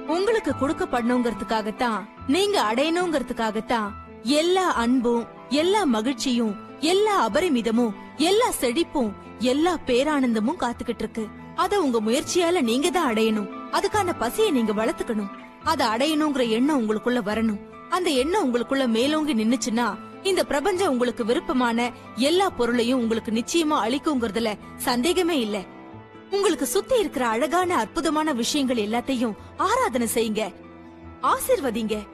உங்களுக்கு 0.07 0.51
கொடுக்கப்படணுங்கிறதுக்காகத்தான் 0.51 2.05
நீங்க 2.27 2.73
அடையணுங்கிறதுக்காகத்தான் 2.73 3.91
எல்லா 4.23 4.73
அன்பும் 4.73 5.25
எல்லா 5.49 5.83
மகிழ்ச்சியும் 5.83 6.55
எல்லா 6.79 7.29
அபரிமிதமும் 7.29 7.93
எல்லா 8.17 8.49
செழிப்பும் 8.61 9.13
எல்லா 9.39 9.77
பேரானந்தமும் 9.85 10.59
காத்துக்கிட்டு 10.59 10.99
இருக்கு. 10.99 11.27
அத 11.55 11.81
உங்க 11.81 12.01
முயற்சியால 12.01 12.61
நீங்க 12.61 12.89
தான் 12.89 13.13
அடையணும். 13.13 13.56
அதுக்கான 13.71 14.13
பசியை 14.17 14.51
நீங்க 14.51 14.73
வளர்த்துக்கணும். 14.73 15.31
அத 15.63 15.85
அடையணுங்கிற 15.85 16.49
எண்ணம் 16.49 16.81
உங்களுக்குள்ள 16.81 17.21
வரணும். 17.25 17.59
அந்த 17.89 18.09
எண்ணம் 18.09 18.45
உங்களுக்குள்ள 18.45 18.87
மேலோங்கி 18.87 19.33
நின்னுச்சுன்னா 19.33 19.97
இந்த 20.23 20.45
பிரபஞ்சம் 20.45 20.89
உங்களுக்கு 20.89 21.25
விருப்பமான 21.25 21.91
எல்லா 22.15 22.49
பொருளையும் 22.49 22.99
உங்களுக்கு 22.99 23.31
நிச்சயமா 23.31 23.75
அளிக்குங்கிறதுல 23.75 24.57
சந்தேகமே 24.75 25.39
இல்ல. 25.39 25.63
உங்களுக்கு 26.31 26.65
சுத்தி 26.65 26.99
இருக்கிற 26.99 27.27
அழகான 27.27 27.75
அற்புதமான 27.75 28.33
விஷயங்கள் 28.33 28.77
எல்லாத்தையும் 28.77 29.33
ஆராதனை 29.57 30.07
செய்யுங்க. 30.13 30.53
ஆசிர்வதிங்க. 31.21 32.07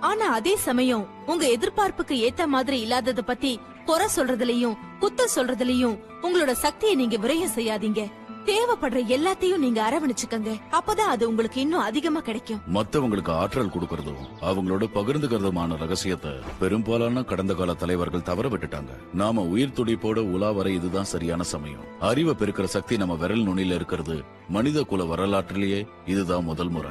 ஆனா 0.00 0.32
அதே 0.32 0.56
சமயம் 0.56 1.08
உங்க 1.26 1.46
எதிர்பார்ப்புக்கு 1.46 2.28
ஏத்த 2.28 2.46
மாதிரி 2.46 2.80
இல்லாதத 2.80 3.22
பத்தி 3.22 3.60
குறை 3.84 4.06
சொல்றதுலயும் 4.16 4.76
குத்த 4.98 5.28
சொல்றதுலயும் 5.34 5.98
உங்களோட 6.22 6.52
சக்தியை 6.52 6.94
நீங்க 6.94 7.16
விரயம் 7.16 7.54
செய்யாதீங்க. 7.54 8.10
தேவைப்படுற 8.46 9.00
எல்லாத்தையும் 9.16 9.62
நீங்க 9.64 9.80
அரவணைச்சுக்கங்க. 9.88 10.52
அப்பதான் 10.78 11.12
அது 11.14 11.28
உங்களுக்கு 11.28 11.60
இன்னும் 11.60 11.86
அதிகமா 11.88 12.20
கிடைக்கும். 12.20 12.60
மத்தவங்களுக்கு 12.74 13.30
ஆற்றல் 13.30 13.72
கொடுக்கறதும் 13.74 14.22
அவங்களோட 14.40 14.86
பகிர்ந்துக்கிறதுமான 14.94 15.76
ரகசியத்தை 15.76 16.32
பெரும்பாலான 16.58 17.22
கடந்த 17.22 17.54
கால 17.54 17.74
தலைவர்கள் 17.74 18.28
தவற 18.30 18.48
விட்டுட்டாங்க. 18.48 18.94
நாம 19.14 19.42
உயிர் 19.54 19.76
துடிப்போட 19.76 20.18
உலா 20.34 20.50
வர 20.50 20.70
இதுதான் 20.70 21.10
சரியான 21.14 21.42
சமயம். 21.42 21.84
அறிவை 22.00 22.34
பெருக்கிற 22.34 22.64
சக்தி 22.64 22.96
நம்ம 22.96 23.14
விரல் 23.14 23.46
நுனியில 23.46 23.78
இருக்கிறது 23.80 24.18
மனித 24.48 24.82
குல 24.82 25.04
வரலாற்றிலேயே 25.04 25.86
இதுதான் 26.06 26.44
முதல் 26.44 26.68
முறை. 26.68 26.90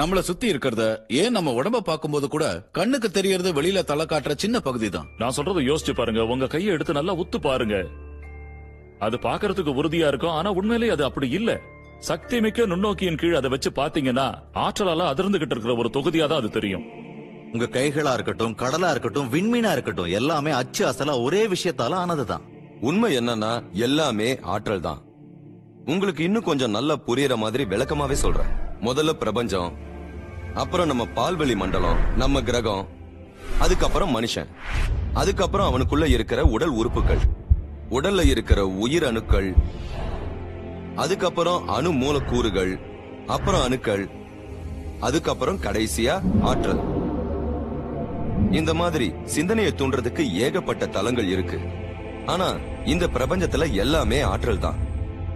நம்மள 0.00 0.20
சுத்தி 0.26 0.46
இருக்கிறத 0.52 0.82
ஏன் 1.20 1.34
நம்ம 1.36 1.52
உடம்ப 1.60 1.78
பார்க்கும்போது 1.86 2.26
கூட 2.34 2.44
கண்ணுக்கு 2.76 3.08
தெரியறது 3.16 3.50
வெளியில 3.56 3.80
தலை 3.88 4.04
காட்டுற 4.10 4.32
சின்ன 4.42 4.56
பகுதி 4.66 4.88
தான் 4.96 5.08
நான் 5.20 5.34
சொல்றதை 5.36 5.62
யோசிச்சு 5.68 5.92
பாருங்க. 5.98 6.20
உங்க 6.32 6.46
கையை 6.52 6.70
எடுத்து 6.74 6.92
நல்லா 6.98 7.14
உத்து 7.22 7.38
பாருங்க. 7.46 7.76
அது 9.06 9.16
பார்க்கறதுக்கு 9.26 9.72
உறுதியா 9.80 10.08
இருக்கும். 10.12 10.36
ஆனா 10.38 10.50
உண்மையிலேயே 10.60 10.94
அது 10.96 11.04
அப்படி 11.08 11.28
இல்ல. 11.38 11.50
சக்தி 12.08 12.36
மிக்க 12.44 12.66
நுண்ணோக்கியின் 12.72 13.20
கீழ் 13.22 13.38
அதை 13.40 13.50
வச்சு 13.54 13.72
பாத்தீங்கன்னா 13.80 14.26
ஆற்றலால 14.64 15.08
அதிர்ந்துகிட்டு 15.12 15.54
இருக்கிற 15.56 15.74
ஒரு 15.82 15.90
தொகுதியா 15.96 16.28
தான் 16.32 16.40
அது 16.42 16.50
தெரியும். 16.58 16.86
உங்க 17.54 17.68
கைகளா 17.76 18.14
இருக்கட்டும் 18.18 18.56
கடலா 18.62 18.90
இருக்கட்டும் 18.94 19.30
விண்மீனா 19.34 19.72
இருக்கட்டும் 19.76 20.10
எல்லாமே 20.20 20.54
அச்சு 20.60 20.82
அசலா 20.92 21.16
ஒரே 21.26 21.42
விஷயத்தால 21.54 22.00
ஆனதுதான். 22.04 22.46
உண்மை 22.90 23.12
என்னன்னா 23.20 23.52
எல்லாமே 23.88 24.30
ஆற்றல் 24.54 24.86
தான் 24.88 25.02
உங்களுக்கு 25.92 26.24
இன்னும் 26.30 26.48
கொஞ்சம் 26.50 26.76
நல்லா 26.78 26.96
புரியற 27.08 27.36
மாதிரி 27.44 27.64
விளக்கமாவே 27.74 28.18
சொல்றேன். 28.24 28.50
முதல்ல 28.88 29.12
பிரபஞ்சம் 29.22 29.70
அப்புறம் 30.54 30.86
நம்ம 30.86 31.06
பால்வெளி 31.06 31.56
மண்டலம் 31.56 32.16
நம்ம 32.16 32.42
கிரகம் 32.42 32.86
அதுக்கப்புறம் 33.60 34.20
மனுஷன். 34.20 34.46
அதுக்கப்புறம் 35.12 35.74
அவனுக்குள்ள 35.74 36.08
இருக்கிற 36.08 36.44
உடல் 36.44 36.68
உறுப்புகள். 36.68 37.18
உடல்ல 37.90 38.26
இருக்கிற 38.26 38.66
உயிர் 38.66 39.04
அணுக்கள். 39.04 39.54
அதுக்கப்புறம் 40.96 41.68
அணு 41.68 41.92
மூலக்கூறுகள். 41.92 42.80
அப்புறம் 43.26 43.62
அணுக்கள். 43.62 44.10
அதுக்கப்புறம் 45.00 45.60
கடைசியா 45.60 46.20
ஆற்றல். 46.42 46.80
இந்த 48.50 48.74
மாதிரி 48.74 49.12
சிந்தனையை 49.24 49.74
தூண்டுறதுக்கு 49.76 50.32
ஏகப்பட்ட 50.32 50.86
தலங்கள் 50.86 51.28
இருக்கு. 51.28 51.60
ஆனா 52.26 52.56
இந்த 52.84 53.06
பிரபஞ்சத்துல 53.06 53.72
எல்லாமே 53.72 54.20
ஆற்றல் 54.20 54.58
தான். 54.58 54.89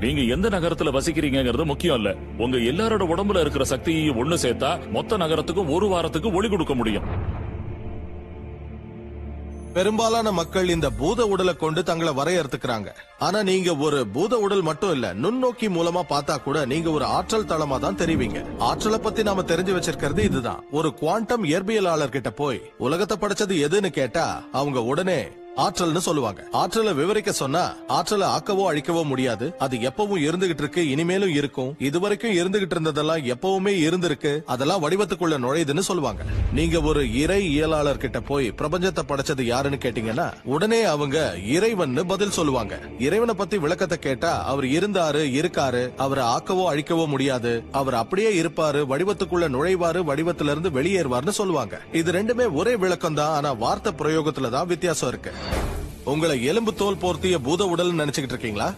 நீங்க 0.05 0.23
எந்த 0.35 0.49
நகரத்துல 0.49 0.93
வசிக்கிறீங்கிறது 0.97 1.65
முக்கியம் 1.73 1.99
இல்ல. 2.01 2.11
உங்க 2.39 2.57
எல்லாரோட 2.71 3.05
உடம்புல 3.13 3.41
இருக்கிற 3.41 3.65
சக்தியையும் 3.65 4.19
ஒண்ணு 4.23 4.37
சேர்த்தா 4.45 4.73
மொத்த 4.91 5.17
நகரத்துக்கும் 5.17 5.73
ஒரு 5.77 5.89
வாரத்துக்கு 5.95 6.31
ஒளி 6.33 6.49
கொடுக்க 6.49 6.75
முடியும். 6.75 7.07
பெரும்பாலான 9.77 10.29
மக்கள் 10.33 10.69
இந்த 10.69 10.89
பூத 10.99 11.21
உடலை 11.27 11.53
கொண்டு 11.55 11.81
தங்களை 11.83 12.13
வரையறுத்துக்கிறாங்க. 12.19 12.89
ஆனா 13.19 13.39
நீங்க 13.49 13.71
ஒரு 13.87 14.01
பூத 14.17 14.39
உடல் 14.39 14.63
மட்டும் 14.69 14.93
இல்ல 14.93 15.07
நுண்ணோக்கி 15.15 15.69
மூலமா 15.77 16.03
பார்த்தா 16.13 16.35
கூட 16.43 16.59
நீங்க 16.73 16.91
ஒரு 16.91 17.07
ஆற்றல் 17.17 17.49
தளமா 17.53 17.79
தான் 17.79 17.99
தெரிவிங்க. 18.03 18.41
ஆற்றலை 18.59 18.99
பத்தி 18.99 19.23
நாம 19.23 19.43
தெரிஞ்சு 19.43 19.75
வச்சிருக்கிறது 19.77 20.25
இதுதான். 20.31 20.61
ஒரு 20.71 20.91
குவாண்டம் 20.95 21.45
இயற்பியலாளர் 21.45 22.15
கிட்ட 22.17 22.33
போய் 22.43 22.61
உலகத்தை 22.79 23.17
படைச்சது 23.21 23.57
எதுன்னு 23.69 23.93
கேட்டா 24.01 24.27
அவங்க 24.53 24.83
உடனே 24.93 25.21
ஆற்றல்னு 25.63 26.01
சொல்லுவாங்க. 26.07 26.41
ஆற்றலை 26.61 26.93
விவரிக்க 26.99 27.33
சொன்னா 27.33 27.63
ஆற்றலை 27.97 28.27
ஆக்கவோ 28.37 28.65
அழிக்கவோ 28.71 29.03
முடியாது. 29.11 29.47
அது 29.65 29.77
எப்பவும் 29.89 30.23
இருந்துகிட்டு 30.27 30.63
இருக்கு 30.65 30.83
இனிமேலும் 30.93 31.35
இருக்கும். 31.41 31.71
இதுவரைக்கும் 31.89 32.35
இருந்துகிட்டு 32.39 32.75
இருந்ததெல்லாம் 32.77 33.23
எப்பவுமே 33.35 33.73
இருந்திருக்கு. 33.87 34.33
அதெல்லாம் 34.55 34.83
வடிவத்துக்குள்ள 34.85 35.37
நுழையுதுன்னு 35.45 35.85
சொல்லுவாங்க. 35.89 36.25
நீங்க 36.59 36.81
ஒரு 36.81 37.03
இறை 37.23 37.39
இயலாளர் 37.51 38.03
கிட்ட 38.05 38.21
போய் 38.31 38.49
பிரபஞ்சத்தை 38.61 39.05
படைச்சது 39.11 39.45
யாருன்னு 39.53 39.79
கேட்டீங்கன்னா 39.85 40.27
உடனே 40.55 40.81
அவங்க 40.95 41.37
இறைவன்னு 41.57 42.05
பதில் 42.13 42.37
சொல்லுவாங்க. 42.39 42.81
இறைவனை 43.07 43.37
பத்தி 43.43 43.59
விளக்கத்தை 43.59 43.99
கேட்டா 43.99 44.33
அவர் 44.53 44.69
இருந்தாரு 44.77 45.23
இருக்காரு 45.41 45.85
அவரை 46.07 46.25
ஆக்கவோ 46.35 46.67
அழிக்கவோ 46.73 47.07
முடியாது. 47.15 47.55
அவர் 47.83 47.99
அப்படியே 48.03 48.33
இருப்பாரு 48.43 48.83
வடிவத்துக்குள்ள 48.95 49.49
நுழைவாரு 49.57 50.03
வடிவத்திலிருந்து 50.11 50.75
வெளியேறுவார்னு 50.79 51.37
சொல்லுவாங்க. 51.41 51.81
இது 52.03 52.11
ரெண்டுமே 52.19 52.49
ஒரே 52.61 52.77
விளக்கம் 52.77 53.21
தான் 53.23 53.35
ஆனா 53.39 53.53
வார்த்தை 53.65 53.93
பிரயோகத்துல 54.03 54.51
தான் 54.59 54.71
வித்தியாசம் 54.75 55.09
இருக்கு. 55.15 55.33
உங்களை 56.05 56.45
எலும்பு 56.45 56.75
தோல் 56.75 56.97
போர்த்திய 56.97 57.39
பூத 57.43 57.67
உடல் 57.67 57.93
நினைச்சுக்கிட்டு 57.93 58.35
இருக்கீங்களா? 58.35 58.73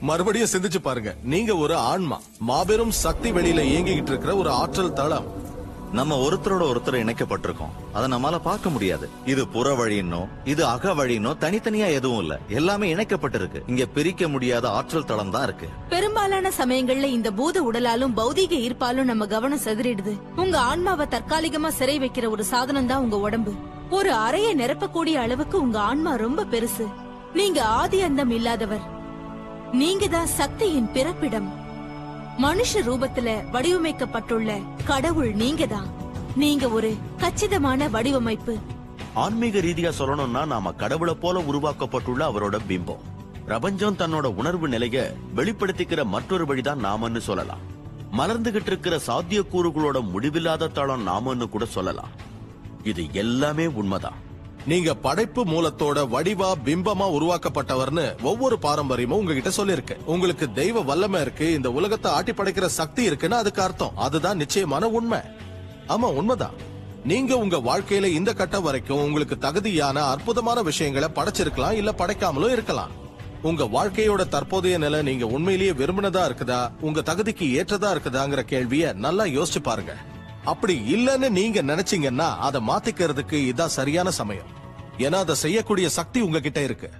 மறுபடியும் 0.00 0.48
சிந்திச்சு 0.52 0.78
பாருங்க. 0.82 1.16
நீங்க 1.22 1.56
ஒரு 1.56 1.76
ஆன்மா. 1.76 2.20
மாபெரும் 2.38 2.90
சக்தி 2.90 3.32
வெளியில 3.32 3.62
இயங்கிக்கிட்டு 3.70 4.12
இருக்கிற 4.12 4.36
ஒரு 4.36 4.50
ஆற்றல் 4.50 4.92
தளம். 4.92 5.47
நம்ம 5.92 6.16
ஒருத்தரோட 6.16 6.62
ஒருத்தர் 6.72 7.02
இணைக்கப்பட்டிருக்கோம். 7.04 7.70
அதை 7.92 8.10
நம்மளால 8.10 8.38
பார்க்க 8.38 8.70
முடியாது. 8.70 9.08
இது 9.24 9.48
புற 9.48 9.74
வழின்னோ 9.74 10.28
இது 10.44 10.64
அக 10.64 10.94
வழின்னோ 10.94 11.32
தனித்தனியா 11.40 11.90
எதுவும் 11.90 12.20
இல்ல. 12.20 12.38
எல்லாமே 12.48 12.94
இணைக்கப்பட்டிருக்கு. 12.94 13.62
இங்க 13.66 13.86
பிரிக்க 13.86 14.28
முடியாத 14.28 14.70
ஆற்றல் 14.70 15.04
தளம் 15.04 15.30
தான் 15.30 15.42
இருக்கு. 15.42 15.68
பெரும்பாலான 15.88 16.50
சமயங்கள்ல 16.58 17.04
இந்த 17.04 17.32
பூத 17.32 17.62
உடலாலும் 17.62 18.14
பௌதீக 18.16 18.54
ஈர்ப்பாலும் 18.66 19.04
நம்ம 19.04 19.26
கவனம் 19.26 19.64
செதறிடுது. 19.64 20.14
உங்க 20.36 20.58
ஆன்மாவை 20.58 21.06
தற்காலிகமா 21.06 21.68
சிறை 21.68 21.98
வைக்கிற 21.98 22.30
ஒரு 22.30 22.44
சாதனம் 22.44 22.86
தான் 22.86 23.00
உங்க 23.00 23.16
உடம்பு. 23.16 23.54
ஒரு 23.90 24.12
அறையை 24.12 24.54
நிரப்பக்கூடிய 24.54 25.14
அளவுக்கு 25.14 25.60
உங்க 25.60 25.78
ஆன்மா 25.78 26.14
ரொம்ப 26.14 26.44
பெருசு. 26.44 26.86
நீங்க 27.34 27.64
ஆதி 27.64 28.00
அந்தம் 28.00 28.30
இல்லாதவர். 28.30 28.80
நீங்க 29.72 30.06
தான் 30.06 30.26
சக்தியின் 30.26 30.92
பிறப்பிடம். 30.92 31.67
மனுஷ 32.42 32.72
ரூபத்துல 32.74 33.28
வடிவமைக்கப்பட்டுள்ள 33.50 34.62
கடவுள் 34.84 35.32
நீங்க 35.32 35.66
தான் 35.66 35.88
நீங்க 36.34 36.68
ஒரு 36.68 36.96
கச்சிதமான 37.16 37.88
வடிவமைப்பு. 37.88 38.58
ஆன்மீக 39.14 39.58
ரீதியா 39.58 39.92
சொல்லணும்னா 39.98 40.46
நாம 40.46 40.72
கடவுளை 40.72 41.14
போல 41.14 41.40
உருவாக்கப்பட்டுள்ள 41.40 42.22
அவரோட 42.30 42.58
பிம்பம். 42.68 43.02
பிரபஞ்சம் 43.44 43.96
தன்னோட 43.96 44.26
உணர்வு 44.34 44.68
நிலைய 44.68 45.14
வெளிப்படுத்திக்கிற 45.36 46.04
மற்றொரு 46.04 46.46
வழிதான் 46.46 46.84
நாமன்னு 46.84 47.18
சொல்லலாம். 47.18 47.64
மலர்ந்துகிட்டு 48.18 48.70
இருக்கிற 48.72 49.00
சாத்தியக்கூறுகளோட 49.06 50.00
முடிவில்லாத 50.00 50.68
தளம் 50.68 51.06
நாமன்னு 51.06 51.48
கூட 51.48 51.64
சொல்லலாம். 51.64 52.14
இது 52.82 53.06
எல்லாமே 53.12 53.66
உண்மைதான். 53.66 54.26
நீங்க 54.66 54.94
படைப்பு 54.94 55.44
மூலத்தோட 55.44 56.08
வடிவா 56.08 56.54
பிம்பமா 56.64 57.06
உருவாக்கப்பட்டவர்னு 57.18 58.22
ஒவ்வொரு 58.22 58.58
பாரம்பரியமும் 58.58 59.18
உங்ககிட்ட 59.18 59.50
சொல்லிருக்கு 59.56 59.96
உங்களுக்கு 60.06 60.52
தெய்வ 60.52 60.80
வல்லமை 60.80 61.20
இருக்கு 61.20 61.52
இந்த 61.52 61.70
உலகத்தை 61.70 62.10
ஆட்டி 62.10 62.32
படைக்கிற 62.32 62.66
சக்தி 62.66 63.02
இருக்குன்னு 63.02 63.36
அதுக்கு 63.36 63.62
அர்த்தம். 63.62 63.96
அதுதான் 63.96 64.36
நிச்சயமான 64.36 64.88
உண்மை. 64.88 65.18
ஆமா 65.88 66.14
உண்மைதான். 66.14 66.52
நீங்க 67.04 67.38
உங்க 67.38 67.56
வாழ்க்கையில 67.56 68.04
இந்த 68.04 68.32
கட்டம் 68.32 68.62
வரைக்கும் 68.62 69.02
உங்களுக்கு 69.02 69.38
தகுதியான 69.38 70.02
அற்புதமான 70.02 70.62
விஷயங்களை 70.62 71.08
படைச்சிருக்கலாம் 71.14 71.72
இல்ல 71.72 71.94
படைக்காமலும் 71.98 72.50
இருக்கலாம். 72.50 72.90
உங்க 73.42 73.64
வாழ்க்கையோட 73.64 74.28
தற்போதைய 74.28 74.78
நிலை 74.78 75.02
நீங்க 75.02 75.26
உண்மையிலேயே 75.26 75.70
விரும்பினதா 75.70 76.28
இருக்குதா? 76.28 76.70
உங்க 76.80 77.00
தகுதிக்கு 77.00 77.64
ஏற்றதா 77.64 77.90
இருக்குதாங்கிற 77.94 78.44
கேள்விய 78.48 78.94
நல்லா 78.94 79.24
யோசிச்சு 79.24 79.58
பாருங்க. 79.62 79.96
அப்படி 80.52 80.74
இல்லைன்னு 80.94 81.28
நீங்க 81.40 81.62
நினைச்சீங்கன்னா 81.70 82.28
அதை 82.46 82.60
மாத்திக்கிறதுக்கு 82.68 83.38
இதான் 83.50 83.76
சரியான 83.78 84.10
சமயம். 84.20 84.50
ஏன்னா 85.06 85.18
அதை 85.24 85.34
செய்யக்கூடிய 85.44 85.88
சக்தி 85.98 86.20
உங்ககிட்ட 86.20 86.60
இருக்கு. 86.68 86.90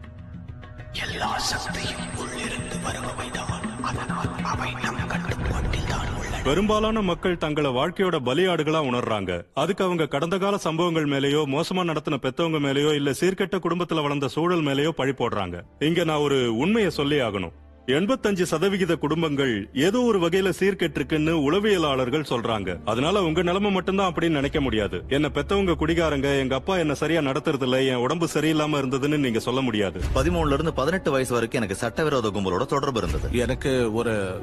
எல்லா 1.04 1.30
சக்தியும் 1.52 2.06
உள்ளிருந்து 2.22 2.76
வருபவைதான் 2.86 3.54
அதனால் 3.88 4.30
அவை 4.52 4.70
நம் 4.84 5.00
கட்டுப்பாட்டில் 5.12 5.88
தான் 5.92 6.08
உள்ளன. 6.18 6.42
பெரும்பாலான 6.48 7.02
மக்கள் 7.10 7.40
தங்களை 7.44 7.70
வாழ்க்கையோட 7.78 8.18
பலியாடுகளா 8.28 8.80
உணர்றாங்க. 8.90 9.32
அதுக்கு 9.62 9.84
அவங்க 9.84 10.06
கடந்த 10.14 10.38
கால 10.38 10.56
சம்பவங்கள் 10.66 11.08
மேலேயோ 11.14 11.42
மோசமா 11.54 11.84
நடத்தின 11.90 12.18
பெத்தவங்க 12.24 12.60
மேலேயோ 12.66 12.92
இல்ல 12.94 13.10
சீர்கெட்ட 13.20 13.58
குடும்பத்துல 13.66 14.02
வளர்ந்த 14.06 14.28
சூழல் 14.36 14.66
மேலேயோ 14.68 14.92
பழி 15.00 15.14
போடுறாங்க. 15.22 15.58
இங்க 15.88 16.04
நான் 16.10 16.24
ஒரு 16.26 16.40
உண்மையை 16.56 16.92
சொல்லி 17.00 17.18
ஆகணும். 17.28 17.56
எண்பத்தஞ்சு 17.88 18.42
சதவிகித 18.42 18.96
குடும்பங்கள் 18.96 19.68
ஏதோ 19.74 20.00
ஒரு 20.00 20.18
வகையில 20.20 20.52
சீர்கெட்டிருக்குன்னு 20.58 21.30
உளவியலாளர்கள் 21.30 22.24
சொல்றாங்க. 22.28 22.78
அதனால 22.84 23.22
உங்க 23.22 23.42
நிலைமை 23.42 23.70
மட்டும்தான் 23.70 24.12
அப்படின்னு 24.12 24.28
நினைக்க 24.28 24.60
முடியாது. 24.60 25.04
என்ன 25.08 25.30
பெத்தவங்க 25.34 25.74
குடிகாரங்க 25.80 26.38
எங்க 26.38 26.54
அப்பா 26.54 26.76
என்ன 26.76 26.94
சரியா 26.94 27.20
நடத்துறது 27.20 27.62
இல்ல 27.62 27.82
என் 27.82 27.94
உடம்பு 27.94 28.28
சரியில்லாம 28.34 28.78
இருந்ததுன்னு 28.80 29.16
நீங்க 29.16 29.38
சொல்ல 29.38 29.60
முடியாது. 29.60 30.00
பதிமூணுல 30.14 30.52
இருந்து 30.52 30.72
பதினெட்டு 30.72 31.10
வயசு 31.10 31.32
வரைக்கும் 31.32 31.60
எனக்கு 31.60 31.80
சட்டவிரோத 31.80 32.28
கும்பலோட 32.28 32.66
தொடர்பு 32.66 32.98
இருந்தது. 32.98 33.38
எனக்கு 33.38 33.94
ஒரு 33.94 34.40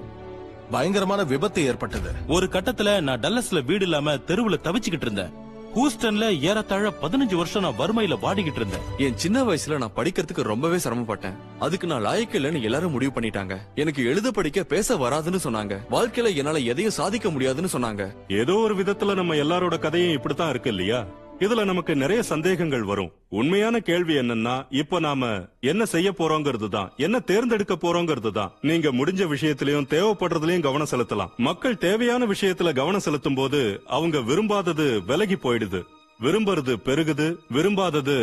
பயங்கரமான 0.72 1.23
விபத்து 1.23 1.65
ஏற்பட்டது. 1.65 2.11
ஒரு 2.27 2.49
கட்டத்துல 2.51 3.01
நான் 3.01 3.19
டல்லஸ்ல 3.19 3.65
வீடு 3.65 3.84
இல்லாம 3.84 4.13
தெருவுல 4.13 4.55
தவிச்சுக்கிட்டு 4.63 5.01
இருந்தேன். 5.01 5.34
ஹூஸ்டன்ல 5.76 6.39
ஏறத்தாழ 6.39 6.93
பதினஞ்சு 7.02 7.35
வருஷம் 7.35 7.61
நான் 7.61 7.80
வறுமையில 7.80 8.15
வாடிக்கிட்டு 8.22 8.56
இருந்தேன். 8.56 8.80
என் 8.97 9.18
சின்ன 9.18 9.43
வயசுல 9.43 9.77
நான் 9.77 9.95
படிக்கிறதுக்கு 9.95 10.41
ரொம்பவே 10.41 10.76
சிரமப்பட்டேன். 10.76 11.34
அதுக்கு 11.60 11.88
நான் 11.88 12.06
லாயக்கு 12.06 12.34
இல்லைன்னு 12.34 12.61
எல்லாரும் 12.61 12.91
முடிவு 12.91 13.19
பண்ணிட்டாங்க. 13.19 13.57
எனக்கு 13.76 14.06
எழுத 14.06 14.31
படிக்க 14.31 14.64
பேச 14.64 14.95
வராதுன்னு 14.95 15.39
சொன்னாங்க. 15.43 15.77
வாழ்க்கையில 15.91 16.35
என்னால 16.35 16.57
எதையும் 16.57 16.93
சாதிக்க 16.93 17.30
முடியாதுன்னு 17.30 17.69
சொன்னாங்க. 17.73 18.15
ஏதோ 18.34 18.53
ஒரு 18.53 18.76
விதத்துல 18.76 19.15
நம்ம 19.15 19.34
எல்லாரோட 19.34 19.80
கதையும் 19.80 20.11
இப்படித்தான் 20.11 20.49
இருக்கு 20.49 20.69
இல்லையா? 20.69 21.06
இதுல 21.43 21.63
நமக்கு 21.63 21.95
நிறைய 21.95 22.23
சந்தேகங்கள் 22.23 22.83
வரும். 22.89 23.09
உண்மையான 23.39 23.79
கேள்வி 23.79 24.13
என்னன்னா 24.19 24.53
இப்ப 24.81 24.99
நாம 24.99 25.29
என்ன 25.71 25.85
செய்ய 25.85 26.09
போறோங்கிறது 26.11 26.67
தான். 26.69 26.91
என்ன 27.05 27.19
தேர்ந்தெடுக்க 27.19 27.75
போறோங்கிறது 27.75 28.31
தான். 28.31 28.51
நீங்க 28.69 28.91
முடிஞ்ச 28.91 29.23
விஷயத்திலயும் 29.33 29.89
தேவைப்படுறதுலயும் 29.93 30.65
கவனம் 30.67 30.91
செலுத்தலாம். 30.91 31.33
மக்கள் 31.47 31.77
தேவையான 31.77 32.25
விஷயத்துல 32.25 32.73
கவனம் 32.73 33.05
செலுத்தும் 33.07 33.35
போது 33.35 33.81
அவங்க 33.85 34.19
விரும்பாதது 34.19 35.03
விலகி 35.09 35.35
போயிடுது. 35.35 35.81
விரும்புறது 36.19 36.75
பெருகுது. 36.87 37.27
விரும்பாதது 37.49 38.17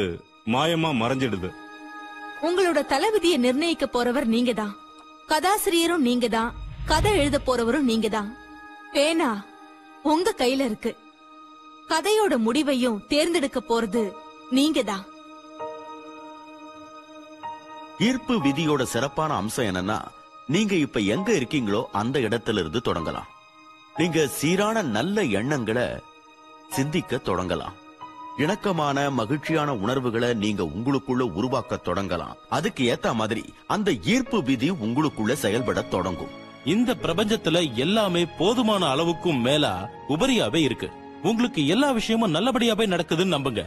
மாயமா 0.55 0.93
மறைஞ்சிடுது. 1.03 1.51
உங்களோட 2.47 2.79
தளபதியை 2.95 3.37
நிர்ணயிக்க 3.37 3.87
போறவர் 3.87 4.25
நீங்க 4.25 4.53
தான் 4.53 4.75
கதாசிரியரும் 5.29 6.07
நீங்க 6.09 6.29
தான் 6.29 6.55
கதை 6.87 7.19
எழுத 7.19 7.41
போறவரும் 7.47 7.89
நீங்க 7.91 8.09
தான் 8.09 8.37
பேனா 8.93 9.31
உங்க 10.03 10.35
கையில 10.39 10.65
இருக்கு. 10.71 10.91
கதையோட 11.93 12.39
முடிவையும் 12.39 13.07
தேர்ந்தெடுக்க 13.09 13.61
போறது 13.61 14.13
நீங்க 14.51 14.83
தான் 14.83 15.05
ஈர்ப்பு 17.99 18.35
விதியோட 18.39 18.83
சிறப்பான 18.83 19.35
அம்சம் 19.35 19.65
என்னன்னா 19.65 19.99
நீங்க 20.47 20.75
இப்ப 20.75 21.01
எங்க 21.01 21.33
இருக்கீங்களோ 21.33 21.85
அந்த 21.93 22.19
இடத்துல 22.19 22.61
இருந்து 22.63 22.81
தொடங்கலாம். 22.85 23.29
நீங்க 23.97 24.27
சீரான 24.27 24.83
நல்ல 24.83 25.23
எண்ணங்களை 25.23 25.87
சிந்திக்க 26.71 27.17
தொடங்கலாம். 27.17 27.77
இணக்கமான 28.39 29.11
மகிழ்ச்சியான 29.11 29.75
உணர்வுகளை 29.75 30.35
நீங்க 30.35 30.63
உங்களுக்குள்ள 30.63 31.21
உருவாக்க 31.21 31.81
தொடங்கலாம். 31.89 32.37
அதுக்கு 32.49 32.85
ஏத்த 32.95 33.15
மாதிரி 33.15 33.45
அந்த 33.67 33.93
ஈர்ப்பு 34.05 34.43
விதி 34.43 34.71
உங்களுக்குள்ள 34.71 35.33
செயல்பட 35.33 35.83
தொடங்கும். 35.83 36.35
இந்த 36.65 36.95
பிரபஞ்சத்துல 36.95 37.77
எல்லாமே 37.77 38.25
போதுமான 38.39 38.95
அளவுக்கும் 38.95 39.41
மேலா 39.41 39.89
உபரியாவே 40.09 40.63
இருக்கு. 40.69 40.91
உங்களுக்கு 41.23 41.67
எல்லா 41.67 41.91
விஷயமும் 41.91 42.35
நல்லபடியாவே 42.35 42.87
நடக்குதுன்னு 42.87 43.35
நம்புங்க. 43.37 43.63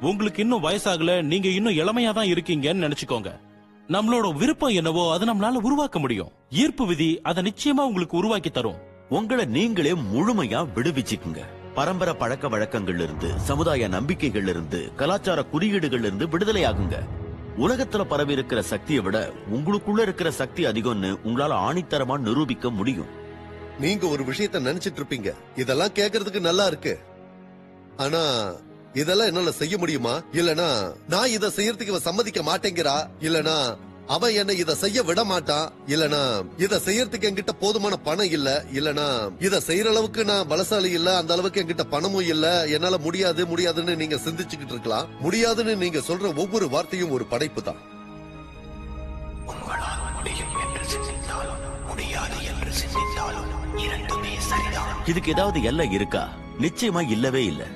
உங்களுக்கு 0.00 0.42
இன்னும் 0.42 0.62
வயசாகல 0.62 1.22
நீங்க 1.22 1.48
இன்னும் 1.48 1.72
இளமையா 1.72 2.12
தான் 2.12 2.26
இருக்கீங்கன்னு 2.26 2.86
நினைச்சுக்கோங்க. 2.86 3.40
நம்மளோட 3.88 4.34
விருப்பம் 4.34 4.70
என்னவோ 4.70 5.12
அதை 5.12 5.28
நம்மளால 5.28 5.62
உருவாக்க 5.62 5.98
முடியும். 5.98 6.32
ஈர்ப்பு 6.50 6.86
விதி 6.86 7.20
அதை 7.20 7.42
நிச்சயமா 7.42 7.84
உங்களுக்கு 7.90 8.16
உருவாக்கி 8.16 8.50
தரும். 8.50 8.74
உங்களை 9.08 9.44
நீங்களே 9.44 9.92
முழுமையா 9.92 10.66
விடுவிச்சுக்குங்க. 10.74 11.38
பரம்பரை 11.74 12.14
பழக்க 12.14 12.48
வழக்கங்கள்ல 12.48 13.02
இருந்து 13.02 13.38
சமுதாய 13.38 13.88
நம்பிக்கைகள்ல 13.88 14.48
இருந்து 14.48 14.92
கலாச்சார 14.96 15.44
குறியீடுகள்ல 15.52 15.98
இருந்து 15.98 16.26
விடுதலையாகுங்க. 16.26 16.98
உலகத்துல 17.58 18.00
பரவி 18.00 18.32
இருக்கிற 18.32 18.62
சக்தியை 18.62 19.02
விட 19.02 19.32
உங்களுக்குள்ள 19.54 20.00
இருக்கிற 20.00 20.30
சக்தி 20.30 20.66
அதிகம்னு 20.66 21.16
உங்களால 21.24 21.52
ஆணித்தரமா 21.68 22.18
நிரூபிக்க 22.18 22.70
முடியும். 22.70 23.24
நீங்க 23.80 24.08
ஒரு 24.08 24.22
விஷயத்த 24.24 24.60
நினைச்சிட்டு 24.60 25.00
இருப்பீங்க. 25.00 25.30
இதெல்லாம் 25.56 25.96
கேக்குறதுக்கு 25.98 26.40
நல்லா 26.40 26.66
இருக்கு. 26.66 26.94
ஆனா 27.96 28.22
இதெல்லாம் 28.94 29.26
என்னால 29.26 29.50
செய்ய 29.50 29.78
முடியுமா? 29.78 30.22
இல்லனா 30.32 30.68
நான் 31.08 31.28
இத 31.28 31.48
செய்யறதுக்கு 31.48 31.92
இவ 31.94 31.98
சம்மதிக்க 31.98 32.42
மாட்டேங்கிறா? 32.42 32.96
இல்லனா 33.20 33.56
அவன் 34.06 34.32
என்ன 34.32 34.52
இத 34.52 34.74
செய்ய 34.74 35.02
விட 35.02 35.24
மாட்டான் 35.24 35.72
இல்லனா 35.86 36.20
இத 36.56 36.80
செய்யறதுக்கு 36.84 37.28
என்கிட்ட 37.28 37.52
போதுமான 37.60 37.96
பணம் 37.96 38.30
இல்ல? 38.30 38.64
இல்லனா 38.72 39.06
இத 39.38 39.60
செய்யற 39.66 39.88
அளவுக்கு 39.88 40.24
நான் 40.24 40.48
பலசாலி 40.48 40.90
இல்ல? 40.98 41.16
அந்த 41.16 41.32
அளவுக்கு 41.32 41.60
என்கிட்ட 41.62 41.82
பணமும் 41.82 42.28
இல்ல? 42.34 42.66
என்னால 42.66 42.98
முடியாது 42.98 43.46
முடியாதுன்னு 43.46 43.96
நீங்க 43.96 44.16
சிந்திச்சுக்கிட்டு 44.16 44.74
இருக்கலாம். 44.76 45.08
முடியாதுன்னு 45.20 45.76
நீங்க 45.76 45.98
சொல்ற 45.98 46.34
ஒவ்வொரு 46.36 46.68
வார்த்தையும் 46.68 47.10
ஒரு 47.10 47.26
படைப்பு 47.26 47.62
தான். 47.62 47.80
உங்களால் 49.46 50.14
முடியும் 50.16 50.54
என்று 50.64 50.84
சிந்தித்தாலும் 50.94 51.60
முடியாது 51.88 52.38
என்று 52.44 52.72
சிந்தித்தாலும். 52.72 53.55
இதுக்கு 55.06 55.30
ஏதாவது 55.30 55.62
எல்லை 55.62 55.90
இருக்கா? 55.90 56.28
நிச்சயமா 56.60 57.10
இல்லவே 57.10 57.44
இல்ல. 57.44 57.66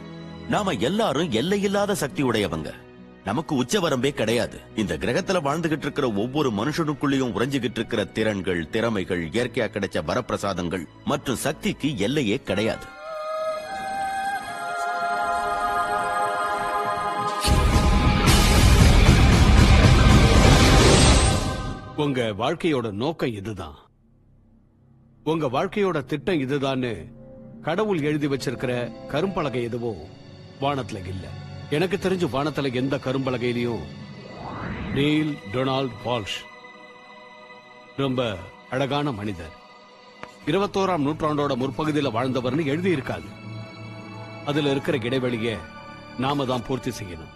நாம 0.48 0.72
எல்லாரும் 0.72 1.30
எல்லையில்லாத 1.30 1.94
சக்தி 1.94 2.22
உடையவங்க 2.22 2.74
நமக்கு 3.24 3.62
உச்சவரம்பே 3.62 4.10
கிடையாது. 4.10 4.60
இந்த 4.76 4.96
கிரகத்துல 4.96 5.40
வாழ்ந்துகிட்டு 5.46 5.86
இருக்கிற 5.86 6.12
ஒவ்வொரு 6.12 6.50
மனுஷனுக்குள்ளேயும் 6.50 7.34
உறைஞ்சுகிட்டு 7.36 7.78
இருக்கிற 7.80 8.04
திறன்கள் 8.04 8.68
திறமைகள் 8.68 9.28
இயற்கையா 9.28 9.66
கிடைச்ச 9.68 9.98
வரப்பிரசாதங்கள் 10.06 10.84
மற்றும் 11.04 11.36
சக்திக்கு 11.36 11.98
எல்லையே 11.98 12.40
கிடையாது. 12.42 12.86
உங்க 21.96 22.20
வாழ்க்கையோட 22.38 22.90
நோக்கம் 22.90 23.34
இதுதான். 23.34 23.78
உங்க 25.24 25.46
வாழ்க்கையோட 25.46 26.04
திட்டம் 26.04 26.40
இதுதான்னு 26.40 27.12
கடவுள் 27.62 28.02
எழுதி 28.02 28.26
வச்சிருக்கிற 28.26 28.92
கரும்பலகை 29.08 29.62
எதுவும் 29.62 29.98
வானத்துல 30.60 31.06
இல்ல. 31.06 31.28
எனக்கு 31.70 31.96
தெரிஞ்சு 31.96 32.28
வானத்துல 32.32 32.72
எந்த 32.72 32.96
கரும்பலகையிலையும் 32.96 33.82
நீல் 34.94 35.38
டொனால்ட் 35.52 35.90
வால்ஷ் 36.04 36.38
ரொம்ப 37.96 38.36
அழகான 38.70 39.12
மனிதர். 39.12 39.52
இருபத்தோராம் 40.46 41.04
நூற்றாண்டோட 41.06 41.54
முற்பகுதியில 41.56 42.10
வாழ்ந்தவர்னு 42.10 42.64
எழுதியிருக்காது 42.64 43.28
அதுல 44.46 44.70
இருக்கிற 44.70 44.98
இடைவெளிய 44.98 45.56
நாம 46.18 46.44
தான் 46.44 46.66
பூர்த்தி 46.66 46.90
செய்யணும். 46.90 47.34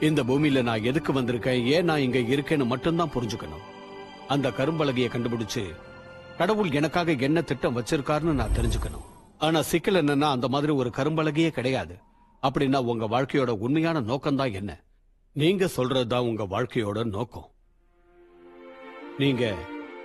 இந்த 0.00 0.22
பூமியில 0.22 0.62
நான் 0.62 0.84
எதுக்கு 0.84 1.12
வந்திருக்கேன் 1.12 1.64
ஏன் 1.64 1.84
நான் 1.84 2.00
இங்க 2.00 2.18
இருக்கேன்னு 2.18 2.66
மட்டும்தான் 2.66 3.12
புரிஞ்சுக்கணும். 3.14 3.66
அந்த 4.28 4.50
கரும்பலகையை 4.50 5.08
கண்டுபிடிச்சு 5.08 5.74
கடவுள் 6.38 6.70
எனக்காக 6.70 7.12
என்ன 7.12 7.42
திட்டம் 7.42 7.76
வச்சிருக்காருன்னு 7.76 8.40
நான் 8.40 8.56
தெரிஞ்சுக்கணும். 8.56 9.06
ஆனா 9.38 9.62
சிக்கல் 9.62 9.94
என்னன்னா 9.94 10.28
அந்த 10.34 10.48
மாதிரி 10.48 10.72
ஒரு 10.72 10.90
கரும்பலகையே 10.96 11.48
கிடையாது. 11.48 11.94
அப்படின்னா 12.42 12.76
உங்க 12.82 13.06
வாழ்க்கையோட 13.06 13.48
உண்மையான 13.48 14.00
நோக்கம் 14.00 14.36
தான் 14.36 14.52
என்ன? 14.52 14.84
நீங்க 15.32 15.64
சொல்றதுதான் 15.76 16.26
உங்க 16.28 16.44
வாழ்க்கையோட 16.44 17.04
நோக்கம். 17.04 17.48
நீங்க 19.18 19.54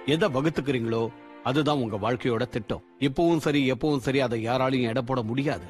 எதை 0.05 0.29
வகுத்துக்கிறீங்களோ 0.29 1.09
அதுதான் 1.43 1.77
உங்க 1.77 1.95
வாழ்க்கையோட 1.95 2.43
திட்டம். 2.49 2.83
இப்பவும் 2.99 3.37
சரி 3.37 3.71
எப்பவும் 3.71 4.03
சரி 4.07 4.19
அதை 4.19 4.47
யாராலையும் 4.47 4.89
எடை 4.91 5.01
போட 5.01 5.21
முடியாது. 5.21 5.65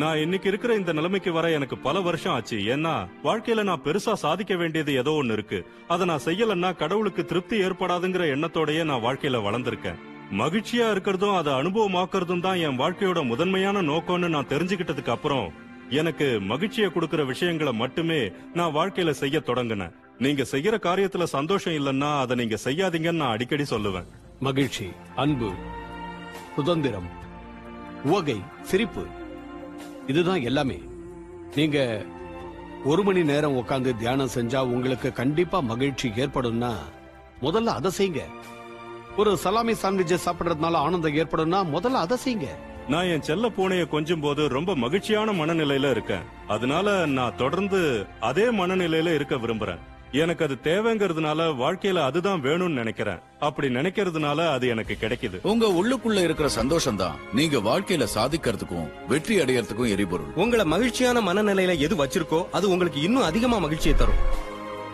நான் 0.00 0.18
இன்னைக்கு 0.18 0.48
இருக்கிற 0.48 0.72
இந்த 0.74 0.92
நிலைமைக்கு 0.92 1.32
வர 1.32 1.50
எனக்கு 1.50 1.76
பல 1.84 2.00
வருஷம் 2.00 2.32
ஆச்சு. 2.32 2.56
ஏன்னா 2.74 2.92
வாழ்க்கையில 3.24 3.62
நான் 3.62 3.82
பெருசா 3.84 4.12
சாதிக்க 4.22 4.54
வேண்டியது 4.56 4.94
ஏதோ 4.94 5.10
ஒண்ணு 5.10 5.32
இருக்கு. 5.32 5.58
அதை 5.88 6.06
நான் 6.06 6.24
செய்யலன்னா 6.24 6.70
கடவுளுக்கு 6.76 7.24
திருப்தி 7.24 7.56
ஏற்படாதுங்கிற 7.62 8.24
எண்ணத்தோடயே 8.34 8.84
நான் 8.84 9.02
வாழ்க்கையில 9.06 9.40
வளர்ந்திருக்கேன். 9.46 9.98
மகிழ்ச்சியா 10.42 10.86
இருக்கிறதும் 10.94 11.36
அதை 11.36 11.52
அனுபவமாக்குறதும் 11.52 12.40
தான் 12.40 12.60
என் 12.66 12.78
வாழ்க்கையோட 12.78 13.26
முதன்மையான 13.26 13.82
நோக்கம்னு 13.82 14.28
நான் 14.28 14.52
தெரிஞ்சுக்கிட்டதுக்கு 14.52 15.14
அப்புறம் 15.16 15.46
எனக்கு 16.00 16.40
மகிழ்ச்சியை 16.52 16.90
கொடுக்கற 16.90 17.24
விஷயங்களை 17.26 17.72
மட்டுமே 17.82 18.20
நான் 18.54 18.74
வாழ்க்கையில 18.74 19.10
செய்ய 19.10 19.38
தொடங்கினேன். 19.46 19.94
நீங்க 20.18 20.44
செய்யற 20.52 20.78
காரியத்துல 20.88 21.22
சந்தோஷம் 21.38 21.76
இல்லைன்னா 21.80 22.10
அதை 22.20 22.36
நீங்க 22.36 22.58
செய்யாதீங்கன்னு 22.64 23.22
நான் 23.24 23.36
அடிக்கடி 23.36 23.66
சொல்லுவேன். 23.70 24.10
மகிழ்ச்சி 24.40 24.88
அன்பு 25.16 25.50
சுதந்திரம் 26.56 27.08
உவகை 28.04 28.40
சிரிப்பு. 28.62 29.04
இதுதான் 30.06 30.42
எல்லாமே. 30.42 30.78
நீங்க 31.54 31.78
ஒரு 32.84 33.02
மணி 33.02 33.22
நேரம் 33.22 33.56
உட்காந்து 33.56 33.96
தியானம் 33.96 34.34
செஞ்சா 34.34 34.60
உங்களுக்கு 34.74 35.12
கண்டிப்பா 35.12 35.60
மகிழ்ச்சி 35.60 36.08
ஏற்படும்னா 36.08 36.72
முதல்ல 37.42 37.74
அதை 37.78 37.90
செய்யுங்க 37.98 38.22
ஒரு 39.16 39.38
சலாமி 39.44 39.74
சாண்ட்விட்சை 39.82 40.18
சாப்பிடுறதுனால 40.26 40.74
ஆனந்தம் 40.74 41.14
ஏற்படும்னா 41.14 41.60
முதல்ல 41.74 42.02
அதை 42.04 42.16
செய்யுங்க 42.24 42.48
நான் 42.88 43.04
என் 43.04 43.22
செல்ல 43.22 43.46
பூனைய 43.48 43.88
கொஞ்சும் 43.88 44.20
போது 44.20 44.48
ரொம்ப 44.48 44.76
மகிழ்ச்சியான 44.76 45.32
மனநிலையில 45.32 45.90
இருக்கேன். 45.90 46.26
அதனால 46.48 47.06
நான் 47.06 47.36
தொடர்ந்து 47.36 48.06
அதே 48.20 48.44
மனநிலையில 48.44 49.14
இருக்க 49.14 49.36
விரும்புறேன். 49.36 49.82
எனக்கு 50.12 50.44
அது 50.44 50.56
தேவைங்கிறதுனால 50.64 51.46
வாழ்க்கையில 51.62 52.02
அதுதான் 52.08 52.42
வேணும்னு 52.46 52.80
நினைக்கிறேன். 52.82 53.20
அப்படி 53.38 53.68
நினைக்கிறதுனால 53.68 54.38
அது 54.52 54.68
எனக்கு 54.68 54.96
கிடைக்குது. 55.00 55.40
உங்க 55.42 55.66
உள்ளுக்குள்ள 55.66 56.22
இருக்கிற 56.22 56.48
சந்தோஷம் 56.48 56.96
தான் 56.96 57.18
நீங்க 57.32 57.58
வாழ்க்கையில 57.58 58.06
சாதிக்கிறதுக்கும் 58.14 58.90
வெற்றி 59.08 59.40
அடையறதுக்கும் 59.40 59.92
எரிபொருள். 59.94 60.32
உங்களை 60.34 60.64
மகிழ்ச்சியான 60.64 61.20
மனநிலையில 61.20 61.78
எது 61.78 61.96
வச்சிருக்கோ 62.02 62.50
அது 62.50 62.70
உங்களுக்கு 62.70 63.00
இன்னும் 63.02 63.22
அதிகமா 63.22 63.58
மகிழ்ச்சியை 63.58 63.96
தரும். 63.96 64.22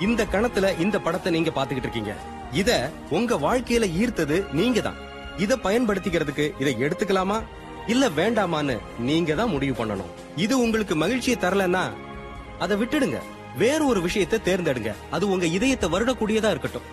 இந்த 0.01 0.27
கணத்துல 0.33 0.79
இந்த 0.79 0.99
படத்தை 0.99 1.33
நீங்க 1.33 1.51
பாத்துக்கிட்டு 1.51 1.89
இருக்கீங்க. 1.89 2.15
இத 2.53 2.91
உங்க 3.11 3.37
வாழ்க்கையில 3.37 3.89
ஈர்த்தது 4.01 4.45
நீங்க 4.53 4.81
தான் 4.81 5.01
இத 5.39 5.57
பயன்படுத்திக்கிறதுக்கு 5.57 6.53
இதை 6.59 6.75
எடுத்துக்கலாமா? 6.79 7.41
இல்ல 7.87 8.09
வேண்டாமான்னு 8.09 8.79
நீங்க 8.99 9.35
தான் 9.35 9.49
முடிவு 9.49 9.85
பண்ணணும். 9.85 10.11
இது 10.37 10.59
உங்களுக்கு 10.59 10.95
மகிழ்ச்சியை 10.95 11.39
தரலன்னா 11.41 11.85
அதை 12.59 12.77
விட்டுடுங்க. 12.77 13.21
வேற 13.61 13.81
ஒரு 13.85 14.01
விஷயத்தை 14.01 14.39
தேர்ந்தெடுங்க. 14.49 14.91
அது 15.11 15.25
உங்க 15.33 15.47
இதயத்தை 15.47 15.89
வருடக்கூடியதா 15.95 16.51
இருக்கட்டும். 16.55 16.87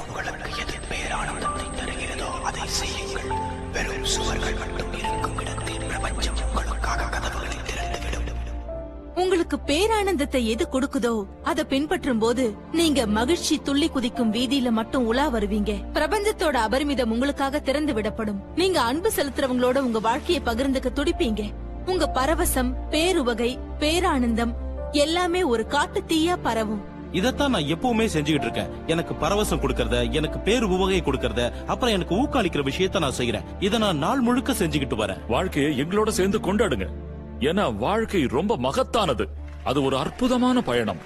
உங்களுக்கு 0.00 0.50
எது 0.62 0.76
பேரானந்தத்தை 0.90 1.66
தருகிறதோ 1.78 2.28
அதை 2.48 2.64
செய்யுங்கள். 2.78 3.30
வெறும் 3.76 4.08
சுவர்கள் 4.14 4.58
மட்டும் 4.62 4.92
இருக்கும் 4.98 5.38
இடத்தில் 5.42 5.86
பிரபஞ்சம் 5.90 6.40
உங்களுக்காக 6.46 7.08
கதவுகளை 7.14 7.58
திறந்துவிடும். 7.68 8.30
உங்களுக்கு 9.22 9.56
பேரானந்தத்தை 9.68 10.42
எது 10.52 10.64
கொடுக்குதோ 10.74 11.14
அதை 11.50 11.64
பின்பற்றும் 11.72 12.20
போது 12.24 12.44
நீங்க 12.78 13.06
மகிழ்ச்சி 13.18 13.56
துள்ளி 13.68 13.88
குதிக்கும் 13.94 14.32
வீதியில 14.36 14.70
மட்டும் 14.78 15.06
உலா 15.10 15.26
வருவீங்க. 15.36 15.72
பிரபஞ்சத்தோட 15.96 16.56
அபரிமிதம் 16.66 17.12
உங்களுக்காக 17.16 17.60
திறந்து 17.68 17.94
விடப்படும் 17.98 18.42
நீங்க 18.62 18.80
அன்பு 18.90 19.12
செலுத்துறவங்களோட 19.18 19.78
உங்க 19.88 20.00
வாழ்க்கையை 20.08 20.42
பகிர்ந்துக்க 20.50 20.90
துடிப்பீங்க. 21.00 21.44
உங்க 21.92 22.04
பரவசம் 22.18 22.70
பேருவகை 22.92 23.50
பேரானந்தம் 23.80 24.54
எல்லாமே 24.94 25.42
ஒரு 25.42 25.66
காட்டு 25.66 26.02
தீயா 26.08 26.36
பரவும். 26.42 26.82
இதத்தான் 27.12 27.48
நான் 27.48 27.62
எப்பவுமே 27.62 28.08
செஞ்சுக்கிட்டு 28.12 28.40
இருக்கேன். 28.40 28.68
எனக்கு 28.86 29.14
பரவசம் 29.14 29.60
கொடுக்கறத 29.60 30.10
எனக்கு 30.10 30.38
பேரு 30.38 30.68
உவகை 30.68 31.02
கொடுக்கறத 31.02 31.64
அப்புறம் 31.64 31.94
எனக்கு 31.94 32.14
ஊக்களிக்கிற 32.14 32.68
விஷயத்த 32.70 32.98
நான் 32.98 33.12
செய்யறேன். 33.18 33.44
இத 33.60 33.78
நான் 33.78 33.98
நாள் 33.98 34.20
முழுக்க 34.20 34.52
செஞ்சுக்கிட்டு 34.52 34.96
வரேன். 34.96 35.18
வாழ்க்கையை 35.28 35.80
எங்களோட 35.80 36.08
சேர்ந்து 36.08 36.38
கொண்டாடுங்க. 36.38 36.86
ஏன்னா 37.40 37.76
வாழ்க்கை 37.76 38.26
ரொம்ப 38.26 38.56
மகத்தானது. 38.56 39.24
அது 39.64 39.82
ஒரு 39.82 39.98
அற்புதமான 39.98 40.62
பயணம். 40.62 40.96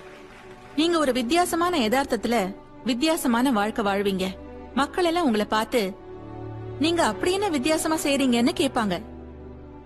நீங்க 0.76 0.98
ஒரு 0.98 1.12
வித்தியாசமான 1.12 1.78
யதார்த்தத்துல 1.78 2.54
வித்தியாசமான 2.84 3.52
வாழ்க்கை 3.52 3.84
வாழ்வீங்க. 3.84 4.26
மக்கள் 4.74 5.04
எல்லாம் 5.04 5.24
உங்களை 5.24 5.46
பார்த்து 5.46 5.96
நீங்க 6.78 7.04
அப்படி 7.04 7.32
என்ன 7.32 7.48
வித்தியாசமா 7.48 7.96
செய்றீங்கன்னு 7.96 8.50
கேட்பாங்க. 8.56 9.02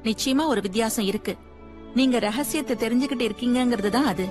நிச்சயமா 0.02 0.46
ஒரு 0.46 0.60
வித்தியாசம் 0.60 1.04
இருக்கு. 1.04 1.36
நீங்க 1.94 2.18
ரகசியத்தை 2.18 2.76
தெரிஞ்சுக்கிட்டு 2.76 3.28
இருக்கீங்கங்கிறது 3.28 3.88
தான் 3.88 4.06
அது. 4.06 4.26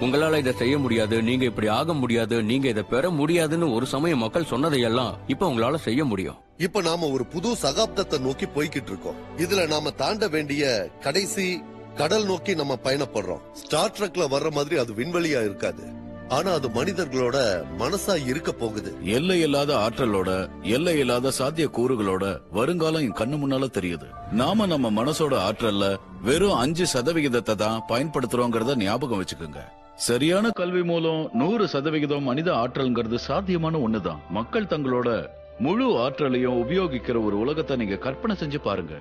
உங்களால 0.00 0.38
இதை 0.38 0.52
செய்ய 0.52 0.78
முடியாது 0.78 1.22
நீங்க 1.22 1.44
இப்படி 1.44 1.68
ஆக 1.68 1.94
முடியாது 1.94 2.42
நீங்க 2.42 2.68
இதை 2.68 2.82
பெற 2.82 3.10
முடியாதுன்னு 3.10 3.72
ஒரு 3.72 3.86
சமயம் 3.86 4.18
மக்கள் 4.18 4.44
சொன்னதையெல்லாம் 4.44 5.18
இப்ப 5.26 5.48
உங்களால 5.50 5.74
செய்ய 5.74 6.04
முடியும். 6.04 6.34
இப்ப 6.58 6.80
நாம 6.80 7.08
ஒரு 7.08 7.24
புது 7.26 7.56
சகாப்தத்தை 7.62 8.18
நோக்கி 8.18 8.46
போய்கிட்டு 8.46 8.86
இருக்கோம். 8.86 9.14
இதுல 9.36 9.66
நாம 9.66 9.90
தாண்ட 9.90 10.28
வேண்டிய 10.28 10.90
கடைசி 11.00 11.60
கடல் 11.94 12.24
நோக்கி 12.24 12.54
நம்ம 12.54 12.78
பயணப்படுறோம். 12.84 13.42
ஸ்டார் 13.52 13.94
ட்ரக்ல 13.98 14.24
வர்ற 14.30 14.50
மாதிரி 14.50 14.76
அது 14.76 14.92
விண்வெளியா 14.92 15.40
இருக்காது. 15.42 15.82
ஆனா 16.28 16.52
அது 16.52 16.68
மனிதர்களோட 16.68 17.36
மனசா 17.78 18.14
இருக்க 18.26 18.52
போகுது. 18.52 18.90
எல்லை 19.04 19.40
இல்லாத 19.40 19.76
ஆற்றலோட 19.76 20.48
எல்லை 20.62 20.98
இல்லாத 20.98 21.30
சாத்திய 21.30 21.68
கூறுகளோட 21.76 22.40
வருங்காலம் 22.50 23.00
என் 23.00 23.18
கண்ணு 23.20 23.36
முன்னால 23.42 23.68
தெரியுது. 23.78 24.06
நாம 24.32 24.66
நம்ம 24.66 24.90
மனசோட 24.90 25.34
ஆற்றல்ல 25.48 25.96
வெறும் 26.22 26.60
அஞ்சு 26.62 26.86
சதவிகிதத்தை 26.86 27.54
தான் 27.54 27.82
பயன்படுத்துறோங்கிறத 27.88 28.76
ஞாபகம் 28.76 29.20
வச்சுக்கோங்க. 29.20 29.62
சரியான 29.96 30.50
கல்வி 30.50 30.82
மூலம் 30.82 31.30
நூறு 31.32 31.68
சதவிகிதம் 31.68 32.22
மனித 32.22 32.52
ஆற்றல்ங்கிறது 32.52 33.14
சாத்தியமான 33.14 33.78
ஒண்ணுதான். 33.78 34.22
மக்கள் 34.30 34.70
தங்களோட 34.72 35.28
முழு 35.58 35.98
ஆற்றலையும் 35.98 36.60
உபயோகிக்கிற 36.62 37.24
ஒரு 37.24 37.38
உலகத்தை 37.38 37.76
நீங்க 37.76 37.96
கற்பனை 37.96 38.36
செஞ்சு 38.36 38.56
பாருங்க. 38.56 38.94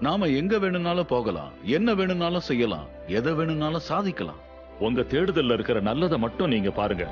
நாம 0.00 0.26
எங்க 0.26 0.58
வேணும்னாலும் 0.58 1.06
போகலாம் 1.06 1.50
என்ன 1.64 1.94
வேணும்னாலும் 1.94 2.48
செய்யலாம் 2.50 2.86
எதை 3.06 3.32
வேணும்னாலும் 3.32 3.88
சாதிக்கலாம். 3.90 4.40
உங்க 4.80 5.00
தேடுதல்ல 5.00 5.52
இருக்கிற 5.52 5.80
நல்லதை 5.80 6.18
மட்டும் 6.18 6.48
நீங்க 6.48 6.70
பாருங்க. 6.70 7.04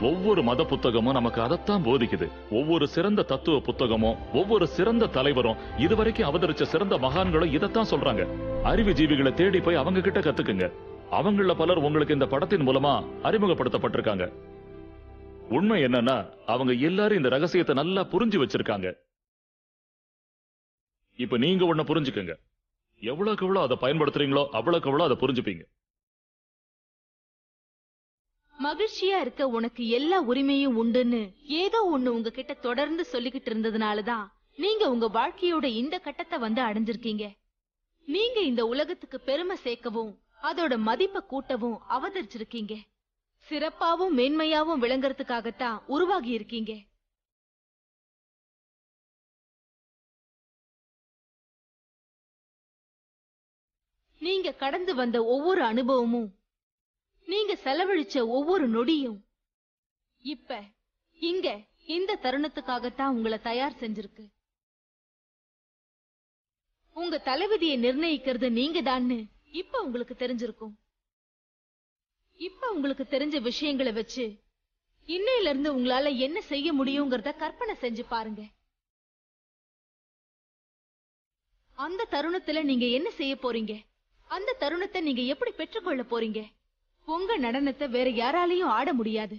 ஒவ்வொரு 0.00 0.42
மத 0.42 0.62
புத்தகமும் 0.62 1.16
நமக்கு 1.18 1.40
அதைத்தான் 1.40 1.84
போதிக்குது. 1.84 2.28
ஒவ்வொரு 2.50 2.88
சிறந்த 2.88 3.22
தத்துவ 3.22 3.56
புத்தகமும் 3.58 4.16
ஒவ்வொரு 4.32 4.66
சிறந்த 4.66 5.06
தலைவரும் 5.06 5.56
இதுவரைக்கும் 5.78 6.28
அவதரிச்ச 6.28 6.62
சிறந்த 6.62 6.98
மகான்களும் 6.98 7.52
இதைத்தான் 7.52 7.88
சொல்றாங்க. 7.90 8.24
அறிவு 8.62 8.92
ஜீவிகளை 8.92 9.34
தேடி 9.34 9.60
போய் 9.60 9.74
அவங்க 9.74 10.00
கிட்ட 10.00 10.20
கத்துக்குங்க. 10.20 10.72
அவங்கள 11.10 11.54
பலர் 11.54 11.76
உங்களுக்கு 11.76 12.14
இந்த 12.14 12.26
படத்தின் 12.26 12.68
மூலமா 12.68 12.92
அறிமுகப்படுத்தப்பட்டிருக்காங்க. 13.22 14.32
உண்மை 15.50 15.84
என்னன்னா 15.84 16.30
அவங்க 16.46 16.72
எல்லாரும் 16.72 17.16
இந்த 17.16 17.28
ரகசியத்தை 17.28 17.74
நல்லா 17.74 18.04
புரிஞ்சு 18.04 18.42
வச்சிருக்காங்க. 18.42 18.94
இப்ப 21.16 21.36
நீங்க 21.36 21.74
ஒண்ணு 21.74 21.78
புரிஞ்சுக்கங்க. 21.78 22.34
எவ்வளவுக்கு 23.00 23.46
எவ்வளவு 23.46 23.66
அதை 23.66 23.76
பயன்படுத்துறீங்களோ 23.80 24.46
அவ்வளவுக்கு 24.46 24.90
எவ்வளவு 24.90 25.04
அதை 25.04 25.16
புரிஞ்சுப்பீங்க. 25.20 25.64
மகிழ்ச்சியா 28.58 29.16
இருக்க 29.20 29.48
உனக்கு 29.48 29.88
எல்லா 29.88 30.18
உரிமையும் 30.22 30.76
உண்டுன்னு 30.82 31.20
ஏதோ 31.62 31.78
ஒண்ணு 31.94 32.08
உங்ககிட்ட 32.08 32.54
தொடர்ந்து 32.54 33.06
சொல்லிக்கிட்டு 33.12 33.50
இருந்ததுனாலதான் 33.52 34.26
நீங்க 34.56 34.90
உங்க 34.90 35.06
வாழ்க்கையோட 35.08 35.64
இந்த 35.64 35.98
கட்டத்தை 35.98 36.38
வந்து 36.38 36.62
அடைஞ்சிருக்கீங்க. 36.62 37.24
நீங்க 38.08 38.40
இந்த 38.40 38.66
உலகத்துக்கு 38.66 39.20
பெருமை 39.20 39.56
சேர்க்கவும் 39.56 40.12
அதோட 40.42 40.78
மதிப்பை 40.78 41.22
கூட்டவும் 41.30 41.78
அவதரிச்சிருக்கீங்க. 41.88 42.74
சிறப்பாவும் 43.46 44.16
மேன்மையாவும் 44.18 44.82
விளங்குறதுக்காகத்தான் 44.84 45.78
உருவாகி 45.86 46.30
இருக்கீங்க. 46.30 46.72
நீங்க 54.20 54.52
கடந்து 54.52 54.94
வந்த 54.94 55.24
ஒவ்வொரு 55.24 55.62
அனுபவமும் 55.62 56.28
நீங்க 57.26 57.52
செலவழிச்ச 57.54 58.28
ஒவ்வொரு 58.28 58.68
நொடியும் 58.68 59.18
இப்ப 60.18 60.62
இங்க 61.12 61.64
இந்த 61.84 62.18
தருணத்துக்காகத்தான் 62.22 63.14
உங்களை 63.16 63.38
தயார் 63.38 63.78
செஞ்சிருக்கு. 63.80 64.24
உங்க 66.92 67.18
தலைவிதியை 67.18 67.76
நிர்ணயிக்கிறது 67.78 68.50
நீங்க 68.50 68.82
தான்னு 68.82 69.18
இப்ப 69.44 69.80
உங்களுக்கு 69.80 70.14
தெரிஞ்சிருக்கும். 70.14 70.74
இப்ப 72.34 72.70
உங்களுக்கு 72.70 73.04
தெரிஞ்ச 73.04 73.42
விஷயங்களை 73.42 73.92
வச்சு 73.92 74.44
இன்னையில 75.06 75.48
இருந்து 75.48 75.78
உங்களால 75.78 76.18
என்ன 76.18 76.40
செய்ய 76.40 76.74
முடியுங்கிறத 76.74 77.36
கற்பனை 77.36 77.74
செஞ்சு 77.80 78.04
பாருங்க. 78.08 78.42
அந்த 81.72 82.06
தருணத்துல 82.10 82.64
நீங்க 82.64 82.86
என்ன 82.86 83.10
செய்ய 83.10 83.34
போறீங்க? 83.34 83.84
அந்த 84.24 84.52
தருணத்தை 84.52 85.00
நீங்க 85.00 85.22
எப்படி 85.22 85.50
பெற்றுக்கொள்ள 85.50 86.02
போறீங்க? 86.02 86.40
உங்க 87.06 87.38
நடனத்தை 87.38 87.88
வேற 87.88 88.10
யாராலையும் 88.10 88.72
ஆட 88.78 88.92
முடியாது. 88.92 89.36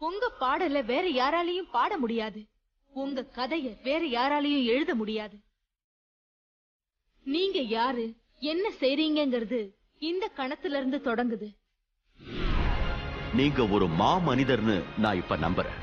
உங்க 0.00 0.32
பாடல 0.40 0.84
வேற 0.84 1.08
யாராலையும் 1.10 1.70
பாட 1.70 1.98
முடியாது. 1.98 2.40
உங்க 2.92 3.26
கதைய 3.36 3.82
வேற 3.82 4.02
யாராலையும் 4.06 4.64
எழுத 4.64 4.94
முடியாது. 4.94 5.36
நீங்க 7.24 7.60
யாரு? 7.60 8.14
என்ன 8.38 8.70
செய்றீங்கிறது 8.80 9.60
இந்த 9.98 10.30
கணத்துல 10.36 10.78
இருந்து 10.80 10.98
தொடங்குது. 11.04 11.48
நீங்க 13.34 13.66
ஒரு 13.66 13.86
மா 13.88 14.18
மனிதர்னு 14.18 14.82
நான் 14.98 15.16
இப்ப 15.16 15.36
நம்புறேன். 15.36 15.78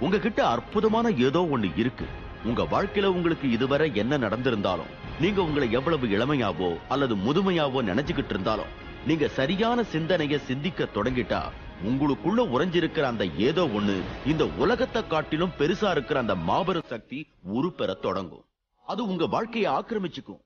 உங்ககிட்ட 0.00 0.46
அற்புதமான 0.46 1.10
ஏதோ 1.10 1.40
ஒண்ணு 1.40 1.78
இருக்கு. 1.78 2.06
உங்க 2.44 2.62
வாழ்க்கையில 2.62 3.04
உங்களுக்கு 3.04 3.50
இதுவரை 3.50 3.94
என்ன 3.94 4.18
நடந்திருந்தாலும் 4.18 4.92
நீங்க 5.20 5.42
உங்களை 5.42 5.70
எவ்வளவு 5.72 6.06
இளமையாவோ 6.06 6.70
அல்லது 6.88 7.16
முதுமையாவோ 7.16 7.80
நினைச்சுக்கிட்டு 7.82 8.28
இருந்தாலும் 8.28 8.72
நீங்க 9.06 9.28
சரியான 9.28 9.82
சிந்தனைய 9.92 10.36
சிந்திக்க 10.48 10.84
தொடங்கிட்டா 10.94 11.40
உங்களுக்குள்ள 11.84 12.40
உறைஞ்சிருக்கிற 12.54 13.00
அந்த 13.00 13.24
ஏதோ 13.24 13.62
ஒண்ணு 13.78 13.96
இந்த 14.26 14.46
உலகத்தை 14.46 15.06
காட்டிலும் 15.06 15.54
பெருசா 15.58 15.90
இருக்கிற 15.90 16.20
அந்த 16.20 16.34
மாபெரும் 16.34 16.90
சக்தி 16.92 17.18
உருப்பெற 17.54 17.94
தொடங்கும். 18.00 18.44
அது 18.86 19.06
உங்க 19.06 19.26
வாழ்க்கையை 19.26 19.72
ஆக்கிரமிச்சுக்கும். 19.72 20.40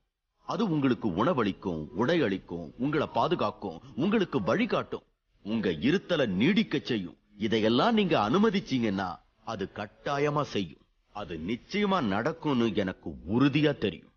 அது 0.48 0.62
உங்களுக்கு 0.70 1.14
உணவளிக்கும் 1.14 1.82
உடை 1.94 2.22
அளிக்கும் 2.22 2.72
உங்களை 2.78 3.08
பாதுகாக்கும் 3.12 3.78
உங்களுக்கு 3.96 4.40
வழிகாட்டும். 4.42 5.04
உங்க 5.44 5.68
இருத்தலை 5.88 6.26
நீடிக்க 6.40 6.78
செய்யும். 6.78 7.16
இதையெல்லாம் 7.36 7.94
நீங்க 7.94 8.16
அனுமதிச்சீங்கன்னா 8.30 9.10
அது 9.44 9.68
கட்டாயமா 9.74 10.42
செய்யும். 10.42 10.84
அது 11.12 11.40
நிச்சயமா 11.46 11.98
நடக்கும்னு 12.14 12.74
எனக்கு 12.74 13.10
உறுதியா 13.34 13.78
தெரியும். 13.78 14.12